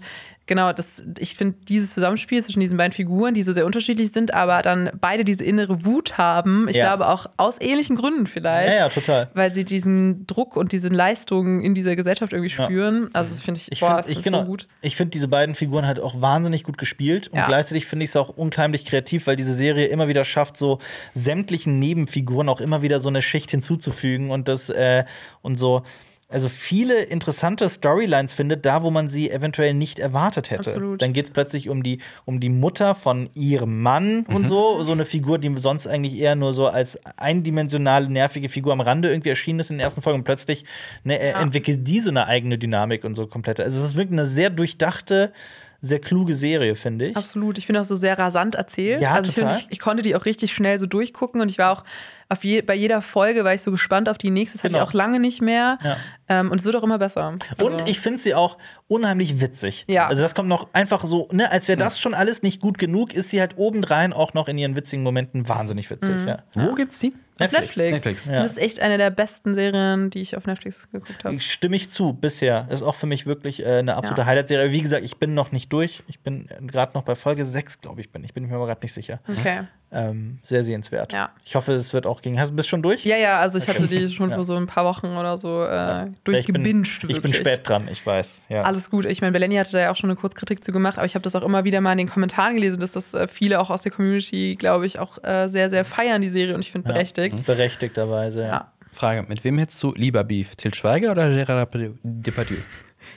genau, 0.50 0.74
das, 0.74 1.02
ich 1.20 1.36
finde 1.36 1.56
dieses 1.70 1.94
Zusammenspiel 1.94 2.44
zwischen 2.44 2.60
diesen 2.60 2.76
beiden 2.76 2.92
Figuren, 2.92 3.34
die 3.34 3.44
so 3.44 3.54
sehr 3.54 3.66
unterschiedlich 3.66 4.12
sind, 4.12 4.34
aber 4.34 4.62
dann 4.64 4.90
beide 5.00 5.24
diese 5.24 5.46
innere 5.46 5.86
Wut 5.86 6.18
haben, 6.18 6.68
ich 6.68 6.76
Ja. 6.76 6.88
glaube 6.96 7.08
auch 7.08 7.28
aus 7.38 7.62
ähnlichen 7.62 7.96
Gründen 7.96 8.26
vielleicht. 8.28 8.74
Ja, 8.74 8.80
ja, 8.80 8.90
total. 8.90 9.30
Weil 9.36 9.54
sie 9.54 9.64
diesen 9.64 10.26
Druck 10.28 10.58
und 10.58 10.72
diese 10.74 10.90
Leistungen 10.90 11.62
in 11.62 11.74
dieser 11.76 11.96
Gesellschaft 11.96 12.34
irgendwie 12.34 12.50
spüren. 12.50 13.10
Also 13.14 13.34
das 13.36 13.42
finde 13.44 13.60
ich, 13.62 13.72
Ich 13.72 13.80
boah, 13.80 13.86
finde 13.88 13.98
das 14.02 14.10
ich, 14.10 14.18
ist 14.18 14.24
genau, 14.24 14.42
so 14.42 14.46
gut. 14.48 14.68
ich 14.82 14.96
find 14.98 15.14
diese 15.14 15.28
beiden 15.28 15.54
Figuren 15.56 15.86
halt 15.86 16.00
auch 16.00 16.20
wahnsinnig 16.20 16.64
gut 16.64 16.78
gespielt 16.78 17.28
und 17.30 17.38
Ja. 17.38 17.46
gleichzeitig 17.46 17.86
finde 17.86 18.04
ich 18.04 18.10
es 18.10 18.16
auch 18.18 18.30
unheimlich 18.30 18.86
kreativ, 18.86 19.28
weil 19.28 19.36
diese 19.36 19.54
Serie 19.54 19.86
immer 19.88 20.08
wieder 20.08 20.26
schafft, 20.26 20.58
so 20.58 20.80
sämtlichen 21.14 21.78
Nebenfiguren 21.80 22.50
auch 22.50 22.60
immer 22.60 22.82
wieder 22.82 23.00
so 23.00 23.10
eine 23.10 23.22
Schicht 23.22 23.52
hinzuzufügen 23.52 24.32
und 24.32 24.48
das 24.48 24.70
äh, 24.70 25.06
und 25.42 25.58
so 25.60 25.84
also 26.32 26.48
viele 26.48 27.02
interessante 27.02 27.68
Storylines 27.68 28.34
findet, 28.34 28.64
da 28.64 28.84
wo 28.84 28.92
man 28.92 29.08
sie 29.08 29.32
eventuell 29.32 29.74
nicht 29.74 29.98
erwartet 29.98 30.52
hätte. 30.52 30.70
Absolut. 30.70 31.02
Dann 31.02 31.12
geht 31.12 31.26
es 31.26 31.32
plötzlich 31.32 31.70
um 31.70 31.82
die, 31.82 32.02
um 32.26 32.40
die 32.40 32.50
Mutter 32.50 32.94
von 32.94 33.32
ihrem 33.34 33.82
Mann 33.82 34.28
und 34.28 34.48
so. 34.48 34.84
So 34.84 34.92
eine 34.92 35.06
Figur, 35.06 35.40
die 35.40 35.52
sonst 35.58 35.88
eigentlich 35.88 36.16
eher 36.16 36.36
nur 36.36 36.54
so 36.54 36.68
als 36.68 37.00
eindimensionale, 37.18 38.10
nervige 38.12 38.48
Figur 38.48 38.74
am 38.74 38.82
Rande 38.82 39.10
irgendwie 39.10 39.30
erschienen 39.30 39.60
ist 39.60 39.72
in 39.72 39.78
den 39.78 39.84
ersten 39.84 40.04
Folgen. 40.04 40.20
Und 40.20 40.24
plötzlich 40.26 40.66
ne, 41.04 41.18
er 41.18 41.38
entwickelt 41.38 41.88
die 41.88 42.00
so 42.00 42.12
eine 42.12 42.28
eigene 42.28 42.60
Dynamik 42.60 43.06
und 43.06 43.16
so 43.16 43.26
komplett. 43.26 43.60
Also 43.60 43.78
es 43.78 43.84
ist 43.84 43.96
wirklich 43.96 44.20
eine 44.20 44.28
sehr 44.28 44.52
durchdachte, 44.52 45.34
sehr 45.82 46.00
kluge 46.00 46.36
Serie, 46.36 46.76
finde 46.76 47.08
ich. 47.08 47.16
Absolut. 47.18 47.58
Ich 47.58 47.66
finde 47.66 47.82
auch 47.82 47.86
so 47.86 47.96
sehr 47.96 48.18
rasant 48.20 48.56
erzählt. 48.56 49.02
Ja, 49.02 49.14
also 49.14 49.30
ich, 49.30 49.36
finde, 49.36 49.52
total. 49.52 49.62
ich, 49.64 49.72
ich 49.72 49.80
konnte 49.80 50.04
die 50.04 50.16
auch 50.16 50.26
richtig 50.26 50.52
schnell 50.54 50.78
so 50.80 50.86
durchgucken 50.86 51.40
und 51.42 51.50
ich 51.50 51.58
war 51.58 51.72
auch 51.72 51.84
auf 52.28 52.44
je, 52.44 52.62
bei 52.62 52.76
jeder 52.76 53.02
Folge 53.02 53.44
war 53.44 53.54
ich 53.54 53.62
so 53.62 53.72
gespannt 53.72 54.08
auf 54.10 54.18
die 54.18 54.30
nächste. 54.30 54.58
Das 54.58 54.64
hatte 54.64 54.74
Genau. 54.74 54.84
ich 54.84 54.90
auch 54.90 54.94
lange 54.94 55.20
nicht 55.20 55.42
mehr. 55.42 55.80
Ja. 55.84 55.98
Ähm, 56.28 56.52
und 56.52 56.60
es 56.60 56.66
wird 56.66 56.76
auch 56.76 56.84
immer 56.84 57.00
besser. 57.00 57.30
Und 57.30 57.74
Also- 57.74 57.86
ich 57.88 58.00
finde 58.00 58.20
sie 58.20 58.36
auch 58.36 58.58
unheimlich 58.88 59.42
witzig. 59.42 59.86
Ja. 59.88 60.08
Also 60.08 60.22
das 60.22 60.36
kommt 60.36 60.50
noch 60.50 60.68
einfach 60.74 61.06
so, 61.06 61.28
ne, 61.32 61.52
als 61.52 61.68
wäre 61.68 61.78
das 61.78 62.00
schon 62.00 62.14
alles 62.14 62.44
nicht 62.44 62.60
gut 62.60 62.78
genug, 62.78 63.14
ist 63.14 63.30
sie 63.30 63.40
halt 63.40 63.58
obendrein 63.58 64.14
auch 64.14 64.34
noch 64.34 64.48
in 64.48 64.58
ihren 64.58 64.76
witzigen 64.76 65.04
Momenten 65.04 65.48
wahnsinnig 65.50 65.90
witzig. 65.90 66.16
Mhm. 66.16 66.28
Ja. 66.28 66.38
Wo 66.56 66.76
gibt's 66.76 67.00
die? 67.00 67.14
Netflix. 67.40 67.78
Netflix. 67.78 67.92
Netflix. 67.94 68.28
Und 68.28 68.34
Das 68.34 68.52
ist 68.52 68.58
echt 68.58 68.80
eine 68.80 68.98
der 68.98 69.10
besten 69.10 69.54
Serien, 69.54 70.10
die 70.10 70.22
ich 70.22 70.36
auf 70.38 70.46
Netflix 70.46 70.90
geguckt 70.92 71.24
habe. 71.24 71.40
Stimme 71.40 71.76
ich 71.76 71.90
zu, 71.90 72.14
bisher. 72.14 72.68
Ist 72.70 72.82
auch 72.82 72.96
für 72.96 73.08
mich 73.08 73.26
wirklich 73.26 73.62
äh, 73.66 73.78
eine 73.80 73.96
absolute 73.96 74.22
Ja. 74.22 74.28
Highlight-Serie. 74.28 74.72
Wie 74.72 74.82
gesagt, 74.82 75.04
ich 75.06 75.18
bin 75.18 75.34
noch 75.34 75.52
nicht 75.52 75.72
durch. 75.74 76.04
Ich 76.08 76.20
bin 76.20 76.48
gerade 76.62 76.94
noch 76.94 77.04
bei 77.04 77.16
Folge 77.16 77.46
6, 77.46 77.82
glaube 77.82 78.02
ich, 78.02 78.12
bin. 78.12 78.24
Ich 78.24 78.34
bin 78.34 78.48
mir 78.48 78.56
aber 78.56 78.68
gerade 78.68 78.82
nicht 78.82 78.94
sicher. 78.94 79.20
Okay. 79.28 79.62
Ähm, 79.92 80.38
sehr 80.44 80.62
sehenswert. 80.62 81.14
Ja. 81.14 81.32
Ich 81.44 81.56
hoffe, 81.56 81.72
es 81.72 81.94
wird 81.94 82.06
auch 82.06 82.22
gegen. 82.22 82.40
Hast 82.40 82.52
du 82.52 82.56
bist 82.56 82.70
schon 82.70 82.84
durch? 82.84 83.04
Ja, 83.06 83.18
ja, 83.18 83.40
also 83.40 83.58
ich 83.58 83.68
hatte 83.68 83.88
die 83.88 84.08
schon 84.08 84.30
Ja. 84.30 84.36
vor 84.36 84.44
so 84.44 84.56
ein 84.56 84.68
paar 84.68 84.86
Wochen 84.86 85.08
oder 85.08 85.36
so 85.36 85.64
äh, 85.64 86.04
ich 86.04 86.12
bin, 86.12 86.16
durchgebinged. 86.26 87.06
ich 87.08 87.22
bin 87.22 87.34
spät 87.34 87.68
dran, 87.68 87.88
ich 87.92 88.06
weiß. 88.06 88.44
Ja. 88.50 88.62
Alles 88.64 88.92
gut. 88.92 89.06
Ich 89.06 89.22
meine, 89.22 89.32
Beleni 89.32 89.56
hatte 89.56 89.72
da 89.72 89.80
ja 89.80 89.92
auch 89.92 89.96
schon 89.96 90.12
eine 90.12 90.16
Kurzkritik 90.20 90.64
zu 90.64 90.72
gemacht, 90.72 90.98
aber 91.00 91.06
ich 91.08 91.16
habe 91.16 91.24
das 91.24 91.36
auch 91.36 91.42
immer 91.44 91.64
wieder 91.64 91.82
mal 91.82 91.94
in 91.94 91.98
den 91.98 92.10
Kommentaren 92.10 92.54
gelesen, 92.56 92.80
dass 92.80 92.92
das 92.92 93.16
äh, 93.16 93.28
viele 93.28 93.60
auch 93.60 93.72
aus 93.72 93.82
der 93.82 93.92
Community, 93.92 94.56
glaube 94.60 94.86
ich, 94.86 95.00
auch 95.00 95.24
äh, 95.24 95.48
sehr, 95.48 95.72
sehr 95.72 95.84
feiern, 95.86 96.22
die 96.22 96.30
Serie. 96.30 96.54
Und 96.54 96.64
ich 96.64 96.72
finde 96.72 96.88
berechtigt. 96.88 97.46
Berechtigterweise, 97.48 98.42
ja. 98.42 98.48
Ja. 98.48 98.72
Frage: 98.92 99.26
Mit 99.28 99.44
wem 99.44 99.58
hättest 99.58 99.82
du 99.82 99.94
lieber 99.96 100.24
Beef? 100.24 100.56
Til 100.56 100.74
Schweiger 100.74 101.12
oder 101.12 101.30
Gerard 101.32 101.70
Depardieu? 102.04 102.58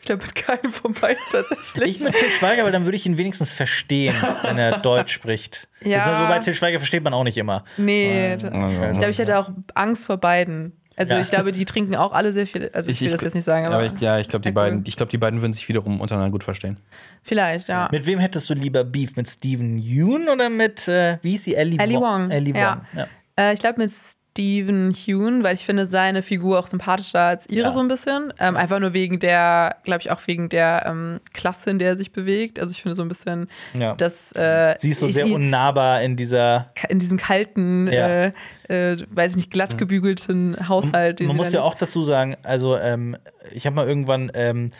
Ich 0.02 0.06
glaube, 0.06 0.24
mit 0.24 0.34
keinem 0.34 0.72
von 0.72 0.92
beiden 0.94 1.22
tatsächlich. 1.30 1.98
Ich 1.98 2.02
mit 2.02 2.14
Til 2.16 2.28
Schweiger, 2.30 2.64
weil 2.64 2.72
dann 2.72 2.84
würde 2.84 2.96
ich 2.96 3.06
ihn 3.06 3.18
wenigstens 3.18 3.52
verstehen, 3.52 4.16
wenn 4.42 4.58
er 4.58 4.78
Deutsch 4.80 5.12
spricht. 5.12 5.68
Ja. 5.80 5.98
Das- 5.98 6.22
Wobei 6.24 6.38
Til 6.40 6.54
Schweiger 6.54 6.78
versteht 6.80 7.04
man 7.04 7.14
auch 7.14 7.22
nicht 7.22 7.38
immer. 7.38 7.62
nee, 7.76 8.34
ich 8.34 8.38
glaube, 8.40 9.10
ich 9.10 9.18
hätte 9.18 9.38
auch 9.38 9.50
Angst 9.76 10.06
vor 10.06 10.16
beiden. 10.18 10.72
Also 10.96 11.14
Ja. 11.14 11.20
ich 11.20 11.30
glaube, 11.30 11.52
die 11.52 11.64
trinken 11.64 11.94
auch 11.94 12.12
alle 12.12 12.32
sehr 12.32 12.46
viel. 12.48 12.68
Also 12.74 12.90
ich, 12.90 13.00
will 13.00 13.10
das 13.10 13.22
jetzt 13.22 13.34
nicht 13.34 13.44
sagen, 13.44 13.64
aber, 13.66 13.76
aber 13.76 13.86
ich, 13.86 13.92
ja, 14.00 14.18
ich 14.18 14.28
glaube, 14.28 14.42
die, 14.42 14.54
Ja, 14.54 14.66
cool. 14.66 14.82
ich 14.86 14.96
glaub, 14.96 15.08
die 15.08 15.18
beiden 15.18 15.40
würden 15.40 15.52
sich 15.54 15.66
wiederum 15.68 16.00
untereinander 16.00 16.32
gut 16.32 16.44
verstehen. 16.44 16.78
vielleicht, 17.22 17.68
ja. 17.68 17.88
Mit 17.92 18.04
wem 18.06 18.18
hättest 18.18 18.50
du 18.50 18.54
lieber 18.54 18.82
Beef? 18.84 19.16
Mit 19.16 19.28
Steven 19.28 19.78
Yeun 19.78 20.28
oder 20.28 20.50
mit, 20.50 20.88
äh, 20.88 21.18
wie 21.22 21.30
hieß 21.30 21.44
sie, 21.44 21.54
Ellie, 21.54 21.78
Ellie 21.78 21.98
Wong. 21.98 22.28
Ellie 22.30 22.52
Wong. 22.54 22.60
Ja. 22.60 22.82
Ja. 22.94 23.06
Äh, 23.38 23.52
ich 23.54 23.60
glaube 23.60 23.78
mit 23.80 23.90
Stephen 24.32 24.92
Hune, 24.94 25.44
weil 25.44 25.54
ich 25.54 25.64
finde 25.66 25.84
seine 25.84 26.22
Figur 26.22 26.59
auch 26.59 26.66
sympathischer 26.66 27.20
als 27.20 27.46
ihre 27.50 27.66
Ja. 27.66 27.70
so 27.70 27.80
ein 27.80 27.88
bisschen. 27.88 28.32
Ähm, 28.40 28.56
einfach 28.56 28.78
nur 28.80 28.94
wegen 28.94 29.18
der, 29.18 29.76
glaube 29.84 30.00
ich, 30.00 30.10
auch 30.10 30.20
wegen 30.26 30.48
der 30.48 30.84
ähm, 30.86 31.20
Klasse, 31.34 31.68
in 31.70 31.78
der 31.78 31.88
er 31.90 31.96
sich 31.96 32.12
bewegt. 32.12 32.59
Also 32.59 32.72
ich 32.72 32.80
finde 32.80 32.94
so 32.94 33.02
ein 33.02 33.09
bisschen, 33.09 33.48
Ja. 33.78 33.94
dass 33.94 34.32
äh, 34.34 34.74
Sie 34.78 34.90
ist 34.90 35.00
so 35.00 35.06
sehr 35.06 35.26
unnahbar 35.26 36.00
in 36.02 36.16
dieser. 36.16 36.70
in 36.88 36.98
diesem 36.98 37.18
kalten, 37.18 37.88
Ja. 37.92 38.09
äh, 38.09 38.32
äh, 38.68 38.96
weiß 39.10 39.32
ich 39.32 39.36
nicht, 39.36 39.50
glatt 39.50 39.76
gebügelten 39.76 40.56
Haushalt. 40.66 41.20
Man 41.20 41.36
muss 41.36 41.52
ja 41.52 41.60
auch 41.60 41.74
dazu 41.74 42.00
sagen, 42.00 42.34
also 42.42 42.78
ähm, 42.78 43.16
ich 43.52 43.66
habe 43.66 43.76
mal 43.76 43.86
irgendwann 43.86 44.32
ähm, 44.34 44.70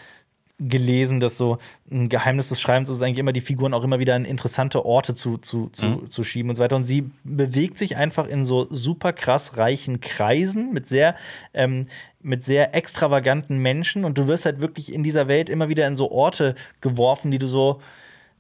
gelesen, 0.69 1.21
dass 1.21 1.37
so 1.37 1.59
ein 1.91 2.09
Geheimnis 2.09 2.49
des 2.49 2.61
Schreibens 2.61 2.89
ist 2.89 3.03
eigentlich 3.03 3.19
immer, 3.19 3.33
die 3.33 3.41
Figuren 3.41 3.75
auch 3.75 3.85
immer 3.85 3.99
wieder 3.99 4.17
in 4.17 4.25
interessante 4.25 4.85
Orte 4.85 5.15
zu, 5.15 5.39
zu, 5.39 5.69
zu, 5.71 6.07
zu 6.09 6.25
schieben 6.25 6.51
und 6.51 6.57
so 6.57 6.63
weiter. 6.63 6.77
Und 6.77 6.85
sie 6.85 7.11
bewegt 7.25 7.79
sich 7.79 7.97
einfach 7.97 8.27
in 8.29 8.45
so 8.45 8.67
super 8.71 9.13
krass 9.13 9.57
reichen 9.57 10.01
Kreisen 10.01 10.73
mit 10.73 10.89
sehr, 10.89 11.15
ähm, 11.55 11.87
mit 12.21 12.45
sehr 12.45 12.75
extravaganten 12.75 13.59
Menschen 13.59 14.05
und 14.05 14.19
du 14.19 14.27
wirst 14.27 14.45
halt 14.45 14.61
wirklich 14.61 14.93
in 14.93 15.03
dieser 15.03 15.29
Welt 15.29 15.49
immer 15.51 15.69
wieder 15.69 15.87
in 15.87 15.97
so 15.97 16.11
Orte 16.11 16.55
geworfen, 16.81 17.31
die 17.31 17.39
du 17.39 17.47
so 17.49 17.81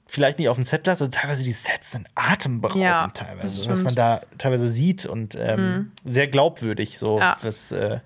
vielleicht 0.06 0.38
nicht 0.38 0.48
auf 0.48 0.56
dem 0.56 0.66
Zettel 0.66 0.90
hast. 0.92 1.00
Also 1.00 1.10
teilweise 1.10 1.42
die 1.42 1.52
Sets 1.52 1.92
sind 1.92 2.06
atemberaubend 2.14 2.82
Ja, 2.84 3.08
teilweise, 3.08 3.68
was 3.68 3.82
man 3.82 3.94
da 3.94 4.20
teilweise 4.38 4.68
sieht 4.68 5.06
und 5.06 5.36
ähm, 5.40 5.90
sehr 6.04 6.28
glaubwürdig 6.28 6.98
so 6.98 7.18
Ja. 7.18 7.38
was 7.42 7.72
äh, 7.72 7.98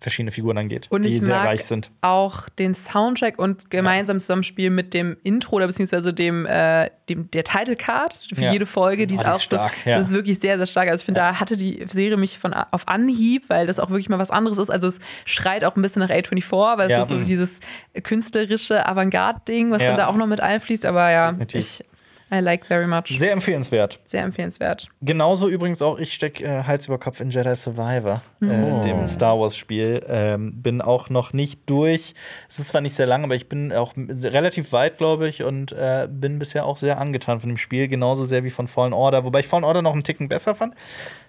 verschiedene 0.00 0.30
Figuren 0.30 0.56
angeht, 0.56 0.86
Und 0.90 1.02
die 1.02 1.20
sehr 1.20 1.36
reich 1.36 1.64
sind. 1.64 1.90
auch 2.00 2.48
den 2.48 2.74
Soundtrack 2.74 3.38
und 3.38 3.70
gemeinsam 3.70 4.18
Zusammenspiel 4.18 4.70
mit 4.70 4.94
dem 4.94 5.16
Intro 5.22 5.56
oder 5.56 5.66
beziehungsweise 5.66 6.14
dem, 6.14 6.46
äh, 6.46 6.88
dem 7.08 7.30
der 7.32 7.44
Title 7.44 7.76
Card 7.76 8.14
für 8.34 8.40
Ja. 8.40 8.52
jede 8.52 8.64
Folge, 8.64 9.06
die 9.06 9.14
Oh, 9.16 9.18
ist 9.18 9.24
die 9.24 9.30
auch 9.30 9.36
ist 9.36 9.42
stark, 9.44 9.72
so, 9.84 9.90
ja. 9.90 9.96
das 9.96 10.06
ist 10.06 10.12
wirklich 10.12 10.38
sehr, 10.38 10.56
sehr 10.56 10.66
stark. 10.66 10.88
Also 10.88 11.02
ich 11.02 11.04
finde, 11.04 11.20
da 11.20 11.38
hatte 11.38 11.56
die 11.58 11.84
Serie 11.90 12.16
mich 12.16 12.38
von 12.38 12.54
auf 12.54 12.88
Anhieb, 12.88 13.44
weil 13.48 13.66
das 13.66 13.78
auch 13.78 13.90
wirklich 13.90 14.08
mal 14.08 14.18
was 14.18 14.30
anderes 14.30 14.56
ist. 14.58 14.70
Also 14.70 14.86
es 14.86 15.00
schreit 15.26 15.64
auch 15.64 15.76
ein 15.76 15.82
bisschen 15.82 16.00
nach 16.00 16.10
A24, 16.10 16.78
weil 16.78 16.86
es 16.86 16.92
Ja. 16.92 17.02
ist 17.02 17.08
so 17.08 17.16
Mhm. 17.16 17.24
dieses 17.26 17.60
künstlerische 18.02 18.86
Avantgarde-Ding, 18.86 19.70
was 19.70 19.82
Ja. 19.82 19.88
dann 19.88 19.96
da 19.98 20.06
auch 20.06 20.16
noch 20.16 20.26
mit 20.26 20.40
einfließt. 20.40 20.86
Aber 20.86 21.10
ja, 21.10 21.32
Definitiv. 21.32 21.80
ich 21.80 21.84
I 22.32 22.38
like 22.38 22.64
very 22.66 22.86
much. 22.86 23.06
Sehr, 23.08 23.18
Sehr 23.18 23.32
empfehlenswert. 23.32 23.98
empfehlenswert. 24.12 24.88
Genauso 25.02 25.48
übrigens 25.48 25.82
auch, 25.82 25.98
ich 25.98 26.12
stecke 26.14 26.44
äh, 26.44 26.62
Hals 26.64 26.86
über 26.86 26.98
Kopf 26.98 27.20
in 27.20 27.30
Jedi 27.30 27.56
Survivor, 27.56 28.22
Oh. 28.42 28.46
äh, 28.46 28.80
dem 28.82 29.08
Star 29.08 29.38
Wars-Spiel. 29.40 30.04
Ähm, 30.08 30.62
bin 30.62 30.80
auch 30.80 31.10
noch 31.10 31.32
nicht 31.32 31.68
durch. 31.68 32.14
Es 32.48 32.60
ist 32.60 32.68
zwar 32.68 32.80
nicht 32.82 32.94
sehr 32.94 33.06
lang, 33.06 33.24
aber 33.24 33.34
ich 33.34 33.48
bin 33.48 33.72
auch 33.72 33.94
relativ 33.96 34.72
weit, 34.72 34.98
glaube 34.98 35.28
ich, 35.28 35.42
und 35.42 35.72
äh, 35.72 36.08
bin 36.10 36.38
bisher 36.38 36.66
auch 36.66 36.76
sehr 36.78 36.98
angetan 37.00 37.40
von 37.40 37.48
dem 37.48 37.56
Spiel. 37.58 37.88
Genauso 37.88 38.24
sehr 38.24 38.44
wie 38.44 38.50
von 38.50 38.68
Fallen 38.68 38.92
Order. 38.92 39.24
Wobei 39.24 39.40
ich 39.40 39.48
Fallen 39.48 39.64
Order 39.64 39.82
noch 39.82 39.92
einen 39.94 40.04
Ticken 40.04 40.28
besser 40.28 40.54
fand. 40.54 40.74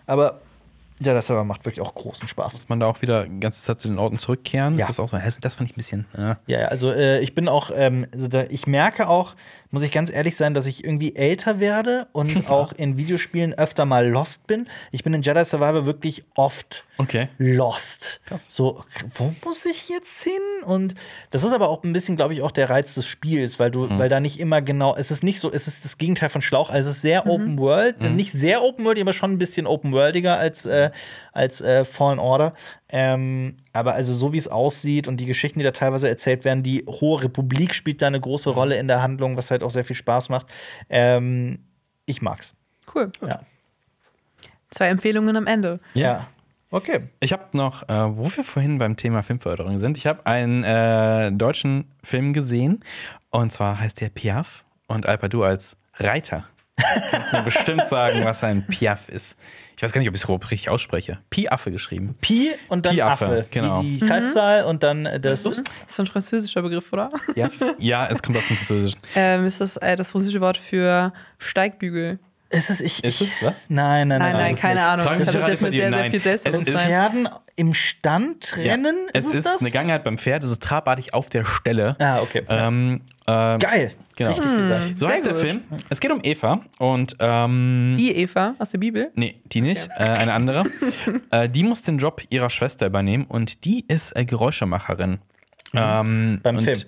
Aber 0.05 0.41
Jedi 0.99 1.19
Survivor 1.19 1.45
macht 1.45 1.65
wirklich 1.65 1.81
auch 1.81 1.95
großen 1.95 2.27
Spaß. 2.27 2.53
Muss 2.53 2.69
man 2.69 2.79
da 2.79 2.85
auch 2.85 3.01
wieder 3.01 3.23
die 3.25 3.39
ganze 3.39 3.63
Zeit 3.63 3.79
zu 3.81 3.87
den 3.87 3.97
Orten 3.97 4.19
zurückkehren? 4.19 4.75
Ja. 4.75 4.81
Ist 4.81 4.89
das 4.89 4.99
auch 4.99 5.09
so? 5.09 5.17
Das 5.41 5.55
fand 5.55 5.67
ich 5.69 5.75
ein 5.75 5.77
bisschen. 5.77 6.05
Ja. 6.15 6.37
Ja, 6.45 6.59
ja, 6.61 6.67
also 6.67 6.91
äh, 6.91 7.19
ich 7.21 7.33
bin 7.33 7.47
auch, 7.47 7.71
ähm, 7.75 8.05
also 8.13 8.27
da, 8.27 8.43
ich 8.49 8.67
merke 8.67 9.07
auch, 9.09 9.35
muss 9.71 9.83
ich 9.83 9.91
ganz 9.91 10.11
ehrlich 10.11 10.35
sein, 10.37 10.53
dass 10.53 10.67
ich 10.67 10.83
irgendwie 10.83 11.15
älter 11.15 11.59
werde 11.59 12.07
und 12.11 12.49
auch 12.49 12.73
in 12.73 12.97
Videospielen 12.97 13.53
öfter 13.53 13.85
mal 13.85 14.07
lost 14.07 14.45
bin. 14.47 14.67
Ich 14.91 15.03
bin 15.03 15.13
in 15.13 15.21
Jedi 15.21 15.43
Survivor 15.43 15.85
wirklich 15.85 16.23
oft 16.35 16.85
Okay. 16.97 17.29
lost. 17.39 18.21
Krass. 18.25 18.45
So, 18.49 18.83
wo 19.15 19.33
muss 19.43 19.65
ich 19.65 19.89
jetzt 19.89 20.21
hin? 20.23 20.33
Und 20.65 20.93
das 21.31 21.43
ist 21.43 21.51
aber 21.51 21.69
auch 21.69 21.83
ein 21.83 21.93
bisschen, 21.93 22.15
glaube 22.15 22.35
ich, 22.35 22.43
auch 22.43 22.51
der 22.51 22.69
Reiz 22.69 22.93
des 22.93 23.07
Spiels, 23.07 23.57
weil 23.59 23.71
du, 23.71 23.87
weil 23.97 24.07
da 24.07 24.19
nicht 24.19 24.39
immer 24.39 24.61
genau, 24.61 24.95
es 24.95 25.09
ist 25.09 25.23
nicht 25.23 25.39
so, 25.39 25.51
es 25.51 25.67
ist 25.67 25.83
das 25.83 25.97
Gegenteil 25.97 26.29
von 26.29 26.43
Schlauch, 26.43 26.69
also 26.69 26.89
es 26.89 26.97
ist 26.97 27.01
sehr 27.01 27.25
Open 27.27 27.57
World, 27.57 28.01
nicht 28.01 28.31
sehr 28.33 28.61
Open 28.61 28.85
World, 28.85 28.99
aber 28.99 29.13
schon 29.13 29.31
ein 29.31 29.37
bisschen 29.39 29.65
Open 29.65 29.91
Worldiger 29.93 30.37
als, 30.37 30.67
äh, 30.67 30.91
als 31.33 31.61
äh, 31.61 31.85
Fallen 31.85 32.19
Order. 32.19 32.53
Ähm, 32.91 33.55
aber 33.73 33.93
also 33.93 34.13
so 34.13 34.33
wie 34.33 34.37
es 34.37 34.47
aussieht 34.47 35.07
und 35.07 35.17
die 35.17 35.25
Geschichten, 35.25 35.59
die 35.59 35.65
da 35.65 35.71
teilweise 35.71 36.09
erzählt 36.09 36.43
werden, 36.43 36.61
die 36.61 36.83
Hohe 36.85 37.23
Republik 37.23 37.73
spielt 37.73 38.01
da 38.01 38.07
eine 38.07 38.19
große 38.19 38.49
Rolle 38.49 38.77
in 38.77 38.87
der 38.87 39.01
Handlung, 39.01 39.37
was 39.37 39.49
halt 39.49 39.63
auch 39.63 39.71
sehr 39.71 39.85
viel 39.85 39.95
Spaß 39.95 40.29
macht. 40.29 40.47
Ähm, 40.89 41.59
ich 42.05 42.21
mag's. 42.21 42.57
Cool. 42.93 43.11
Ja. 43.25 43.41
Zwei 44.69 44.87
Empfehlungen 44.87 45.35
am 45.35 45.47
Ende. 45.47 45.79
Ja. 45.93 46.27
Okay. 46.69 47.09
Ich 47.19 47.33
habe 47.33 47.45
noch, 47.53 47.87
äh, 47.89 48.17
wo 48.17 48.25
wir 48.25 48.43
vorhin 48.43 48.77
beim 48.77 48.95
Thema 48.95 49.23
Filmförderung 49.23 49.77
sind, 49.79 49.97
ich 49.97 50.07
habe 50.07 50.25
einen 50.25 50.63
äh, 50.63 51.31
deutschen 51.31 51.91
Film 52.03 52.33
gesehen 52.33 52.83
und 53.29 53.51
zwar 53.51 53.79
heißt 53.79 53.99
der 53.99 54.09
Piaf 54.09 54.63
und 54.87 55.05
Alpadu 55.05 55.43
als 55.43 55.77
Reiter. 55.95 56.45
Kannst 57.11 57.33
du 57.33 57.43
bestimmt 57.43 57.85
sagen, 57.85 58.23
was 58.25 58.43
ein 58.43 58.65
Piaf 58.67 59.09
ist. 59.09 59.37
Ich 59.77 59.83
weiß 59.83 59.91
gar 59.93 59.99
nicht, 59.99 60.09
ob 60.09 60.15
ich 60.15 60.21
es 60.21 60.25
überhaupt 60.25 60.51
richtig 60.51 60.69
ausspreche. 60.69 61.19
Piaffe 61.31 61.71
geschrieben. 61.71 62.15
Pi 62.21 62.51
und 62.67 62.85
dann 62.85 62.93
Pi-Affe, 62.95 63.25
Affe. 63.25 63.47
genau. 63.49 63.81
Die, 63.81 63.99
die 63.99 64.05
Kreiszahl 64.05 64.63
und 64.65 64.83
dann 64.83 65.05
äh, 65.07 65.19
das. 65.19 65.45
Ist 65.45 65.63
so 65.87 66.03
ein 66.03 66.07
französischer 66.07 66.61
Begriff, 66.61 66.91
oder? 66.93 67.09
Piaf? 67.33 67.53
Ja, 67.79 68.07
es 68.07 68.21
kommt 68.21 68.37
aus 68.37 68.47
dem 68.47 68.57
Französischen. 68.57 68.99
Ähm, 69.15 69.45
ist 69.45 69.59
das 69.59 69.77
äh, 69.77 69.95
das 69.95 70.11
französische 70.11 70.41
Wort 70.41 70.57
für 70.57 71.13
Steigbügel? 71.39 72.19
Ist 72.53 72.69
es 72.69 72.81
ich? 72.81 73.01
Ist 73.03 73.21
es 73.21 73.29
was? 73.41 73.53
Nein, 73.69 74.09
nein, 74.09 74.19
nein. 74.19 74.31
Nein, 74.33 74.41
nein, 74.41 74.53
ist 74.55 74.61
keine 74.61 74.73
nicht. 74.75 74.83
Ahnung. 74.83 75.05
Fragen 75.05 75.21
Ich 75.21 75.27
habe 75.27 75.31
Sie 75.31 75.41
das 75.41 75.47
jetzt 75.51 75.61
mit 75.61 75.71
sehr, 75.71 75.89
sehr 75.89 75.89
Nein. 75.89 76.11
viel 76.11 76.17
Es 76.19 76.23
Selbstbewusstsein. 76.23 76.75
Pferden 76.75 77.29
im 77.55 77.73
Stand 77.73 78.57
rennen? 78.57 78.95
es 79.13 79.25
ist 79.25 79.35
ist 79.35 79.45
das? 79.45 79.61
eine 79.61 79.71
Gangheit 79.71 80.03
beim 80.03 80.17
Pferd, 80.17 80.43
es 80.43 80.51
ist 80.51 80.61
trabartig 80.61 81.13
auf 81.13 81.29
der 81.29 81.45
Stelle. 81.45 81.95
Ah, 81.99 82.19
okay. 82.19 82.43
Ähm, 82.49 83.01
ähm, 83.25 83.59
Geil. 83.59 83.93
Genau. 84.29 84.31
Richtig 84.37 84.57
gesagt. 84.57 84.99
So 84.99 85.07
heißt 85.07 85.25
der 85.25 85.33
gut. 85.33 85.41
Film. 85.41 85.61
Es 85.89 85.99
geht 85.99 86.11
um 86.11 86.19
Eva 86.23 86.61
und 86.79 87.15
ähm, 87.19 87.95
Die 87.97 88.11
Eva 88.15 88.55
aus 88.59 88.69
der 88.69 88.77
Bibel. 88.79 89.11
Nee, 89.15 89.35
die 89.45 89.61
nicht. 89.61 89.89
Äh, 89.97 90.03
eine 90.03 90.33
andere. 90.33 90.65
äh, 91.31 91.47
die 91.49 91.63
muss 91.63 91.81
den 91.83 91.97
Job 91.97 92.21
ihrer 92.29 92.49
Schwester 92.49 92.85
übernehmen 92.87 93.25
und 93.25 93.65
die 93.65 93.85
ist 93.87 94.15
äh, 94.15 94.25
Geräuschemacherin. 94.25 95.19
Ähm, 95.73 96.31
Mhm. 96.31 96.39
Beim 96.41 96.57
und, 96.57 96.63
Film? 96.63 96.79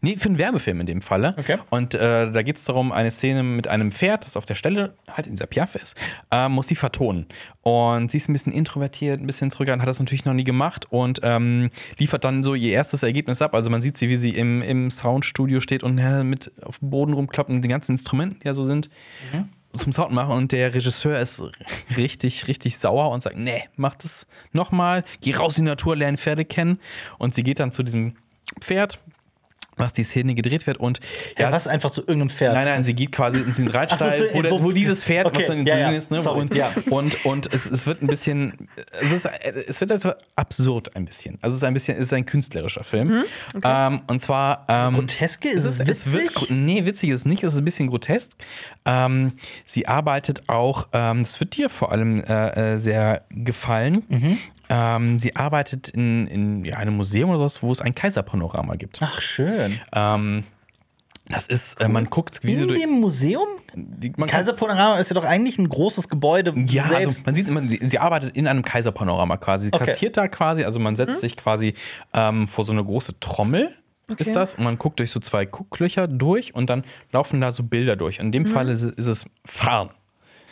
Nee, 0.00 0.16
für 0.16 0.28
einen 0.28 0.38
Werbefilm 0.38 0.80
in 0.80 0.86
dem 0.86 1.02
Falle. 1.02 1.34
Okay. 1.38 1.58
Und 1.70 1.94
äh, 1.94 2.30
da 2.30 2.42
geht 2.42 2.56
es 2.56 2.64
darum, 2.64 2.92
eine 2.92 3.10
Szene 3.10 3.42
mit 3.42 3.68
einem 3.68 3.92
Pferd, 3.92 4.24
das 4.24 4.36
auf 4.36 4.44
der 4.44 4.54
Stelle 4.54 4.94
halt 5.10 5.26
in 5.26 5.34
dieser 5.34 5.46
Piaf 5.46 5.74
ist, 5.74 5.96
äh, 6.30 6.48
muss 6.48 6.68
sie 6.68 6.76
vertonen. 6.76 7.26
Und 7.62 8.10
sie 8.10 8.16
ist 8.16 8.28
ein 8.28 8.32
bisschen 8.32 8.52
introvertiert, 8.52 9.20
ein 9.20 9.26
bisschen 9.26 9.50
zurückhaltend, 9.50 9.82
hat 9.82 9.88
das 9.88 9.98
natürlich 9.98 10.24
noch 10.24 10.34
nie 10.34 10.44
gemacht 10.44 10.86
und 10.90 11.20
ähm, 11.22 11.70
liefert 11.98 12.24
dann 12.24 12.42
so 12.42 12.54
ihr 12.54 12.72
erstes 12.72 13.02
Ergebnis 13.02 13.42
ab. 13.42 13.54
Also 13.54 13.70
man 13.70 13.80
sieht 13.80 13.96
sie, 13.96 14.08
wie 14.08 14.16
sie 14.16 14.30
im, 14.30 14.62
im 14.62 14.90
Soundstudio 14.90 15.60
steht 15.60 15.82
und 15.82 15.98
äh, 15.98 16.24
mit 16.24 16.52
auf 16.62 16.78
dem 16.78 16.90
Boden 16.90 17.12
rumkloppt 17.12 17.50
und 17.50 17.62
die 17.62 17.68
ganzen 17.68 17.92
Instrumenten, 17.92 18.40
die 18.40 18.46
ja 18.46 18.54
so 18.54 18.64
sind, 18.64 18.88
zum 19.76 19.92
Sound 19.92 20.12
machen 20.12 20.36
und 20.36 20.52
der 20.52 20.74
Regisseur 20.74 21.18
ist 21.20 21.42
richtig, 21.96 22.48
richtig 22.48 22.78
sauer 22.78 23.10
und 23.10 23.22
sagt, 23.22 23.36
nee, 23.36 23.64
mach 23.76 23.94
das 23.94 24.26
nochmal, 24.52 25.04
geh 25.20 25.34
raus 25.34 25.58
in 25.58 25.64
die 25.64 25.70
Natur, 25.70 25.96
lerne 25.96 26.18
Pferde 26.18 26.44
kennen. 26.44 26.80
Und 27.18 27.34
sie 27.34 27.42
geht 27.42 27.60
dann 27.60 27.72
zu 27.72 27.82
diesem 27.82 28.16
Pferd, 28.60 29.00
was 29.76 29.92
die 29.92 30.04
Szene 30.04 30.34
gedreht 30.34 30.66
wird 30.66 30.78
und 30.78 31.00
Ja, 31.38 31.48
es- 31.48 31.54
was 31.54 31.66
einfach 31.68 31.90
zu 31.90 32.00
irgendeinem 32.00 32.30
Pferd. 32.30 32.54
Nein, 32.54 32.64
nein, 32.64 32.84
sie 32.84 32.94
geht 32.94 33.12
quasi 33.12 33.40
in 33.40 33.52
den 33.52 33.68
Reitstall, 33.68 34.16
so, 34.16 34.24
so, 34.24 34.34
wo, 34.34 34.50
wo- 34.50 34.62
wo 34.64 34.72
dieses 34.72 35.04
Pferd, 35.04 35.26
okay, 35.26 35.38
was 35.40 35.46
dann 35.46 35.58
in 35.58 35.66
ja, 35.66 35.78
ja, 35.78 35.90
ist, 35.90 36.10
ne? 36.10 36.22
sorry, 36.22 36.40
und, 36.40 36.54
ja. 36.54 36.72
und, 36.90 37.24
und 37.24 37.52
es, 37.52 37.66
es 37.66 37.86
wird 37.86 38.02
ein 38.02 38.06
bisschen, 38.06 38.68
es, 39.00 39.12
ist, 39.12 39.26
es 39.68 39.80
wird 39.80 39.92
also 39.92 40.12
absurd 40.34 40.96
ein 40.96 41.04
bisschen. 41.04 41.38
Also 41.42 41.54
es 41.54 41.58
ist 41.62 41.64
ein 41.64 41.74
bisschen, 41.74 41.98
es 41.98 42.06
ist 42.06 42.12
ein 42.12 42.24
künstlerischer 42.26 42.84
Film. 42.84 43.24
ähm, 43.62 44.00
und 44.06 44.20
zwar 44.20 44.64
ähm, 44.68 44.94
Groteske? 44.94 45.48
Ist 45.48 45.64
es 45.64 45.78
es 45.78 46.12
wird, 46.12 46.34
witzig? 46.34 46.50
nee, 46.50 46.84
witzig 46.84 47.10
ist 47.10 47.16
es 47.20 47.24
nicht, 47.26 47.42
es 47.44 47.52
ist 47.52 47.58
ein 47.58 47.64
bisschen 47.64 47.88
grotesk. 47.88 48.32
Ähm, 48.86 49.32
sie 49.64 49.86
arbeitet 49.88 50.48
auch, 50.48 50.88
ähm, 50.92 51.22
das 51.22 51.38
wird 51.40 51.56
dir 51.56 51.68
vor 51.68 51.92
allem 51.92 52.22
äh, 52.24 52.74
äh, 52.74 52.78
sehr 52.78 53.22
gefallen. 53.30 54.04
Mhm. 54.08 54.38
Ähm, 54.68 55.18
sie 55.18 55.36
arbeitet 55.36 55.88
in, 55.88 56.26
in 56.26 56.64
ja, 56.64 56.76
einem 56.78 56.96
Museum 56.96 57.30
oder 57.30 57.40
was, 57.40 57.62
wo 57.62 57.70
es 57.72 57.80
ein 57.80 57.94
Kaiserpanorama 57.94 58.74
gibt. 58.76 58.98
Ach, 59.02 59.20
schön. 59.20 59.78
Ähm, 59.94 60.44
Das 61.28 61.46
ist, 61.46 61.80
äh, 61.80 61.88
man 61.88 62.08
guckt, 62.10 62.40
wie 62.42 62.54
In 62.54 62.68
dem 62.68 62.90
Museum? 63.00 63.46
Die, 63.74 64.12
man 64.16 64.28
Kaiserpanorama 64.28 64.98
ist 64.98 65.10
ja 65.10 65.14
doch 65.14 65.24
eigentlich 65.24 65.58
ein 65.58 65.68
großes 65.68 66.08
Gebäude. 66.08 66.52
ja, 66.68 66.84
also 66.84 66.94
selbst. 67.10 67.26
man 67.26 67.34
sieht 67.34 67.48
immer, 67.48 67.68
sie, 67.68 67.80
sie 67.82 67.98
arbeitet 67.98 68.36
in 68.36 68.46
einem 68.46 68.62
Kaiserpanorama 68.62 69.36
quasi. 69.36 69.66
Sie 69.66 69.72
Okay. 69.72 69.84
kassiert 69.86 70.16
da 70.16 70.28
quasi, 70.28 70.64
also 70.64 70.78
man 70.80 70.94
setzt 70.96 71.20
sich 71.20 71.36
quasi 71.36 71.74
ähm, 72.14 72.46
vor 72.48 72.64
so 72.64 72.72
eine 72.72 72.84
große 72.84 73.18
Trommel. 73.20 73.70
Ist 74.18 74.36
das 74.36 74.54
und 74.54 74.62
man 74.62 74.78
guckt 74.78 75.00
durch 75.00 75.10
so 75.10 75.18
zwei 75.18 75.46
Gucklöcher 75.46 76.06
durch 76.06 76.54
und 76.54 76.70
dann 76.70 76.84
laufen 77.10 77.40
da 77.40 77.50
so 77.50 77.64
Bilder 77.64 77.96
durch. 77.96 78.20
In 78.20 78.30
dem 78.30 78.46
Fall 78.46 78.68
ist, 78.68 78.82
es- 78.84 78.92
ist 78.94 79.06
es 79.06 79.24
Farn. 79.44 79.90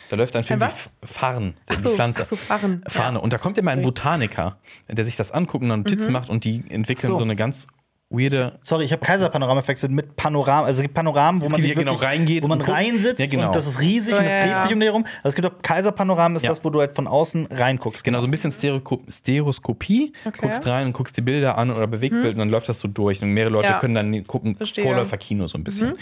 Da 0.09 0.15
läuft 0.15 0.35
ein 0.35 0.43
Film 0.43 0.59
wie 0.59 0.65
was? 0.65 0.73
F- 0.73 0.89
Farn, 1.03 1.55
die 1.69 1.75
so, 1.77 1.89
Pflanze. 1.91 2.21
ach 2.21 2.25
so, 2.27 2.35
Farn, 2.35 2.83
Farne. 2.87 3.17
ja. 3.17 3.23
Und 3.23 3.33
da 3.33 3.37
kommt 3.37 3.57
immer 3.57 3.71
ein 3.71 3.81
Botaniker, 3.81 4.57
der 4.87 5.03
sich 5.05 5.15
das 5.15 5.31
anguckt 5.31 5.63
und 5.63 5.69
dann 5.69 5.79
Notizen 5.79 6.11
macht 6.13 6.29
und 6.29 6.43
die 6.43 6.63
entwickeln 6.69 7.09
so. 7.09 7.15
so. 7.15 7.23
eine 7.23 7.35
ganz 7.35 7.67
weirde 8.09 8.57
Sorry, 8.61 8.85
ich 8.85 8.91
habe 8.91 9.03
Kaiserpanorama 9.05 9.61
verwechselt 9.61 9.91
mit 9.91 10.15
Panorama. 10.15 10.67
Also 10.67 10.79
es 10.79 10.83
gibt 10.83 10.93
Panoramen, 10.93 11.41
wo 11.41 11.49
man 11.49 11.59
sich 11.59 11.69
ja 11.69 11.75
genau 11.75 11.93
wirklich, 11.93 12.07
reingeht 12.09 12.43
wo 12.43 12.47
man 12.47 12.61
reinsitzt 12.61 13.19
Ja, 13.19 13.27
genau. 13.27 13.47
und 13.47 13.55
das 13.55 13.65
ist 13.67 13.79
riesig 13.81 14.13
Oh, 14.13 14.17
und 14.17 14.25
es 14.25 14.31
ja, 14.33 14.39
dreht 14.41 14.49
ja. 14.51 14.61
sich 14.63 14.73
um 14.73 14.79
dich 14.79 14.87
herum. 14.87 15.05
Also 15.23 15.29
es 15.29 15.35
gibt 15.35 15.47
auch 15.47 15.61
Kaiserpanoramen, 15.61 16.35
ist 16.35 16.43
Ja. 16.43 16.49
das, 16.49 16.63
wo 16.63 16.69
du 16.69 16.79
halt 16.79 16.93
von 16.93 17.07
außen 17.07 17.47
reinguckst. 17.47 18.03
Genau, 18.03 18.19
so 18.21 18.27
ein 18.27 18.31
bisschen 18.31 18.51
Stereo 18.51 18.81
Stereoskopie. 19.09 20.13
Okay. 20.25 20.37
Guckst 20.39 20.65
rein 20.67 20.87
und 20.87 20.93
guckst 20.93 21.17
die 21.17 21.21
Bilder 21.21 21.57
an 21.57 21.71
oder 21.71 21.87
Bewegtbild 21.87 22.33
und 22.33 22.39
dann 22.39 22.49
läuft 22.49 22.69
das 22.69 22.79
so 22.79 22.87
durch. 22.87 23.21
Und 23.21 23.31
mehrere 23.31 23.51
Leute 23.51 23.69
Ja. 23.69 23.79
können 23.79 23.95
dann 23.95 24.27
gucken, 24.27 24.55
Verstehe. 24.55 24.83
Vorläufer-Kino 24.83 25.47
so 25.47 25.57
ein 25.57 25.63
bisschen. 25.63 25.95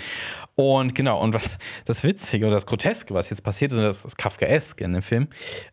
Und 0.55 0.93
genau, 0.95 1.19
und 1.21 1.33
was 1.33 1.57
das 1.85 2.03
Witzige 2.03 2.45
oder 2.45 2.55
das 2.55 2.65
Groteske, 2.65 3.13
was 3.13 3.29
jetzt 3.29 3.41
passiert 3.43 3.71
ist, 3.71 3.77
und 3.77 3.85
das 3.85 4.05
ist 4.05 4.17
Kafkaesk 4.17 4.81
in 4.81 4.93
dem 4.93 5.01
Film, 5.01 5.27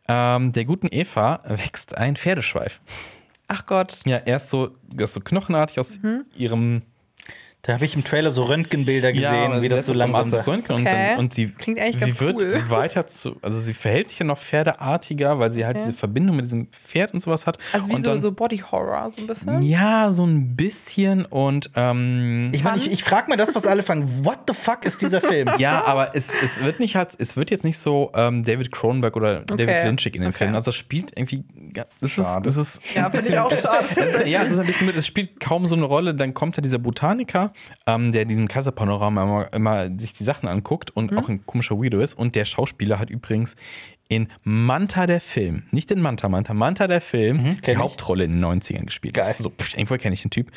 ähm, 0.09 0.53
der 0.53 0.65
guten 0.65 0.89
Eva 0.91 1.39
wächst 1.45 1.97
ein 1.99 2.17
Pferdeschweif. 2.17 2.81
Ach 3.53 3.67
Gott. 3.67 3.99
Ja, 4.07 4.19
erst 4.19 4.51
so, 4.51 4.77
ist 5.07 5.15
so 5.15 5.21
knochenartig 5.21 5.81
aus 5.81 5.99
ihrem 6.37 6.83
Da 7.63 7.75
habe 7.75 7.85
ich 7.85 7.95
im 7.95 8.03
Trailer 8.05 8.31
so 8.31 8.45
Röntgenbilder 8.45 9.13
gesehen, 9.13 9.29
aber 9.53 9.61
wie 9.61 9.69
das 9.69 9.85
so 9.85 9.93
auf 9.93 10.47
Röntgen 10.47 10.77
und, 10.77 10.87
Okay. 10.87 11.09
dann, 11.11 11.19
und 11.19 11.35
sie, 11.35 11.49
Klingt 11.49 11.79
eigentlich 11.79 11.95
sie 11.97 12.01
ganz 12.01 12.21
wird 12.21 12.43
cool. 12.43 12.71
weiter 12.71 13.07
zu, 13.07 13.37
also 13.43 13.61
sie 13.61 13.75
verhält 13.75 14.09
sich 14.09 14.19
ja 14.19 14.25
noch 14.25 14.39
pferdeartiger, 14.39 15.39
weil 15.39 15.51
sie 15.51 15.67
halt 15.67 15.77
diese 15.77 15.93
Verbindung 15.93 16.37
mit 16.37 16.47
diesem 16.47 16.69
Pferd 16.73 17.13
und 17.13 17.21
sowas 17.21 17.47
hat. 17.47 17.59
Also 17.73 17.89
wie 17.89 17.95
und 17.95 18.03
so, 18.03 18.11
dann, 18.11 18.19
so 18.19 18.33
Body 18.33 18.59
Horror, 18.59 19.11
so 19.11 19.21
ein 19.21 19.27
bisschen. 19.27 19.61
Ja, 19.63 20.11
so 20.11 20.25
ein 20.25 20.57
bisschen 20.57 21.27
und 21.27 21.71
ähm, 21.77 22.49
Ich 22.53 22.65
meine, 22.65 22.79
ich, 22.79 22.91
ich 22.91 23.05
frage 23.05 23.31
mir 23.31 23.37
das, 23.37 23.55
was 23.55 23.67
alle 23.67 23.83
fragen. 23.83 24.25
What 24.25 24.39
the 24.49 24.55
fuck 24.55 24.85
ist 24.87 25.03
dieser 25.03 25.21
Film? 25.21 25.51
ja, 25.59 25.85
aber 25.85 26.15
es, 26.17 26.33
es 26.43 26.63
wird 26.63 26.81
nicht 26.81 26.97
halt, 26.97 27.11
es 27.19 27.37
wird 27.37 27.51
jetzt 27.51 27.65
nicht 27.65 27.79
so 27.79 28.11
ähm, 28.15 28.43
David 28.43 28.73
Cronenberg 28.73 29.17
oder 29.17 29.41
David 29.41 29.85
Lynchig 29.85 30.15
in 30.17 30.23
den 30.23 30.29
Okay. 30.31 30.39
Filmen. 30.39 30.55
Also 30.55 30.71
es 30.71 30.77
spielt 30.77 31.13
irgendwie, 31.17 31.45
ja, 31.77 31.85
es 32.01 32.17
ist, 32.17 32.39
es 32.45 32.57
ist 32.57 32.81
Ja, 32.95 33.07
ein 33.07 33.13
finde 33.13 33.29
ich 33.33 33.39
auch 33.39 33.53
schade. 33.55 33.85
es 33.89 33.97
ist, 33.99 34.27
ja, 34.27 34.43
es 34.45 34.53
ist 34.53 34.59
ein 34.59 34.67
bisschen 34.67 34.87
mit, 34.87 34.97
es 34.97 35.07
spielt 35.07 35.41
kaum 35.41 35.69
so 35.69 35.77
eine 35.77 35.85
Rolle. 35.85 36.15
Dann 36.15 36.33
kommt 36.33 36.57
ja 36.57 36.63
dieser 36.63 36.79
Botaniker, 36.79 37.50
ähm, 37.87 38.13
der 38.13 38.23
in 38.23 38.29
diesem 38.29 38.49
Kaiserpanorama 38.49 39.23
immer, 39.23 39.53
immer 39.53 39.99
sich 40.01 40.15
die 40.15 40.25
Sachen 40.25 40.49
anguckt 40.49 40.91
Mhm. 40.91 41.03
und 41.11 41.17
auch 41.19 41.29
ein 41.29 41.45
komischer 41.47 41.77
Weirdo 41.83 41.99
ist. 42.01 42.15
Und 42.15 42.35
der 42.35 42.45
Schauspieler 42.45 42.99
hat 42.99 43.11
übrigens 43.11 43.57
in 44.09 44.27
Manta 44.43 45.07
der 45.07 45.21
Film, 45.21 45.63
nicht 45.71 45.91
in 45.93 46.01
Manta, 46.03 46.29
Manta, 46.29 46.53
Manta 46.53 46.89
der 46.89 47.01
Film, 47.01 47.39
die 47.39 47.51
Mhm, 47.51 47.61
kenn 47.61 47.75
ich. 47.75 47.79
Hauptrolle 47.81 48.25
in 48.25 48.33
den 48.33 48.41
90ern 48.41 48.87
gespielt. 48.87 49.17
Das 49.17 49.27
Geil. 49.29 49.31
ist 49.37 49.43
so, 49.45 49.51
pff, 49.51 49.75
irgendwo 49.75 49.97
kenne 49.99 50.15
ich 50.15 50.23
den 50.23 50.31
Typ. 50.33 50.51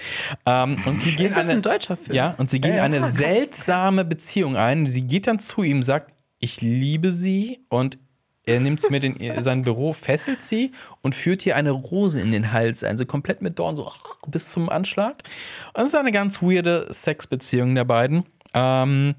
Ähm, 0.48 0.78
und 0.86 1.04
sie 1.04 1.16
gehen 1.16 1.28
Ist 1.28 1.38
das 1.38 1.44
eine- 1.44 1.52
ein 1.54 1.62
deutscher 1.62 1.96
Film? 1.96 2.16
Ja, 2.16 2.32
und 2.40 2.50
sie 2.50 2.60
gehen 2.60 2.72
Ja, 2.72 2.78
ja. 2.78 2.84
eine 2.84 2.98
krass. 3.00 3.14
seltsame 3.16 4.06
Beziehung 4.06 4.56
ein. 4.58 4.88
Sie 4.88 5.02
geht 5.06 5.28
dann 5.28 5.38
zu 5.38 5.62
ihm, 5.62 5.84
sagt, 5.84 6.14
ich 6.40 6.62
liebe 6.62 7.12
sie 7.12 7.60
und 7.70 8.00
er 8.46 8.60
nimmt 8.60 8.82
sie 8.82 8.90
mit 8.90 9.04
in 9.04 9.42
sein 9.42 9.62
Büro, 9.62 9.94
fesselt 9.94 10.42
sie 10.42 10.72
und 11.02 11.16
führt 11.16 11.46
ihr 11.46 11.56
eine 11.56 11.72
Rose 11.72 12.20
in 12.20 12.32
den 12.32 12.52
Hals, 12.52 12.84
also 12.84 13.06
komplett 13.06 13.42
mit 13.42 13.58
Dorn, 13.60 13.76
so 13.78 13.90
bis 14.28 14.50
zum 14.50 14.70
Anschlag. 14.70 15.24
Und 15.74 15.78
das 15.84 15.88
ist 15.88 15.96
eine 15.96 16.12
ganz 16.12 16.42
weirde 16.42 16.88
Sexbeziehung 16.94 17.74
der 17.76 17.86
beiden. 17.86 18.26
Ähm, 18.54 19.16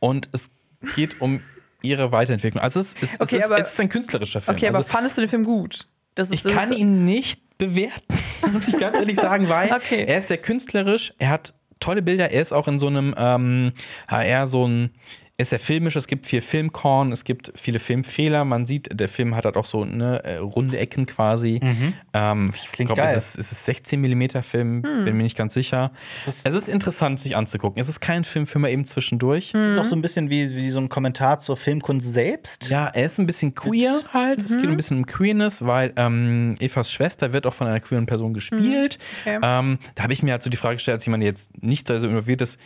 und 0.00 0.28
es 0.32 0.50
geht 0.94 1.20
um 1.20 1.40
ihre 1.82 2.12
Weiterentwicklung. 2.12 2.62
Also 2.62 2.80
es 2.80 2.94
ist, 2.94 3.20
Okay, 3.20 3.36
es 3.38 3.44
aber- 3.44 3.58
es 3.58 3.72
ist 3.72 3.80
ein 3.80 3.88
künstlerischer 3.88 4.40
Film. 4.40 4.56
Okay, 4.56 4.66
also, 4.66 4.78
aber 4.80 4.86
fandest 4.88 5.16
du 5.16 5.22
den 5.22 5.30
Film 5.30 5.44
gut? 5.44 5.86
Das 6.14 6.30
ich 6.30 6.44
ist- 6.44 6.52
kann 6.54 6.72
ihn 6.72 7.04
nicht 7.04 7.40
bewerten, 7.58 8.18
muss 8.52 8.68
ich 8.68 8.78
ganz 8.78 8.96
ehrlich 8.96 9.16
sagen, 9.16 9.48
weil 9.48 9.72
Okay. 9.72 10.04
er 10.06 10.18
ist 10.18 10.28
sehr 10.28 10.36
künstlerisch, 10.38 11.14
er 11.18 11.30
hat 11.30 11.54
tolle 11.80 12.02
Bilder, 12.02 12.30
er 12.30 12.42
ist 12.42 12.52
auch 12.52 12.68
in 12.68 12.78
so 12.78 12.86
einem 12.88 13.14
ähm, 13.16 13.72
HR 14.08 14.46
so 14.46 14.66
ein 14.66 14.90
er 14.90 15.25
ist 15.38 15.50
sehr 15.50 15.60
filmisch, 15.60 15.96
es 15.96 16.06
gibt 16.06 16.24
viel 16.24 16.40
Filmkorn, 16.40 17.12
es 17.12 17.24
gibt 17.24 17.52
viele 17.56 17.78
Filmfehler. 17.78 18.44
Man 18.44 18.64
sieht, 18.64 18.98
der 18.98 19.08
Film 19.08 19.36
hat 19.36 19.44
halt 19.44 19.56
auch 19.56 19.66
so 19.66 19.84
ne, 19.84 20.24
äh, 20.24 20.36
runde 20.36 20.78
Ecken 20.78 21.04
quasi. 21.04 21.60
Ähm, 22.14 22.52
ich 22.54 22.72
glaube, 22.72 23.02
es 23.02 23.14
ist, 23.14 23.38
es 23.38 23.52
ist 23.52 23.64
16 23.66 24.00
mm 24.00 24.42
Film, 24.42 24.82
bin 24.82 25.16
mir 25.16 25.22
nicht 25.22 25.36
ganz 25.36 25.52
sicher. 25.52 25.92
es 26.26 26.44
ist 26.44 26.68
interessant, 26.68 27.20
sich 27.20 27.36
anzugucken. 27.36 27.80
Es 27.80 27.88
ist 27.88 28.00
kein 28.00 28.24
Film 28.24 28.46
für 28.46 28.58
mal 28.58 28.70
eben 28.70 28.86
zwischendurch. 28.86 29.52
Noch 29.52 29.84
so 29.86 29.94
ein 29.94 30.02
bisschen 30.02 30.30
wie, 30.30 30.54
wie 30.56 30.70
so 30.70 30.78
ein 30.78 30.88
Kommentar 30.88 31.38
zur 31.38 31.56
Filmkunst 31.56 32.10
selbst. 32.10 32.68
Ja, 32.70 32.88
er 32.88 33.04
ist 33.04 33.18
ein 33.18 33.26
bisschen 33.26 33.54
queer 33.54 34.00
halt. 34.14 34.42
Es 34.42 34.56
geht 34.56 34.70
ein 34.70 34.76
bisschen 34.76 34.98
um 34.98 35.06
Queerness, 35.06 35.64
weil 35.64 35.92
ähm, 35.96 36.54
Evas 36.60 36.90
Schwester 36.90 37.32
wird 37.32 37.46
auch 37.46 37.54
von 37.54 37.66
einer 37.66 37.80
queeren 37.80 38.06
Person 38.06 38.32
gespielt. 38.32 38.98
Okay. 39.20 39.38
Ähm, 39.42 39.78
da 39.94 40.02
habe 40.04 40.12
ich 40.12 40.22
mir 40.22 40.32
halt 40.32 40.42
so 40.42 40.48
die 40.48 40.56
Frage 40.56 40.76
gestellt, 40.76 40.96
als 40.96 41.04
jemand 41.04 41.22
der 41.22 41.28
jetzt 41.28 41.62
nicht 41.62 41.90
da 41.90 41.98
so 41.98 42.06
involviert 42.06 42.40
ist, 42.40 42.58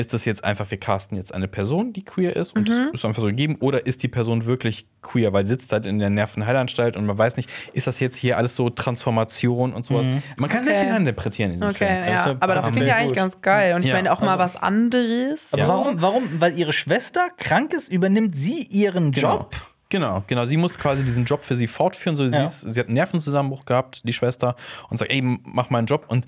ist 0.00 0.12
das 0.14 0.24
jetzt 0.24 0.44
einfach, 0.44 0.70
wir 0.70 0.78
casten 0.78 1.16
jetzt 1.16 1.34
eine 1.34 1.48
Person, 1.48 1.92
die 1.92 2.04
queer 2.04 2.36
ist 2.36 2.54
und 2.56 2.68
das 2.68 2.76
ist 2.92 3.04
einfach 3.04 3.20
so 3.22 3.28
gegeben, 3.28 3.56
oder 3.60 3.86
ist 3.86 4.02
die 4.02 4.08
Person 4.08 4.46
wirklich 4.46 4.86
queer, 5.02 5.32
weil 5.32 5.44
sie 5.44 5.48
sitzt 5.50 5.72
halt 5.72 5.86
in 5.86 5.98
der 5.98 6.10
Nervenheilanstalt 6.10 6.96
und 6.96 7.06
man 7.06 7.16
weiß 7.18 7.36
nicht, 7.36 7.50
ist 7.72 7.86
das 7.86 8.00
jetzt 8.00 8.16
hier 8.16 8.36
alles 8.36 8.54
so 8.56 8.70
Transformation 8.70 9.72
und 9.72 9.84
sowas. 9.86 10.08
Man 10.38 10.50
kann 10.50 10.64
sehr 10.64 10.74
Okay. 10.76 10.86
viel 10.88 10.96
interpretieren 10.96 11.50
in 11.50 11.56
diesem 11.56 11.68
Okay, 11.68 11.76
Film. 11.86 12.04
ja. 12.14 12.24
Also, 12.24 12.36
Aber 12.40 12.54
das 12.54 12.66
ähm, 12.66 12.72
klingt 12.72 12.88
ja 12.88 12.94
eigentlich 12.96 13.08
gut. 13.08 13.16
ganz 13.16 13.40
geil. 13.40 13.74
Und 13.74 13.82
ich 13.82 13.88
Ja, 13.88 13.94
meine 13.94 14.12
auch 14.12 14.20
mal 14.20 14.38
was 14.38 14.56
anderes. 14.56 15.52
Aber 15.52 15.68
warum, 15.68 16.02
warum? 16.02 16.22
Weil 16.40 16.56
ihre 16.58 16.72
Schwester 16.72 17.28
krank 17.36 17.72
ist, 17.72 17.88
übernimmt 17.88 18.36
sie 18.36 18.62
ihren 18.64 19.12
Job. 19.12 19.54
Genau, 19.90 20.22
genau. 20.26 20.44
Sie 20.44 20.58
muss 20.58 20.78
quasi 20.78 21.02
diesen 21.02 21.24
Job 21.24 21.44
für 21.44 21.54
sie 21.54 21.66
fortführen. 21.66 22.14
So, 22.16 22.28
sie, 22.28 22.36
Ja. 22.36 22.44
ist, 22.44 22.60
sie 22.60 22.78
hat 22.78 22.88
einen 22.88 22.94
Nervenzusammenbruch 22.94 23.64
gehabt, 23.64 24.02
die 24.06 24.12
Schwester, 24.12 24.54
und 24.90 24.98
sagt, 24.98 25.10
ey, 25.10 25.22
mach 25.22 25.70
meinen 25.70 25.86
Job. 25.86 26.04
Und 26.08 26.26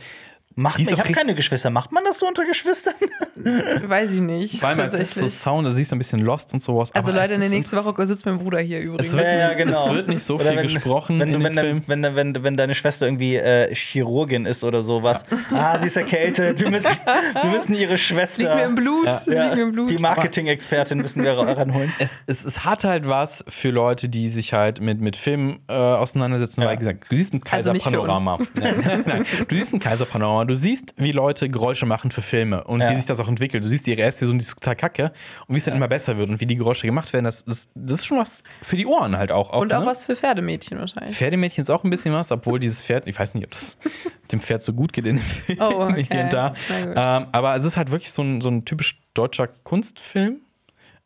Macht, 0.56 0.80
ich 0.80 0.90
habe 0.92 1.12
keine 1.12 1.34
Geschwister. 1.36 1.70
Macht 1.70 1.92
man 1.92 2.04
das 2.04 2.18
so 2.18 2.26
unter 2.26 2.44
Geschwistern? 2.44 2.94
Weiß 3.84 4.12
ich 4.12 4.20
nicht. 4.20 4.62
Als 4.64 4.92
es 4.94 5.14
so. 5.14 5.28
Sound, 5.28 5.66
da 5.66 5.70
siehst 5.70 5.90
du 5.92 5.96
ein 5.96 5.98
bisschen 5.98 6.20
Lost 6.20 6.52
und 6.52 6.62
sowas. 6.62 6.92
Also 6.92 7.12
es 7.12 7.30
in 7.30 7.40
der 7.40 7.48
nächsten 7.48 7.76
Woche 7.76 8.04
sitzt 8.06 8.26
mein 8.26 8.38
Bruder 8.38 8.58
hier 8.60 8.80
übrigens. 8.80 9.06
Es 9.08 9.12
wird, 9.14 9.24
Ja, 9.24 9.38
ja, 9.38 9.54
genau. 9.54 9.86
es 9.86 9.92
wird 9.94 10.08
nicht 10.08 10.22
so 10.24 10.34
Oder 10.34 10.52
viel 10.52 10.62
gesprochen 10.62 11.20
Wenn, 11.20 11.34
in 11.34 11.42
wenn, 11.44 11.54
Film. 11.54 11.82
wenn, 11.86 12.02
wenn, 12.02 12.16
wenn, 12.16 12.42
wenn 12.44 12.56
deine 12.56 12.74
Schwester 12.74 13.06
irgendwie 13.06 13.36
äh, 13.36 13.72
Chirurgin 13.74 14.44
ist 14.44 14.64
oder 14.64 14.82
sowas. 14.82 15.24
Ah, 15.52 15.78
sie 15.78 15.86
ist 15.86 15.96
erkältet. 15.96 16.60
Wir 16.60 16.68
müssen, 16.70 16.90
wir 17.34 17.50
müssen 17.50 17.74
ihre 17.74 17.96
Schwester. 17.96 18.42
liegt 18.42 18.54
mir 18.56 18.64
im 18.64 18.74
Blut. 18.74 19.06
Das 19.06 19.26
ja, 19.26 19.44
liegt 19.44 19.56
mir 19.56 19.62
im 19.62 19.72
Blut. 19.72 19.88
die 19.90 19.98
Marketing-Expertin 19.98 20.98
müssen 20.98 21.22
wir 21.22 21.32
ra- 21.34 21.52
ranholen. 21.52 21.92
Es, 22.00 22.20
es, 22.26 22.44
es 22.44 22.64
hat 22.64 22.84
halt 22.84 23.08
was 23.08 23.44
für 23.48 23.70
Leute, 23.70 24.08
die 24.08 24.28
sich 24.28 24.52
halt 24.52 24.80
mit, 24.80 25.00
mit 25.00 25.16
Film 25.16 25.60
äh, 25.68 25.72
auseinandersetzen, 25.74 26.64
weil 26.64 26.76
gesagt, 26.76 27.04
du 27.08 27.14
siehst 27.16 27.32
ein 27.34 27.40
Also 27.50 27.72
Kaiserpanorama. 27.72 28.38
Nein, 28.60 29.02
nein, 29.06 29.24
du 29.48 29.54
siehst 29.56 29.72
ein 29.74 29.78
Kaiserpanorama, 29.80 30.39
du 30.46 30.54
siehst, 30.54 30.94
wie 30.96 31.12
Leute 31.12 31.48
Geräusche 31.48 31.86
machen 31.86 32.10
für 32.10 32.22
Filme 32.22 32.64
und 32.64 32.80
Ja. 32.80 32.90
wie 32.90 32.96
sich 32.96 33.06
das 33.06 33.20
auch 33.20 33.28
entwickelt. 33.28 33.64
Du 33.64 33.68
siehst 33.68 33.86
ihre 33.88 34.00
erste 34.02 34.20
Version, 34.20 34.38
die 34.38 34.42
ist 34.44 34.54
total 34.54 34.76
kacke 34.76 35.12
und 35.46 35.54
wie 35.54 35.58
es 35.58 35.64
dann 35.64 35.76
immer 35.76 35.88
besser 35.88 36.16
wird 36.18 36.30
und 36.30 36.40
wie 36.40 36.46
die 36.46 36.56
Geräusche 36.56 36.86
gemacht 36.86 37.12
werden. 37.12 37.24
Das, 37.24 37.44
das, 37.44 37.68
das 37.74 37.98
ist 38.00 38.06
schon 38.06 38.18
was 38.18 38.42
für 38.62 38.76
die 38.76 38.86
Ohren 38.86 39.16
halt 39.16 39.32
auch. 39.32 39.50
auch 39.50 39.60
Und 39.60 39.72
auch 39.72 39.80
ne? 39.80 39.86
was 39.86 40.04
für 40.04 40.16
Pferdemädchen 40.16 40.78
wahrscheinlich. 40.78 41.16
Pferdemädchen 41.16 41.62
ist 41.62 41.70
auch 41.70 41.84
ein 41.84 41.90
bisschen 41.90 42.14
was, 42.14 42.30
obwohl 42.32 42.58
dieses 42.60 42.80
Pferd, 42.80 43.08
ich 43.08 43.18
weiß 43.18 43.34
nicht, 43.34 43.44
ob 43.44 43.50
das 43.52 43.76
dem 44.32 44.40
Pferd 44.40 44.62
so 44.62 44.72
gut 44.72 44.92
geht 44.92 45.06
in 45.06 45.16
dem 45.16 45.22
Film, 45.24 45.58
Oh, 45.60 45.84
okay. 45.84 46.06
hier 46.10 46.20
und 46.22 46.32
da. 46.32 46.54
Ähm, 46.70 47.26
aber 47.32 47.54
es 47.56 47.64
ist 47.64 47.76
halt 47.76 47.90
wirklich 47.90 48.12
so 48.12 48.22
ein, 48.22 48.40
so 48.40 48.48
ein 48.48 48.64
typisch 48.64 49.00
deutscher 49.14 49.48
Kunstfilm. 49.48 50.40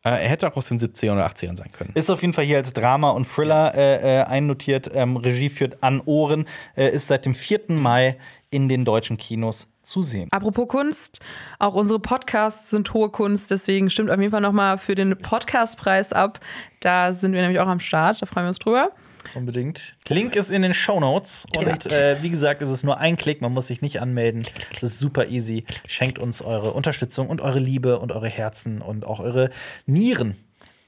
Äh, 0.07 0.11
er 0.11 0.29
hätte 0.29 0.47
auch 0.47 0.57
aus 0.59 0.69
den 0.69 0.79
70er 0.79 1.13
oder 1.13 1.27
80ern 1.27 1.57
sein 1.57 1.73
können. 1.73 1.93
Ist 1.95 2.11
auf 2.11 2.21
jeden 2.21 2.35
Fall 2.35 2.45
hier 2.45 2.59
als 2.59 2.75
Drama 2.75 3.09
und 3.13 3.27
Thriller 3.27 3.75
äh, 3.75 4.19
äh, 4.21 4.23
einnotiert. 4.25 4.91
Ähm, 4.93 5.17
Regie 5.17 5.49
führt 5.49 5.83
an 5.83 6.03
Ohren. 6.05 6.47
Äh, 6.77 6.91
ist 6.91 7.07
seit 7.07 7.25
dem 7.25 7.35
4. 7.35 7.61
Mai 7.69 8.19
in 8.55 8.69
den 8.69 8.85
deutschen 8.85 9.17
Kinos 9.17 9.67
zu 9.83 10.01
sehen. 10.01 10.29
Apropos 10.31 10.69
Kunst, 10.69 11.19
auch 11.59 11.75
unsere 11.75 11.99
Podcasts 11.99 12.71
sind 12.71 12.95
hohe 12.95 13.11
Kunst, 13.11 13.51
deswegen 13.51 13.91
stimmt 13.91 14.11
auf 14.11 14.21
jeden 14.21 14.31
Fall 14.31 14.41
nochmal 14.41 14.79
für 14.79 14.95
den 14.95 15.19
Podcastpreis 15.19 16.13
ab. 16.13 16.39
Da 16.79 17.13
sind 17.13 17.33
wir 17.33 17.41
nämlich 17.41 17.59
auch 17.59 17.67
am 17.67 17.81
Start, 17.81 18.23
da 18.23 18.27
freuen 18.27 18.45
wir 18.45 18.49
uns 18.49 18.61
drüber. 18.61 18.91
Unbedingt. 19.35 19.97
Link 20.07 20.37
ist 20.37 20.53
in 20.53 20.63
den 20.63 20.73
Show 20.73 21.01
Notes. 21.01 21.47
Und 21.57 21.93
äh, 21.93 22.23
wie 22.23 22.31
gesagt, 22.31 22.63
es 22.63 22.71
ist 22.71 22.85
nur 22.85 22.99
ein 22.99 23.17
Klick, 23.17 23.41
man 23.41 23.53
muss 23.53 23.67
sich 23.67 23.83
nicht 23.83 24.01
anmelden. 24.01 24.47
Es 24.71 24.85
ist 24.85 25.01
super 25.01 25.27
easy. 25.27 25.65
Schenkt 25.89 26.21
uns 26.21 26.41
eure 26.41 26.75
Unterstützung 26.75 27.29
und 27.29 27.41
eure 27.41 27.59
Liebe 27.59 27.99
und 27.99 28.13
eure 28.13 28.29
Herzen 28.29 28.83
und 28.83 29.05
auch 29.05 29.19
eure 29.19 29.51
Nieren. 29.87 30.37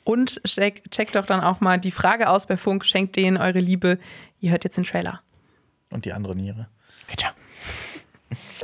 Und 0.04 0.40
check, 0.46 0.88
checkt 0.92 1.16
doch 1.16 1.26
dann 1.26 1.40
auch 1.40 1.60
mal 1.60 1.80
die 1.80 1.90
Frage 1.90 2.28
aus 2.28 2.46
bei 2.46 2.56
Funk, 2.56 2.84
schenkt 2.84 3.16
denen 3.16 3.36
eure 3.36 3.58
Liebe. 3.58 3.98
Ihr 4.38 4.52
hört 4.52 4.62
jetzt 4.62 4.76
den 4.76 4.84
Trailer. 4.84 5.20
Und 5.90 6.04
die 6.04 6.12
andere 6.12 6.36
Niere. 6.36 6.68
Ciao. 7.16 7.32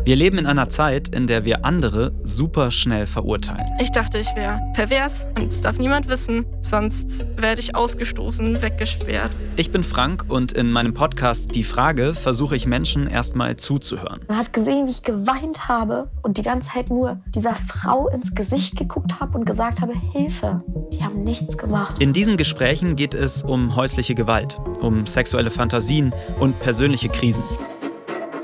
Wir 0.04 0.16
leben 0.16 0.38
in 0.38 0.46
einer 0.46 0.70
Zeit, 0.70 1.14
in 1.14 1.26
der 1.26 1.44
wir 1.44 1.64
andere 1.64 2.12
super 2.22 2.70
schnell 2.70 3.06
verurteilen. 3.06 3.66
Ich 3.80 3.90
dachte, 3.90 4.18
ich 4.18 4.34
wäre 4.34 4.60
pervers 4.72 5.26
und 5.36 5.52
es 5.52 5.60
darf 5.60 5.78
niemand 5.78 6.08
wissen, 6.08 6.46
sonst 6.62 7.26
werde 7.36 7.60
ich 7.60 7.74
ausgestoßen, 7.74 8.62
weggesperrt. 8.62 9.32
Ich 9.56 9.70
bin 9.70 9.84
Frank 9.84 10.24
und 10.28 10.52
in 10.52 10.72
meinem 10.72 10.94
Podcast 10.94 11.54
Die 11.54 11.64
Frage 11.64 12.14
versuche 12.14 12.56
ich 12.56 12.66
Menschen 12.66 13.06
erstmal 13.06 13.56
zuzuhören. 13.56 14.20
Man 14.28 14.38
hat 14.38 14.52
gesehen, 14.52 14.86
wie 14.86 14.90
ich 14.90 15.02
geweint 15.02 15.68
habe 15.68 16.10
und 16.22 16.38
die 16.38 16.42
ganze 16.42 16.70
Zeit 16.70 16.88
nur 16.88 17.20
dieser 17.34 17.54
Frau 17.54 18.08
ins 18.08 18.34
Gesicht 18.34 18.76
geguckt 18.76 19.20
habe 19.20 19.36
und 19.36 19.44
gesagt 19.44 19.80
habe, 19.80 19.92
Hilfe. 20.12 20.62
Die 20.92 21.04
haben 21.04 21.22
nichts 21.22 21.58
gemacht. 21.58 22.00
In 22.00 22.12
diesen 22.12 22.36
Gesprächen 22.36 22.96
geht 22.96 23.14
es 23.14 23.42
um 23.42 23.76
häusliche 23.76 24.14
Gewalt, 24.14 24.58
um 24.80 25.04
sexuelle 25.06 25.50
Fantasien 25.50 26.14
und 26.38 26.58
persönliche 26.60 27.08
Krisen. 27.08 27.42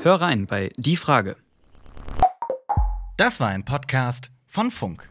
Hör 0.01 0.21
rein 0.21 0.45
bei 0.45 0.71
Die 0.77 0.95
Frage. 0.95 1.35
Das 3.17 3.41
war 3.41 3.49
ein 3.49 3.65
Podcast 3.65 4.31
von 4.47 4.71
Funk. 4.71 5.08